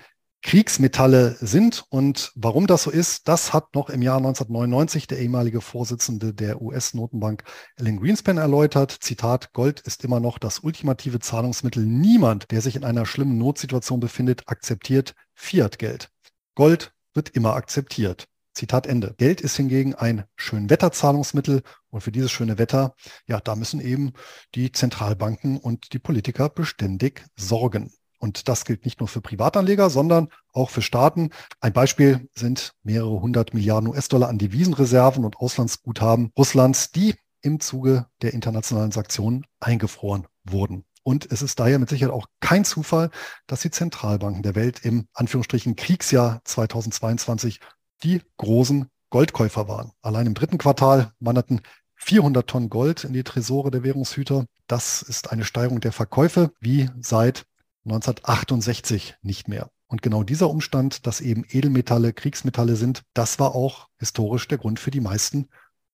Kriegsmetalle 0.42 1.36
sind. 1.40 1.84
Und 1.90 2.32
warum 2.36 2.66
das 2.66 2.84
so 2.84 2.90
ist, 2.90 3.28
das 3.28 3.52
hat 3.52 3.74
noch 3.74 3.90
im 3.90 4.00
Jahr 4.00 4.18
1999 4.18 5.07
der 5.07 5.18
ehemalige 5.18 5.61
Vorsitzende 5.61 6.32
der 6.32 6.62
US-Notenbank 6.62 7.44
Alan 7.78 8.00
Greenspan 8.00 8.38
erläutert. 8.38 8.92
Zitat, 8.92 9.52
Gold 9.52 9.80
ist 9.80 10.04
immer 10.04 10.20
noch 10.20 10.38
das 10.38 10.61
ultimative 10.61 11.18
Zahlungsmittel. 11.18 11.84
Niemand, 11.84 12.50
der 12.50 12.62
sich 12.62 12.76
in 12.76 12.84
einer 12.84 13.04
schlimmen 13.04 13.36
Notsituation 13.36 14.00
befindet, 14.00 14.44
akzeptiert 14.46 15.14
Fiat-Geld. 15.34 16.11
Gold 16.57 16.92
wird 17.14 17.28
immer 17.28 17.54
akzeptiert. 17.54 18.26
Zitat 18.54 18.86
Ende. 18.86 19.14
Geld 19.18 19.42
ist 19.42 19.57
hingegen 19.57 19.94
ein 19.94 20.24
Schönwetterzahlungsmittel 20.34 21.62
und 21.90 22.00
für 22.00 22.11
dieses 22.11 22.32
schöne 22.32 22.59
Wetter, 22.59 22.94
ja, 23.26 23.38
da 23.38 23.54
müssen 23.54 23.80
eben 23.80 24.14
die 24.54 24.72
Zentralbanken 24.72 25.59
und 25.59 25.92
die 25.92 25.98
Politiker 25.98 26.48
beständig 26.48 27.24
sorgen. 27.36 27.92
Und 28.18 28.48
das 28.48 28.64
gilt 28.64 28.86
nicht 28.86 29.00
nur 29.00 29.09
für 29.09 29.20
Privatanleger, 29.20 29.90
sondern 29.90 30.28
auch 30.54 30.70
für 30.70 30.80
Staaten. 30.80 31.30
Ein 31.61 31.74
Beispiel 31.74 32.30
sind 32.34 32.72
mehrere 32.82 33.20
hundert 33.20 33.52
Milliarden 33.52 33.90
US-Dollar 33.90 34.30
an 34.30 34.38
Devisenreserven 34.38 35.26
und 35.26 35.36
Auslandsguthaben 35.36 36.32
Russlands, 36.38 36.90
die 36.90 37.14
im 37.42 37.61
Zuge 37.61 38.07
der 38.22 38.32
internationalen 38.32 38.92
Sanktionen 38.92 39.44
eingefroren 39.61 40.26
wurden. 40.44 40.86
Und 41.07 41.30
es 41.30 41.40
ist 41.40 41.61
daher 41.61 41.78
mit 41.78 41.88
Sicherheit 41.88 42.12
auch 42.12 42.26
kein 42.40 42.64
Zufall, 42.64 43.11
dass 43.46 43.61
die 43.61 43.70
Zentralbanken 43.70 44.42
der 44.42 44.57
Welt 44.57 44.84
im 44.84 45.07
Anführungsstrichen 45.12 45.76
Kriegsjahr 45.76 46.40
2022 46.42 47.61
die 48.02 48.22
großen 48.38 48.88
Goldkäufer 49.11 49.68
waren. 49.68 49.92
Allein 50.02 50.26
im 50.26 50.34
dritten 50.34 50.59
Quartal 50.59 51.12
wanderten 51.20 51.61
400 51.94 52.50
Tonnen 52.50 52.70
Gold 52.70 53.04
in 53.04 53.12
die 53.12 53.22
Tresore 53.22 53.70
der 53.70 53.84
Währungshüter. 53.84 54.46
Das 54.66 55.00
ist 55.00 55.30
eine 55.30 55.44
Steigerung 55.44 55.78
der 55.78 55.92
Verkäufe 55.92 56.50
wie 56.59 56.90
seit 57.00 57.44
1968 57.84 59.14
nicht 59.22 59.46
mehr. 59.46 59.70
Und 59.86 60.02
genau 60.02 60.24
dieser 60.24 60.50
Umstand, 60.50 61.07
dass 61.07 61.20
eben 61.20 61.44
Edelmetalle 61.48 62.14
Kriegsmetalle 62.14 62.74
sind, 62.74 63.04
das 63.14 63.38
war 63.38 63.54
auch 63.54 63.86
historisch 64.00 64.48
der 64.48 64.59
Grund 64.59 64.80
für 64.80 64.90
die 64.90 65.00
meisten 65.00 65.50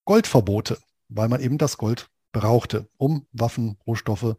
Goldverbote, 0.07 0.79
weil 1.11 1.29
man 1.29 1.43
eben 1.43 1.59
das 1.59 1.77
Gold 1.77 2.09
brauchte, 2.33 2.89
um 2.97 3.27
Waffen, 3.33 3.77
Rohstoffe, 3.87 4.37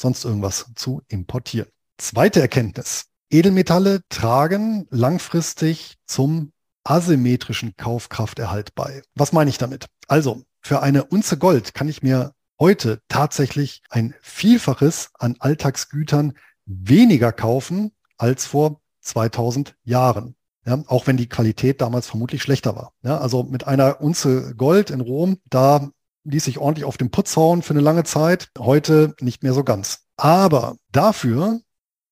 sonst 0.00 0.24
irgendwas 0.24 0.66
zu 0.74 1.02
importieren. 1.08 1.68
Zweite 1.98 2.40
Erkenntnis. 2.40 3.06
Edelmetalle 3.30 4.00
tragen 4.08 4.86
langfristig 4.90 5.96
zum 6.06 6.52
asymmetrischen 6.84 7.74
Kaufkrafterhalt 7.76 8.74
bei. 8.74 9.02
Was 9.14 9.32
meine 9.32 9.50
ich 9.50 9.58
damit? 9.58 9.86
Also, 10.08 10.42
für 10.62 10.82
eine 10.82 11.04
Unze 11.04 11.38
Gold 11.38 11.74
kann 11.74 11.88
ich 11.88 12.02
mir 12.02 12.32
heute 12.58 13.00
tatsächlich 13.08 13.82
ein 13.90 14.14
Vielfaches 14.20 15.10
an 15.18 15.36
Alltagsgütern 15.38 16.34
weniger 16.66 17.32
kaufen 17.32 17.92
als 18.18 18.46
vor 18.46 18.80
2000 19.00 19.76
Jahren. 19.84 20.34
Ja, 20.66 20.82
auch 20.88 21.06
wenn 21.06 21.16
die 21.16 21.28
Qualität 21.28 21.80
damals 21.80 22.06
vermutlich 22.06 22.42
schlechter 22.42 22.76
war. 22.76 22.92
Ja, 23.02 23.18
also 23.18 23.44
mit 23.44 23.66
einer 23.66 24.00
Unze 24.02 24.54
Gold 24.56 24.90
in 24.90 25.00
Rom, 25.00 25.38
da 25.48 25.90
ließ 26.24 26.44
sich 26.44 26.58
ordentlich 26.58 26.84
auf 26.84 26.96
den 26.96 27.10
Putz 27.10 27.36
hauen 27.36 27.62
für 27.62 27.74
eine 27.74 27.80
lange 27.80 28.04
Zeit. 28.04 28.50
Heute 28.58 29.14
nicht 29.20 29.42
mehr 29.42 29.54
so 29.54 29.64
ganz. 29.64 30.06
Aber 30.16 30.76
dafür 30.92 31.60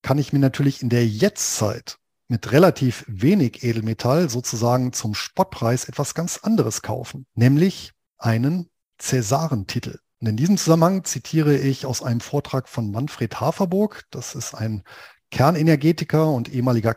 kann 0.02 0.18
ich 0.18 0.32
mir 0.32 0.38
natürlich 0.38 0.82
in 0.82 0.88
der 0.88 1.06
Jetztzeit 1.06 1.98
mit 2.28 2.52
relativ 2.52 3.04
wenig 3.09 3.62
Edelmetall 3.62 4.28
sozusagen 4.28 4.92
zum 4.92 5.14
Spottpreis 5.14 5.86
etwas 5.86 6.14
ganz 6.14 6.38
anderes 6.38 6.82
kaufen, 6.82 7.26
nämlich 7.34 7.92
einen 8.18 8.68
Cäsarentitel. 8.98 9.98
Und 10.20 10.28
in 10.28 10.36
diesem 10.36 10.59
Zusammenhang 10.59 11.04
zitiere 11.04 11.56
ich 11.56 11.86
aus 11.86 12.02
einem 12.02 12.20
Vortrag 12.20 12.68
von 12.68 12.90
Manfred 12.90 13.40
Haferburg. 13.40 14.04
Das 14.11 14.34
ist 14.34 14.54
ein 14.54 14.82
Kernenergetiker 15.30 16.30
und 16.30 16.52
ehemaliger 16.52 16.94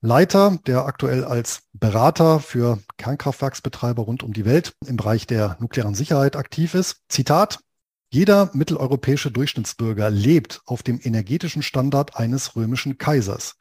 Kraftwerksleiter, 0.00 0.58
der 0.66 0.86
aktuell 0.86 1.24
als 1.24 1.62
Berater 1.72 2.38
für 2.38 2.78
Kernkraftwerksbetreiber 2.98 4.02
rund 4.02 4.22
um 4.22 4.32
die 4.32 4.44
Welt 4.44 4.74
im 4.86 4.96
Bereich 4.96 5.26
der 5.26 5.56
nuklearen 5.60 5.94
Sicherheit 5.94 6.36
aktiv 6.36 6.74
ist. 6.74 7.02
Zitat, 7.08 7.58
jeder 8.10 8.50
mitteleuropäische 8.54 9.30
Durchschnittsbürger 9.30 10.08
lebt 10.08 10.62
auf 10.66 10.82
dem 10.82 11.00
energetischen 11.02 11.62
Standard 11.62 12.16
eines 12.16 12.54
römischen 12.54 12.96
Kaisers. 12.96 13.56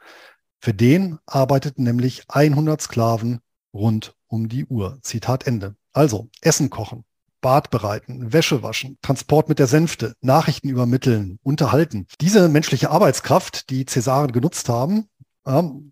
Für 0.60 0.74
den 0.74 1.18
arbeiteten 1.26 1.84
nämlich 1.84 2.24
100 2.28 2.82
Sklaven 2.82 3.40
rund 3.74 4.14
um 4.28 4.48
die 4.48 4.66
Uhr. 4.66 5.00
Zitat 5.02 5.48
Ende. 5.48 5.76
Also 5.92 6.30
Essen 6.42 6.70
kochen, 6.70 7.04
Bad 7.42 7.72
bereiten, 7.72 8.32
Wäsche 8.32 8.62
waschen, 8.62 8.98
Transport 9.02 9.50
mit 9.50 9.58
der 9.60 9.68
Sänfte, 9.68 10.14
Nachrichten 10.22 10.70
übermitteln, 10.70 11.40
unterhalten. 11.44 12.08
Diese 12.22 12.48
menschliche 12.48 12.92
Arbeitskraft, 12.92 13.70
die 13.70 13.86
Cäsaren 13.86 14.32
genutzt 14.32 14.70
haben, 14.70 15.08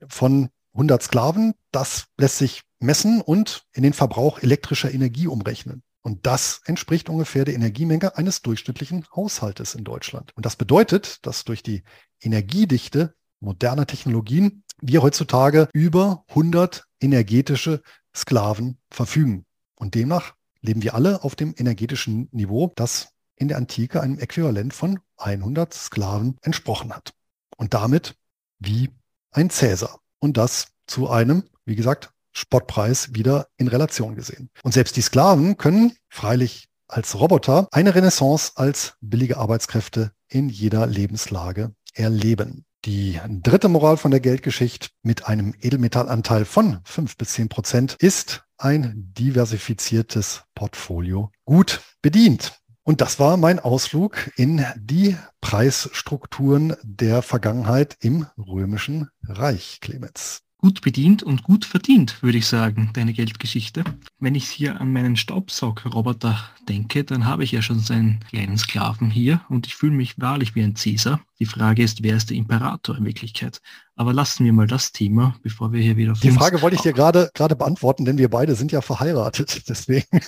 von 0.08 0.50
100 0.74 1.02
Sklaven, 1.02 1.54
das 1.72 2.06
lässt 2.18 2.38
sich 2.38 2.62
messen 2.80 3.22
und 3.22 3.64
in 3.74 3.84
den 3.84 3.94
Verbrauch 3.94 4.40
elektrischer 4.40 4.94
Energie 4.94 5.28
umrechnen. 5.28 5.84
Und 6.02 6.28
das 6.28 6.62
entspricht 6.66 7.10
ungefähr 7.10 7.46
der 7.46 7.56
Energiemenge 7.56 8.16
eines 8.18 8.42
durchschnittlichen 8.42 9.06
Haushaltes 9.16 9.74
in 9.74 9.84
Deutschland. 9.84 10.34
Und 10.36 10.46
das 10.46 10.56
bedeutet, 10.56 11.26
dass 11.26 11.46
durch 11.46 11.64
die 11.64 11.84
Energiedichte 12.22 13.16
moderner 13.40 13.88
Technologien 13.88 14.64
wir 14.82 15.02
heutzutage 15.02 15.68
über 15.74 16.24
100 16.30 16.86
energetische 17.00 17.82
Sklaven 18.16 18.78
verfügen. 18.92 19.46
Und 19.76 19.96
demnach 19.96 20.36
leben 20.62 20.84
wir 20.84 20.94
alle 20.94 21.24
auf 21.24 21.36
dem 21.36 21.56
energetischen 21.58 22.28
Niveau, 22.32 22.72
das 22.76 23.10
in 23.36 23.48
der 23.48 23.58
Antike 23.58 24.02
einem 24.02 24.20
Äquivalent 24.20 24.74
von 24.74 25.00
100 25.18 25.74
Sklaven 25.74 26.38
entsprochen 26.42 26.94
hat. 26.94 27.14
Und 27.58 27.74
damit 27.74 28.16
wie 28.60 28.90
ein 29.36 29.50
Cäsar. 29.50 30.00
Und 30.20 30.38
das 30.38 30.68
zu 30.88 31.10
einem, 31.10 31.44
wie 31.66 31.76
gesagt, 31.76 32.12
Spottpreis 32.32 33.14
wieder 33.14 33.48
in 33.58 33.68
Relation 33.68 34.16
gesehen. 34.16 34.50
Und 34.64 34.74
selbst 34.74 34.98
die 34.98 35.02
Sklaven 35.02 35.58
können 35.58 35.94
freilich 36.10 36.68
als 36.88 37.20
Roboter 37.20 37.68
eine 37.72 37.96
Renaissance 37.96 38.52
als 38.56 38.96
billige 39.02 39.38
Arbeitskräfte 39.38 40.12
in 40.28 40.50
jeder 40.50 40.86
Lebenslage 40.88 41.74
erleben. 41.94 42.66
Die 42.84 43.20
dritte 43.28 43.68
Moral 43.68 43.98
von 43.98 44.12
der 44.12 44.20
Geldgeschichte 44.20 44.90
mit 45.02 45.26
einem 45.26 45.56
Edelmetallanteil 45.60 46.46
von 46.46 46.82
fünf 46.84 47.18
bis 47.18 47.34
zehn 47.34 47.50
Prozent 47.50 47.96
ist 48.00 48.44
ein 48.58 49.12
diversifiziertes 49.18 50.44
Portfolio 50.54 51.32
gut 51.46 51.82
bedient. 52.02 52.62
Und 52.86 53.02
das 53.02 53.20
war 53.20 53.36
mein 53.36 53.60
Ausflug 53.60 54.32
in 54.38 54.64
die 54.78 55.18
Preisstrukturen 55.42 56.76
der 56.84 57.24
Vergangenheit 57.24 57.98
im 58.00 58.28
Römischen 58.38 59.10
Reich, 59.28 59.80
Clemens 59.82 60.46
gut 60.66 60.82
bedient 60.82 61.22
und 61.22 61.44
gut 61.44 61.64
verdient, 61.64 62.24
würde 62.24 62.40
ich 62.40 62.48
sagen, 62.48 62.90
deine 62.94 63.14
Geldgeschichte. 63.14 63.84
Wenn 64.18 64.34
ich 64.34 64.48
hier 64.50 64.82
an 64.82 64.92
meinen 64.92 65.16
Staubsaugerroboter 65.16 66.40
denke, 66.68 67.04
dann 67.04 67.26
habe 67.26 67.44
ich 67.44 67.52
ja 67.52 67.62
schon 67.62 67.80
seinen 67.80 68.20
kleinen 68.32 68.58
Sklaven 68.58 69.12
hier 69.12 69.42
und 69.48 69.68
ich 69.68 69.76
fühle 69.76 69.92
mich 69.92 70.20
wahrlich 70.20 70.56
wie 70.56 70.64
ein 70.64 70.76
Cäsar. 70.76 71.22
Die 71.38 71.46
Frage 71.46 71.84
ist, 71.84 72.02
wer 72.02 72.16
ist 72.16 72.32
der 72.32 72.38
Imperator 72.38 72.98
in 72.98 73.06
Wirklichkeit? 73.06 73.62
Aber 73.96 74.12
lassen 74.12 74.44
wir 74.44 74.54
mal 74.54 74.66
das 74.66 74.92
Thema, 74.92 75.36
bevor 75.44 75.72
wir 75.72 75.84
hier 75.84 75.98
wieder... 75.98 76.14
Die 76.14 76.32
Frage 76.32 76.60
wollte 76.64 76.78
ich 76.78 76.82
dir 76.82 76.94
gerade 76.94 77.30
gerade 77.36 77.56
beantworten, 77.56 78.04
denn 78.04 78.18
wir 78.18 78.32
beide 78.32 78.56
sind 78.56 78.72
ja 78.72 78.82
verheiratet, 78.82 79.66
deswegen... 79.70 80.20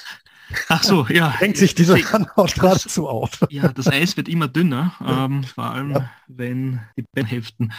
Ach 0.70 0.84
so, 0.84 1.08
ja. 1.08 1.32
Hängt 1.32 1.58
sich 1.58 1.76
diese 1.76 1.95
Antwort 2.14 2.56
geradezu 2.56 3.08
auf. 3.08 3.39
Ja, 3.50 3.68
das 3.70 3.88
Eis 3.88 4.18
wird 4.18 4.28
immer 4.28 4.48
dünner, 4.48 4.93
ähm, 5.06 5.43
vor 5.43 5.66
allem 5.66 5.91
ja. 5.91 6.10
wenn 6.28 6.82
die 6.98 7.04
Beinhälften 7.14 7.74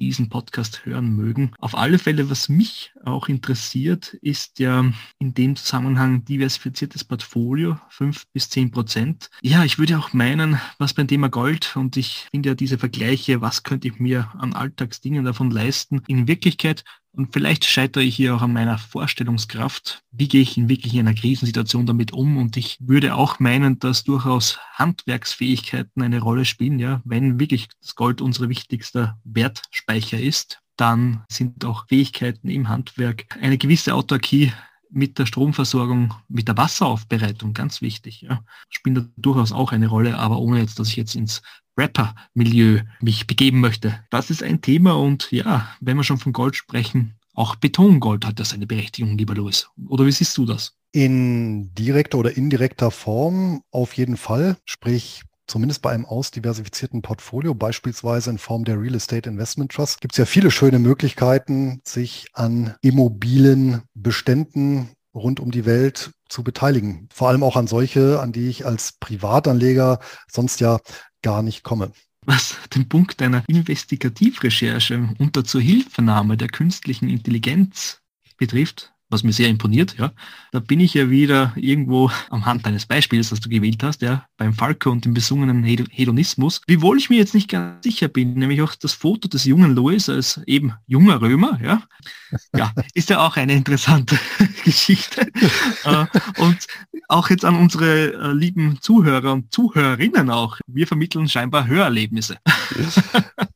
diesen 0.00 0.30
Podcast 0.30 0.86
hören 0.86 1.14
mögen. 1.14 1.52
Auf 1.58 1.76
alle 1.76 1.98
Fälle, 1.98 2.30
was 2.30 2.48
mich 2.48 2.92
auch 3.04 3.28
interessiert, 3.28 4.14
ist 4.22 4.58
ja 4.58 4.84
in 5.18 5.34
dem 5.34 5.56
Zusammenhang 5.56 6.24
diversifiziertes 6.24 7.04
Portfolio, 7.04 7.78
fünf 7.90 8.26
bis 8.32 8.48
zehn 8.48 8.70
Prozent. 8.70 9.30
Ja, 9.42 9.62
ich 9.62 9.78
würde 9.78 9.98
auch 9.98 10.12
meinen, 10.12 10.58
was 10.78 10.94
beim 10.94 11.06
Thema 11.06 11.28
Gold 11.28 11.76
und 11.76 11.96
ich 11.96 12.26
finde 12.30 12.48
ja 12.50 12.54
diese 12.54 12.78
Vergleiche, 12.78 13.42
was 13.42 13.62
könnte 13.62 13.88
ich 13.88 14.00
mir 14.00 14.30
an 14.38 14.54
Alltagsdingen 14.54 15.24
davon 15.24 15.50
leisten, 15.50 16.00
in 16.06 16.26
Wirklichkeit 16.26 16.82
und 17.12 17.32
vielleicht 17.32 17.64
scheitere 17.64 18.04
ich 18.04 18.14
hier 18.14 18.36
auch 18.36 18.42
an 18.42 18.52
meiner 18.52 18.78
Vorstellungskraft. 18.78 20.02
Wie 20.12 20.28
gehe 20.28 20.42
ich 20.42 20.56
in 20.56 20.68
wirklich 20.68 20.94
in 20.94 21.00
einer 21.00 21.14
Krisensituation 21.14 21.86
damit 21.86 22.12
um? 22.12 22.36
Und 22.36 22.56
ich 22.56 22.78
würde 22.80 23.16
auch 23.16 23.40
meinen, 23.40 23.78
dass 23.78 24.04
durchaus 24.04 24.58
Handwerksfähigkeiten 24.74 26.02
eine 26.02 26.20
Rolle 26.20 26.44
spielen. 26.44 26.78
Ja, 26.78 27.00
wenn 27.04 27.40
wirklich 27.40 27.68
das 27.80 27.96
Gold 27.96 28.20
unser 28.20 28.48
wichtigster 28.48 29.18
Wertspeicher 29.24 30.20
ist, 30.20 30.60
dann 30.76 31.24
sind 31.28 31.64
auch 31.64 31.86
Fähigkeiten 31.88 32.48
im 32.48 32.68
Handwerk 32.68 33.26
eine 33.40 33.58
gewisse 33.58 33.94
Autarkie 33.94 34.52
mit 34.88 35.18
der 35.18 35.26
Stromversorgung, 35.26 36.14
mit 36.28 36.48
der 36.48 36.56
Wasseraufbereitung 36.56 37.54
ganz 37.54 37.80
wichtig. 37.80 38.22
Ja. 38.22 38.42
Spielt 38.68 38.96
da 38.96 39.04
durchaus 39.16 39.52
auch 39.52 39.72
eine 39.72 39.88
Rolle, 39.88 40.18
aber 40.18 40.38
ohne 40.38 40.60
jetzt, 40.60 40.78
dass 40.78 40.88
ich 40.88 40.96
jetzt 40.96 41.14
ins 41.14 41.42
Rapper-Milieu 41.80 42.80
mich 43.00 43.26
begeben 43.26 43.60
möchte. 43.60 43.98
Das 44.10 44.30
ist 44.30 44.42
ein 44.42 44.60
Thema 44.60 44.92
und 44.92 45.30
ja, 45.32 45.68
wenn 45.80 45.96
wir 45.96 46.04
schon 46.04 46.18
von 46.18 46.32
Gold 46.32 46.56
sprechen, 46.56 47.14
auch 47.34 47.56
Betongold 47.56 48.26
hat 48.26 48.38
ja 48.38 48.44
seine 48.44 48.66
Berechtigung, 48.66 49.16
lieber 49.16 49.34
Louis. 49.34 49.68
Oder 49.88 50.04
wie 50.04 50.12
siehst 50.12 50.36
du 50.36 50.44
das? 50.44 50.74
In 50.92 51.74
direkter 51.74 52.18
oder 52.18 52.36
indirekter 52.36 52.90
Form 52.90 53.62
auf 53.70 53.94
jeden 53.94 54.16
Fall. 54.16 54.56
Sprich, 54.66 55.22
zumindest 55.46 55.80
bei 55.82 55.90
einem 55.90 56.04
ausdiversifizierten 56.04 57.00
Portfolio, 57.00 57.54
beispielsweise 57.54 58.30
in 58.30 58.38
Form 58.38 58.64
der 58.64 58.80
Real 58.80 58.94
Estate 58.94 59.30
Investment 59.30 59.72
Trust, 59.72 60.00
gibt 60.00 60.14
es 60.14 60.18
ja 60.18 60.26
viele 60.26 60.50
schöne 60.50 60.78
Möglichkeiten, 60.78 61.80
sich 61.84 62.26
an 62.34 62.74
immobilen 62.82 63.82
Beständen 63.94 64.90
rund 65.14 65.40
um 65.40 65.50
die 65.50 65.64
Welt 65.64 66.12
zu 66.28 66.42
beteiligen. 66.42 67.08
Vor 67.12 67.28
allem 67.28 67.42
auch 67.42 67.56
an 67.56 67.66
solche, 67.66 68.20
an 68.20 68.32
die 68.32 68.48
ich 68.48 68.66
als 68.66 68.92
Privatanleger 68.92 70.00
sonst 70.30 70.60
ja 70.60 70.78
gar 71.22 71.42
nicht 71.42 71.62
komme. 71.62 71.92
Was 72.26 72.56
den 72.74 72.88
Punkt 72.88 73.22
einer 73.22 73.42
Investigativrecherche 73.48 75.14
unter 75.18 75.44
Zuhilfenahme 75.44 76.36
der 76.36 76.48
künstlichen 76.48 77.08
Intelligenz 77.08 78.00
betrifft, 78.36 78.92
was 79.10 79.24
mir 79.24 79.32
sehr 79.32 79.48
imponiert, 79.48 79.96
ja. 79.98 80.12
Da 80.52 80.60
bin 80.60 80.80
ich 80.80 80.94
ja 80.94 81.10
wieder 81.10 81.52
irgendwo 81.56 82.10
am 82.30 82.46
Hand 82.46 82.64
deines 82.64 82.86
Beispiels, 82.86 83.30
das 83.30 83.40
du 83.40 83.48
gewählt 83.48 83.82
hast, 83.82 84.02
ja, 84.02 84.24
beim 84.36 84.54
Falco 84.54 84.90
und 84.90 85.04
dem 85.04 85.14
besungenen 85.14 85.64
Hedonismus. 85.64 86.62
Wiewohl 86.66 86.98
ich 86.98 87.10
mir 87.10 87.18
jetzt 87.18 87.34
nicht 87.34 87.48
ganz 87.48 87.84
sicher 87.84 88.08
bin, 88.08 88.34
nämlich 88.34 88.62
auch 88.62 88.74
das 88.74 88.92
Foto 88.92 89.28
des 89.28 89.44
jungen 89.44 89.74
Louis 89.74 90.08
als 90.08 90.40
eben 90.46 90.72
junger 90.86 91.20
Römer, 91.20 91.58
ja, 91.62 91.82
ja, 92.56 92.72
ist 92.94 93.10
ja 93.10 93.20
auch 93.26 93.36
eine 93.36 93.52
interessante 93.54 94.18
Geschichte. 94.64 95.26
Äh, 95.84 96.06
und 96.38 96.66
auch 97.08 97.30
jetzt 97.30 97.44
an 97.44 97.56
unsere 97.56 98.12
äh, 98.12 98.32
lieben 98.32 98.80
Zuhörer 98.80 99.32
und 99.32 99.52
Zuhörerinnen 99.52 100.30
auch. 100.30 100.58
Wir 100.66 100.86
vermitteln 100.86 101.28
scheinbar 101.28 101.66
Hörerlebnisse. 101.66 102.38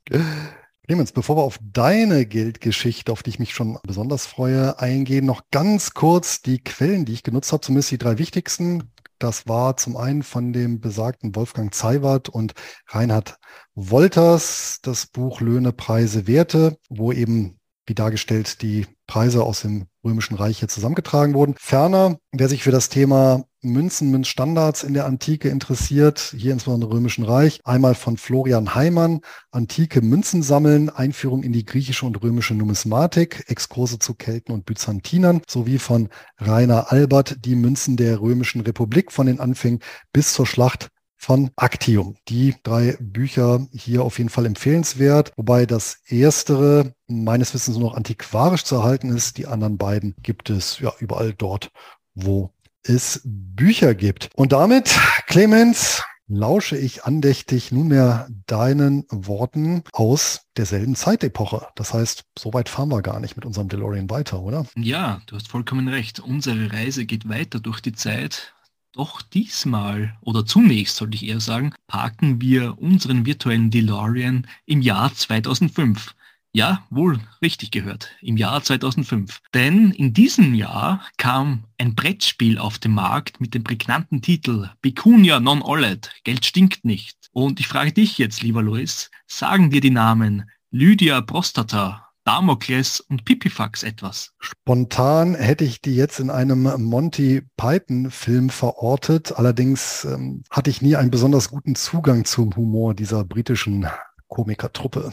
Clemens, 0.86 1.12
bevor 1.12 1.38
wir 1.38 1.42
auf 1.44 1.58
deine 1.62 2.26
Geldgeschichte, 2.26 3.10
auf 3.10 3.22
die 3.22 3.30
ich 3.30 3.38
mich 3.38 3.54
schon 3.54 3.78
besonders 3.84 4.26
freue, 4.26 4.78
eingehen, 4.78 5.24
noch 5.24 5.44
ganz 5.50 5.94
kurz 5.94 6.42
die 6.42 6.62
Quellen, 6.62 7.06
die 7.06 7.14
ich 7.14 7.22
genutzt 7.22 7.52
habe, 7.52 7.62
zumindest 7.62 7.90
die 7.90 7.96
drei 7.96 8.18
wichtigsten. 8.18 8.92
Das 9.18 9.48
war 9.48 9.78
zum 9.78 9.96
einen 9.96 10.22
von 10.22 10.52
dem 10.52 10.80
besagten 10.80 11.34
Wolfgang 11.34 11.72
Zeiwert 11.72 12.28
und 12.28 12.52
Reinhard 12.88 13.38
Wolters 13.74 14.80
das 14.82 15.06
Buch 15.06 15.40
Löhne, 15.40 15.72
Preise, 15.72 16.26
Werte, 16.26 16.76
wo 16.90 17.12
eben 17.12 17.58
wie 17.86 17.94
dargestellt 17.94 18.62
die 18.62 18.86
Preise 19.06 19.42
aus 19.42 19.60
dem 19.62 19.86
Römischen 20.04 20.36
Reich 20.36 20.58
hier 20.58 20.68
zusammengetragen 20.68 21.34
wurden. 21.34 21.54
Ferner, 21.58 22.18
wer 22.32 22.48
sich 22.48 22.62
für 22.62 22.70
das 22.70 22.88
Thema 22.88 23.44
Münzen, 23.62 24.10
Münzstandards 24.10 24.82
in 24.82 24.94
der 24.94 25.06
Antike 25.06 25.48
interessiert, 25.48 26.34
hier 26.36 26.52
insbesondere 26.52 26.90
im 26.90 26.96
Römischen 26.96 27.24
Reich, 27.24 27.60
einmal 27.64 27.94
von 27.94 28.18
Florian 28.18 28.74
Heimann, 28.74 29.20
Antike 29.50 30.02
Münzen 30.02 30.42
sammeln, 30.42 30.90
Einführung 30.90 31.42
in 31.42 31.52
die 31.52 31.64
griechische 31.64 32.04
und 32.04 32.22
römische 32.22 32.54
Numismatik, 32.54 33.44
Exkurse 33.48 33.98
zu 33.98 34.14
Kelten 34.14 34.52
und 34.52 34.66
Byzantinern, 34.66 35.40
sowie 35.48 35.78
von 35.78 36.10
Rainer 36.38 36.92
Albert, 36.92 37.36
die 37.44 37.56
Münzen 37.56 37.96
der 37.96 38.20
Römischen 38.20 38.60
Republik 38.60 39.12
von 39.12 39.26
den 39.26 39.40
Anfängen 39.40 39.80
bis 40.12 40.34
zur 40.34 40.46
Schlacht 40.46 40.88
von 41.24 41.50
Actium. 41.56 42.16
Die 42.28 42.54
drei 42.62 42.96
Bücher 43.00 43.66
hier 43.72 44.04
auf 44.04 44.18
jeden 44.18 44.28
Fall 44.28 44.44
empfehlenswert, 44.44 45.32
wobei 45.36 45.64
das 45.64 46.02
erstere 46.06 46.94
meines 47.06 47.54
Wissens 47.54 47.78
nur 47.78 47.90
noch 47.90 47.96
antiquarisch 47.96 48.64
zu 48.64 48.76
erhalten 48.76 49.08
ist. 49.08 49.38
Die 49.38 49.46
anderen 49.46 49.78
beiden 49.78 50.14
gibt 50.22 50.50
es 50.50 50.78
ja 50.80 50.92
überall 50.98 51.32
dort, 51.32 51.70
wo 52.14 52.52
es 52.82 53.22
Bücher 53.24 53.94
gibt. 53.94 54.28
Und 54.34 54.52
damit, 54.52 54.94
Clemens, 55.26 56.02
lausche 56.26 56.76
ich 56.76 57.04
andächtig 57.04 57.72
nunmehr 57.72 58.28
deinen 58.46 59.04
Worten 59.10 59.82
aus 59.92 60.42
derselben 60.56 60.94
Zeitepoche. 60.94 61.66
Das 61.74 61.94
heißt, 61.94 62.24
so 62.38 62.52
weit 62.52 62.68
fahren 62.68 62.90
wir 62.90 63.02
gar 63.02 63.20
nicht 63.20 63.36
mit 63.36 63.46
unserem 63.46 63.68
DeLorean 63.68 64.10
weiter, 64.10 64.40
oder? 64.42 64.66
Ja, 64.76 65.20
du 65.26 65.36
hast 65.36 65.48
vollkommen 65.48 65.88
recht. 65.88 66.20
Unsere 66.20 66.72
Reise 66.72 67.06
geht 67.06 67.28
weiter 67.28 67.60
durch 67.60 67.80
die 67.80 67.92
Zeit 67.92 68.54
doch 68.94 69.22
diesmal, 69.22 70.16
oder 70.20 70.46
zunächst 70.46 70.96
sollte 70.96 71.16
ich 71.16 71.26
eher 71.26 71.40
sagen, 71.40 71.74
parken 71.86 72.40
wir 72.40 72.78
unseren 72.78 73.26
virtuellen 73.26 73.70
DeLorean 73.70 74.46
im 74.66 74.82
Jahr 74.82 75.12
2005. 75.12 76.14
Ja, 76.52 76.86
wohl 76.88 77.18
richtig 77.42 77.72
gehört, 77.72 78.10
im 78.20 78.36
Jahr 78.36 78.62
2005. 78.62 79.40
Denn 79.52 79.90
in 79.90 80.14
diesem 80.14 80.54
Jahr 80.54 81.04
kam 81.16 81.64
ein 81.78 81.96
Brettspiel 81.96 82.58
auf 82.58 82.78
den 82.78 82.92
Markt 82.92 83.40
mit 83.40 83.54
dem 83.54 83.64
prägnanten 83.64 84.22
Titel 84.22 84.70
Pecunia 84.80 85.40
non 85.40 85.62
olet, 85.62 86.12
Geld 86.22 86.44
stinkt 86.44 86.84
nicht. 86.84 87.18
Und 87.32 87.58
ich 87.58 87.66
frage 87.66 87.92
dich 87.92 88.18
jetzt, 88.18 88.42
lieber 88.42 88.62
Louis, 88.62 89.10
sagen 89.26 89.70
dir 89.70 89.80
die 89.80 89.90
Namen 89.90 90.48
Lydia 90.70 91.20
Prostata, 91.22 92.03
Damokles 92.24 93.00
und 93.00 93.24
Pipifax 93.24 93.82
etwas? 93.82 94.32
Spontan 94.38 95.34
hätte 95.34 95.64
ich 95.64 95.80
die 95.80 95.94
jetzt 95.94 96.20
in 96.20 96.30
einem 96.30 96.62
Monty 96.82 97.42
Python-Film 97.56 98.50
verortet. 98.50 99.32
Allerdings 99.36 100.04
ähm, 100.04 100.42
hatte 100.50 100.70
ich 100.70 100.80
nie 100.80 100.96
einen 100.96 101.10
besonders 101.10 101.50
guten 101.50 101.74
Zugang 101.74 102.24
zum 102.24 102.56
Humor 102.56 102.94
dieser 102.94 103.24
britischen 103.24 103.86
Komikertruppe. 104.28 105.12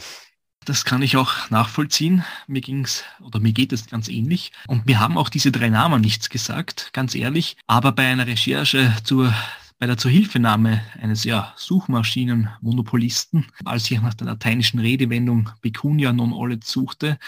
Das 0.64 0.84
kann 0.84 1.02
ich 1.02 1.16
auch 1.16 1.50
nachvollziehen. 1.50 2.24
Mir 2.46 2.60
ging's 2.60 3.02
oder 3.20 3.40
mir 3.40 3.52
geht 3.52 3.72
es 3.72 3.86
ganz 3.86 4.08
ähnlich. 4.08 4.52
Und 4.68 4.86
mir 4.86 5.00
haben 5.00 5.18
auch 5.18 5.28
diese 5.28 5.50
drei 5.50 5.68
Namen 5.68 6.00
nichts 6.00 6.30
gesagt, 6.30 6.90
ganz 6.92 7.14
ehrlich. 7.14 7.56
Aber 7.66 7.92
bei 7.92 8.06
einer 8.06 8.26
Recherche 8.26 8.94
zur 9.04 9.34
bei 9.82 9.88
der 9.88 9.98
Zuhilfenahme 9.98 10.80
eines 11.00 11.24
ja, 11.24 11.52
Suchmaschinenmonopolisten, 11.56 13.46
als 13.64 13.90
ich 13.90 14.00
nach 14.00 14.14
der 14.14 14.28
lateinischen 14.28 14.78
Redewendung 14.78 15.50
Pecunia 15.60 16.12
non 16.12 16.32
olet 16.32 16.62
suchte, 16.62 17.18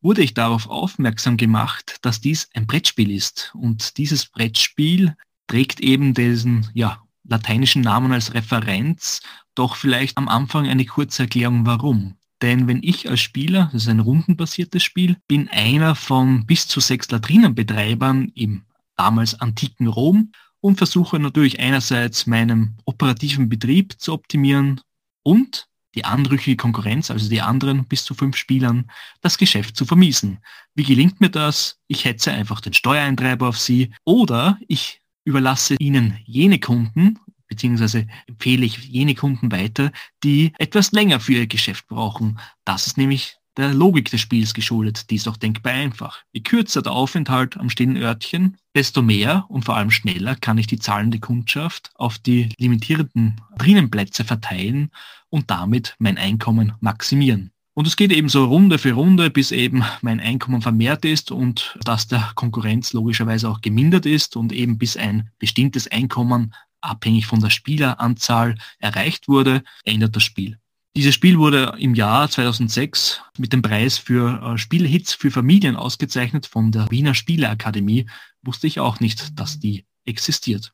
wurde 0.00 0.20
ich 0.20 0.34
darauf 0.34 0.68
aufmerksam 0.68 1.36
gemacht, 1.36 1.98
dass 2.02 2.20
dies 2.20 2.48
ein 2.52 2.66
Brettspiel 2.66 3.12
ist. 3.12 3.52
Und 3.54 3.96
dieses 3.96 4.26
Brettspiel 4.26 5.14
trägt 5.46 5.78
eben 5.78 6.12
diesen 6.12 6.68
ja, 6.74 7.00
lateinischen 7.22 7.82
Namen 7.82 8.10
als 8.10 8.34
Referenz, 8.34 9.20
doch 9.54 9.76
vielleicht 9.76 10.18
am 10.18 10.26
Anfang 10.26 10.66
eine 10.66 10.86
kurze 10.86 11.22
Erklärung, 11.22 11.64
warum. 11.64 12.16
Denn 12.42 12.66
wenn 12.66 12.82
ich 12.82 13.08
als 13.08 13.20
Spieler, 13.20 13.70
das 13.72 13.82
ist 13.82 13.88
ein 13.88 14.00
rundenbasiertes 14.00 14.82
Spiel, 14.82 15.16
bin 15.28 15.48
einer 15.48 15.94
von 15.94 16.44
bis 16.44 16.66
zu 16.66 16.80
sechs 16.80 17.08
Latrinenbetreibern 17.08 18.32
im 18.34 18.64
damals 18.96 19.40
antiken 19.40 19.86
Rom 19.86 20.32
und 20.60 20.76
versuche 20.76 21.18
natürlich 21.18 21.60
einerseits 21.60 22.26
meinen 22.26 22.76
operativen 22.84 23.48
Betrieb 23.48 24.00
zu 24.00 24.12
optimieren 24.12 24.80
und 25.22 25.68
die 25.94 26.04
anrüchige 26.04 26.56
Konkurrenz, 26.56 27.10
also 27.10 27.28
die 27.28 27.40
anderen 27.40 27.86
bis 27.86 28.04
zu 28.04 28.14
fünf 28.14 28.36
Spielern, 28.36 28.90
das 29.20 29.38
Geschäft 29.38 29.76
zu 29.76 29.84
vermiesen. 29.84 30.38
Wie 30.74 30.84
gelingt 30.84 31.20
mir 31.20 31.30
das? 31.30 31.78
Ich 31.88 32.04
hetze 32.04 32.32
einfach 32.32 32.60
den 32.60 32.74
Steuereintreiber 32.74 33.48
auf 33.48 33.58
sie 33.58 33.92
oder 34.04 34.58
ich 34.68 35.00
überlasse 35.24 35.76
ihnen 35.78 36.18
jene 36.24 36.60
Kunden, 36.60 37.18
beziehungsweise 37.48 38.06
empfehle 38.26 38.64
ich 38.64 38.78
jene 38.78 39.14
Kunden 39.14 39.50
weiter, 39.50 39.90
die 40.22 40.52
etwas 40.58 40.92
länger 40.92 41.18
für 41.18 41.34
ihr 41.34 41.46
Geschäft 41.46 41.88
brauchen. 41.88 42.38
Das 42.64 42.86
ist 42.86 42.96
nämlich 42.96 43.39
der 43.60 43.74
Logik 43.74 44.10
des 44.10 44.20
Spiels 44.20 44.54
geschuldet. 44.54 45.10
Die 45.10 45.16
ist 45.16 45.28
auch 45.28 45.36
denkbar 45.36 45.72
einfach. 45.72 46.22
Je 46.32 46.40
kürzer 46.40 46.82
der 46.82 46.92
Aufenthalt 46.92 47.56
am 47.56 47.70
stillen 47.70 47.96
Örtchen, 47.96 48.56
desto 48.74 49.02
mehr 49.02 49.46
und 49.48 49.64
vor 49.64 49.76
allem 49.76 49.90
schneller 49.90 50.36
kann 50.36 50.58
ich 50.58 50.66
die 50.66 50.78
zahlende 50.78 51.20
Kundschaft 51.20 51.90
auf 51.94 52.18
die 52.18 52.50
limitierenden 52.58 53.40
Drinnenplätze 53.56 54.24
verteilen 54.24 54.90
und 55.28 55.50
damit 55.50 55.94
mein 55.98 56.18
Einkommen 56.18 56.72
maximieren. 56.80 57.52
Und 57.74 57.86
es 57.86 57.96
geht 57.96 58.12
eben 58.12 58.28
so 58.28 58.44
Runde 58.44 58.78
für 58.78 58.92
Runde, 58.92 59.30
bis 59.30 59.52
eben 59.52 59.84
mein 60.02 60.20
Einkommen 60.20 60.60
vermehrt 60.60 61.04
ist 61.04 61.30
und 61.30 61.78
dass 61.84 62.08
der 62.08 62.32
Konkurrenz 62.34 62.92
logischerweise 62.92 63.48
auch 63.48 63.60
gemindert 63.60 64.06
ist 64.06 64.36
und 64.36 64.52
eben 64.52 64.76
bis 64.76 64.96
ein 64.96 65.30
bestimmtes 65.38 65.86
Einkommen 65.88 66.52
abhängig 66.80 67.26
von 67.26 67.40
der 67.40 67.50
Spieleranzahl 67.50 68.56
erreicht 68.78 69.28
wurde, 69.28 69.62
ändert 69.84 70.16
das 70.16 70.24
Spiel. 70.24 70.58
Dieses 70.96 71.14
Spiel 71.14 71.38
wurde 71.38 71.76
im 71.78 71.94
Jahr 71.94 72.28
2006 72.28 73.22
mit 73.38 73.52
dem 73.52 73.62
Preis 73.62 73.96
für 73.96 74.42
äh, 74.42 74.58
Spielhits 74.58 75.14
für 75.14 75.30
Familien 75.30 75.76
ausgezeichnet 75.76 76.46
von 76.46 76.72
der 76.72 76.90
Wiener 76.90 77.14
Spieleakademie. 77.14 78.06
Wusste 78.42 78.66
ich 78.66 78.80
auch 78.80 78.98
nicht, 78.98 79.38
dass 79.38 79.60
die 79.60 79.86
existiert. 80.04 80.72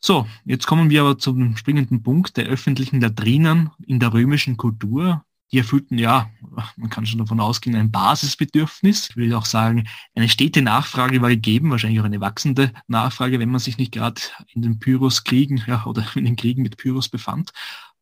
So, 0.00 0.26
jetzt 0.44 0.66
kommen 0.66 0.90
wir 0.90 1.02
aber 1.02 1.18
zum 1.18 1.56
springenden 1.56 2.02
Punkt 2.02 2.36
der 2.36 2.46
öffentlichen 2.46 3.00
Latrinen 3.00 3.70
in 3.86 4.00
der 4.00 4.12
römischen 4.12 4.56
Kultur. 4.56 5.24
Die 5.52 5.58
erfüllten, 5.58 5.96
ja, 5.96 6.28
man 6.76 6.90
kann 6.90 7.06
schon 7.06 7.20
davon 7.20 7.38
ausgehen, 7.38 7.76
ein 7.76 7.92
Basisbedürfnis. 7.92 9.10
Ich 9.10 9.16
will 9.16 9.32
auch 9.32 9.44
sagen, 9.44 9.86
eine 10.16 10.28
stete 10.28 10.60
Nachfrage 10.60 11.22
war 11.22 11.28
gegeben, 11.28 11.70
wahrscheinlich 11.70 12.00
auch 12.00 12.04
eine 12.04 12.20
wachsende 12.20 12.72
Nachfrage, 12.88 13.38
wenn 13.38 13.50
man 13.50 13.60
sich 13.60 13.78
nicht 13.78 13.92
gerade 13.92 14.20
in 14.52 14.62
den 14.62 14.80
Pyrrhus-Kriegen 14.80 15.62
ja, 15.68 15.86
oder 15.86 16.04
in 16.16 16.24
den 16.24 16.34
Kriegen 16.34 16.62
mit 16.62 16.76
Pyrrhus 16.76 17.08
befand 17.08 17.52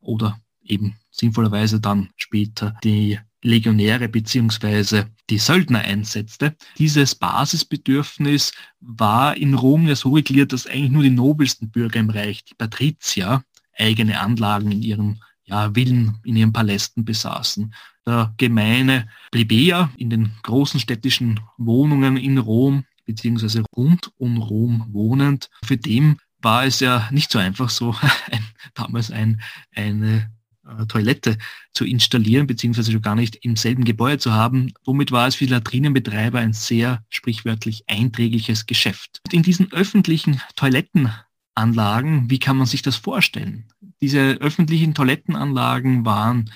oder 0.01 0.39
eben 0.65 0.97
sinnvollerweise 1.11 1.81
dann 1.81 2.11
später 2.17 2.77
die 2.83 3.19
Legionäre 3.43 4.09
beziehungsweise 4.09 5.11
die 5.31 5.39
Söldner 5.39 5.81
einsetzte. 5.81 6.57
Dieses 6.79 7.15
Basisbedürfnis 7.15 8.53
war 8.81 9.37
in 9.37 9.55
Rom 9.55 9.87
ja 9.87 9.95
so 9.95 10.15
regiert, 10.15 10.53
dass 10.53 10.67
eigentlich 10.67 10.91
nur 10.91 11.03
die 11.03 11.11
nobelsten 11.11 11.71
Bürger 11.71 12.01
im 12.01 12.11
Reich, 12.11 12.45
die 12.45 12.55
Patrizier, 12.55 13.45
eigene 13.77 14.21
Anlagen 14.21 14.73
in 14.73 14.83
ihren 14.83 15.21
ja, 15.45 15.73
Villen, 15.75 16.19
in 16.25 16.37
ihren 16.37 16.53
Palästen 16.53 17.05
besaßen. 17.05 17.75
Der 18.07 18.33
gemeine 18.37 19.09
Plebejer 19.31 19.91
in 19.97 20.11
den 20.11 20.33
großen 20.43 20.81
städtischen 20.81 21.41
Wohnungen 21.59 22.17
in 22.17 22.39
Rom 22.39 22.85
beziehungsweise 23.05 23.63
rund 23.77 24.11
um 24.17 24.39
Rom 24.39 24.87
wohnend, 24.91 25.51
für 25.65 25.77
den 25.77 26.17
war 26.41 26.65
es 26.65 26.81
ja 26.81 27.09
nicht 27.11 27.31
so 27.31 27.39
einfach, 27.39 27.71
so 27.71 27.95
ein, 28.31 28.45
damals 28.75 29.11
ein, 29.11 29.41
eine 29.75 30.31
äh, 30.67 30.87
Toilette 30.87 31.39
zu 31.73 31.85
installieren, 31.85 32.47
beziehungsweise 32.47 32.99
gar 33.01 33.15
nicht 33.15 33.37
im 33.43 33.57
selben 33.57 33.85
Gebäude 33.85 34.19
zu 34.19 34.33
haben. 34.33 34.73
Womit 34.85 35.13
war 35.13 35.27
es 35.27 35.37
für 35.37 35.47
Latrinenbetreiber 35.47 36.39
ein 36.39 36.53
sehr 36.53 37.05
sprichwörtlich 37.09 37.85
einträgliches 37.89 38.67
Geschäft. 38.67 39.21
In 39.31 39.43
diesen 39.43 39.73
öffentlichen 39.73 40.41
Toilettenanlagen, 40.57 42.31
wie 42.31 42.39
kann 42.39 42.57
man 42.57 42.67
sich 42.67 42.83
das 42.83 42.97
vorstellen? 42.97 43.67
Diese 44.01 44.39
öffentlichen 44.41 44.95
Toilettenanlagen 44.95 46.05
waren 46.05 46.51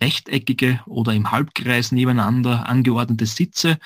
rechteckige 0.00 0.80
oder 0.86 1.12
im 1.12 1.30
Halbkreis 1.30 1.92
nebeneinander 1.92 2.68
angeordnete 2.68 3.26
Sitze 3.26 3.78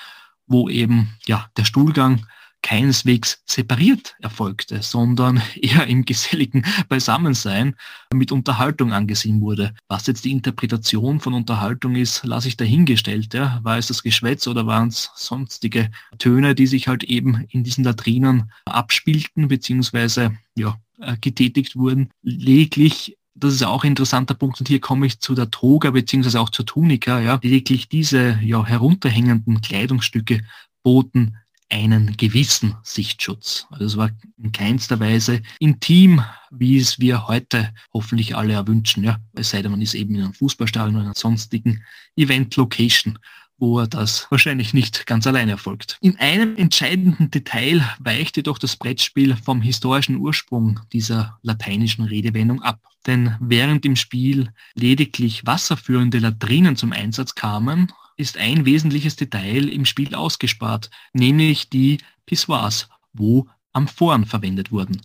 wo 0.46 0.68
eben 0.68 1.14
ja 1.26 1.48
der 1.56 1.64
Stuhlgang 1.64 2.26
keineswegs 2.62 3.42
separiert 3.46 4.14
erfolgte, 4.20 4.82
sondern 4.82 5.42
eher 5.60 5.86
im 5.86 6.04
geselligen 6.04 6.64
Beisammensein 6.88 7.74
mit 8.14 8.32
Unterhaltung 8.32 8.92
angesehen 8.92 9.40
wurde. 9.40 9.74
Was 9.88 10.06
jetzt 10.06 10.24
die 10.24 10.32
Interpretation 10.32 11.20
von 11.20 11.34
Unterhaltung 11.34 11.96
ist, 11.96 12.24
lasse 12.24 12.48
ich 12.48 12.56
dahingestellt. 12.56 13.34
Ja. 13.34 13.60
War 13.62 13.78
es 13.78 13.88
das 13.88 14.02
Geschwätz 14.02 14.46
oder 14.46 14.66
waren 14.66 14.88
es 14.88 15.10
sonstige 15.14 15.90
Töne, 16.18 16.54
die 16.54 16.66
sich 16.66 16.88
halt 16.88 17.04
eben 17.04 17.44
in 17.50 17.64
diesen 17.64 17.84
Latrinen 17.84 18.50
abspielten, 18.64 19.48
beziehungsweise 19.48 20.36
ja, 20.56 20.76
äh, 21.00 21.16
getätigt 21.20 21.76
wurden. 21.76 22.10
Lediglich 22.22 23.16
das 23.34 23.54
ist 23.54 23.62
auch 23.62 23.82
ein 23.82 23.88
interessanter 23.88 24.34
Punkt 24.34 24.60
und 24.60 24.68
hier 24.68 24.80
komme 24.80 25.06
ich 25.06 25.18
zu 25.18 25.34
der 25.34 25.50
Toga 25.50 25.90
beziehungsweise 25.90 26.40
auch 26.40 26.50
zur 26.50 26.66
Tunika. 26.66 27.18
Ja. 27.20 27.40
Lediglich 27.42 27.88
diese 27.88 28.38
ja, 28.42 28.64
herunterhängenden 28.64 29.60
Kleidungsstücke 29.60 30.42
boten 30.82 31.36
einen 31.72 32.16
gewissen 32.16 32.76
Sichtschutz. 32.82 33.66
Also 33.70 33.84
es 33.84 33.96
war 33.96 34.10
in 34.36 34.52
keinster 34.52 35.00
Weise 35.00 35.42
intim, 35.58 36.22
wie 36.50 36.76
es 36.76 37.00
wir 37.00 37.26
heute 37.28 37.72
hoffentlich 37.94 38.36
alle 38.36 38.52
erwünschen. 38.52 39.02
Ja, 39.04 39.18
es 39.34 39.50
sei 39.50 39.62
denn, 39.62 39.70
man 39.70 39.80
ist 39.80 39.94
eben 39.94 40.14
in 40.14 40.22
einem 40.22 40.34
Fußballstadion 40.34 40.96
oder 40.96 41.04
einer 41.06 41.14
sonstigen 41.14 41.82
Event-Location 42.16 43.18
wo 43.62 43.86
das 43.86 44.26
wahrscheinlich 44.28 44.74
nicht 44.74 45.06
ganz 45.06 45.24
alleine 45.24 45.52
erfolgt. 45.52 45.96
In 46.00 46.18
einem 46.18 46.56
entscheidenden 46.56 47.30
Detail 47.30 47.80
weicht 48.00 48.36
jedoch 48.36 48.58
das 48.58 48.76
Brettspiel 48.76 49.36
vom 49.36 49.62
historischen 49.62 50.16
Ursprung 50.16 50.80
dieser 50.92 51.38
lateinischen 51.42 52.04
Redewendung 52.04 52.60
ab. 52.60 52.80
Denn 53.06 53.36
während 53.38 53.86
im 53.86 53.94
Spiel 53.94 54.52
lediglich 54.74 55.46
wasserführende 55.46 56.18
Latrinen 56.18 56.74
zum 56.74 56.92
Einsatz 56.92 57.36
kamen, 57.36 57.92
ist 58.16 58.36
ein 58.38 58.64
wesentliches 58.64 59.16
Detail 59.16 59.68
im 59.68 59.84
Spiel 59.84 60.14
ausgespart, 60.14 60.90
nämlich 61.12 61.70
die 61.70 61.98
Pissoirs, 62.26 62.88
wo 63.12 63.48
Amphoren 63.72 64.26
verwendet 64.26 64.72
wurden. 64.72 65.00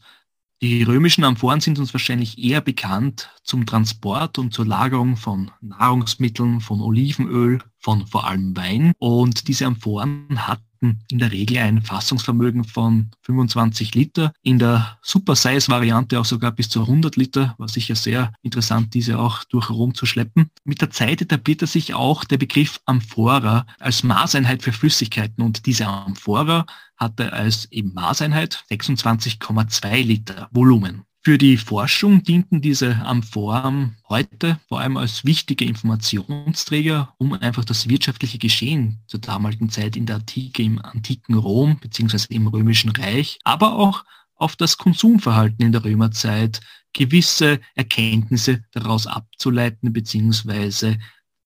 Die 0.61 0.81
römischen 0.81 1.23
Amphoren 1.23 1.61
sind 1.61 1.77
uns 1.77 1.93
wahrscheinlich 1.93 2.39
eher 2.39 2.61
bekannt 2.61 3.29
zum 3.43 3.67
Transport 3.67 4.39
und 4.39 4.53
zur 4.53 4.65
Lagerung 4.65 5.15
von 5.15 5.51
Nahrungsmitteln, 5.61 6.61
von 6.61 6.81
Olivenöl, 6.81 7.59
von 7.77 8.07
vor 8.07 8.25
allem 8.25 8.57
Wein. 8.57 8.93
Und 8.97 9.47
diese 9.47 9.67
Amphoren 9.67 10.47
hatten 10.77 10.99
in 11.09 11.17
der 11.17 11.31
Regel 11.31 11.57
ein 11.57 11.81
Fassungsvermögen 11.81 12.63
von 12.63 13.09
25 13.21 13.95
Liter, 13.95 14.31
in 14.43 14.59
der 14.59 14.97
Super-Size-Variante 15.01 16.19
auch 16.19 16.25
sogar 16.25 16.51
bis 16.51 16.69
zu 16.69 16.81
100 16.81 17.15
Liter, 17.15 17.55
war 17.57 17.67
sicher 17.67 17.95
sehr 17.95 18.31
interessant, 18.43 18.93
diese 18.93 19.17
auch 19.17 19.43
durch 19.45 19.69
Rom 19.69 19.95
zu 19.95 20.05
schleppen. 20.05 20.51
Mit 20.63 20.81
der 20.81 20.91
Zeit 20.91 21.21
etablierte 21.21 21.65
sich 21.65 21.93
auch 21.93 22.23
der 22.23 22.37
Begriff 22.37 22.79
Amphora 22.85 23.65
als 23.79 24.03
Maßeinheit 24.03 24.61
für 24.61 24.71
Flüssigkeiten 24.71 25.43
und 25.43 25.65
diese 25.65 25.87
Amphora 25.87 26.65
hatte 26.95 27.33
als 27.33 27.71
eben 27.71 27.93
Maßeinheit 27.93 28.63
26,2 28.69 30.03
Liter 30.03 30.47
Volumen. 30.51 31.03
Für 31.27 31.37
die 31.37 31.57
Forschung 31.57 32.23
dienten 32.23 32.61
diese 32.61 33.05
Amphoren 33.05 33.97
heute 34.07 34.61
vor 34.69 34.79
allem 34.79 34.95
als 34.95 35.25
wichtige 35.25 35.65
Informationsträger, 35.65 37.13
um 37.17 37.33
einfach 37.33 37.65
das 37.65 37.89
wirtschaftliche 37.89 38.37
Geschehen 38.37 39.01
zur 39.07 39.19
damaligen 39.19 39.69
Zeit 39.69 39.97
in 39.97 40.05
der 40.05 40.15
Antike, 40.15 40.63
im 40.63 40.79
antiken 40.79 41.35
Rom 41.35 41.79
bzw. 41.81 42.33
im 42.33 42.47
Römischen 42.47 42.91
Reich, 42.91 43.39
aber 43.43 43.75
auch 43.75 44.05
auf 44.35 44.55
das 44.55 44.77
Konsumverhalten 44.77 45.65
in 45.65 45.73
der 45.73 45.83
Römerzeit 45.83 46.61
gewisse 46.93 47.59
Erkenntnisse 47.75 48.63
daraus 48.71 49.05
abzuleiten 49.05 49.91
bzw. 49.91 50.95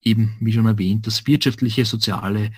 eben, 0.04 0.38
wie 0.42 0.54
schon 0.54 0.68
erwähnt, 0.68 1.08
das 1.08 1.26
wirtschaftliche, 1.26 1.86
soziale 1.86 2.52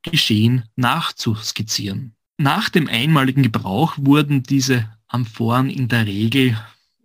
Geschehen 0.00 0.64
nachzuskizzieren. 0.76 2.16
Nach 2.38 2.70
dem 2.70 2.88
einmaligen 2.88 3.42
Gebrauch 3.42 3.98
wurden 3.98 4.44
diese 4.44 4.88
Amphoren 5.10 5.68
in 5.68 5.88
der 5.88 6.06
Regel 6.06 6.56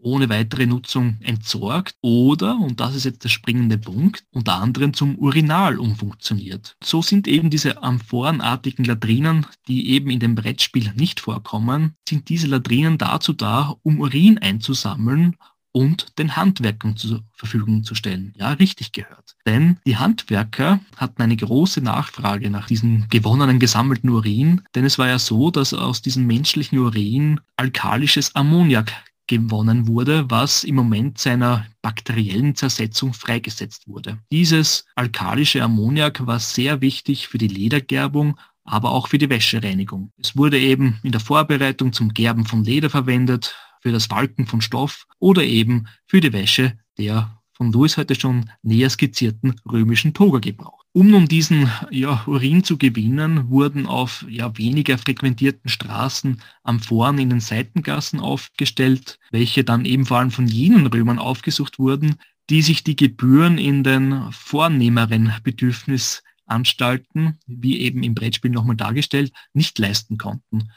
ohne 0.06 0.30
weitere 0.30 0.68
Nutzung 0.68 1.18
entsorgt 1.22 1.96
oder, 2.02 2.60
und 2.60 2.80
das 2.80 2.96
ist 2.96 3.06
jetzt 3.06 3.24
der 3.24 3.30
springende 3.30 3.80
Punkt, 3.80 4.24
unter 4.32 4.56
anderem 4.56 4.94
zum 4.94 5.18
Urinal 5.18 5.80
umfunktioniert. 5.80 6.78
So 6.84 7.02
sind 7.02 7.28
eben 7.28 7.50
diese 7.50 7.82
amphorenartigen 7.82 8.86
Latrinen, 8.86 9.48
die 9.68 9.90
eben 9.90 10.12
in 10.12 10.20
dem 10.20 10.36
Brettspiel 10.36 10.94
nicht 10.96 11.20
vorkommen, 11.20 11.96
sind 12.08 12.30
diese 12.30 12.48
Latrinen 12.48 13.00
dazu 13.00 13.34
da, 13.34 13.76
um 13.82 14.00
Urin 14.00 14.38
einzusammeln 14.38 15.38
und 15.76 16.18
den 16.18 16.38
Handwerkern 16.38 16.96
zur 16.96 17.22
Verfügung 17.34 17.84
zu 17.84 17.96
stellen. 17.96 18.34
Ja, 18.38 18.54
richtig 18.54 18.94
gehört. 18.94 19.36
Denn 19.46 19.78
die 19.86 19.98
Handwerker 19.98 20.80
hatten 20.96 21.22
eine 21.22 21.36
große 21.36 21.82
Nachfrage 21.82 22.50
nach 22.50 22.68
diesem 22.68 23.10
gewonnenen, 23.10 23.60
gesammelten 23.60 24.10
Urin, 24.10 24.62
denn 24.74 24.86
es 24.86 24.98
war 24.98 25.10
ja 25.10 25.20
so, 25.20 25.52
dass 25.52 25.74
aus 25.74 26.02
diesem 26.02 26.26
menschlichen 26.28 26.80
Urin 26.80 27.42
alkalisches 27.58 28.34
Ammoniak 28.36 28.94
gewonnen 29.28 29.86
wurde, 29.88 30.24
was 30.30 30.64
im 30.64 30.76
Moment 30.76 31.18
seiner 31.18 31.66
bakteriellen 31.82 32.56
Zersetzung 32.56 33.14
freigesetzt 33.14 33.86
wurde. 33.86 34.20
Dieses 34.32 34.86
alkalische 34.96 35.62
Ammoniak 35.62 36.26
war 36.26 36.40
sehr 36.40 36.80
wichtig 36.80 37.28
für 37.28 37.38
die 37.38 37.50
Ledergerbung, 37.50 38.38
aber 38.64 38.92
auch 38.92 39.10
für 39.10 39.18
die 39.18 39.30
Wäschereinigung. 39.30 40.14
Es 40.18 40.38
wurde 40.38 40.58
eben 40.58 41.00
in 41.04 41.12
der 41.12 41.20
Vorbereitung 41.20 41.92
zum 41.92 42.14
Gerben 42.14 42.46
von 42.46 42.64
Leder 42.64 42.90
verwendet, 42.90 43.54
für 43.86 43.92
das 43.92 44.08
Falken 44.08 44.48
von 44.48 44.62
Stoff 44.62 45.06
oder 45.20 45.44
eben 45.44 45.86
für 46.08 46.20
die 46.20 46.34
Wäsche 46.34 46.76
der 46.98 47.40
von 47.54 47.72
Louis 47.72 47.98
heute 47.98 48.16
schon 48.16 48.50
näher 48.64 48.90
skizzierten 48.90 49.62
römischen 49.72 50.16
Toga 50.16 50.40
gebraucht. 50.40 50.88
Um 50.92 51.12
nun 51.12 51.28
diesen 51.28 51.70
ja, 51.92 52.24
Urin 52.26 52.64
zu 52.64 52.80
gewinnen, 52.80 53.48
wurden 53.52 53.86
auf 53.86 54.26
ja, 54.28 54.58
weniger 54.58 54.98
frequentierten 54.98 55.70
Straßen 55.70 56.42
Amphoren 56.64 57.20
in 57.20 57.30
den 57.30 57.42
Seitengassen 57.42 58.20
aufgestellt, 58.20 59.20
welche 59.30 59.64
dann 59.64 59.86
eben 59.86 60.08
vor 60.08 60.18
allem 60.18 60.32
von 60.32 60.48
jenen 60.48 60.88
Römern 60.88 61.20
aufgesucht 61.20 61.78
wurden, 61.78 62.16
die 62.50 62.64
sich 62.64 62.84
die 62.84 62.96
Gebühren 62.96 63.60
in 63.60 63.84
den 63.84 64.32
vornehmeren 64.32 65.32
Bedürfnisanstalten, 65.44 67.38
wie 67.46 67.82
eben 67.82 68.02
im 68.02 68.16
Brettspiel 68.16 68.50
nochmal 68.50 68.78
dargestellt, 68.78 69.32
nicht 69.54 69.78
leisten 69.78 70.18
konnten. 70.18 70.72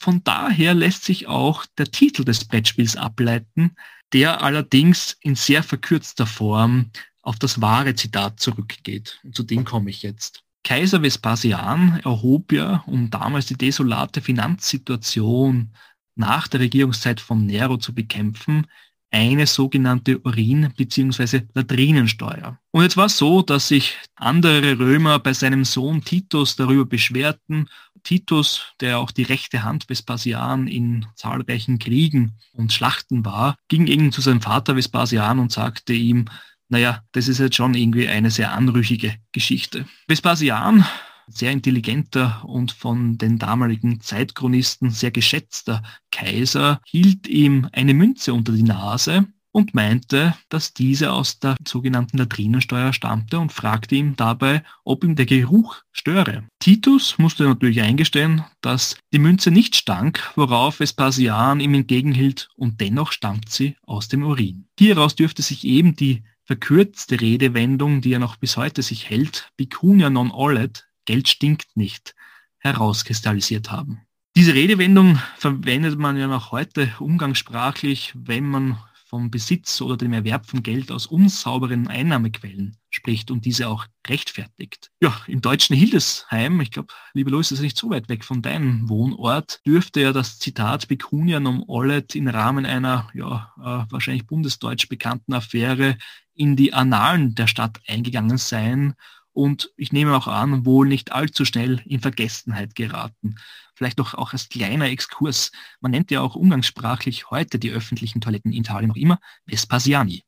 Von 0.00 0.24
daher 0.24 0.72
lässt 0.72 1.04
sich 1.04 1.26
auch 1.26 1.66
der 1.76 1.90
Titel 1.90 2.24
des 2.24 2.46
Brettspiels 2.46 2.96
ableiten, 2.96 3.76
der 4.14 4.42
allerdings 4.42 5.18
in 5.20 5.34
sehr 5.34 5.62
verkürzter 5.62 6.26
Form 6.26 6.90
auf 7.20 7.38
das 7.38 7.60
wahre 7.60 7.94
Zitat 7.94 8.40
zurückgeht. 8.40 9.20
Und 9.22 9.36
zu 9.36 9.42
dem 9.42 9.64
komme 9.64 9.90
ich 9.90 10.02
jetzt. 10.02 10.42
Kaiser 10.64 11.02
Vespasian 11.02 12.00
erhob 12.02 12.50
ja, 12.52 12.82
um 12.86 13.10
damals 13.10 13.46
die 13.46 13.56
desolate 13.56 14.22
Finanzsituation 14.22 15.74
nach 16.14 16.48
der 16.48 16.60
Regierungszeit 16.60 17.20
von 17.20 17.44
Nero 17.44 17.76
zu 17.76 17.94
bekämpfen, 17.94 18.66
eine 19.10 19.46
sogenannte 19.46 20.18
Urin- 20.18 20.72
bzw. 20.76 21.42
Latrinensteuer. 21.54 22.58
Und 22.70 22.82
jetzt 22.82 22.96
war 22.96 23.06
es 23.06 23.18
so, 23.18 23.42
dass 23.42 23.68
sich 23.68 23.96
andere 24.14 24.78
Römer 24.78 25.18
bei 25.18 25.32
seinem 25.32 25.64
Sohn 25.64 26.04
Titus 26.04 26.56
darüber 26.56 26.86
beschwerten. 26.86 27.68
Titus, 28.02 28.74
der 28.80 28.98
auch 28.98 29.10
die 29.10 29.22
rechte 29.22 29.62
Hand 29.62 29.88
Vespasian 29.88 30.66
in 30.66 31.06
zahlreichen 31.14 31.78
Kriegen 31.78 32.36
und 32.52 32.72
Schlachten 32.72 33.24
war, 33.24 33.56
ging 33.68 33.86
eben 33.86 34.12
zu 34.12 34.20
seinem 34.20 34.40
Vater 34.40 34.76
Vespasian 34.76 35.38
und 35.38 35.52
sagte 35.52 35.92
ihm, 35.92 36.26
naja, 36.68 37.02
das 37.12 37.28
ist 37.28 37.38
jetzt 37.38 37.56
schon 37.56 37.74
irgendwie 37.74 38.08
eine 38.08 38.30
sehr 38.30 38.52
anrüchige 38.52 39.16
Geschichte. 39.32 39.86
Vespasian 40.06 40.84
sehr 41.32 41.52
intelligenter 41.52 42.44
und 42.44 42.72
von 42.72 43.16
den 43.18 43.38
damaligen 43.38 44.00
Zeitchronisten 44.00 44.90
sehr 44.90 45.10
geschätzter 45.10 45.82
Kaiser 46.10 46.80
hielt 46.86 47.28
ihm 47.28 47.68
eine 47.72 47.94
Münze 47.94 48.34
unter 48.34 48.52
die 48.52 48.62
Nase 48.62 49.26
und 49.52 49.74
meinte, 49.74 50.34
dass 50.48 50.72
diese 50.72 51.12
aus 51.12 51.38
der 51.38 51.56
sogenannten 51.66 52.18
Latrinensteuer 52.18 52.92
stammte 52.92 53.38
und 53.38 53.52
fragte 53.52 53.94
ihn 53.94 54.16
dabei, 54.16 54.62
ob 54.84 55.04
ihm 55.04 55.16
der 55.16 55.26
Geruch 55.26 55.82
störe. 55.92 56.44
Titus 56.60 57.18
musste 57.18 57.44
natürlich 57.44 57.80
eingestehen, 57.80 58.44
dass 58.60 58.96
die 59.12 59.18
Münze 59.18 59.50
nicht 59.50 59.76
stank, 59.76 60.30
worauf 60.36 60.76
Vespasian 60.80 61.60
ihm 61.60 61.74
entgegenhielt 61.74 62.48
und 62.56 62.80
dennoch 62.80 63.12
stammt 63.12 63.50
sie 63.50 63.76
aus 63.82 64.08
dem 64.08 64.22
Urin. 64.22 64.66
Hieraus 64.78 65.16
dürfte 65.16 65.42
sich 65.42 65.64
eben 65.64 65.96
die 65.96 66.22
verkürzte 66.44 67.20
Redewendung, 67.20 68.00
die 68.00 68.12
er 68.12 68.18
noch 68.18 68.36
bis 68.36 68.56
heute 68.56 68.82
sich 68.82 69.08
hält, 69.08 69.50
Bicunia 69.56 70.10
non 70.10 70.30
olet, 70.32 70.88
Geld 71.04 71.28
stinkt 71.28 71.76
nicht, 71.76 72.14
herauskristallisiert 72.58 73.70
haben. 73.70 74.02
Diese 74.36 74.54
Redewendung 74.54 75.20
verwendet 75.36 75.98
man 75.98 76.16
ja 76.16 76.28
noch 76.28 76.52
heute 76.52 76.92
umgangssprachlich, 76.98 78.12
wenn 78.16 78.46
man 78.48 78.78
vom 79.10 79.28
Besitz 79.28 79.80
oder 79.80 79.96
dem 79.96 80.12
Erwerb 80.12 80.46
von 80.46 80.62
Geld 80.62 80.92
aus 80.92 81.08
unsauberen 81.08 81.88
Einnahmequellen 81.88 82.76
spricht 82.90 83.32
und 83.32 83.44
diese 83.44 83.68
auch 83.68 83.86
rechtfertigt. 84.06 84.92
Ja, 85.02 85.20
im 85.26 85.40
deutschen 85.40 85.74
Hildesheim, 85.74 86.60
ich 86.60 86.70
glaube, 86.70 86.94
liebe 87.12 87.30
Louis, 87.30 87.48
das 87.48 87.58
ist 87.58 87.64
nicht 87.64 87.76
so 87.76 87.90
weit 87.90 88.08
weg 88.08 88.24
von 88.24 88.40
deinem 88.40 88.88
Wohnort, 88.88 89.62
dürfte 89.66 90.00
ja 90.00 90.12
das 90.12 90.38
Zitat 90.38 90.86
Pecunia 90.86 91.40
nom 91.40 91.64
olet 91.66 92.14
im 92.14 92.28
Rahmen 92.28 92.64
einer 92.64 93.10
ja, 93.12 93.52
äh, 93.58 93.92
wahrscheinlich 93.92 94.28
bundesdeutsch 94.28 94.88
bekannten 94.88 95.32
Affäre 95.32 95.98
in 96.34 96.54
die 96.54 96.72
Annalen 96.72 97.34
der 97.34 97.48
Stadt 97.48 97.80
eingegangen 97.88 98.38
sein 98.38 98.94
und 99.32 99.70
ich 99.76 99.92
nehme 99.92 100.16
auch 100.16 100.26
an, 100.26 100.66
wohl 100.66 100.88
nicht 100.88 101.12
allzu 101.12 101.44
schnell 101.44 101.82
in 101.86 102.00
Vergessenheit 102.00 102.74
geraten. 102.74 103.36
Vielleicht 103.74 104.00
auch, 104.00 104.14
auch 104.14 104.32
als 104.32 104.48
kleiner 104.48 104.86
Exkurs. 104.86 105.52
Man 105.80 105.92
nennt 105.92 106.10
ja 106.10 106.20
auch 106.20 106.34
umgangssprachlich 106.34 107.30
heute 107.30 107.58
die 107.58 107.70
öffentlichen 107.70 108.20
Toiletten 108.20 108.52
in 108.52 108.60
Italien 108.60 108.88
noch 108.88 108.96
immer 108.96 109.18
Vespasiani. 109.46 110.24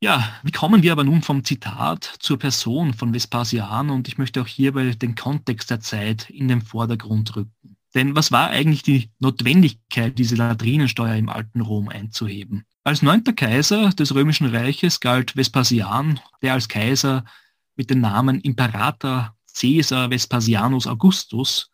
Ja, 0.00 0.28
wie 0.42 0.50
kommen 0.50 0.82
wir 0.82 0.92
aber 0.92 1.04
nun 1.04 1.22
vom 1.22 1.44
Zitat 1.44 2.04
zur 2.18 2.38
Person 2.38 2.92
von 2.92 3.14
Vespasian 3.14 3.88
und 3.88 4.08
ich 4.08 4.18
möchte 4.18 4.42
auch 4.42 4.48
hierbei 4.48 4.90
den 4.90 5.14
Kontext 5.14 5.70
der 5.70 5.80
Zeit 5.80 6.28
in 6.28 6.48
den 6.48 6.60
Vordergrund 6.60 7.36
rücken. 7.36 7.76
Denn 7.94 8.16
was 8.16 8.32
war 8.32 8.50
eigentlich 8.50 8.82
die 8.82 9.10
Notwendigkeit, 9.20 10.18
diese 10.18 10.34
Latrinensteuer 10.34 11.14
im 11.14 11.28
alten 11.28 11.60
Rom 11.60 11.88
einzuheben? 11.88 12.64
Als 12.84 13.02
neunter 13.02 13.32
Kaiser 13.32 13.90
des 13.90 14.14
Römischen 14.14 14.48
Reiches 14.48 14.98
galt 14.98 15.36
Vespasian, 15.36 16.18
der 16.42 16.54
als 16.54 16.68
Kaiser 16.68 17.24
mit 17.76 17.90
dem 17.90 18.00
Namen 18.00 18.40
Imperator 18.40 19.34
Caesar 19.54 20.10
Vespasianus 20.10 20.86
Augustus 20.86 21.70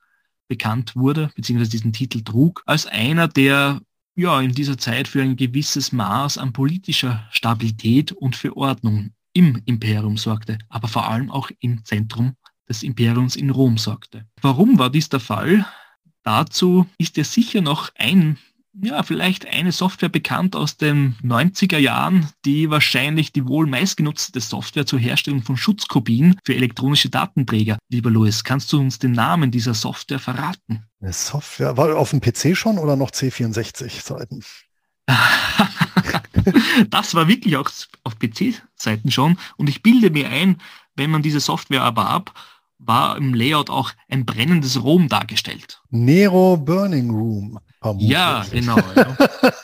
bekannt 0.49 0.97
wurde, 0.97 1.31
beziehungsweise 1.35 1.71
diesen 1.71 1.93
Titel 1.93 2.23
trug, 2.23 2.63
als 2.67 2.87
einer, 2.87 3.29
der 3.29 3.81
ja 4.17 4.41
in 4.41 4.53
dieser 4.53 4.79
Zeit 4.79 5.07
für 5.07 5.23
ein 5.23 5.37
gewisses 5.37 5.93
Maß 5.93 6.39
an 6.39 6.53
politischer 6.53 7.29
Stabilität 7.31 8.13
und 8.13 8.35
für 8.35 8.57
Ordnung 8.57 9.13
im 9.33 9.63
Imperium 9.67 10.17
sorgte, 10.17 10.59
aber 10.69 10.89
vor 10.89 11.09
allem 11.09 11.31
auch 11.31 11.51
im 11.61 11.85
Zentrum 11.85 12.35
des 12.69 12.83
Imperiums 12.83 13.37
in 13.37 13.51
Rom 13.51 13.79
sorgte. 13.79 14.27
Warum 14.41 14.79
war 14.79 14.91
dies 14.91 15.09
der 15.09 15.21
Fall? 15.21 15.65
Dazu 16.23 16.87
ist 16.99 17.17
ja 17.17 17.25
sicher 17.25 17.61
noch 17.61 17.91
ein 17.95 18.39
ja, 18.83 19.03
vielleicht 19.03 19.47
eine 19.47 19.73
Software 19.73 20.09
bekannt 20.09 20.55
aus 20.55 20.77
den 20.77 21.17
90er 21.23 21.79
Jahren, 21.79 22.29
die 22.45 22.71
wahrscheinlich 22.71 23.33
die 23.33 23.47
wohl 23.47 23.67
meistgenutzte 23.67 24.41
Software 24.41 24.87
zur 24.87 24.99
Herstellung 24.99 25.43
von 25.43 25.57
Schutzkopien 25.57 26.37
für 26.45 26.55
elektronische 26.55 27.11
Datenträger. 27.11 27.79
Lieber 27.89 28.11
Louis, 28.11 28.45
kannst 28.45 28.73
du 28.73 28.81
uns 28.81 28.99
den 28.99 29.13
Namen 29.13 29.51
dieser 29.51 29.75
Software 29.75 30.19
verraten? 30.19 30.85
Eine 31.01 31.13
Software, 31.13 31.77
war 31.77 31.97
auf 31.97 32.11
dem 32.11 32.21
PC 32.21 32.57
schon 32.57 32.79
oder 32.79 32.97
noch 32.97 33.11
C64-Seiten? 33.11 34.45
das 36.91 37.15
war 37.15 37.29
wirklich 37.29 37.57
auch 37.57 37.71
auf 38.05 38.19
PC-Seiten 38.19 39.11
schon 39.11 39.39
und 39.57 39.69
ich 39.69 39.83
bilde 39.83 40.11
mir 40.11 40.29
ein, 40.29 40.61
wenn 40.97 41.11
man 41.11 41.23
diese 41.23 41.41
Software 41.41 41.81
erwarb, 41.81 42.35
war 42.79 43.17
im 43.17 43.35
Layout 43.35 43.71
auch 43.71 43.93
ein 44.09 44.25
brennendes 44.25 44.83
Rom 44.83 45.09
dargestellt. 45.09 45.81
Nero 45.91 46.57
Burning 46.57 47.11
Room. 47.11 47.59
Ja, 47.99 48.45
genau. 48.51 48.79
Ja. 48.97 49.17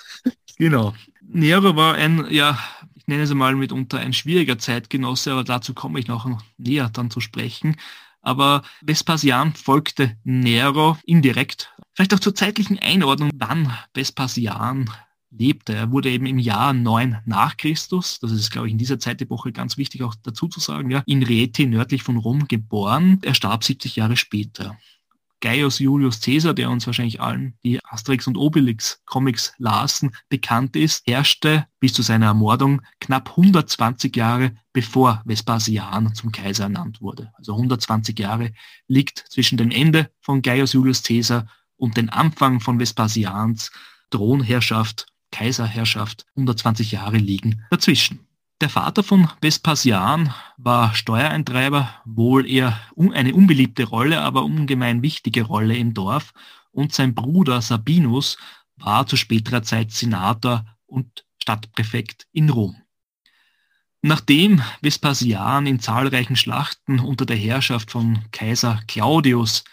genau. 0.56 0.94
Nero 1.22 1.76
war 1.76 1.94
ein, 1.94 2.26
ja, 2.30 2.58
ich 2.94 3.06
nenne 3.06 3.22
es 3.22 3.34
mal 3.34 3.54
mitunter 3.56 3.98
ein 3.98 4.12
schwieriger 4.12 4.58
Zeitgenosse, 4.58 5.32
aber 5.32 5.44
dazu 5.44 5.74
komme 5.74 5.98
ich 5.98 6.06
noch 6.06 6.28
näher 6.56 6.90
dann 6.92 7.10
zu 7.10 7.20
sprechen. 7.20 7.76
Aber 8.22 8.62
Vespasian 8.80 9.54
folgte 9.54 10.16
Nero 10.24 10.96
indirekt. 11.04 11.74
Vielleicht 11.92 12.14
auch 12.14 12.20
zur 12.20 12.34
zeitlichen 12.34 12.78
Einordnung, 12.78 13.30
wann 13.34 13.72
Vespasian 13.92 14.90
lebte. 15.30 15.74
Er 15.74 15.90
wurde 15.90 16.10
eben 16.10 16.26
im 16.26 16.38
Jahr 16.38 16.72
9 16.72 17.20
nach 17.26 17.56
Christus, 17.56 18.20
das 18.20 18.32
ist, 18.32 18.50
glaube 18.50 18.68
ich, 18.68 18.72
in 18.72 18.78
dieser 18.78 18.98
Zeitepoche 18.98 19.52
ganz 19.52 19.76
wichtig 19.76 20.02
auch 20.02 20.14
dazu 20.22 20.48
zu 20.48 20.60
sagen, 20.60 20.90
ja, 20.90 21.02
in 21.06 21.22
Reti 21.22 21.66
nördlich 21.66 22.02
von 22.02 22.16
Rom 22.16 22.48
geboren. 22.48 23.18
Er 23.22 23.34
starb 23.34 23.64
70 23.64 23.96
Jahre 23.96 24.16
später. 24.16 24.78
Gaius 25.44 25.78
Julius 25.78 26.22
Caesar, 26.22 26.54
der 26.54 26.70
uns 26.70 26.86
wahrscheinlich 26.86 27.20
allen, 27.20 27.52
die 27.62 27.78
Asterix 27.84 28.26
und 28.26 28.38
Obelix 28.38 29.02
Comics 29.04 29.52
lasen, 29.58 30.16
bekannt 30.30 30.74
ist, 30.74 31.06
herrschte 31.06 31.66
bis 31.80 31.92
zu 31.92 32.00
seiner 32.00 32.28
Ermordung 32.28 32.80
knapp 32.98 33.28
120 33.28 34.16
Jahre 34.16 34.56
bevor 34.72 35.20
Vespasian 35.26 36.14
zum 36.14 36.32
Kaiser 36.32 36.64
ernannt 36.64 37.02
wurde. 37.02 37.30
Also 37.34 37.52
120 37.52 38.18
Jahre 38.18 38.52
liegt 38.88 39.18
zwischen 39.28 39.58
dem 39.58 39.70
Ende 39.70 40.10
von 40.22 40.40
Gaius 40.40 40.72
Julius 40.72 41.02
Caesar 41.02 41.46
und 41.76 41.98
dem 41.98 42.08
Anfang 42.08 42.60
von 42.60 42.80
Vespasians 42.80 43.70
Thronherrschaft 44.10 45.08
Kaiserherrschaft 45.30 46.24
120 46.36 46.90
Jahre 46.92 47.18
liegen 47.18 47.66
dazwischen. 47.68 48.26
Der 48.60 48.68
Vater 48.68 49.02
von 49.02 49.28
Vespasian 49.42 50.32
war 50.56 50.94
Steuereintreiber, 50.94 52.02
wohl 52.04 52.48
eher 52.48 52.80
eine 52.96 53.34
unbeliebte 53.34 53.84
Rolle, 53.84 54.20
aber 54.20 54.44
ungemein 54.44 55.02
wichtige 55.02 55.42
Rolle 55.42 55.76
im 55.76 55.92
Dorf. 55.92 56.32
Und 56.70 56.92
sein 56.92 57.14
Bruder 57.14 57.60
Sabinus 57.60 58.36
war 58.76 59.06
zu 59.06 59.16
späterer 59.16 59.62
Zeit 59.62 59.90
Senator 59.90 60.64
und 60.86 61.24
Stadtpräfekt 61.42 62.26
in 62.32 62.48
Rom. 62.48 62.76
Nachdem 64.02 64.62
Vespasian 64.82 65.66
in 65.66 65.80
zahlreichen 65.80 66.36
Schlachten 66.36 67.00
unter 67.00 67.26
der 67.26 67.36
Herrschaft 67.36 67.90
von 67.90 68.24
Kaiser 68.30 68.80
Claudius 68.86 69.64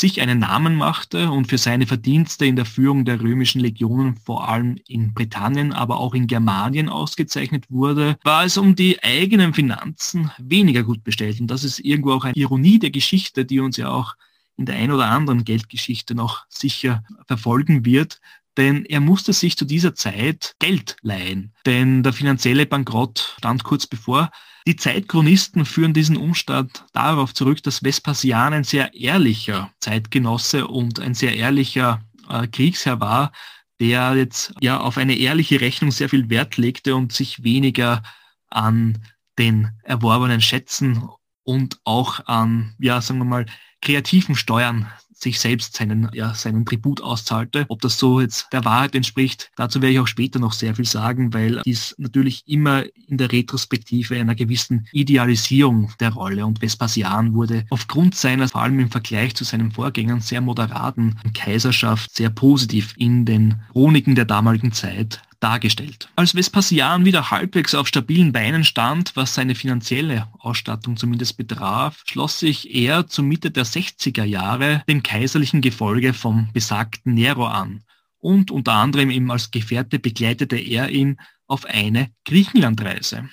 sich 0.00 0.20
einen 0.20 0.38
Namen 0.38 0.76
machte 0.76 1.30
und 1.30 1.48
für 1.48 1.58
seine 1.58 1.86
Verdienste 1.86 2.46
in 2.46 2.56
der 2.56 2.64
Führung 2.64 3.04
der 3.04 3.20
römischen 3.20 3.60
Legionen 3.60 4.16
vor 4.16 4.48
allem 4.48 4.76
in 4.86 5.12
Britannien, 5.12 5.72
aber 5.72 5.98
auch 5.98 6.14
in 6.14 6.26
Germanien 6.26 6.88
ausgezeichnet 6.88 7.64
wurde, 7.68 8.16
war 8.22 8.44
es 8.44 8.56
um 8.56 8.76
die 8.76 9.02
eigenen 9.02 9.54
Finanzen 9.54 10.30
weniger 10.38 10.84
gut 10.84 11.02
bestellt. 11.02 11.40
Und 11.40 11.48
das 11.48 11.64
ist 11.64 11.80
irgendwo 11.80 12.12
auch 12.12 12.24
eine 12.24 12.36
Ironie 12.36 12.78
der 12.78 12.90
Geschichte, 12.90 13.44
die 13.44 13.60
uns 13.60 13.76
ja 13.76 13.90
auch 13.90 14.14
in 14.56 14.66
der 14.66 14.76
ein 14.76 14.90
oder 14.90 15.06
anderen 15.06 15.44
Geldgeschichte 15.44 16.14
noch 16.14 16.44
sicher 16.48 17.04
verfolgen 17.26 17.84
wird, 17.84 18.20
denn 18.58 18.84
er 18.84 19.00
musste 19.00 19.32
sich 19.32 19.56
zu 19.56 19.64
dieser 19.64 19.94
Zeit 19.94 20.56
Geld 20.58 20.96
leihen, 21.00 21.54
denn 21.64 22.02
der 22.02 22.12
finanzielle 22.12 22.66
Bankrott 22.66 23.36
stand 23.38 23.62
kurz 23.64 23.86
bevor. 23.86 24.30
Die 24.66 24.76
Zeitchronisten 24.76 25.64
führen 25.64 25.94
diesen 25.94 26.16
Umstand 26.16 26.84
darauf 26.92 27.32
zurück, 27.32 27.62
dass 27.62 27.82
Vespasian 27.82 28.52
ein 28.52 28.64
sehr 28.64 28.92
ehrlicher 28.92 29.70
Zeitgenosse 29.80 30.66
und 30.66 31.00
ein 31.00 31.14
sehr 31.14 31.36
ehrlicher 31.36 32.02
äh, 32.28 32.48
Kriegsherr 32.48 33.00
war, 33.00 33.32
der 33.80 34.16
jetzt 34.16 34.52
ja 34.60 34.80
auf 34.80 34.98
eine 34.98 35.16
ehrliche 35.16 35.60
Rechnung 35.60 35.92
sehr 35.92 36.08
viel 36.08 36.28
Wert 36.28 36.56
legte 36.56 36.96
und 36.96 37.12
sich 37.12 37.44
weniger 37.44 38.02
an 38.50 38.98
den 39.38 39.70
erworbenen 39.84 40.40
Schätzen 40.40 41.08
und 41.44 41.78
auch 41.84 42.26
an, 42.26 42.74
ja, 42.78 43.00
sagen 43.00 43.20
wir 43.20 43.24
mal, 43.24 43.46
kreativen 43.80 44.34
Steuern 44.34 44.90
sich 45.20 45.40
selbst 45.40 45.76
seinen, 45.76 46.08
ja, 46.12 46.34
seinen 46.34 46.64
Tribut 46.64 47.00
auszahlte. 47.00 47.66
Ob 47.68 47.80
das 47.80 47.98
so 47.98 48.20
jetzt 48.20 48.46
der 48.52 48.64
Wahrheit 48.64 48.94
entspricht, 48.94 49.50
dazu 49.56 49.82
werde 49.82 49.94
ich 49.94 50.00
auch 50.00 50.06
später 50.06 50.38
noch 50.38 50.52
sehr 50.52 50.74
viel 50.74 50.84
sagen, 50.84 51.34
weil 51.34 51.62
dies 51.64 51.94
natürlich 51.98 52.42
immer 52.46 52.84
in 53.08 53.18
der 53.18 53.32
Retrospektive 53.32 54.16
einer 54.18 54.34
gewissen 54.34 54.86
Idealisierung 54.92 55.92
der 56.00 56.12
Rolle 56.12 56.46
und 56.46 56.62
Vespasian 56.62 57.34
wurde 57.34 57.64
aufgrund 57.70 58.14
seiner, 58.14 58.48
vor 58.48 58.62
allem 58.62 58.78
im 58.78 58.90
Vergleich 58.90 59.34
zu 59.34 59.44
seinen 59.44 59.72
Vorgängern, 59.72 60.20
sehr 60.20 60.40
moderaten 60.40 61.16
Kaiserschaft 61.34 62.14
sehr 62.14 62.30
positiv 62.30 62.94
in 62.96 63.24
den 63.24 63.56
Chroniken 63.72 64.14
der 64.14 64.24
damaligen 64.24 64.72
Zeit 64.72 65.20
dargestellt. 65.40 66.08
Als 66.16 66.32
Vespasian 66.32 67.04
wieder 67.04 67.30
halbwegs 67.30 67.74
auf 67.74 67.88
stabilen 67.88 68.32
Beinen 68.32 68.64
stand, 68.64 69.14
was 69.14 69.34
seine 69.34 69.54
finanzielle 69.54 70.28
Ausstattung 70.38 70.96
zumindest 70.96 71.36
betraf, 71.36 72.02
schloss 72.06 72.38
sich 72.38 72.74
er 72.74 73.06
zur 73.06 73.24
Mitte 73.24 73.50
der 73.50 73.64
60er 73.64 74.24
Jahre 74.24 74.82
dem 74.88 75.02
kaiserlichen 75.02 75.60
Gefolge 75.60 76.12
vom 76.12 76.50
besagten 76.52 77.14
Nero 77.14 77.46
an 77.46 77.84
und 78.18 78.50
unter 78.50 78.72
anderem 78.72 79.10
eben 79.10 79.30
als 79.30 79.50
Gefährte 79.50 79.98
begleitete 79.98 80.56
er 80.56 80.90
ihn 80.90 81.18
auf 81.46 81.64
eine 81.64 82.10
Griechenlandreise. 82.24 83.28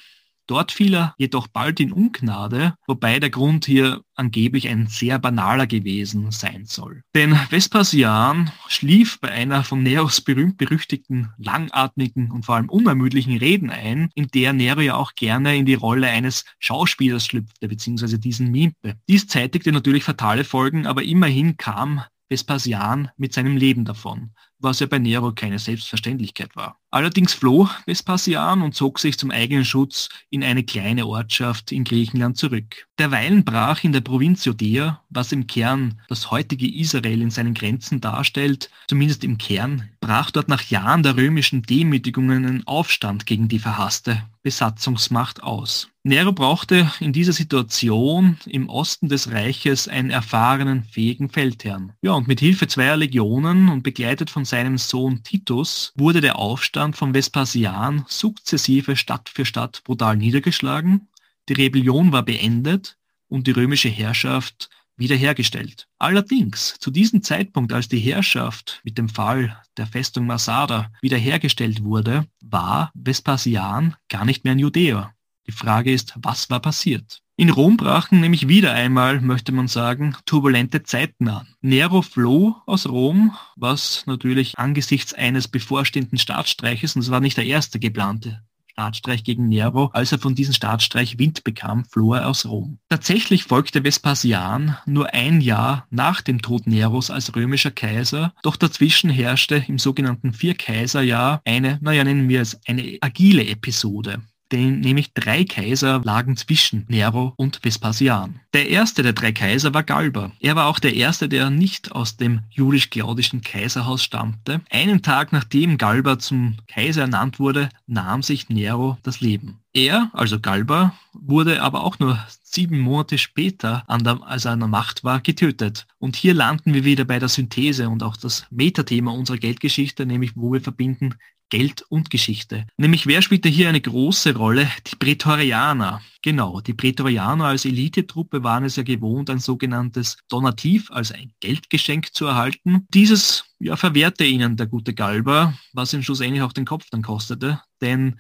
Dort 0.47 0.71
fiel 0.71 0.93
er 0.93 1.15
jedoch 1.17 1.47
bald 1.47 1.79
in 1.79 1.91
Ungnade, 1.91 2.75
wobei 2.87 3.19
der 3.19 3.29
Grund 3.29 3.65
hier 3.65 4.01
angeblich 4.15 4.67
ein 4.67 4.87
sehr 4.87 5.17
banaler 5.19 5.67
gewesen 5.67 6.31
sein 6.31 6.65
soll. 6.65 7.01
Denn 7.15 7.37
Vespasian 7.49 8.51
schlief 8.67 9.19
bei 9.19 9.31
einer 9.31 9.63
von 9.63 9.81
Neros 9.81 10.21
berühmt-berüchtigten, 10.21 11.31
langatmigen 11.37 12.31
und 12.31 12.45
vor 12.45 12.55
allem 12.55 12.69
unermüdlichen 12.69 13.37
Reden 13.37 13.69
ein, 13.69 14.09
in 14.13 14.27
der 14.27 14.53
Nero 14.53 14.81
ja 14.81 14.95
auch 14.95 15.15
gerne 15.15 15.55
in 15.57 15.65
die 15.65 15.73
Rolle 15.73 16.07
eines 16.07 16.45
Schauspielers 16.59 17.25
schlüpfte, 17.25 17.67
beziehungsweise 17.67 18.19
diesen 18.19 18.51
mimte. 18.51 18.95
Dies 19.09 19.27
zeitigte 19.27 19.71
natürlich 19.71 20.03
fatale 20.03 20.43
Folgen, 20.43 20.85
aber 20.85 21.03
immerhin 21.03 21.57
kam 21.57 22.01
Vespasian 22.29 23.09
mit 23.17 23.33
seinem 23.33 23.57
Leben 23.57 23.85
davon 23.85 24.31
was 24.65 24.79
ja 24.79 24.87
bei 24.87 24.99
Nero 24.99 25.31
keine 25.31 25.59
Selbstverständlichkeit 25.59 26.55
war. 26.55 26.79
Allerdings 26.91 27.33
floh 27.33 27.69
Vespasian 27.85 28.61
und 28.61 28.73
zog 28.73 28.99
sich 28.99 29.17
zum 29.17 29.31
eigenen 29.31 29.65
Schutz 29.65 30.09
in 30.29 30.43
eine 30.43 30.63
kleine 30.63 31.05
Ortschaft 31.07 31.71
in 31.71 31.83
Griechenland 31.83 32.37
zurück. 32.37 32.87
Derweilen 32.97 33.43
brach 33.43 33.83
in 33.83 33.91
der 33.91 34.01
Provinz 34.01 34.45
Judäa, 34.45 35.01
was 35.09 35.33
im 35.33 35.47
Kern 35.47 35.99
das 36.07 36.31
heutige 36.31 36.73
Israel 36.73 37.21
in 37.21 37.31
seinen 37.31 37.53
Grenzen 37.53 37.99
darstellt, 37.99 38.69
zumindest 38.87 39.23
im 39.25 39.37
Kern, 39.37 39.89
brach 39.99 40.31
dort 40.31 40.47
nach 40.47 40.63
Jahren 40.63 41.03
der 41.03 41.17
römischen 41.17 41.63
Demütigungen 41.63 42.45
ein 42.45 42.67
Aufstand 42.67 43.25
gegen 43.25 43.49
die 43.49 43.59
verhasste 43.59 44.23
Besatzungsmacht 44.43 45.41
aus. 45.41 45.89
Nero 46.03 46.31
brauchte 46.31 46.91
in 46.99 47.13
dieser 47.13 47.33
Situation 47.33 48.37
im 48.45 48.69
Osten 48.69 49.09
des 49.09 49.31
Reiches 49.31 49.87
einen 49.87 50.11
erfahrenen, 50.11 50.83
fähigen 50.83 51.31
Feldherrn. 51.31 51.93
Ja, 52.03 52.11
und 52.11 52.27
mit 52.27 52.39
Hilfe 52.39 52.67
zweier 52.67 52.95
Legionen 52.95 53.69
und 53.69 53.81
begleitet 53.81 54.29
von 54.29 54.45
seinem 54.45 54.77
Sohn 54.77 55.23
Titus 55.23 55.93
wurde 55.95 56.21
der 56.21 56.37
Aufstand 56.37 56.84
von 56.93 57.13
Vespasian 57.13 58.05
sukzessive 58.07 58.95
Stadt 58.95 59.29
für 59.29 59.45
Stadt 59.45 59.83
brutal 59.83 60.17
niedergeschlagen. 60.17 61.07
Die 61.49 61.53
Rebellion 61.53 62.11
war 62.11 62.23
beendet 62.23 62.97
und 63.27 63.47
die 63.47 63.51
römische 63.51 63.89
Herrschaft 63.89 64.69
wiederhergestellt. 64.97 65.87
Allerdings, 65.99 66.75
zu 66.79 66.91
diesem 66.91 67.21
Zeitpunkt, 67.21 67.73
als 67.73 67.87
die 67.87 67.99
Herrschaft 67.99 68.81
mit 68.83 68.97
dem 68.97 69.09
Fall 69.09 69.61
der 69.77 69.87
Festung 69.87 70.25
Masada 70.25 70.91
wiederhergestellt 71.01 71.83
wurde, 71.83 72.27
war 72.41 72.91
Vespasian 72.93 73.95
gar 74.09 74.25
nicht 74.25 74.43
mehr 74.43 74.53
ein 74.53 74.59
Judäer. 74.59 75.13
Die 75.47 75.51
Frage 75.51 75.91
ist, 75.91 76.13
was 76.15 76.49
war 76.49 76.59
passiert? 76.59 77.21
In 77.37 77.49
Rom 77.49 77.75
brachen 77.75 78.21
nämlich 78.21 78.47
wieder 78.47 78.71
einmal, 78.71 79.19
möchte 79.19 79.51
man 79.51 79.67
sagen, 79.67 80.15
turbulente 80.25 80.83
Zeiten 80.83 81.27
an. 81.27 81.45
Nero 81.59 82.01
floh 82.01 82.55
aus 82.65 82.87
Rom, 82.87 83.35
was 83.57 84.05
natürlich 84.05 84.57
angesichts 84.57 85.13
eines 85.13 85.49
bevorstehenden 85.49 86.17
Staatsstreiches, 86.17 86.95
und 86.95 87.01
es 87.01 87.11
war 87.11 87.19
nicht 87.19 87.35
der 87.35 87.45
erste 87.45 87.77
geplante 87.77 88.41
Staatsstreich 88.71 89.25
gegen 89.25 89.49
Nero, 89.49 89.89
als 89.91 90.13
er 90.13 90.19
von 90.19 90.33
diesem 90.33 90.53
Staatsstreich 90.53 91.19
Wind 91.19 91.43
bekam, 91.43 91.83
floh 91.83 92.13
er 92.13 92.29
aus 92.29 92.45
Rom. 92.45 92.79
Tatsächlich 92.87 93.43
folgte 93.43 93.83
Vespasian 93.83 94.77
nur 94.85 95.13
ein 95.13 95.41
Jahr 95.41 95.87
nach 95.89 96.21
dem 96.21 96.41
Tod 96.41 96.67
Neros 96.67 97.09
als 97.09 97.35
römischer 97.35 97.71
Kaiser, 97.71 98.33
doch 98.43 98.55
dazwischen 98.55 99.09
herrschte 99.09 99.65
im 99.67 99.77
sogenannten 99.77 100.31
Vierkaiserjahr 100.31 101.41
eine, 101.43 101.79
naja, 101.81 102.05
nennen 102.05 102.29
wir 102.29 102.39
es 102.39 102.61
eine 102.65 102.97
agile 103.01 103.45
Episode 103.45 104.21
denn 104.55 104.79
nämlich 104.79 105.13
drei 105.13 105.43
Kaiser 105.43 106.01
lagen 106.03 106.37
zwischen 106.37 106.85
Nero 106.87 107.33
und 107.35 107.59
Vespasian. 107.61 108.39
Der 108.53 108.69
erste 108.69 109.03
der 109.03 109.11
drei 109.11 109.33
Kaiser 109.33 109.73
war 109.73 109.83
Galba. 109.83 110.31
Er 110.39 110.55
war 110.55 110.67
auch 110.67 110.79
der 110.79 110.95
erste, 110.95 111.27
der 111.27 111.49
nicht 111.49 111.91
aus 111.91 112.15
dem 112.15 112.39
julisch-claudischen 112.51 113.41
Kaiserhaus 113.41 114.01
stammte. 114.01 114.61
Einen 114.69 115.01
Tag 115.01 115.33
nachdem 115.33 115.77
Galba 115.77 116.19
zum 116.19 116.55
Kaiser 116.67 117.01
ernannt 117.01 117.37
wurde, 117.37 117.67
nahm 117.85 118.23
sich 118.23 118.47
Nero 118.47 118.97
das 119.03 119.19
Leben. 119.19 119.59
Er, 119.73 120.09
also 120.13 120.39
Galba, 120.39 120.95
wurde 121.11 121.61
aber 121.61 121.83
auch 121.83 121.99
nur 121.99 122.17
sieben 122.43 122.79
Monate 122.79 123.17
später, 123.17 123.83
an 123.87 124.05
der, 124.05 124.23
als 124.23 124.45
er 124.45 124.53
an 124.53 124.59
der 124.61 124.69
Macht 124.69 125.03
war, 125.03 125.19
getötet. 125.19 125.85
Und 125.99 126.15
hier 126.15 126.33
landen 126.33 126.73
wir 126.73 126.85
wieder 126.85 127.03
bei 127.03 127.19
der 127.19 127.27
Synthese 127.27 127.89
und 127.89 128.01
auch 128.01 128.15
das 128.15 128.45
Metathema 128.49 129.11
unserer 129.11 129.37
Geldgeschichte, 129.37 130.05
nämlich 130.05 130.37
wo 130.37 130.53
wir 130.53 130.61
verbinden 130.61 131.15
Geld 131.55 131.83
und 131.87 132.09
Geschichte. 132.09 132.67
Nämlich 132.75 133.07
wer 133.07 133.21
spielte 133.21 133.47
hier 133.47 133.69
eine 133.69 133.79
große 133.79 134.35
Rolle? 134.35 134.69
Die 134.87 134.97
Prätorianer. 134.97 136.01
Genau, 136.21 136.59
die 136.59 136.73
Prätorianer 136.73 137.45
als 137.45 137.63
Elitetruppe 137.63 138.43
waren 138.43 138.65
es 138.65 138.75
ja 138.75 138.83
gewohnt, 138.83 139.29
ein 139.29 139.39
sogenanntes 139.39 140.17
Donativ, 140.27 140.91
also 140.91 141.13
ein 141.13 141.31
Geldgeschenk 141.39 142.13
zu 142.13 142.25
erhalten. 142.25 142.85
Dieses 142.93 143.45
ja, 143.59 143.77
verwehrte 143.77 144.25
ihnen 144.25 144.57
der 144.57 144.67
gute 144.67 144.93
Galba, 144.93 145.57
was 145.71 145.93
ihn 145.93 146.03
schlussendlich 146.03 146.41
auch 146.41 146.51
den 146.51 146.65
Kopf 146.65 146.87
dann 146.91 147.03
kostete, 147.03 147.61
denn 147.79 148.19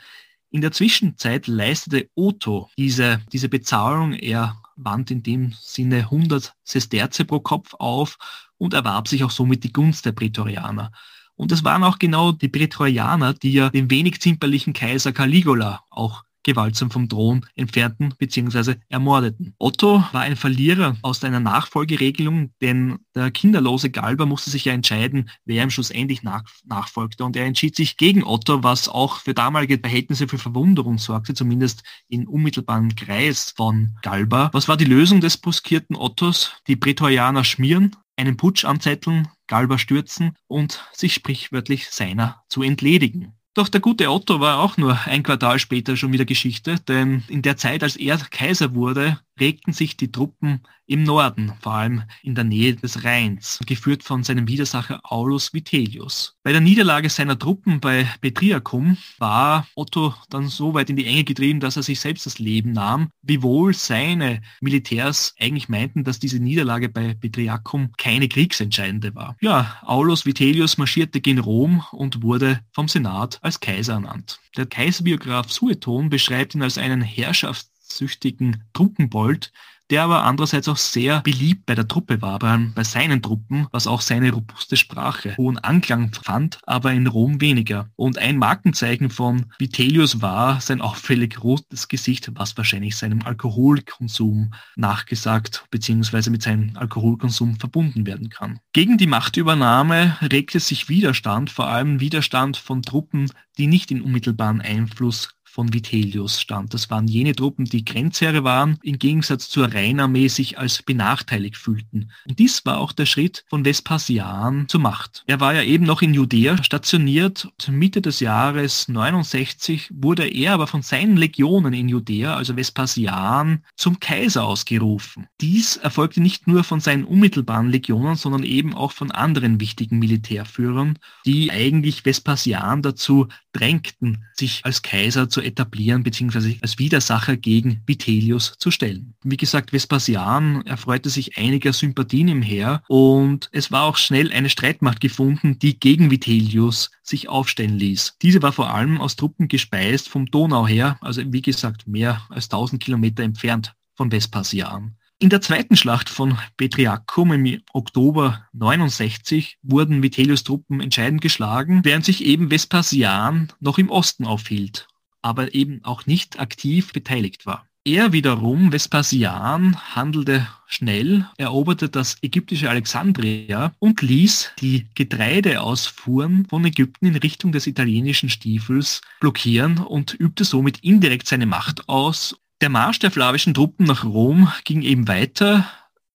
in 0.49 0.61
der 0.61 0.71
Zwischenzeit 0.71 1.47
leistete 1.47 2.07
Otto 2.15 2.69
diese, 2.77 3.19
diese 3.33 3.49
Bezahlung. 3.49 4.13
Er 4.13 4.55
wand 4.77 5.11
in 5.11 5.23
dem 5.23 5.53
Sinne 5.59 6.03
100 6.03 6.53
Sesterze 6.63 7.25
pro 7.25 7.41
Kopf 7.41 7.73
auf 7.73 8.17
und 8.57 8.73
erwarb 8.73 9.09
sich 9.09 9.25
auch 9.25 9.31
somit 9.31 9.65
die 9.65 9.73
Gunst 9.73 10.05
der 10.05 10.13
Prätorianer. 10.13 10.93
Und 11.35 11.51
es 11.51 11.63
waren 11.63 11.83
auch 11.83 11.99
genau 11.99 12.31
die 12.31 12.47
Prätorianer, 12.47 13.33
die 13.33 13.53
ja 13.53 13.69
den 13.69 13.89
wenig 13.89 14.21
zimperlichen 14.21 14.73
Kaiser 14.73 15.11
Caligula 15.11 15.83
auch 15.89 16.23
gewaltsam 16.45 16.91
vom 16.91 17.09
Thron 17.09 17.45
entfernten 17.55 18.13
bzw. 18.17 18.75
ermordeten. 18.87 19.53
Otto 19.57 20.03
war 20.13 20.21
ein 20.21 20.37
Verlierer 20.37 20.95
aus 21.01 21.23
einer 21.23 21.39
Nachfolgeregelung, 21.39 22.51
denn 22.61 22.99
der 23.15 23.31
kinderlose 23.31 23.89
Galba 23.89 24.25
musste 24.25 24.51
sich 24.51 24.65
ja 24.65 24.73
entscheiden, 24.73 25.29
wer 25.43 25.63
ihm 25.63 25.71
schlussendlich 25.71 26.23
nach 26.23 26.43
nachfolgte. 26.63 27.25
Und 27.25 27.35
er 27.35 27.45
entschied 27.45 27.75
sich 27.75 27.97
gegen 27.97 28.23
Otto, 28.23 28.63
was 28.63 28.87
auch 28.87 29.17
für 29.17 29.33
damalige 29.33 29.79
Verhältnisse 29.79 30.27
für 30.27 30.37
Verwunderung 30.37 30.99
sorgte, 30.99 31.33
zumindest 31.33 31.83
im 32.07 32.27
unmittelbaren 32.29 32.95
Kreis 32.95 33.53
von 33.55 33.97
Galba. 34.03 34.51
Was 34.53 34.67
war 34.67 34.77
die 34.77 34.85
Lösung 34.85 35.21
des 35.21 35.37
buskierten 35.37 35.95
Ottos? 35.95 36.51
Die 36.67 36.75
Prätorianer 36.75 37.43
schmieren, 37.43 37.95
einen 38.17 38.37
Putsch 38.37 38.65
anzetteln, 38.65 39.27
Galba 39.47 39.77
stürzen 39.77 40.35
und 40.47 40.85
sich 40.93 41.13
sprichwörtlich 41.13 41.89
seiner 41.89 42.43
zu 42.49 42.61
entledigen. 42.63 43.33
Doch 43.53 43.69
der 43.69 43.79
gute 43.79 44.11
Otto 44.11 44.41
war 44.41 44.59
auch 44.59 44.75
nur 44.75 44.99
ein 45.05 45.23
Quartal 45.23 45.59
später 45.59 45.95
schon 45.95 46.11
wieder 46.11 46.25
Geschichte, 46.25 46.75
denn 46.87 47.23
in 47.29 47.41
der 47.41 47.55
Zeit, 47.55 47.83
als 47.83 47.95
er 47.95 48.17
Kaiser 48.17 48.75
wurde, 48.75 49.19
regten 49.39 49.73
sich 49.73 49.97
die 49.97 50.11
Truppen 50.11 50.61
im 50.87 51.03
Norden, 51.03 51.53
vor 51.61 51.73
allem 51.73 52.03
in 52.21 52.35
der 52.35 52.43
Nähe 52.43 52.75
des 52.75 53.03
Rheins, 53.03 53.59
geführt 53.65 54.03
von 54.03 54.23
seinem 54.23 54.47
Widersacher 54.47 54.99
Aulus 55.03 55.53
Vitellius. 55.53 56.37
Bei 56.43 56.51
der 56.51 56.61
Niederlage 56.61 57.09
seiner 57.09 57.37
Truppen 57.37 57.79
bei 57.79 58.07
Petriacum 58.21 58.97
war 59.17 59.67
Otto 59.75 60.13
dann 60.29 60.47
so 60.47 60.73
weit 60.73 60.89
in 60.89 60.95
die 60.95 61.07
Enge 61.07 61.23
getrieben, 61.23 61.59
dass 61.59 61.75
er 61.75 61.83
sich 61.83 61.99
selbst 61.99 62.25
das 62.25 62.39
Leben 62.39 62.71
nahm, 62.71 63.09
wiewohl 63.21 63.73
seine 63.73 64.41
Militärs 64.61 65.33
eigentlich 65.39 65.69
meinten, 65.69 66.03
dass 66.03 66.19
diese 66.19 66.39
Niederlage 66.39 66.89
bei 66.89 67.15
Petriacum 67.15 67.91
keine 67.97 68.27
kriegsentscheidende 68.27 69.15
war. 69.15 69.35
Ja, 69.41 69.77
Aulus 69.81 70.25
Vitellius 70.25 70.77
marschierte 70.77 71.19
gegen 71.19 71.39
Rom 71.39 71.83
und 71.91 72.21
wurde 72.21 72.59
vom 72.71 72.87
Senat 72.87 73.39
als 73.41 73.59
Kaiser 73.59 73.93
ernannt. 73.93 74.39
Der 74.55 74.65
Kaiserbiograf 74.65 75.51
Sueton 75.51 76.09
beschreibt 76.09 76.55
ihn 76.55 76.61
als 76.61 76.77
einen 76.77 77.01
Herrschafts 77.01 77.74
süchtigen 77.91 78.63
Trunkenbold, 78.73 79.51
der 79.89 80.03
aber 80.03 80.23
andererseits 80.23 80.67
auch 80.67 80.77
sehr 80.77 81.21
beliebt 81.21 81.65
bei 81.65 81.75
der 81.75 81.87
Truppe 81.87 82.21
war, 82.21 82.39
bei, 82.39 82.83
seinen 82.83 83.21
Truppen, 83.21 83.67
was 83.71 83.87
auch 83.87 84.01
seine 84.01 84.31
robuste 84.31 84.77
Sprache 84.77 85.35
hohen 85.37 85.59
Anklang 85.59 86.11
fand, 86.13 86.59
aber 86.65 86.91
in 86.93 87.07
Rom 87.07 87.41
weniger. 87.41 87.89
Und 87.95 88.17
ein 88.17 88.37
Markenzeichen 88.37 89.09
von 89.09 89.45
Vitellius 89.59 90.21
war 90.21 90.59
sein 90.61 90.81
auffällig 90.81 91.43
rotes 91.43 91.87
Gesicht, 91.87 92.31
was 92.33 92.57
wahrscheinlich 92.57 92.95
seinem 92.95 93.21
Alkoholkonsum 93.21 94.53
nachgesagt 94.75 95.65
bzw. 95.69 96.29
mit 96.29 96.41
seinem 96.41 96.75
Alkoholkonsum 96.75 97.59
verbunden 97.59 98.05
werden 98.05 98.29
kann. 98.29 98.59
Gegen 98.73 98.97
die 98.97 99.07
Machtübernahme 99.07 100.17
regte 100.21 100.59
sich 100.59 100.89
Widerstand, 100.89 101.51
vor 101.51 101.67
allem 101.67 101.99
Widerstand 101.99 102.57
von 102.57 102.81
Truppen, 102.81 103.31
die 103.57 103.67
nicht 103.67 103.91
in 103.91 104.01
unmittelbaren 104.01 104.61
Einfluss 104.61 105.34
von 105.55 105.73
Vitellius 105.73 106.41
stand. 106.41 106.73
Das 106.73 106.89
waren 106.89 107.07
jene 107.07 107.33
Truppen, 107.33 107.63
die 107.63 107.85
Grenzherre 107.85 108.43
waren, 108.43 108.77
im 108.83 108.99
Gegensatz 108.99 109.47
zur 109.47 109.73
Rheinarmee 109.73 110.27
sich 110.27 110.59
als 110.59 110.83
benachteiligt 110.83 111.55
fühlten. 111.55 112.11
Und 112.27 112.39
dies 112.39 112.65
war 112.65 112.77
auch 112.77 112.91
der 112.91 113.05
Schritt 113.05 113.45
von 113.47 113.63
Vespasian 113.63 114.67
zur 114.67 114.81
Macht. 114.81 115.23
Er 115.27 115.39
war 115.39 115.53
ja 115.53 115.63
eben 115.63 115.85
noch 115.85 116.01
in 116.01 116.13
Judäa 116.13 116.61
stationiert. 116.61 117.47
Mitte 117.69 118.01
des 118.01 118.19
Jahres 118.19 118.89
69 118.89 119.91
wurde 119.93 120.27
er 120.27 120.53
aber 120.53 120.67
von 120.67 120.81
seinen 120.81 121.15
Legionen 121.15 121.73
in 121.73 121.87
Judäa, 121.87 122.35
also 122.35 122.57
Vespasian, 122.57 123.63
zum 123.77 124.01
Kaiser 124.01 124.43
ausgerufen. 124.43 125.27
Dies 125.39 125.77
erfolgte 125.77 126.19
nicht 126.19 126.47
nur 126.47 126.65
von 126.65 126.81
seinen 126.81 127.05
unmittelbaren 127.05 127.69
Legionen, 127.69 128.17
sondern 128.17 128.43
eben 128.43 128.73
auch 128.73 128.91
von 128.91 129.09
anderen 129.09 129.61
wichtigen 129.61 129.99
Militärführern, 129.99 130.99
die 131.25 131.49
eigentlich 131.49 132.03
Vespasian 132.03 132.81
dazu 132.81 133.29
drängten, 133.53 134.25
sich 134.33 134.65
als 134.65 134.81
Kaiser 134.81 135.29
zu 135.29 135.44
etablieren 135.45 136.03
bzw. 136.03 136.57
als 136.61 136.79
Widersacher 136.79 137.37
gegen 137.37 137.81
Vitellius 137.85 138.55
zu 138.57 138.71
stellen. 138.71 139.13
Wie 139.23 139.37
gesagt, 139.37 139.71
Vespasian 139.71 140.65
erfreute 140.65 141.09
sich 141.09 141.37
einiger 141.37 141.73
Sympathien 141.73 142.27
im 142.27 142.41
Heer 142.41 142.81
und 142.87 143.49
es 143.51 143.71
war 143.71 143.83
auch 143.83 143.97
schnell 143.97 144.31
eine 144.31 144.49
Streitmacht 144.49 144.99
gefunden, 144.99 145.59
die 145.59 145.79
gegen 145.79 146.11
Vitellius 146.11 146.91
sich 147.03 147.29
aufstellen 147.29 147.77
ließ. 147.77 148.17
Diese 148.21 148.41
war 148.41 148.51
vor 148.51 148.73
allem 148.73 148.99
aus 148.99 149.15
Truppen 149.15 149.47
gespeist 149.47 150.09
vom 150.09 150.25
Donau 150.25 150.67
her, 150.67 150.97
also 151.01 151.21
wie 151.31 151.41
gesagt 151.41 151.87
mehr 151.87 152.21
als 152.29 152.45
1000 152.45 152.81
Kilometer 152.81 153.23
entfernt 153.23 153.75
von 153.93 154.11
Vespasian. 154.11 154.95
In 155.17 155.29
der 155.29 155.39
zweiten 155.39 155.77
Schlacht 155.77 156.09
von 156.09 156.37
Petriacum 156.57 157.31
im 157.31 157.61
Oktober 157.71 158.45
69 158.51 159.57
wurden 159.63 160.03
Vitellius 160.03 160.43
Truppen 160.43 160.81
entscheidend 160.81 161.21
geschlagen, 161.21 161.85
während 161.85 162.03
sich 162.03 162.25
eben 162.25 162.49
Vespasian 162.49 163.53
noch 163.61 163.77
im 163.77 163.89
Osten 163.89 164.25
aufhielt, 164.25 164.87
aber 165.25 165.55
eben 165.55 165.83
auch 165.83 166.05
nicht 166.05 166.39
aktiv 166.39 166.93
beteiligt 166.93 167.47
war. 167.47 167.67
Er 167.83 168.13
wiederum, 168.13 168.71
Vespasian, 168.71 169.75
handelte 169.95 170.47
schnell, 170.67 171.27
eroberte 171.37 171.89
das 171.89 172.17
ägyptische 172.21 172.69
Alexandria 172.69 173.73
und 173.79 174.03
ließ 174.03 174.51
die 174.59 174.85
Getreideausfuhren 174.93 176.45
von 176.47 176.63
Ägypten 176.63 177.07
in 177.07 177.15
Richtung 177.15 177.51
des 177.51 177.65
italienischen 177.65 178.29
Stiefels 178.29 179.01
blockieren 179.19 179.79
und 179.79 180.13
übte 180.13 180.43
somit 180.45 180.79
indirekt 180.83 181.27
seine 181.27 181.47
Macht 181.47 181.89
aus 181.89 182.35
der 182.61 182.69
Marsch 182.69 182.99
der 182.99 183.11
flavischen 183.11 183.53
Truppen 183.53 183.85
nach 183.85 184.05
Rom 184.05 184.51
ging 184.63 184.81
eben 184.83 185.07
weiter. 185.07 185.67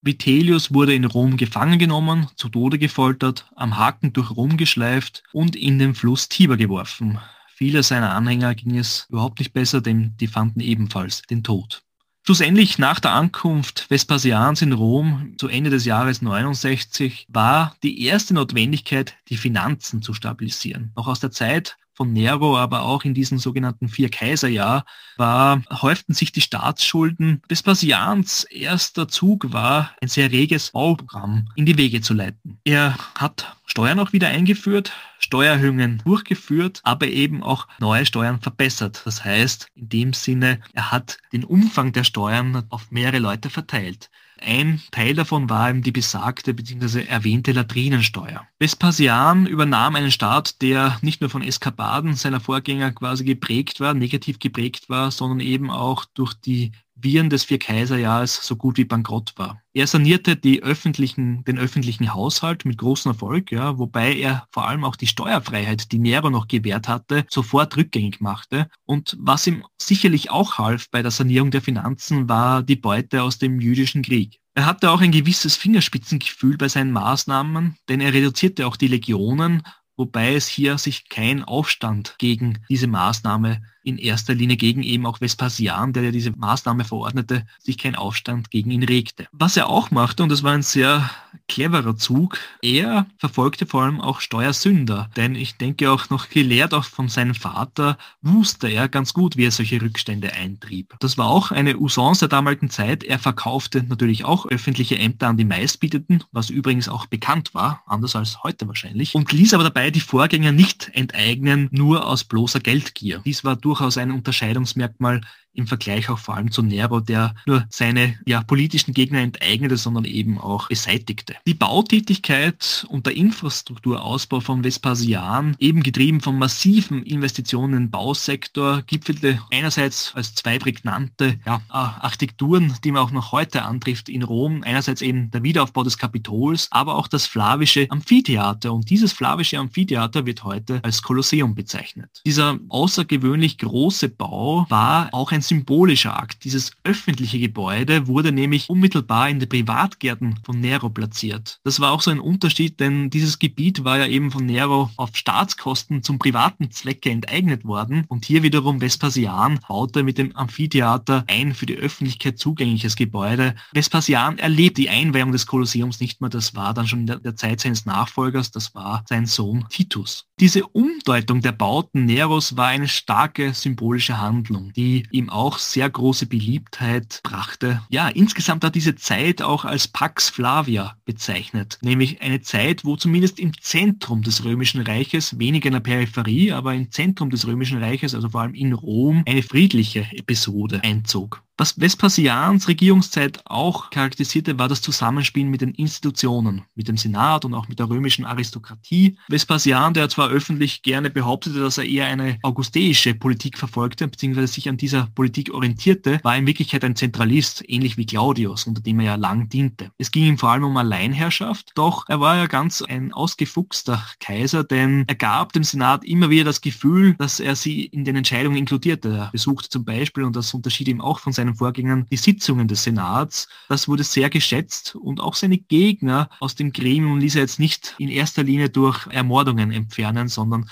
Vitellius 0.03 0.73
wurde 0.73 0.95
in 0.95 1.05
Rom 1.05 1.37
gefangen 1.37 1.79
genommen, 1.79 2.29
zu 2.37 2.49
Tode 2.49 2.79
gefoltert, 2.79 3.47
am 3.57 3.77
Haken 3.77 4.13
durch 4.13 4.31
Rom 4.31 4.57
geschleift 4.57 5.25
und 5.33 5.55
in 5.55 5.79
den 5.79 5.95
Fluss 5.95 6.29
Tiber 6.29 6.57
geworfen. 6.57 7.19
Viele 7.63 7.83
seiner 7.83 8.15
Anhänger 8.15 8.55
ging 8.55 8.79
es 8.79 9.05
überhaupt 9.11 9.39
nicht 9.39 9.53
besser, 9.53 9.83
denn 9.83 10.15
die 10.19 10.29
fanden 10.29 10.61
ebenfalls 10.61 11.21
den 11.21 11.45
Tod. 11.45 11.83
Schlussendlich 12.25 12.79
nach 12.79 13.01
der 13.01 13.13
Ankunft 13.13 13.85
Vespasians 13.91 14.63
in 14.63 14.73
Rom 14.73 15.35
zu 15.37 15.47
Ende 15.47 15.69
des 15.69 15.85
Jahres 15.85 16.23
69 16.23 17.27
war 17.29 17.77
die 17.83 18.07
erste 18.07 18.33
Notwendigkeit, 18.33 19.15
die 19.29 19.37
Finanzen 19.37 20.01
zu 20.01 20.15
stabilisieren. 20.15 20.93
Noch 20.97 21.07
aus 21.07 21.21
der 21.21 21.33
Zeit 21.33 21.77
von 22.01 22.15
Nero, 22.15 22.57
aber 22.57 22.81
auch 22.85 23.05
in 23.05 23.13
diesem 23.13 23.37
sogenannten 23.37 23.91
Vier-Kaiser-Jahr 23.91 24.87
war, 25.19 25.63
häuften 25.71 26.15
sich 26.15 26.33
die 26.33 26.41
Staatsschulden. 26.41 27.43
Vespasians 27.47 28.45
erster 28.45 29.07
Zug 29.07 29.53
war, 29.53 29.95
ein 30.01 30.09
sehr 30.09 30.33
reges 30.33 30.71
Bauprogramm 30.71 31.49
in 31.57 31.67
die 31.67 31.77
Wege 31.77 32.01
zu 32.01 32.15
leiten. 32.15 32.59
Er 32.65 32.97
hat 33.19 33.55
Steuern 33.67 34.01
auch 34.01 34.15
wieder 34.15 34.29
eingeführt, 34.29 34.93
Steuererhöhungen 35.19 36.01
durchgeführt, 36.03 36.81
aber 36.85 37.07
eben 37.07 37.43
auch 37.43 37.69
neue 37.81 38.07
Steuern 38.07 38.41
verbessert. 38.41 39.03
Das 39.05 39.23
heißt, 39.23 39.67
in 39.75 39.91
dem 39.91 40.13
Sinne, 40.15 40.63
er 40.73 40.91
hat 40.91 41.19
den 41.35 41.45
Umfang 41.45 41.93
der 41.93 42.05
Steuern 42.05 42.65
auf 42.71 42.91
mehrere 42.91 43.19
Leute 43.19 43.51
verteilt. 43.51 44.09
Ein 44.43 44.81
Teil 44.91 45.15
davon 45.15 45.51
war 45.51 45.69
eben 45.69 45.83
die 45.83 45.93
besagte 45.93 46.55
bzw. 46.55 47.05
erwähnte 47.05 47.53
Latrinensteuer. 47.53 48.47
Vespasian 48.59 49.47
übernahm 49.47 49.97
einen 49.97 50.11
Staat, 50.11 50.63
der 50.63 50.99
nicht 51.03 51.21
nur 51.21 51.29
von 51.29 51.43
Eskapaden 51.43 52.15
seiner 52.15 52.41
Vorgänger 52.41 52.93
quasi 52.93 53.25
geprägt 53.25 53.81
war, 53.81 53.93
negativ 53.93 54.39
geprägt 54.39 54.89
war, 54.89 55.11
sondern 55.11 55.41
eben 55.41 55.71
auch 55.71 56.07
durch 56.15 56.35
die 56.35 56.73
Viren 57.03 57.31
des 57.31 57.45
Vier-Kaiserjahres 57.45 58.47
so 58.47 58.57
gut 58.57 58.77
wie 58.77 58.85
bankrott 58.85 59.35
war. 59.37 59.63
Er 59.73 59.87
sanierte 59.87 60.39
öffentlichen, 60.63 61.45
den 61.45 61.59
öffentlichen 61.59 62.13
Haushalt 62.13 62.65
mit 62.65 62.79
großem 62.79 63.13
Erfolg, 63.13 63.53
ja, 63.53 63.79
wobei 63.79 64.15
er 64.15 64.47
vor 64.51 64.67
allem 64.67 64.85
auch 64.85 64.97
die 64.97 65.07
Steuerfreiheit, 65.07 65.93
die 65.93 65.99
Nero 65.99 66.31
noch 66.31 66.49
gewährt 66.49 66.89
hatte, 66.89 67.25
sofort 67.29 67.77
rückgängig 67.77 68.21
machte. 68.21 68.69
Und 68.85 69.17
was 69.21 69.47
ihm 69.47 69.65
sicherlich 69.81 70.31
auch 70.31 70.59
half 70.59 70.91
bei 70.91 71.03
der 71.03 71.11
Sanierung 71.11 71.51
der 71.51 71.63
Finanzen, 71.63 72.29
war 72.29 72.63
die 72.63 72.77
Beute 72.77 73.23
aus 73.23 73.39
dem 73.39 73.61
jüdischen 73.61 74.03
Krieg. 74.03 74.41
Er 74.55 74.67
hatte 74.67 74.91
auch 74.91 75.01
ein 75.01 75.13
gewisses 75.13 75.57
Fingerspitzengefühl 75.57 76.57
bei 76.57 76.69
seinen 76.69 76.91
Maßnahmen, 76.91 77.77
denn 77.89 78.01
er 78.01 78.13
reduzierte 78.13 78.67
auch 78.67 78.77
die 78.77 78.89
Legionen, 78.89 79.63
wobei 79.97 80.35
es 80.35 80.49
hier 80.49 80.79
sich 80.79 81.09
kein 81.09 81.45
Aufstand 81.45 82.17
gegen 82.19 82.59
diese 82.69 82.89
Maßnahme 82.89 83.63
in 83.83 83.99
erster 83.99 84.35
Linie 84.35 84.57
gegen 84.57 84.83
eben 84.83 85.07
auch 85.07 85.21
Vespasian, 85.21 85.93
der 85.93 86.05
ja 86.05 86.11
diese 86.11 86.33
Maßnahme 86.33 86.85
verordnete, 86.85 87.47
sich 87.59 87.79
kein 87.79 87.95
Aufstand 87.95 88.51
gegen 88.51 88.71
ihn 88.71 88.83
regte. 88.83 89.27
Was 89.33 89.57
er 89.57 89.69
auch 89.69 89.91
machte, 89.91 90.23
und 90.23 90.29
das 90.29 90.43
war 90.43 90.53
ein 90.53 90.63
sehr 90.63 91.11
cleverer 91.49 91.97
Zug, 91.97 92.39
er 92.63 93.07
verfolgte 93.19 93.67
vor 93.67 93.83
allem 93.83 94.01
auch 94.01 94.21
Steuersünder, 94.21 95.11
denn 95.17 95.35
ich 95.35 95.57
denke 95.57 95.91
auch 95.91 96.11
noch 96.11 96.29
gelehrt 96.29 96.75
auch 96.75 96.85
von 96.85 97.09
seinem 97.09 97.35
Vater, 97.35 97.99
wusste 98.23 98.69
er 98.69 98.89
ganz 98.89 99.13
gut, 99.15 99.37
wie 99.37 99.47
er 99.47 99.51
solche 99.51 99.81
Rückstände 99.81 100.33
eintrieb. 100.33 100.95
Das 101.01 101.19
war 101.19 101.27
auch 101.27 101.51
eine 101.51 101.79
Usance 101.79 102.21
der 102.21 102.29
damaligen 102.29 102.71
Zeit. 102.71 103.03
Er 103.05 103.19
verkaufte 103.19 103.83
natürlich 103.83 104.25
auch 104.25 104.47
öffentliche 104.47 104.99
Ämter 104.99 105.29
an 105.29 105.37
die 105.37 105.45
Meistbietenden, 105.45 106.25
was 106.33 106.51
übrigens 106.51 106.89
auch 106.89 107.07
bekannt 107.07 107.55
war, 107.55 107.83
anders 107.87 108.17
als 108.17 108.43
heute 108.43 108.69
wahrscheinlich, 108.69 109.15
und 109.15 109.33
ließ 109.33 109.55
aber 109.55 109.65
dabei 109.65 109.91
die 109.91 110.01
Vorgänger 110.01 110.53
nicht 110.53 110.91
enteignen, 110.93 111.69
nur 111.73 112.07
aus 112.07 112.25
bloßer 112.25 112.61
Geldgier. 112.61 113.23
Dies 113.25 113.45
war 113.45 113.57
durchaus 113.71 113.99
ein 113.99 114.11
Unterscheidungsmerkmal 114.11 115.21
im 115.53 115.67
Vergleich 115.67 116.09
auch 116.09 116.19
vor 116.19 116.37
allem 116.37 116.51
zu 116.51 116.63
Nero, 116.63 117.01
der 117.01 117.35
nur 117.47 117.65
seine 117.71 118.19
ja, 118.27 118.43
politischen 118.43 118.95
Gegner 118.95 119.21
enteignete, 119.21 119.77
sondern 119.77 120.05
eben 120.05 120.39
auch 120.39 120.69
beseitigte. 120.69 121.37
Die 121.47 121.55
Bautätigkeit 121.55 122.87
und 122.89 123.07
der 123.07 123.17
Infrastrukturausbau 123.17 124.41
von 124.41 124.65
Vespasian, 124.65 125.57
eben 125.59 125.83
getrieben 125.83 126.21
von 126.21 126.39
massiven 126.39 127.03
Investitionen 127.03 127.75
im 127.75 127.91
Bausektor, 127.91 128.83
gipfelte 128.83 129.41
einerseits 129.51 130.13
als 130.15 130.35
zwei 130.35 130.59
prägnante 130.59 131.39
ja, 131.45 131.61
Architekturen, 131.69 132.75
die 132.85 132.93
man 132.93 133.03
auch 133.03 133.11
noch 133.11 133.33
heute 133.33 133.63
antrifft 133.63 134.09
in 134.09 134.23
Rom. 134.23 134.63
Einerseits 134.65 135.03
eben 135.03 135.31
der 135.31 135.43
Wiederaufbau 135.43 135.83
des 135.83 135.99
Kapitols, 135.99 136.69
aber 136.71 136.95
auch 136.95 137.09
das 137.09 137.27
flavische 137.27 137.87
Amphitheater. 137.91 138.73
Und 138.73 138.91
dieses 138.91 139.13
flavische 139.13 139.59
Amphitheater 139.59 140.27
wird 140.27 140.45
heute 140.45 140.81
als 140.83 141.03
Kolosseum 141.03 141.55
bezeichnet. 141.55 142.23
Dieser 142.25 142.59
außergewöhnlich 142.69 143.59
große 143.59 144.09
Bau 144.09 144.67
war 144.69 145.09
auch 145.13 145.33
ein 145.33 145.40
ein 145.41 145.43
symbolischer 145.43 146.19
Akt. 146.19 146.45
Dieses 146.45 146.73
öffentliche 146.85 147.39
Gebäude 147.39 148.07
wurde 148.07 148.31
nämlich 148.31 148.69
unmittelbar 148.69 149.29
in 149.31 149.41
den 149.41 149.49
Privatgärten 149.49 150.39
von 150.45 150.61
Nero 150.61 150.91
platziert. 150.91 151.61
Das 151.65 151.81
war 151.81 151.93
auch 151.93 152.03
so 152.03 152.11
ein 152.11 152.21
Unterschied, 152.21 152.79
denn 152.79 153.11
dieses 153.11 153.39
Gebiet 153.39 153.85
war 153.85 153.99
ja 153.99 154.07
eben 154.07 154.31
von 154.31 154.45
Nero 154.45 154.91
auf 154.97 155.17
Staatskosten 155.17 156.03
zum 156.03 156.19
privaten 156.19 156.71
Zwecke 156.71 157.11
enteignet 157.11 157.65
worden 157.65 158.05
und 158.09 158.25
hier 158.25 158.43
wiederum 158.43 158.81
Vespasian 158.81 159.61
baute 159.67 160.03
mit 160.03 160.19
dem 160.19 160.37
Amphitheater 160.37 161.25
ein 161.27 161.55
für 161.55 161.67
die 161.67 161.77
Öffentlichkeit 161.77 162.39
zugängliches 162.39 162.97
Gebäude. 162.97 163.55
Vespasian 163.73 164.39
erlebt 164.39 164.77
die 164.77 164.91
Einweihung 164.91 165.33
des 165.33 165.47
Kolosseums 165.47 166.01
nicht 166.01 166.21
mehr, 166.21 166.31
das 166.31 166.55
war 166.55 166.75
dann 166.75 166.87
schon 166.87 167.01
in 167.01 167.07
der, 167.07 167.17
der 167.17 167.37
Zeit 167.37 167.61
seines 167.61 167.87
Nachfolgers, 167.87 168.51
das 168.51 168.75
war 168.75 169.05
sein 169.09 169.27
Sohn 169.27 169.65
Titus. 169.71 170.27
Diese 170.39 170.67
Umdeutung 170.67 171.41
der 171.41 171.53
Bauten 171.53 172.05
Neros 172.05 172.57
war 172.57 172.69
eine 172.69 172.89
starke 172.89 173.55
symbolische 173.55 174.19
Handlung, 174.19 174.73
die 174.75 175.07
ihm 175.11 175.30
auch 175.31 175.59
sehr 175.59 175.89
große 175.89 176.27
Beliebtheit 176.27 177.21
brachte. 177.23 177.83
Ja, 177.91 178.09
insgesamt 178.09 178.65
hat 178.65 178.75
diese 178.75 178.95
Zeit 178.95 179.43
auch 179.43 179.65
als 179.65 179.89
Pax 179.89 180.29
Flavia 180.29 180.97
bezeichnet, 181.05 181.79
nämlich 181.83 182.21
eine 182.23 182.41
Zeit, 182.41 182.85
wo 182.85 182.97
zumindest 182.97 183.39
im 183.39 183.53
Zentrum 183.61 184.23
des 184.23 184.45
Römischen 184.45 184.83
Reiches, 184.83 185.39
weniger 185.39 185.67
in 185.67 185.75
der 185.75 185.81
Peripherie, 185.81 186.53
aber 186.53 186.75
im 186.75 186.91
Zentrum 186.91 187.31
des 187.31 187.47
Römischen 187.47 187.83
Reiches, 187.83 188.15
also 188.15 188.29
vor 188.29 188.43
allem 188.43 188.55
in 188.55 188.73
Rom, 188.73 189.23
eine 189.27 189.43
friedliche 189.43 190.07
Episode 190.13 190.81
einzog. 190.83 191.43
Was 191.61 191.73
Vespasians 191.79 192.69
Regierungszeit 192.69 193.43
auch 193.45 193.91
charakterisierte, 193.91 194.59
war 194.59 194.67
das 194.67 194.81
Zusammenspiel 194.81 195.45
mit 195.45 195.61
den 195.61 195.75
Institutionen, 195.75 196.63
mit 196.75 196.89
dem 196.89 196.97
Senat 196.97 197.45
und 197.45 197.53
auch 197.53 197.69
mit 197.69 197.79
der 197.79 197.91
römischen 197.91 198.25
Aristokratie. 198.25 199.19
Vespasian, 199.29 199.93
der 199.93 200.09
zwar 200.09 200.31
öffentlich 200.31 200.81
gerne 200.81 201.11
behauptete, 201.11 201.61
dass 201.61 201.77
er 201.77 201.85
eher 201.85 202.07
eine 202.07 202.39
augusteische 202.43 203.13
Politik 203.13 203.59
verfolgte, 203.59 204.09
beziehungsweise 204.09 204.47
sich 204.47 204.71
an 204.71 204.79
dieser 204.79 205.09
Politik 205.15 205.53
orientierte, 205.53 206.19
war 206.23 206.35
in 206.35 206.47
Wirklichkeit 206.47 206.83
ein 206.83 206.97
Zentralist, 206.97 207.63
ähnlich 207.69 207.99
wie 207.99 208.07
Claudius, 208.07 208.67
unter 208.67 208.81
dem 208.81 208.99
er 209.01 209.05
ja 209.05 209.15
lang 209.17 209.51
diente. 209.51 209.91
Es 209.99 210.11
ging 210.11 210.25
ihm 210.25 210.39
vor 210.39 210.53
allem 210.53 210.65
um 210.65 210.79
Alleinherrschaft, 210.79 211.73
doch 211.75 212.07
er 212.09 212.21
war 212.21 212.37
ja 212.39 212.47
ganz 212.47 212.81
ein 212.81 213.13
ausgefuchster 213.13 214.03
Kaiser, 214.19 214.65
denn 214.65 215.05
er 215.09 215.15
gab 215.15 215.53
dem 215.53 215.65
Senat 215.65 216.07
immer 216.07 216.31
wieder 216.31 216.45
das 216.45 216.63
Gefühl, 216.63 217.17
dass 217.19 217.39
er 217.39 217.55
sie 217.55 217.85
in 217.85 218.07
den 218.07 218.17
Entscheidungen 218.17 218.57
inkludierte. 218.57 219.11
Er 219.11 219.31
besuchte 219.31 219.69
zum 219.69 219.85
Beispiel, 219.85 220.25
und 220.25 220.35
das 220.35 220.55
unterschied 220.55 220.89
ihm 220.89 221.03
auch 221.03 221.19
von 221.19 221.35
seinen 221.35 221.50
seinen 221.51 221.57
Vorgängern 221.57 222.07
die 222.11 222.17
Sitzungen 222.17 222.69
des 222.69 222.85
Senats. 222.85 223.49
Das 223.69 223.89
wurde 223.89 224.05
sehr 224.05 224.31
geschätzt 224.31 224.95
und 224.95 225.21
auch 225.21 225.35
seine 225.35 225.59
Gegner 225.59 226.29
aus 226.41 226.55
dem 226.55 226.73
Gremium 226.73 227.19
ließ 227.19 227.37
er 227.37 227.43
jetzt 227.43 227.59
nicht 227.59 227.95
in 227.99 228.09
erster 228.09 228.43
Linie 228.43 228.71
durch 228.71 229.07
Ermordungen 229.09 229.73
entfernen, 229.73 230.29
sondern 230.29 230.69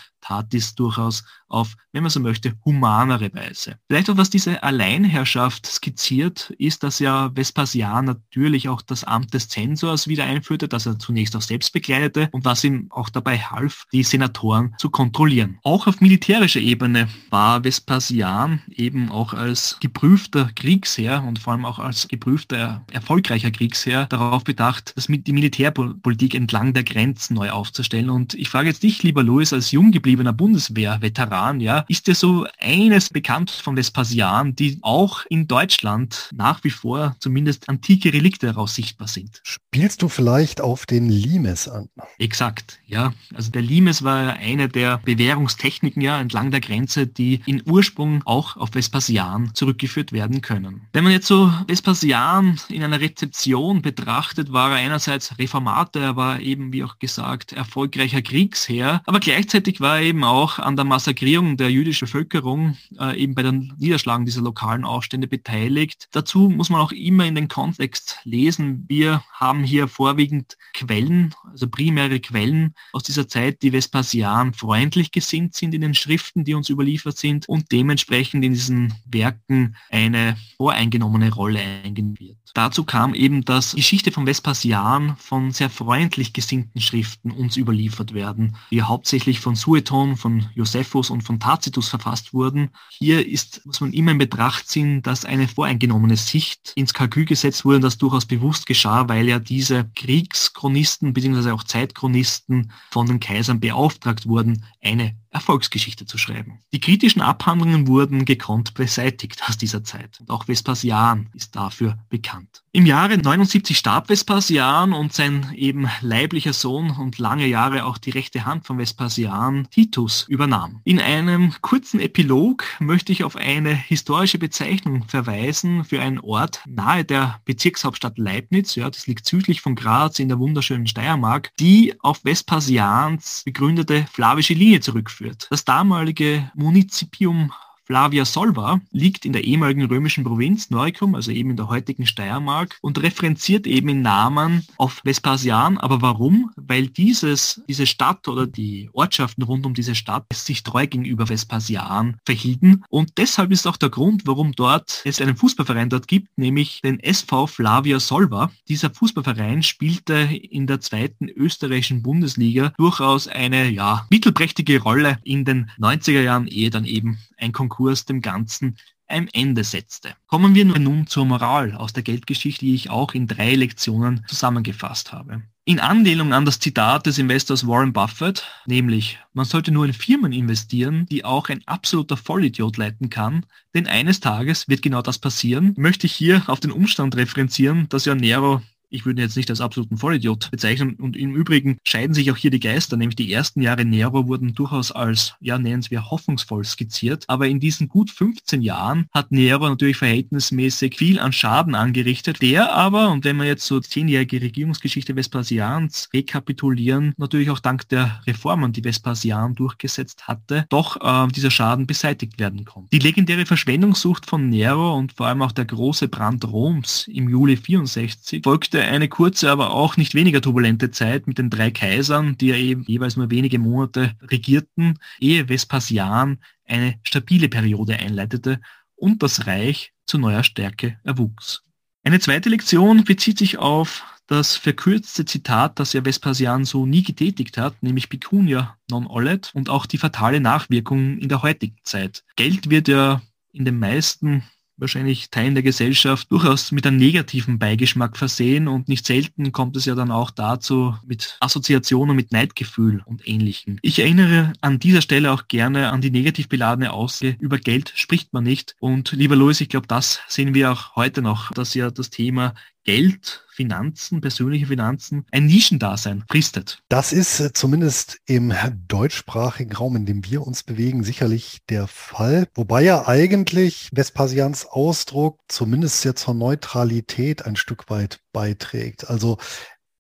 dies 0.52 0.74
durchaus 0.74 1.24
auf, 1.48 1.76
wenn 1.92 2.02
man 2.02 2.10
so 2.10 2.20
möchte, 2.20 2.55
humanere 2.64 3.32
Weise. 3.34 3.78
Vielleicht 3.88 4.10
auch 4.10 4.16
was 4.16 4.30
diese 4.30 4.62
Alleinherrschaft 4.62 5.66
skizziert, 5.66 6.50
ist, 6.59 6.82
dass 6.82 6.98
ja 6.98 7.30
Vespasian 7.34 8.05
natürlich 8.05 8.68
auch 8.68 8.82
das 8.82 9.05
Amt 9.05 9.34
des 9.34 9.48
Zensors 9.48 10.09
wieder 10.09 10.24
einführte, 10.24 10.68
das 10.68 10.86
er 10.86 10.98
zunächst 10.98 11.34
auch 11.36 11.42
selbst 11.42 11.72
bekleidete 11.72 12.28
und 12.32 12.44
was 12.44 12.64
ihm 12.64 12.88
auch 12.90 13.09
dabei 13.09 13.38
half, 13.38 13.84
die 13.92 14.02
Senatoren 14.02 14.74
zu 14.78 14.90
kontrollieren. 14.90 15.59
Auch 15.62 15.86
auf 15.86 16.00
militärischer 16.00 16.60
Ebene 16.60 17.09
war 17.30 17.64
Vespasian 17.64 18.60
eben 18.70 19.10
auch 19.10 19.32
als 19.32 19.78
geprüfter 19.80 20.50
Kriegsherr 20.55 21.24
und 21.24 21.38
vor 21.38 21.55
allem 21.55 21.64
auch 21.64 21.78
als 21.78 22.09
geprüfter, 22.09 22.84
erfolgreicher 22.92 23.50
Kriegsherr 23.50 24.06
darauf 24.06 24.44
bedacht, 24.44 24.92
das 24.96 25.09
mit 25.09 25.26
die 25.26 25.32
Militärpolitik 25.32 26.34
entlang 26.34 26.74
der 26.74 26.84
Grenzen 26.84 27.34
neu 27.34 27.50
aufzustellen. 27.50 28.10
Und 28.10 28.34
ich 28.34 28.48
frage 28.48 28.68
jetzt 28.68 28.82
dich, 28.82 29.02
lieber 29.02 29.22
Louis, 29.22 29.52
als 29.52 29.70
jung 29.70 29.90
gebliebener 30.19 30.32
Bundeswehr-Veteran, 30.32 31.61
ja, 31.61 31.85
ist 31.89 32.07
dir 32.09 32.15
so 32.15 32.47
eines 32.59 33.09
bekannt 33.09 33.51
von 33.51 33.77
Vespasian, 33.77 34.55
die 34.55 34.78
auch 34.82 35.24
in 35.28 35.47
Deutschland 35.47 36.31
nach 36.35 36.65
wie 36.65 36.70
vor 36.70 37.16
zumindest 37.20 37.69
antike 37.69 38.12
Relikte 38.12 38.47
daraus 38.47 38.74
sichtbar 38.74 39.07
sind. 39.07 39.40
Spielst 39.45 40.03
du 40.03 40.09
vielleicht 40.09 40.61
auf 40.61 40.86
den 40.86 41.09
Limes 41.09 41.69
an? 41.69 41.89
Exakt, 42.19 42.81
ja. 42.86 43.12
Also 43.35 43.51
der 43.51 43.62
Limes 43.62 44.03
war 44.03 44.35
eine 44.35 44.69
der 44.69 44.99
Bewährungstechniken 44.99 46.03
ja 46.03 46.20
entlang 46.20 46.51
der 46.51 46.61
Grenze, 46.61 47.07
die 47.07 47.40
in 47.47 47.62
Ursprung 47.66 48.23
auch 48.24 48.57
auf 48.57 48.70
Vespasian 48.74 49.55
zurückgeführt 49.55 50.12
werden 50.12 50.40
können. 50.40 50.82
Wenn 50.93 51.05
man 51.05 51.12
jetzt 51.12 51.28
so 51.28 51.53
Vespasian 51.69 52.59
in 52.69 52.82
einer 52.82 53.01
Rezeption 53.01 53.82
betrachtet, 53.82 54.53
war 54.53 54.70
er 54.73 54.77
einerseits 54.78 55.39
Reformator, 55.39 56.03
er 56.03 56.16
war 56.16 56.40
eben, 56.40 56.73
wie 56.73 56.82
auch 56.82 56.99
gesagt, 56.99 57.53
erfolgreicher 57.53 58.23
Kriegsherr, 58.23 59.03
aber 59.07 59.20
gleichzeitig 59.20 59.81
war 59.81 59.98
eben 60.01 60.25
auch 60.25 60.59
an 60.59 60.77
der 60.77 60.85
Massakrierung 60.85 61.57
der 61.57 61.70
jüdischen 61.70 62.07
Bevölkerung 62.07 62.77
äh, 62.99 63.16
eben 63.16 63.35
bei 63.35 63.43
den 63.43 63.73
Niederschlagen 63.79 64.27
dieser 64.27 64.43
lokalen 64.43 64.85
Aufstände 64.85 65.29
beteiligt. 65.29 66.09
Dazu 66.12 66.49
muss 66.49 66.70
man 66.70 66.81
auch 66.81 66.93
immer 66.93 67.27
in 67.27 67.35
den 67.35 67.49
Kontext 67.49 68.19
lesen. 68.25 68.85
Wir 68.89 69.23
haben 69.33 69.65
hier 69.65 69.89
vorwiegend 69.89 70.57
Quellen, 70.75 71.35
also 71.51 71.69
primäre 71.69 72.20
Quellen 72.20 72.75
aus 72.93 73.03
dieser 73.03 73.29
Zeit, 73.29 73.62
die 73.62 73.73
Vespasian 73.73 74.55
freundlich 74.55 75.12
gesinnt 75.12 75.55
sind 75.55 75.75
in 75.75 75.81
den 75.81 75.95
Schriften, 75.95 76.45
die 76.45 76.55
uns 76.55 76.69
überliefert 76.69 77.19
sind 77.19 77.49
und 77.49 77.70
dementsprechend 77.73 78.45
in 78.45 78.53
diesen 78.53 78.95
Werken 79.07 79.77
eine 79.91 80.37
voreingenommene 80.57 81.33
Rolle 81.33 81.61
eingenommen 81.85 82.19
wird. 82.19 82.39
Dazu 82.55 82.85
kam 82.85 83.15
eben, 83.15 83.45
dass 83.45 83.75
Geschichte 83.75 84.12
von 84.12 84.27
Vespasian 84.27 85.16
von 85.16 85.51
sehr 85.53 85.70
freundlich 85.70 86.33
gesinnten 86.33 86.81
Schriften 86.81 87.31
uns 87.31 87.57
überliefert 87.57 88.15
werden, 88.15 88.57
die 88.70 88.83
hauptsächlich 88.83 89.41
von 89.41 89.55
Sueton 89.55 89.88
Feuilleton 89.89 90.16
von 90.16 90.47
Josephus 90.55 91.10
und 91.10 91.23
von 91.23 91.40
Tacitus 91.40 91.89
verfasst 91.89 92.35
wurden. 92.35 92.70
Hier 92.90 93.27
ist, 93.27 93.65
muss 93.65 93.81
man 93.81 93.93
immer 93.93 94.12
in 94.12 94.19
Betracht 94.19 94.69
ziehen, 94.69 95.02
dass 95.02 95.24
eine 95.24 95.48
voreingenommene 95.48 96.16
Sicht 96.16 96.73
ins 96.74 96.94
Kalkül 96.94 97.24
gesetzt 97.24 97.65
wurde 97.65 97.77
und 97.77 97.82
das 97.82 97.98
durchaus 97.98 98.27
bewusst 98.27 98.66
geschah, 98.66 99.09
weil 99.09 99.28
ja 99.28 99.39
diese 99.39 99.90
Kriegschronisten 99.97 101.12
bzw. 101.15 101.51
auch 101.51 101.65
Zeitchronisten 101.65 102.70
von 102.90 103.06
den 103.06 103.20
Kaisern 103.20 103.60
beauftragt 103.60 104.27
wurden, 104.27 104.65
eine 104.82 105.16
Erfolgsgeschichte 105.30 106.06
zu 106.06 106.18
schreiben. 106.18 106.60
Die 106.72 106.80
kritischen 106.80 107.22
Abhandlungen 107.22 107.86
wurden 107.86 108.24
gekonnt 108.24 108.74
beseitigt 108.74 109.42
aus 109.48 109.56
dieser 109.59 109.84
Zeit. 109.84 110.20
Und 110.20 110.30
auch 110.30 110.48
Vespasian 110.48 111.28
ist 111.34 111.56
dafür 111.56 111.98
bekannt. 112.09 112.62
Im 112.72 112.86
Jahre 112.86 113.18
79 113.18 113.76
starb 113.76 114.09
Vespasian 114.09 114.92
und 114.92 115.12
sein 115.12 115.52
eben 115.55 115.88
leiblicher 116.00 116.52
Sohn 116.52 116.90
und 116.90 117.18
lange 117.18 117.46
Jahre 117.46 117.84
auch 117.84 117.98
die 117.98 118.10
rechte 118.10 118.44
Hand 118.44 118.66
von 118.66 118.78
Vespasian, 118.78 119.68
Titus, 119.70 120.26
übernahm. 120.28 120.80
In 120.84 121.00
einem 121.00 121.55
kurzen 121.60 122.00
Epilog 122.00 122.64
möchte 122.78 123.12
ich 123.12 123.24
auf 123.24 123.36
eine 123.36 123.74
historische 123.74 124.38
Bezeichnung 124.38 125.05
verweisen 125.09 125.84
für 125.84 126.00
einen 126.00 126.20
Ort 126.20 126.62
nahe 126.66 127.05
der 127.05 127.40
Bezirkshauptstadt 127.44 128.18
Leibniz, 128.18 128.74
ja, 128.74 128.88
das 128.88 129.06
liegt 129.06 129.26
südlich 129.26 129.60
von 129.60 129.74
Graz 129.74 130.18
in 130.18 130.28
der 130.28 130.38
wunderschönen 130.38 130.86
Steiermark, 130.86 131.50
die 131.59 131.94
auf 132.00 132.20
Vespasians 132.24 133.42
begründete 133.44 134.06
flavische 134.12 134.55
Linie 134.55 134.80
zurückführt. 134.80 135.18
Das 135.51 135.65
damalige 135.65 136.51
Munizipium 136.55 137.53
Flavia 137.89 138.27
Solva 138.27 138.82
liegt 138.93 139.24
in 139.24 139.32
der 139.32 139.44
ehemaligen 139.44 139.86
römischen 139.86 140.23
Provinz 140.23 140.69
Noricum, 140.69 141.15
also 141.15 141.31
eben 141.31 141.48
in 141.48 141.56
der 141.56 141.70
heutigen 141.70 142.05
Steiermark 142.05 142.77
und 142.82 143.02
referenziert 143.02 143.66
eben 143.66 143.89
in 143.89 144.02
Namen 144.02 144.66
auf 144.77 145.01
Vespasian. 145.05 145.78
Aber 145.78 146.02
warum? 146.02 146.51
Weil 146.56 146.89
dieses, 146.89 147.62
diese 147.66 147.86
Stadt 147.86 148.28
oder 148.28 148.47
die 148.47 148.90
Ortschaften 148.93 149.43
rund 149.43 149.65
um 149.65 149.73
diese 149.73 149.94
Stadt 149.94 150.27
sich 150.35 150.65
treu 150.65 150.86
gegenüber 150.86 151.31
Vespasian 151.31 152.19
verhielten 152.27 152.85
und 152.90 153.16
deshalb 153.16 153.52
ist 153.52 153.66
auch 153.66 153.78
der 153.78 153.89
Grund, 153.89 154.27
warum 154.27 154.52
dort 154.52 155.01
es 155.06 155.23
einen 155.23 155.36
Fußballverein 155.36 155.89
dort 155.89 156.09
gibt, 156.09 156.36
nämlich 156.36 156.82
den 156.82 157.01
SV 157.01 157.47
Flavia 157.47 158.01
Solva. 158.01 158.51
Dieser 158.69 158.90
Fußballverein 158.90 159.62
spielte 159.62 160.15
in 160.15 160.66
der 160.66 160.81
zweiten 160.81 161.31
österreichischen 161.31 162.02
Bundesliga 162.02 162.74
durchaus 162.77 163.28
eine 163.28 163.70
ja, 163.70 164.06
mittelprächtige 164.10 164.82
Rolle 164.82 165.20
in 165.24 165.47
den 165.47 165.70
90er 165.78 166.20
Jahren, 166.20 166.48
ehe 166.48 166.69
dann 166.69 166.85
eben 166.85 167.16
ein 167.39 167.52
Konkurs 167.52 167.77
dem 168.05 168.20
Ganzen 168.20 168.76
ein 169.09 169.28
Ende 169.32 169.64
setzte. 169.64 170.10
Kommen 170.26 170.55
wir 170.55 170.64
nun 170.64 171.06
zur 171.06 171.24
Moral 171.24 171.74
aus 171.74 171.92
der 171.92 172.02
Geldgeschichte, 172.02 172.66
die 172.66 172.74
ich 172.74 172.90
auch 172.90 173.14
in 173.14 173.26
drei 173.26 173.55
Lektionen 173.55 174.24
zusammengefasst 174.26 175.12
habe. 175.12 175.42
In 175.64 175.80
Anlehnung 175.80 176.32
an 176.32 176.44
das 176.44 176.60
Zitat 176.60 177.06
des 177.06 177.18
Investors 177.18 177.66
Warren 177.66 177.92
Buffett, 177.92 178.44
nämlich 178.66 179.18
man 179.34 179.44
sollte 179.44 179.70
nur 179.70 179.84
in 179.84 179.92
Firmen 179.92 180.32
investieren, 180.32 181.06
die 181.10 181.24
auch 181.24 181.48
ein 181.48 181.62
absoluter 181.66 182.16
Vollidiot 182.16 182.76
leiten 182.76 183.10
kann, 183.10 183.44
denn 183.74 183.86
eines 183.86 184.20
Tages 184.20 184.68
wird 184.68 184.82
genau 184.82 185.02
das 185.02 185.18
passieren, 185.18 185.74
möchte 185.76 186.06
ich 186.06 186.14
hier 186.14 186.42
auf 186.46 186.60
den 186.60 186.72
Umstand 186.72 187.16
referenzieren, 187.16 187.88
dass 187.90 188.06
ja 188.06 188.14
Nero 188.14 188.62
ich 188.90 189.05
würde 189.05 189.20
ihn 189.20 189.24
jetzt 189.24 189.36
nicht 189.36 189.51
als 189.51 189.60
absoluten 189.60 189.98
Vollidiot 189.98 190.51
bezeichnen. 190.51 190.94
Und 190.94 191.16
im 191.16 191.35
Übrigen 191.35 191.78
scheiden 191.85 192.15
sich 192.15 192.31
auch 192.31 192.36
hier 192.36 192.51
die 192.51 192.60
Geister, 192.60 192.97
nämlich 192.97 193.16
die 193.16 193.32
ersten 193.32 193.60
Jahre 193.60 193.85
Nero 193.85 194.27
wurden 194.27 194.55
durchaus 194.55 194.93
als, 194.93 195.35
ja, 195.40 195.59
nennen 195.59 195.85
wir 195.89 196.10
hoffnungsvoll 196.10 196.65
skizziert. 196.65 197.24
Aber 197.28 197.47
in 197.47 197.60
diesen 197.60 197.89
gut 197.89 198.10
15 198.10 198.62
Jahren 198.62 199.06
hat 199.12 199.31
Nero 199.31 199.69
natürlich 199.69 199.97
verhältnismäßig 199.97 200.97
viel 200.97 201.19
an 201.19 201.32
Schaden 201.32 201.74
angerichtet, 201.74 202.43
der 202.43 202.73
aber, 202.73 203.10
und 203.10 203.24
wenn 203.24 203.36
wir 203.36 203.44
jetzt 203.44 203.66
so 203.66 203.81
zehnjährige 203.81 204.40
Regierungsgeschichte 204.40 205.15
Vespasians 205.15 206.09
rekapitulieren, 206.12 207.15
natürlich 207.16 207.51
auch 207.51 207.60
dank 207.60 207.89
der 207.89 208.20
Reformen, 208.27 208.73
die 208.73 208.85
Vespasian 208.85 209.55
durchgesetzt 209.55 210.27
hatte, 210.27 210.66
doch 210.69 210.97
äh, 211.01 211.31
dieser 211.32 211.51
Schaden 211.51 211.86
beseitigt 211.86 212.39
werden 212.39 212.65
konnte. 212.65 212.89
Die 212.90 212.98
legendäre 212.98 213.47
Verschwendungssucht 213.47 214.27
von 214.27 214.48
Nero 214.48 214.97
und 214.97 215.12
vor 215.12 215.27
allem 215.27 215.43
auch 215.43 215.52
der 215.52 215.65
große 215.65 216.09
Brand 216.09 216.44
Roms 216.47 217.09
im 217.09 217.28
Juli 217.28 217.56
64 217.56 218.43
folgte 218.43 218.77
folgte 218.78 218.94
eine 218.94 219.09
kurze, 219.09 219.50
aber 219.50 219.72
auch 219.72 219.96
nicht 219.96 220.14
weniger 220.14 220.40
turbulente 220.40 220.90
Zeit 220.90 221.26
mit 221.26 221.38
den 221.38 221.50
drei 221.50 221.70
Kaisern, 221.70 222.36
die 222.38 222.48
ja 222.48 222.56
eben 222.56 222.84
jeweils 222.86 223.16
nur 223.16 223.30
wenige 223.30 223.59
Monate 223.59 224.12
regierten, 224.30 224.98
ehe 225.18 225.48
Vespasian 225.48 226.38
eine 226.64 226.94
stabile 227.02 227.48
Periode 227.48 227.96
einleitete 227.98 228.60
und 228.94 229.22
das 229.22 229.46
Reich 229.46 229.92
zu 230.06 230.18
neuer 230.18 230.44
Stärke 230.44 230.98
erwuchs. 231.02 231.62
Eine 232.05 232.20
zweite 232.20 232.48
Lektion 232.48 233.05
bezieht 233.05 233.38
sich 233.38 233.59
auf 233.59 234.05
das 234.28 234.56
verkürzte 234.56 235.24
Zitat, 235.24 235.80
das 235.80 235.92
ja 235.92 236.05
Vespasian 236.05 236.64
so 236.64 236.86
nie 236.86 237.02
getätigt 237.02 237.59
hat, 237.59 237.82
nämlich 237.82 238.09
Pecunia 238.09 238.76
non 238.88 239.06
olet 239.06 239.50
und 239.55 239.70
auch 239.70 239.86
die 239.86 239.98
fatale 239.98 240.40
Nachwirkung 240.40 241.18
in 241.18 241.28
der 241.28 241.42
heutigen 241.42 241.78
Zeit. 241.82 242.22
Geld 242.36 242.70
wird 242.70 242.86
ja 242.86 243.22
in 243.52 243.64
den 243.64 243.78
meisten 243.78 244.44
wahrscheinlich 244.78 245.30
Teilen 245.30 245.55
der 245.55 245.62
Gesellschaft 245.62 246.30
durchaus 246.30 246.72
mit 246.72 246.86
einem 246.86 246.96
negativen 246.96 247.59
Beigeschmack 247.59 248.16
versehen 248.16 248.68
und 248.68 248.88
nicht 248.88 249.06
selten 249.06 249.52
kommt 249.52 249.76
es 249.76 249.84
ja 249.84 249.94
dann 249.94 250.10
auch 250.10 250.30
dazu 250.30 250.94
mit 251.06 251.36
Assoziationen 251.40 252.16
mit 252.16 252.32
Neidgefühl 252.32 253.02
und 253.05 253.26
ähnlichem. 253.28 253.78
Ich 253.82 253.98
erinnere 253.98 254.52
an 254.60 254.78
dieser 254.78 255.02
Stelle 255.02 255.32
auch 255.32 255.48
gerne 255.48 255.90
an 255.90 256.00
die 256.00 256.10
negativ 256.10 256.48
beladene 256.48 256.92
Aussage, 256.92 257.36
über 257.40 257.59
Geld 257.59 257.92
spricht 257.94 258.32
man 258.32 258.44
nicht 258.44 258.76
und 258.80 259.12
lieber 259.12 259.36
Louis, 259.36 259.60
ich 259.60 259.68
glaube, 259.68 259.86
das 259.86 260.20
sehen 260.28 260.55
wir 260.55 260.72
auch 260.72 260.96
heute 260.96 261.22
noch, 261.22 261.52
dass 261.52 261.74
ja 261.74 261.90
das 261.90 262.10
Thema 262.10 262.55
Geld, 262.84 263.44
Finanzen, 263.59 264.20
persönliche 264.20 264.68
Finanzen 264.68 265.24
ein 265.32 265.47
Nischendasein 265.47 266.22
fristet. 266.30 266.80
Das 266.89 267.12
ist 267.12 267.40
äh, 267.40 267.52
zumindest 267.52 268.18
im 268.26 268.55
deutschsprachigen 268.86 269.74
Raum, 269.74 269.97
in 269.97 270.06
dem 270.06 270.24
wir 270.24 270.47
uns 270.47 270.62
bewegen, 270.62 271.02
sicherlich 271.02 271.59
der 271.68 271.89
Fall. 271.89 272.47
Wobei 272.55 272.82
ja 272.82 273.09
eigentlich 273.09 273.90
Vespasians 273.93 274.64
Ausdruck 274.64 275.40
zumindest 275.48 276.05
ja 276.05 276.14
zur 276.14 276.35
Neutralität 276.35 277.47
ein 277.47 277.56
Stück 277.56 277.90
weit 277.90 278.20
beiträgt. 278.32 279.10
Also 279.10 279.39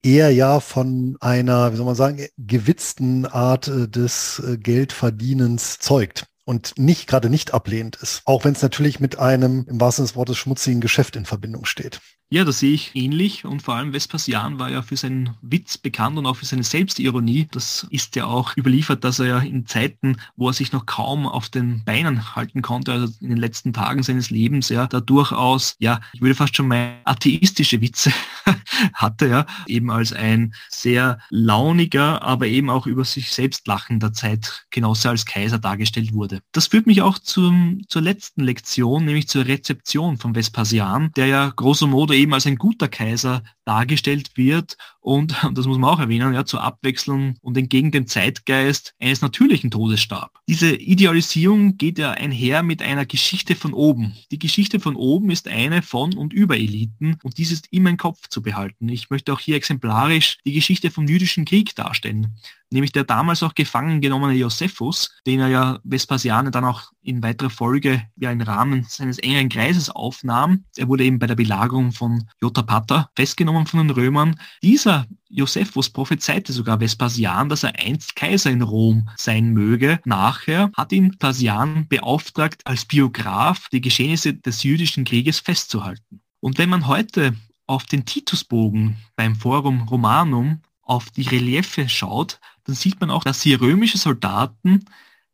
eher 0.04 0.30
ja 0.30 0.60
von 0.60 1.16
einer, 1.18 1.72
wie 1.72 1.76
soll 1.76 1.86
man 1.86 1.96
sagen, 1.96 2.24
gewitzten 2.36 3.26
Art 3.26 3.66
äh, 3.66 3.88
des 3.88 4.40
äh, 4.46 4.56
Geldverdienens 4.56 5.80
zeugt 5.80 6.26
und 6.44 6.78
nicht 6.78 7.08
gerade 7.08 7.28
nicht 7.28 7.54
ablehnend 7.54 7.96
ist, 7.96 8.22
auch 8.24 8.44
wenn 8.44 8.52
es 8.52 8.62
natürlich 8.62 9.00
mit 9.00 9.18
einem 9.18 9.66
im 9.68 9.80
wahrsten 9.80 10.04
des 10.04 10.14
Wortes 10.14 10.38
schmutzigen 10.38 10.80
Geschäft 10.80 11.16
in 11.16 11.26
Verbindung 11.26 11.64
steht. 11.64 12.00
Ja, 12.30 12.44
das 12.44 12.58
sehe 12.58 12.74
ich 12.74 12.94
ähnlich 12.94 13.46
und 13.46 13.62
vor 13.62 13.76
allem 13.76 13.94
Vespasian 13.94 14.58
war 14.58 14.68
ja 14.68 14.82
für 14.82 14.98
seinen 14.98 15.30
Witz 15.40 15.78
bekannt 15.78 16.18
und 16.18 16.26
auch 16.26 16.36
für 16.36 16.44
seine 16.44 16.62
Selbstironie. 16.62 17.48
Das 17.52 17.86
ist 17.88 18.16
ja 18.16 18.26
auch 18.26 18.54
überliefert, 18.54 19.02
dass 19.02 19.18
er 19.18 19.26
ja 19.26 19.38
in 19.38 19.64
Zeiten, 19.64 20.18
wo 20.36 20.48
er 20.48 20.52
sich 20.52 20.70
noch 20.70 20.84
kaum 20.84 21.26
auf 21.26 21.48
den 21.48 21.84
Beinen 21.86 22.36
halten 22.36 22.60
konnte, 22.60 22.92
also 22.92 23.10
in 23.22 23.30
den 23.30 23.38
letzten 23.38 23.72
Tagen 23.72 24.02
seines 24.02 24.28
Lebens, 24.28 24.68
ja, 24.68 24.86
da 24.88 25.00
durchaus, 25.00 25.74
ja, 25.78 26.00
ich 26.12 26.20
würde 26.20 26.34
fast 26.34 26.54
schon 26.54 26.68
mal 26.68 26.96
atheistische 27.04 27.80
Witze 27.80 28.12
hatte, 28.92 29.26
ja, 29.28 29.46
eben 29.66 29.90
als 29.90 30.12
ein 30.12 30.52
sehr 30.68 31.20
launiger, 31.30 32.20
aber 32.20 32.46
eben 32.46 32.68
auch 32.68 32.86
über 32.86 33.06
sich 33.06 33.32
selbst 33.32 33.66
lachender 33.66 34.12
Zeitgenosse 34.12 35.08
als 35.08 35.24
Kaiser 35.24 35.58
dargestellt 35.58 36.12
wurde. 36.12 36.42
Das 36.52 36.66
führt 36.66 36.86
mich 36.86 37.00
auch 37.00 37.18
zum, 37.18 37.80
zur 37.88 38.02
letzten 38.02 38.42
Lektion, 38.42 39.06
nämlich 39.06 39.28
zur 39.28 39.46
Rezeption 39.46 40.18
von 40.18 40.34
Vespasian, 40.34 41.10
der 41.16 41.28
ja 41.28 41.52
grosso 41.56 41.86
modo 41.86 42.17
eben 42.18 42.34
als 42.34 42.46
ein 42.46 42.56
guter 42.56 42.88
Kaiser 42.88 43.42
dargestellt 43.64 44.36
wird 44.36 44.76
und, 45.00 45.34
das 45.54 45.66
muss 45.66 45.78
man 45.78 45.90
auch 45.90 46.00
erwähnen, 46.00 46.34
ja, 46.34 46.44
zur 46.44 46.62
Abwechslung 46.62 47.36
und 47.40 47.56
entgegen 47.56 47.90
dem 47.90 48.06
Zeitgeist 48.06 48.94
eines 49.00 49.22
natürlichen 49.22 49.70
Todes 49.70 50.00
starb. 50.00 50.38
Diese 50.48 50.74
Idealisierung 50.74 51.76
geht 51.76 51.98
ja 51.98 52.12
einher 52.12 52.62
mit 52.62 52.82
einer 52.82 53.06
Geschichte 53.06 53.54
von 53.54 53.72
oben. 53.72 54.14
Die 54.30 54.38
Geschichte 54.38 54.80
von 54.80 54.96
oben 54.96 55.30
ist 55.30 55.48
eine 55.48 55.82
von 55.82 56.14
und 56.14 56.32
über 56.32 56.56
Eliten 56.56 57.18
und 57.22 57.38
dies 57.38 57.52
ist 57.52 57.68
immer 57.70 57.90
im 57.90 57.96
Kopf 57.96 58.28
zu 58.28 58.42
behalten. 58.42 58.88
Ich 58.88 59.10
möchte 59.10 59.32
auch 59.32 59.40
hier 59.40 59.56
exemplarisch 59.56 60.38
die 60.44 60.52
Geschichte 60.52 60.90
vom 60.90 61.06
jüdischen 61.06 61.44
Krieg 61.44 61.74
darstellen 61.74 62.36
nämlich 62.70 62.92
der 62.92 63.04
damals 63.04 63.42
auch 63.42 63.54
gefangen 63.54 64.00
genommene 64.00 64.34
Josephus, 64.34 65.10
den 65.26 65.40
er 65.40 65.48
ja 65.48 65.78
Vespasian 65.84 66.50
dann 66.52 66.64
auch 66.64 66.92
in 67.02 67.22
weiterer 67.22 67.50
Folge 67.50 68.02
ja 68.16 68.30
im 68.30 68.40
Rahmen 68.40 68.84
seines 68.88 69.18
engeren 69.18 69.48
Kreises 69.48 69.90
aufnahm. 69.90 70.64
Er 70.76 70.88
wurde 70.88 71.04
eben 71.04 71.18
bei 71.18 71.26
der 71.26 71.34
Belagerung 71.34 71.92
von 71.92 72.24
Jotapata 72.40 73.10
festgenommen 73.16 73.66
von 73.66 73.80
den 73.80 73.90
Römern. 73.90 74.38
Dieser 74.62 74.97
Josephus 75.28 75.90
prophezeite 75.90 76.52
sogar 76.52 76.80
Vespasian, 76.80 77.48
dass 77.48 77.62
er 77.62 77.78
einst 77.78 78.16
Kaiser 78.16 78.50
in 78.50 78.62
Rom 78.62 79.08
sein 79.16 79.52
möge. 79.52 80.00
Nachher 80.04 80.70
hat 80.74 80.92
ihn 80.92 81.10
Vespasian 81.12 81.86
beauftragt, 81.88 82.62
als 82.64 82.84
Biograf 82.84 83.68
die 83.70 83.80
Geschehnisse 83.80 84.34
des 84.34 84.62
jüdischen 84.62 85.04
Krieges 85.04 85.40
festzuhalten. 85.40 86.20
Und 86.40 86.58
wenn 86.58 86.68
man 86.68 86.86
heute 86.86 87.34
auf 87.66 87.84
den 87.84 88.06
Titusbogen 88.06 88.96
beim 89.16 89.36
Forum 89.36 89.82
Romanum 89.82 90.62
auf 90.82 91.10
die 91.10 91.28
Reliefe 91.28 91.88
schaut, 91.88 92.40
dann 92.64 92.74
sieht 92.74 93.00
man 93.00 93.10
auch, 93.10 93.24
dass 93.24 93.42
hier 93.42 93.60
römische 93.60 93.98
Soldaten 93.98 94.84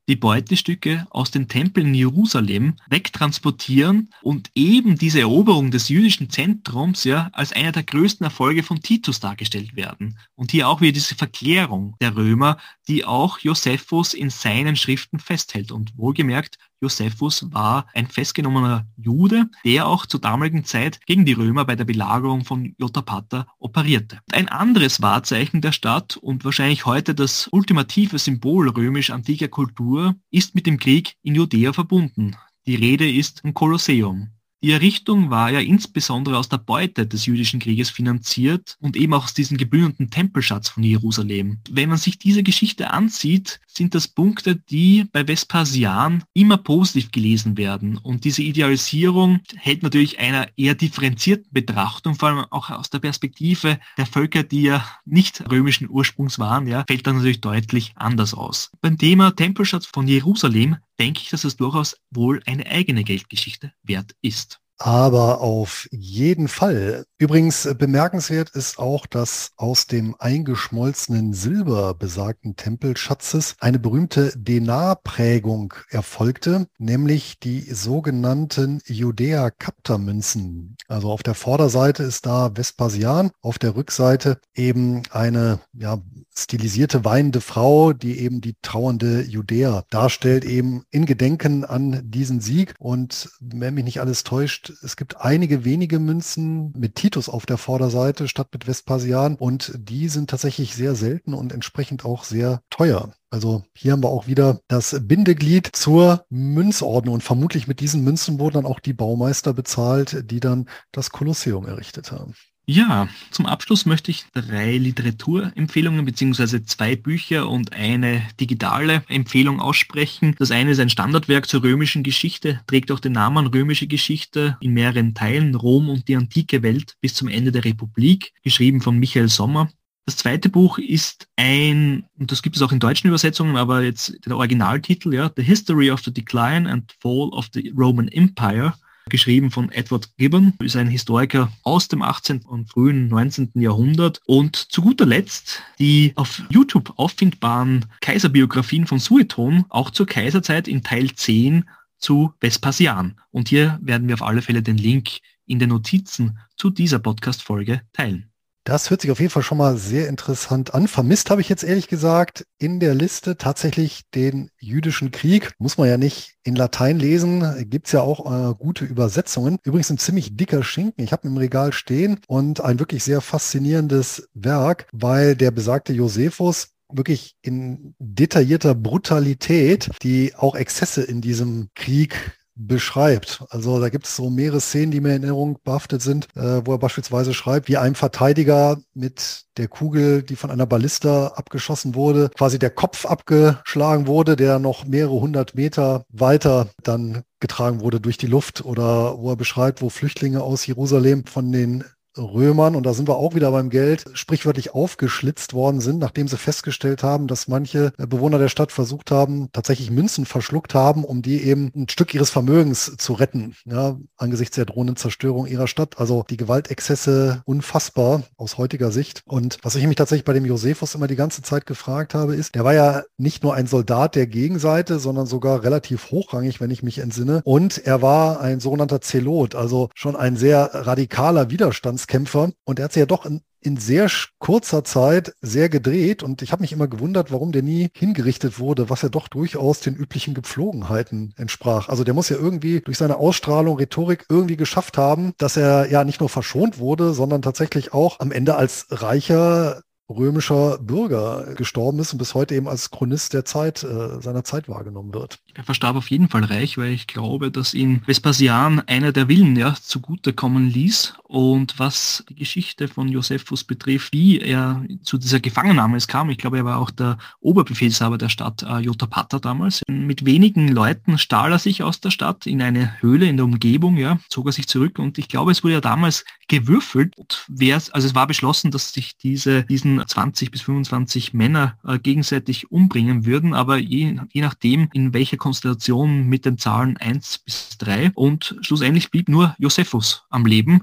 die 0.08 0.16
Beutestücke 0.16 1.06
aus 1.10 1.30
den 1.30 1.48
Tempeln 1.48 1.88
in 1.88 1.94
Jerusalem 1.94 2.76
wegtransportieren 2.88 4.10
und 4.22 4.50
eben 4.54 4.98
diese 4.98 5.20
Eroberung 5.20 5.70
des 5.70 5.88
jüdischen 5.88 6.30
Zentrums 6.30 7.04
ja 7.04 7.30
als 7.32 7.52
einer 7.52 7.72
der 7.72 7.84
größten 7.84 8.24
Erfolge 8.24 8.62
von 8.62 8.80
Titus 8.80 9.20
dargestellt 9.20 9.76
werden. 9.76 10.18
Und 10.34 10.50
hier 10.50 10.68
auch 10.68 10.80
wieder 10.80 10.92
diese 10.92 11.14
Verklärung 11.14 11.96
der 12.00 12.16
Römer, 12.16 12.58
die 12.88 13.04
auch 13.04 13.38
Josephus 13.38 14.14
in 14.14 14.30
seinen 14.30 14.76
Schriften 14.76 15.18
festhält. 15.18 15.72
Und 15.72 15.96
wohlgemerkt, 15.96 16.58
Josephus 16.84 17.46
war 17.50 17.86
ein 17.94 18.06
festgenommener 18.06 18.86
Jude, 18.96 19.46
der 19.64 19.86
auch 19.86 20.04
zur 20.04 20.20
damaligen 20.20 20.64
Zeit 20.64 21.00
gegen 21.06 21.24
die 21.24 21.32
Römer 21.32 21.64
bei 21.64 21.76
der 21.76 21.86
Belagerung 21.86 22.44
von 22.44 22.74
Jotapata 22.78 23.46
operierte. 23.58 24.20
Ein 24.32 24.50
anderes 24.50 25.00
Wahrzeichen 25.00 25.62
der 25.62 25.72
Stadt 25.72 26.18
und 26.18 26.44
wahrscheinlich 26.44 26.84
heute 26.84 27.14
das 27.14 27.48
ultimative 27.50 28.18
Symbol 28.18 28.68
römisch-antiker 28.68 29.48
Kultur 29.48 30.14
ist 30.30 30.54
mit 30.54 30.66
dem 30.66 30.78
Krieg 30.78 31.14
in 31.22 31.34
Judäa 31.34 31.72
verbunden. 31.72 32.36
Die 32.66 32.76
Rede 32.76 33.10
ist 33.10 33.40
vom 33.40 33.54
Kolosseum. 33.54 34.28
Die 34.64 34.72
Errichtung 34.72 35.28
war 35.28 35.50
ja 35.50 35.60
insbesondere 35.60 36.38
aus 36.38 36.48
der 36.48 36.56
Beute 36.56 37.06
des 37.06 37.26
jüdischen 37.26 37.60
Krieges 37.60 37.90
finanziert 37.90 38.78
und 38.80 38.96
eben 38.96 39.12
auch 39.12 39.24
aus 39.24 39.34
diesem 39.34 39.58
gebührenden 39.58 40.08
Tempelschatz 40.08 40.70
von 40.70 40.82
Jerusalem. 40.82 41.58
Wenn 41.68 41.90
man 41.90 41.98
sich 41.98 42.18
diese 42.18 42.42
Geschichte 42.42 42.90
ansieht, 42.90 43.60
sind 43.66 43.94
das 43.94 44.08
Punkte, 44.08 44.56
die 44.56 45.04
bei 45.12 45.28
Vespasian 45.28 46.24
immer 46.32 46.56
positiv 46.56 47.10
gelesen 47.10 47.58
werden. 47.58 47.98
Und 47.98 48.24
diese 48.24 48.40
Idealisierung 48.40 49.40
hält 49.54 49.82
natürlich 49.82 50.18
einer 50.18 50.48
eher 50.56 50.74
differenzierten 50.74 51.52
Betrachtung, 51.52 52.14
vor 52.14 52.30
allem 52.30 52.46
auch 52.48 52.70
aus 52.70 52.88
der 52.88 53.00
Perspektive 53.00 53.78
der 53.98 54.06
Völker, 54.06 54.44
die 54.44 54.62
ja 54.62 54.88
nicht 55.04 55.44
römischen 55.50 55.90
Ursprungs 55.90 56.38
waren, 56.38 56.66
ja, 56.66 56.84
fällt 56.88 57.06
dann 57.06 57.16
natürlich 57.16 57.42
deutlich 57.42 57.92
anders 57.96 58.32
aus. 58.32 58.70
Beim 58.80 58.96
Thema 58.96 59.36
Tempelschatz 59.36 59.84
von 59.84 60.08
Jerusalem 60.08 60.78
denke 60.98 61.20
ich, 61.22 61.30
dass 61.30 61.44
es 61.44 61.56
durchaus 61.56 61.96
wohl 62.10 62.40
eine 62.46 62.66
eigene 62.66 63.04
Geldgeschichte 63.04 63.72
wert 63.82 64.14
ist. 64.22 64.53
Aber 64.78 65.40
auf 65.40 65.88
jeden 65.92 66.48
Fall. 66.48 67.04
Übrigens 67.16 67.64
äh, 67.64 67.74
bemerkenswert 67.74 68.50
ist 68.50 68.78
auch, 68.78 69.06
dass 69.06 69.52
aus 69.56 69.86
dem 69.86 70.16
eingeschmolzenen 70.18 71.32
Silber 71.32 71.94
besagten 71.94 72.56
Tempelschatzes 72.56 73.54
eine 73.60 73.78
berühmte 73.78 74.32
Denarprägung 74.36 75.74
erfolgte, 75.90 76.66
nämlich 76.78 77.38
die 77.38 77.60
sogenannten 77.60 78.80
Judäa-Kapta-Münzen. 78.86 80.76
Also 80.88 81.10
auf 81.10 81.22
der 81.22 81.34
Vorderseite 81.34 82.02
ist 82.02 82.26
da 82.26 82.50
Vespasian, 82.56 83.30
auf 83.40 83.58
der 83.58 83.76
Rückseite 83.76 84.40
eben 84.54 85.02
eine 85.10 85.60
ja, 85.72 85.98
stilisierte 86.36 87.04
weinende 87.04 87.40
Frau, 87.40 87.92
die 87.92 88.18
eben 88.18 88.40
die 88.40 88.56
trauernde 88.60 89.22
Judäa 89.22 89.84
darstellt, 89.90 90.44
eben 90.44 90.84
in 90.90 91.06
Gedenken 91.06 91.64
an 91.64 92.02
diesen 92.10 92.40
Sieg. 92.40 92.74
Und 92.78 93.30
wenn 93.40 93.74
mich 93.74 93.84
nicht 93.84 94.00
alles 94.00 94.24
täuscht, 94.24 94.72
es 94.82 94.96
gibt 94.96 95.20
einige 95.20 95.64
wenige 95.64 95.98
Münzen 95.98 96.72
mit 96.76 96.96
Titus 96.96 97.28
auf 97.28 97.46
der 97.46 97.58
Vorderseite 97.58 98.28
statt 98.28 98.48
mit 98.52 98.66
Vespasian 98.66 99.36
und 99.36 99.72
die 99.76 100.08
sind 100.08 100.30
tatsächlich 100.30 100.74
sehr 100.74 100.94
selten 100.94 101.34
und 101.34 101.52
entsprechend 101.52 102.04
auch 102.04 102.24
sehr 102.24 102.62
teuer. 102.70 103.14
Also 103.30 103.64
hier 103.74 103.92
haben 103.92 104.02
wir 104.02 104.10
auch 104.10 104.28
wieder 104.28 104.60
das 104.68 104.96
Bindeglied 105.02 105.70
zur 105.72 106.24
Münzordnung 106.30 107.14
und 107.14 107.22
vermutlich 107.22 107.66
mit 107.66 107.80
diesen 107.80 108.04
Münzen 108.04 108.38
wurden 108.38 108.54
dann 108.54 108.66
auch 108.66 108.78
die 108.78 108.92
Baumeister 108.92 109.52
bezahlt, 109.52 110.30
die 110.30 110.38
dann 110.38 110.68
das 110.92 111.10
Kolosseum 111.10 111.66
errichtet 111.66 112.12
haben. 112.12 112.34
Ja, 112.66 113.10
zum 113.30 113.44
Abschluss 113.44 113.84
möchte 113.84 114.10
ich 114.10 114.24
drei 114.32 114.78
Literaturempfehlungen 114.78 116.06
beziehungsweise 116.06 116.64
zwei 116.64 116.96
Bücher 116.96 117.46
und 117.50 117.74
eine 117.74 118.22
digitale 118.40 119.04
Empfehlung 119.08 119.60
aussprechen. 119.60 120.34
Das 120.38 120.50
eine 120.50 120.70
ist 120.70 120.80
ein 120.80 120.88
Standardwerk 120.88 121.46
zur 121.46 121.62
römischen 121.62 122.02
Geschichte, 122.02 122.62
trägt 122.66 122.90
auch 122.90 123.00
den 123.00 123.12
Namen 123.12 123.48
Römische 123.48 123.86
Geschichte 123.86 124.56
in 124.60 124.72
mehreren 124.72 125.12
Teilen, 125.12 125.54
Rom 125.54 125.90
und 125.90 126.08
die 126.08 126.16
antike 126.16 126.62
Welt 126.62 126.96
bis 127.02 127.12
zum 127.12 127.28
Ende 127.28 127.52
der 127.52 127.66
Republik, 127.66 128.32
geschrieben 128.42 128.80
von 128.80 128.98
Michael 128.98 129.28
Sommer. 129.28 129.68
Das 130.06 130.16
zweite 130.16 130.48
Buch 130.48 130.78
ist 130.78 131.28
ein, 131.36 132.04
und 132.18 132.32
das 132.32 132.40
gibt 132.40 132.56
es 132.56 132.62
auch 132.62 132.72
in 132.72 132.80
deutschen 132.80 133.08
Übersetzungen, 133.08 133.56
aber 133.56 133.82
jetzt 133.82 134.18
der 134.24 134.36
Originaltitel, 134.36 135.12
ja, 135.12 135.30
The 135.36 135.42
History 135.42 135.90
of 135.90 136.00
the 136.02 136.12
Decline 136.12 136.70
and 136.70 136.94
Fall 136.98 137.28
of 137.32 137.48
the 137.52 137.74
Roman 137.76 138.08
Empire 138.08 138.72
geschrieben 139.08 139.50
von 139.50 139.70
Edward 139.70 140.10
Gibbon, 140.16 140.54
ist 140.60 140.76
ein 140.76 140.88
Historiker 140.88 141.52
aus 141.62 141.88
dem 141.88 142.02
18. 142.02 142.42
und 142.42 142.70
frühen 142.70 143.08
19. 143.08 143.52
Jahrhundert. 143.54 144.20
Und 144.26 144.56
zu 144.56 144.82
guter 144.82 145.06
Letzt 145.06 145.62
die 145.78 146.12
auf 146.16 146.42
YouTube 146.50 146.92
auffindbaren 146.96 147.86
Kaiserbiografien 148.00 148.86
von 148.86 148.98
Sueton, 148.98 149.64
auch 149.68 149.90
zur 149.90 150.06
Kaiserzeit 150.06 150.68
in 150.68 150.82
Teil 150.82 151.12
10 151.14 151.64
zu 151.98 152.34
Vespasian. 152.40 153.18
Und 153.30 153.48
hier 153.48 153.78
werden 153.82 154.08
wir 154.08 154.14
auf 154.14 154.22
alle 154.22 154.42
Fälle 154.42 154.62
den 154.62 154.76
Link 154.76 155.18
in 155.46 155.58
den 155.58 155.70
Notizen 155.70 156.38
zu 156.56 156.70
dieser 156.70 156.98
Podcast-Folge 156.98 157.82
teilen. 157.92 158.33
Das 158.64 158.88
hört 158.88 159.02
sich 159.02 159.10
auf 159.10 159.20
jeden 159.20 159.30
Fall 159.30 159.42
schon 159.42 159.58
mal 159.58 159.76
sehr 159.76 160.08
interessant 160.08 160.72
an. 160.72 160.88
Vermisst 160.88 161.28
habe 161.28 161.42
ich 161.42 161.50
jetzt 161.50 161.64
ehrlich 161.64 161.88
gesagt 161.88 162.46
in 162.58 162.80
der 162.80 162.94
Liste 162.94 163.36
tatsächlich 163.36 164.04
den 164.14 164.50
jüdischen 164.58 165.10
Krieg. 165.10 165.52
Muss 165.58 165.76
man 165.76 165.86
ja 165.86 165.98
nicht 165.98 166.36
in 166.44 166.56
Latein 166.56 166.98
lesen. 166.98 167.68
Gibt's 167.68 167.92
ja 167.92 168.00
auch 168.00 168.24
äh, 168.24 168.54
gute 168.54 168.86
Übersetzungen. 168.86 169.58
Übrigens 169.64 169.90
ein 169.90 169.98
ziemlich 169.98 170.34
dicker 170.34 170.62
Schinken. 170.62 171.04
Ich 171.04 171.12
habe 171.12 171.28
im 171.28 171.36
Regal 171.36 171.74
stehen 171.74 172.20
und 172.26 172.62
ein 172.62 172.78
wirklich 172.78 173.04
sehr 173.04 173.20
faszinierendes 173.20 174.30
Werk, 174.32 174.86
weil 174.92 175.36
der 175.36 175.50
besagte 175.50 175.92
Josephus 175.92 176.68
wirklich 176.90 177.36
in 177.42 177.94
detaillierter 177.98 178.74
Brutalität 178.74 179.90
die 180.02 180.34
auch 180.36 180.54
Exzesse 180.54 181.02
in 181.02 181.20
diesem 181.20 181.68
Krieg 181.74 182.14
beschreibt. 182.56 183.44
Also 183.50 183.80
da 183.80 183.88
gibt 183.88 184.06
es 184.06 184.16
so 184.16 184.30
mehrere 184.30 184.60
Szenen, 184.60 184.90
die 184.90 185.00
mir 185.00 185.16
in 185.16 185.22
Erinnerung 185.22 185.58
behaftet 185.64 186.02
sind, 186.02 186.28
äh, 186.36 186.64
wo 186.64 186.72
er 186.72 186.78
beispielsweise 186.78 187.34
schreibt, 187.34 187.68
wie 187.68 187.76
einem 187.76 187.94
Verteidiger 187.94 188.78
mit 188.94 189.44
der 189.56 189.68
Kugel, 189.68 190.22
die 190.22 190.36
von 190.36 190.50
einer 190.50 190.66
Ballista 190.66 191.28
abgeschossen 191.28 191.94
wurde, 191.94 192.30
quasi 192.36 192.58
der 192.58 192.70
Kopf 192.70 193.06
abgeschlagen 193.06 194.06
wurde, 194.06 194.36
der 194.36 194.58
noch 194.58 194.84
mehrere 194.84 195.20
hundert 195.20 195.54
Meter 195.54 196.04
weiter 196.10 196.68
dann 196.82 197.22
getragen 197.40 197.80
wurde 197.80 198.00
durch 198.00 198.16
die 198.16 198.26
Luft 198.26 198.64
oder 198.64 199.18
wo 199.18 199.30
er 199.30 199.36
beschreibt, 199.36 199.82
wo 199.82 199.90
Flüchtlinge 199.90 200.42
aus 200.42 200.66
Jerusalem 200.66 201.26
von 201.26 201.52
den 201.52 201.84
Römern, 202.16 202.76
und 202.76 202.84
da 202.84 202.94
sind 202.94 203.08
wir 203.08 203.16
auch 203.16 203.34
wieder 203.34 203.50
beim 203.50 203.70
Geld, 203.70 204.04
sprichwörtlich 204.12 204.74
aufgeschlitzt 204.74 205.54
worden 205.54 205.80
sind, 205.80 205.98
nachdem 205.98 206.28
sie 206.28 206.36
festgestellt 206.36 207.02
haben, 207.02 207.26
dass 207.26 207.48
manche 207.48 207.92
Bewohner 207.96 208.38
der 208.38 208.48
Stadt 208.48 208.72
versucht 208.72 209.10
haben, 209.10 209.48
tatsächlich 209.52 209.90
Münzen 209.90 210.26
verschluckt 210.26 210.74
haben, 210.74 211.04
um 211.04 211.22
die 211.22 211.42
eben 211.42 211.70
ein 211.74 211.88
Stück 211.88 212.14
ihres 212.14 212.30
Vermögens 212.30 212.96
zu 212.98 213.14
retten, 213.14 213.54
ja, 213.64 213.96
angesichts 214.16 214.56
der 214.56 214.66
drohenden 214.66 214.96
Zerstörung 214.96 215.46
ihrer 215.46 215.66
Stadt. 215.66 215.98
Also 215.98 216.24
die 216.28 216.36
Gewaltexzesse 216.36 217.42
unfassbar 217.44 218.22
aus 218.36 218.58
heutiger 218.58 218.90
Sicht. 218.90 219.22
Und 219.26 219.58
was 219.62 219.74
ich 219.74 219.86
mich 219.86 219.96
tatsächlich 219.96 220.24
bei 220.24 220.32
dem 220.32 220.44
Josephus 220.44 220.94
immer 220.94 221.06
die 221.06 221.16
ganze 221.16 221.42
Zeit 221.42 221.66
gefragt 221.66 222.14
habe, 222.14 222.34
ist, 222.34 222.54
der 222.54 222.64
war 222.64 222.74
ja 222.74 223.02
nicht 223.16 223.42
nur 223.42 223.54
ein 223.54 223.66
Soldat 223.66 224.14
der 224.14 224.26
Gegenseite, 224.26 224.98
sondern 224.98 225.26
sogar 225.26 225.62
relativ 225.62 226.10
hochrangig, 226.10 226.60
wenn 226.60 226.70
ich 226.70 226.82
mich 226.82 226.98
entsinne. 226.98 227.42
Und 227.44 227.78
er 227.78 228.02
war 228.02 228.40
ein 228.40 228.60
sogenannter 228.60 229.00
Zelot, 229.00 229.54
also 229.54 229.88
schon 229.94 230.16
ein 230.16 230.36
sehr 230.36 230.70
radikaler 230.72 231.50
Widerstands 231.50 232.03
Widerstandskämpfer 232.04 232.52
und 232.64 232.78
er 232.78 232.84
hat 232.86 232.92
sich 232.92 233.00
ja 233.00 233.06
doch 233.06 233.26
in, 233.26 233.42
in 233.60 233.76
sehr 233.76 234.10
kurzer 234.38 234.84
Zeit 234.84 235.34
sehr 235.40 235.68
gedreht 235.68 236.22
und 236.22 236.42
ich 236.42 236.52
habe 236.52 236.62
mich 236.62 236.72
immer 236.72 236.88
gewundert, 236.88 237.32
warum 237.32 237.52
der 237.52 237.62
nie 237.62 237.90
hingerichtet 237.94 238.58
wurde, 238.58 238.90
was 238.90 239.02
ja 239.02 239.08
doch 239.08 239.28
durchaus 239.28 239.80
den 239.80 239.94
üblichen 239.94 240.34
Gepflogenheiten 240.34 241.34
entsprach. 241.36 241.88
Also 241.88 242.04
der 242.04 242.14
muss 242.14 242.28
ja 242.28 242.36
irgendwie 242.36 242.80
durch 242.80 242.98
seine 242.98 243.16
Ausstrahlung, 243.16 243.78
Rhetorik 243.78 244.26
irgendwie 244.28 244.56
geschafft 244.56 244.98
haben, 244.98 245.32
dass 245.38 245.56
er 245.56 245.90
ja 245.90 246.04
nicht 246.04 246.20
nur 246.20 246.28
verschont 246.28 246.78
wurde, 246.78 247.14
sondern 247.14 247.42
tatsächlich 247.42 247.92
auch 247.92 248.20
am 248.20 248.32
Ende 248.32 248.56
als 248.56 248.86
reicher 248.90 249.82
römischer 250.08 250.78
Bürger 250.78 251.54
gestorben 251.54 251.98
ist 251.98 252.12
und 252.12 252.18
bis 252.18 252.34
heute 252.34 252.54
eben 252.54 252.68
als 252.68 252.90
Chronist 252.90 253.32
der 253.32 253.44
Zeit, 253.44 253.82
äh, 253.82 254.20
seiner 254.20 254.44
Zeit 254.44 254.68
wahrgenommen 254.68 255.14
wird. 255.14 255.38
Er 255.54 255.64
verstarb 255.64 255.96
auf 255.96 256.10
jeden 256.10 256.28
Fall 256.28 256.44
reich, 256.44 256.76
weil 256.76 256.92
ich 256.92 257.06
glaube, 257.06 257.50
dass 257.50 257.74
ihn 257.74 258.02
Vespasian 258.06 258.80
einer 258.80 259.12
der 259.12 259.28
Willen 259.28 259.56
ja 259.56 259.74
zugutekommen 259.80 260.68
ließ. 260.68 261.14
Und 261.24 261.78
was 261.78 262.24
die 262.28 262.34
Geschichte 262.34 262.86
von 262.86 263.08
Josephus 263.08 263.64
betrifft, 263.64 264.12
wie 264.12 264.38
er 264.38 264.84
zu 265.02 265.18
dieser 265.18 265.40
Gefangennahme 265.40 265.98
kam, 266.06 266.30
ich 266.30 266.38
glaube, 266.38 266.58
er 266.58 266.64
war 266.64 266.78
auch 266.78 266.90
der 266.90 267.18
Oberbefehlshaber 267.40 268.18
der 268.18 268.28
Stadt 268.28 268.62
äh, 268.62 268.78
Jotapata 268.78 269.38
damals. 269.38 269.82
Mit 269.88 270.24
wenigen 270.24 270.68
Leuten 270.68 271.18
stahl 271.18 271.52
er 271.52 271.58
sich 271.58 271.82
aus 271.82 272.00
der 272.00 272.10
Stadt 272.10 272.46
in 272.46 272.62
eine 272.62 273.00
Höhle 273.00 273.26
in 273.26 273.36
der 273.36 273.46
Umgebung, 273.46 273.96
ja, 273.96 274.18
zog 274.28 274.46
er 274.46 274.52
sich 274.52 274.68
zurück 274.68 274.98
und 274.98 275.18
ich 275.18 275.28
glaube, 275.28 275.52
es 275.52 275.64
wurde 275.64 275.74
ja 275.74 275.80
damals 275.80 276.24
gewürfelt. 276.48 277.46
Wer, 277.48 277.76
also 277.76 278.06
es 278.06 278.14
war 278.14 278.26
beschlossen, 278.26 278.70
dass 278.70 278.92
sich 278.92 279.16
diese, 279.16 279.64
diesen 279.64 279.93
20 280.06 280.50
bis 280.50 280.62
25 280.62 281.34
Männer 281.34 281.78
äh, 281.84 281.98
gegenseitig 281.98 282.70
umbringen 282.70 283.26
würden, 283.26 283.54
aber 283.54 283.76
je, 283.76 284.16
je 284.32 284.40
nachdem, 284.40 284.88
in 284.92 285.12
welcher 285.12 285.36
Konstellation 285.36 286.28
mit 286.28 286.44
den 286.44 286.58
Zahlen 286.58 286.96
1 286.96 287.38
bis 287.38 287.76
3 287.78 288.12
und 288.14 288.56
schlussendlich 288.62 289.10
blieb 289.10 289.28
nur 289.28 289.54
Josephus 289.58 290.24
am 290.30 290.46
Leben. 290.46 290.82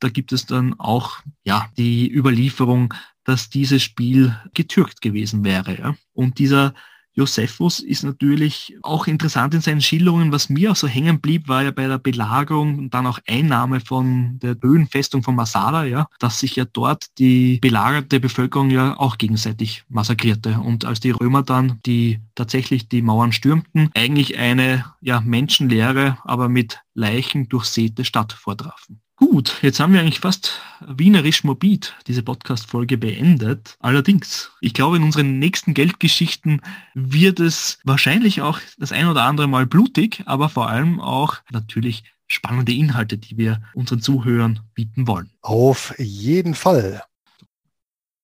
Da 0.00 0.08
gibt 0.08 0.32
es 0.32 0.46
dann 0.46 0.78
auch 0.78 1.18
ja 1.44 1.68
die 1.76 2.10
Überlieferung, 2.12 2.94
dass 3.24 3.50
dieses 3.50 3.82
Spiel 3.82 4.36
getürkt 4.54 5.00
gewesen 5.00 5.44
wäre. 5.44 5.78
Ja? 5.78 5.94
Und 6.12 6.38
dieser 6.38 6.74
Josephus 7.14 7.80
ist 7.80 8.04
natürlich 8.04 8.76
auch 8.82 9.06
interessant 9.06 9.54
in 9.54 9.60
seinen 9.60 9.80
Schilderungen. 9.80 10.32
Was 10.32 10.48
mir 10.48 10.72
auch 10.72 10.76
so 10.76 10.86
hängen 10.86 11.20
blieb, 11.20 11.48
war 11.48 11.62
ja 11.62 11.70
bei 11.70 11.86
der 11.86 11.98
Belagerung 11.98 12.78
und 12.78 12.94
dann 12.94 13.06
auch 13.06 13.18
Einnahme 13.26 13.80
von 13.80 14.38
der 14.40 14.56
Höhenfestung 14.60 15.22
von 15.22 15.34
Masada, 15.34 15.84
ja, 15.84 16.06
dass 16.18 16.40
sich 16.40 16.56
ja 16.56 16.64
dort 16.64 17.18
die 17.18 17.58
belagerte 17.60 18.20
Bevölkerung 18.20 18.70
ja 18.70 18.96
auch 18.96 19.18
gegenseitig 19.18 19.84
massakrierte. 19.88 20.60
Und 20.60 20.84
als 20.84 21.00
die 21.00 21.10
Römer 21.10 21.42
dann 21.42 21.80
die 21.84 22.20
tatsächlich 22.34 22.88
die 22.88 23.02
Mauern 23.02 23.32
stürmten, 23.32 23.90
eigentlich 23.94 24.38
eine 24.38 24.84
ja, 25.00 25.20
menschenleere, 25.20 26.18
aber 26.24 26.48
mit 26.48 26.80
Leichen 26.94 27.48
durchsäte 27.48 28.04
Stadt 28.04 28.32
vortrafen. 28.32 29.00
Gut, 29.20 29.58
jetzt 29.60 29.78
haben 29.80 29.92
wir 29.92 30.00
eigentlich 30.00 30.20
fast 30.20 30.62
wienerisch 30.80 31.44
morbid 31.44 31.94
diese 32.06 32.22
Podcast-Folge 32.22 32.96
beendet. 32.96 33.76
Allerdings, 33.78 34.50
ich 34.62 34.72
glaube, 34.72 34.96
in 34.96 35.02
unseren 35.02 35.38
nächsten 35.38 35.74
Geldgeschichten 35.74 36.62
wird 36.94 37.38
es 37.38 37.80
wahrscheinlich 37.84 38.40
auch 38.40 38.58
das 38.78 38.92
ein 38.92 39.06
oder 39.06 39.24
andere 39.24 39.46
Mal 39.46 39.66
blutig, 39.66 40.22
aber 40.24 40.48
vor 40.48 40.70
allem 40.70 41.00
auch 41.00 41.36
natürlich 41.50 42.02
spannende 42.28 42.72
Inhalte, 42.72 43.18
die 43.18 43.36
wir 43.36 43.60
unseren 43.74 44.00
Zuhörern 44.00 44.60
bieten 44.72 45.06
wollen. 45.06 45.28
Auf 45.42 45.94
jeden 45.98 46.54
Fall. 46.54 47.02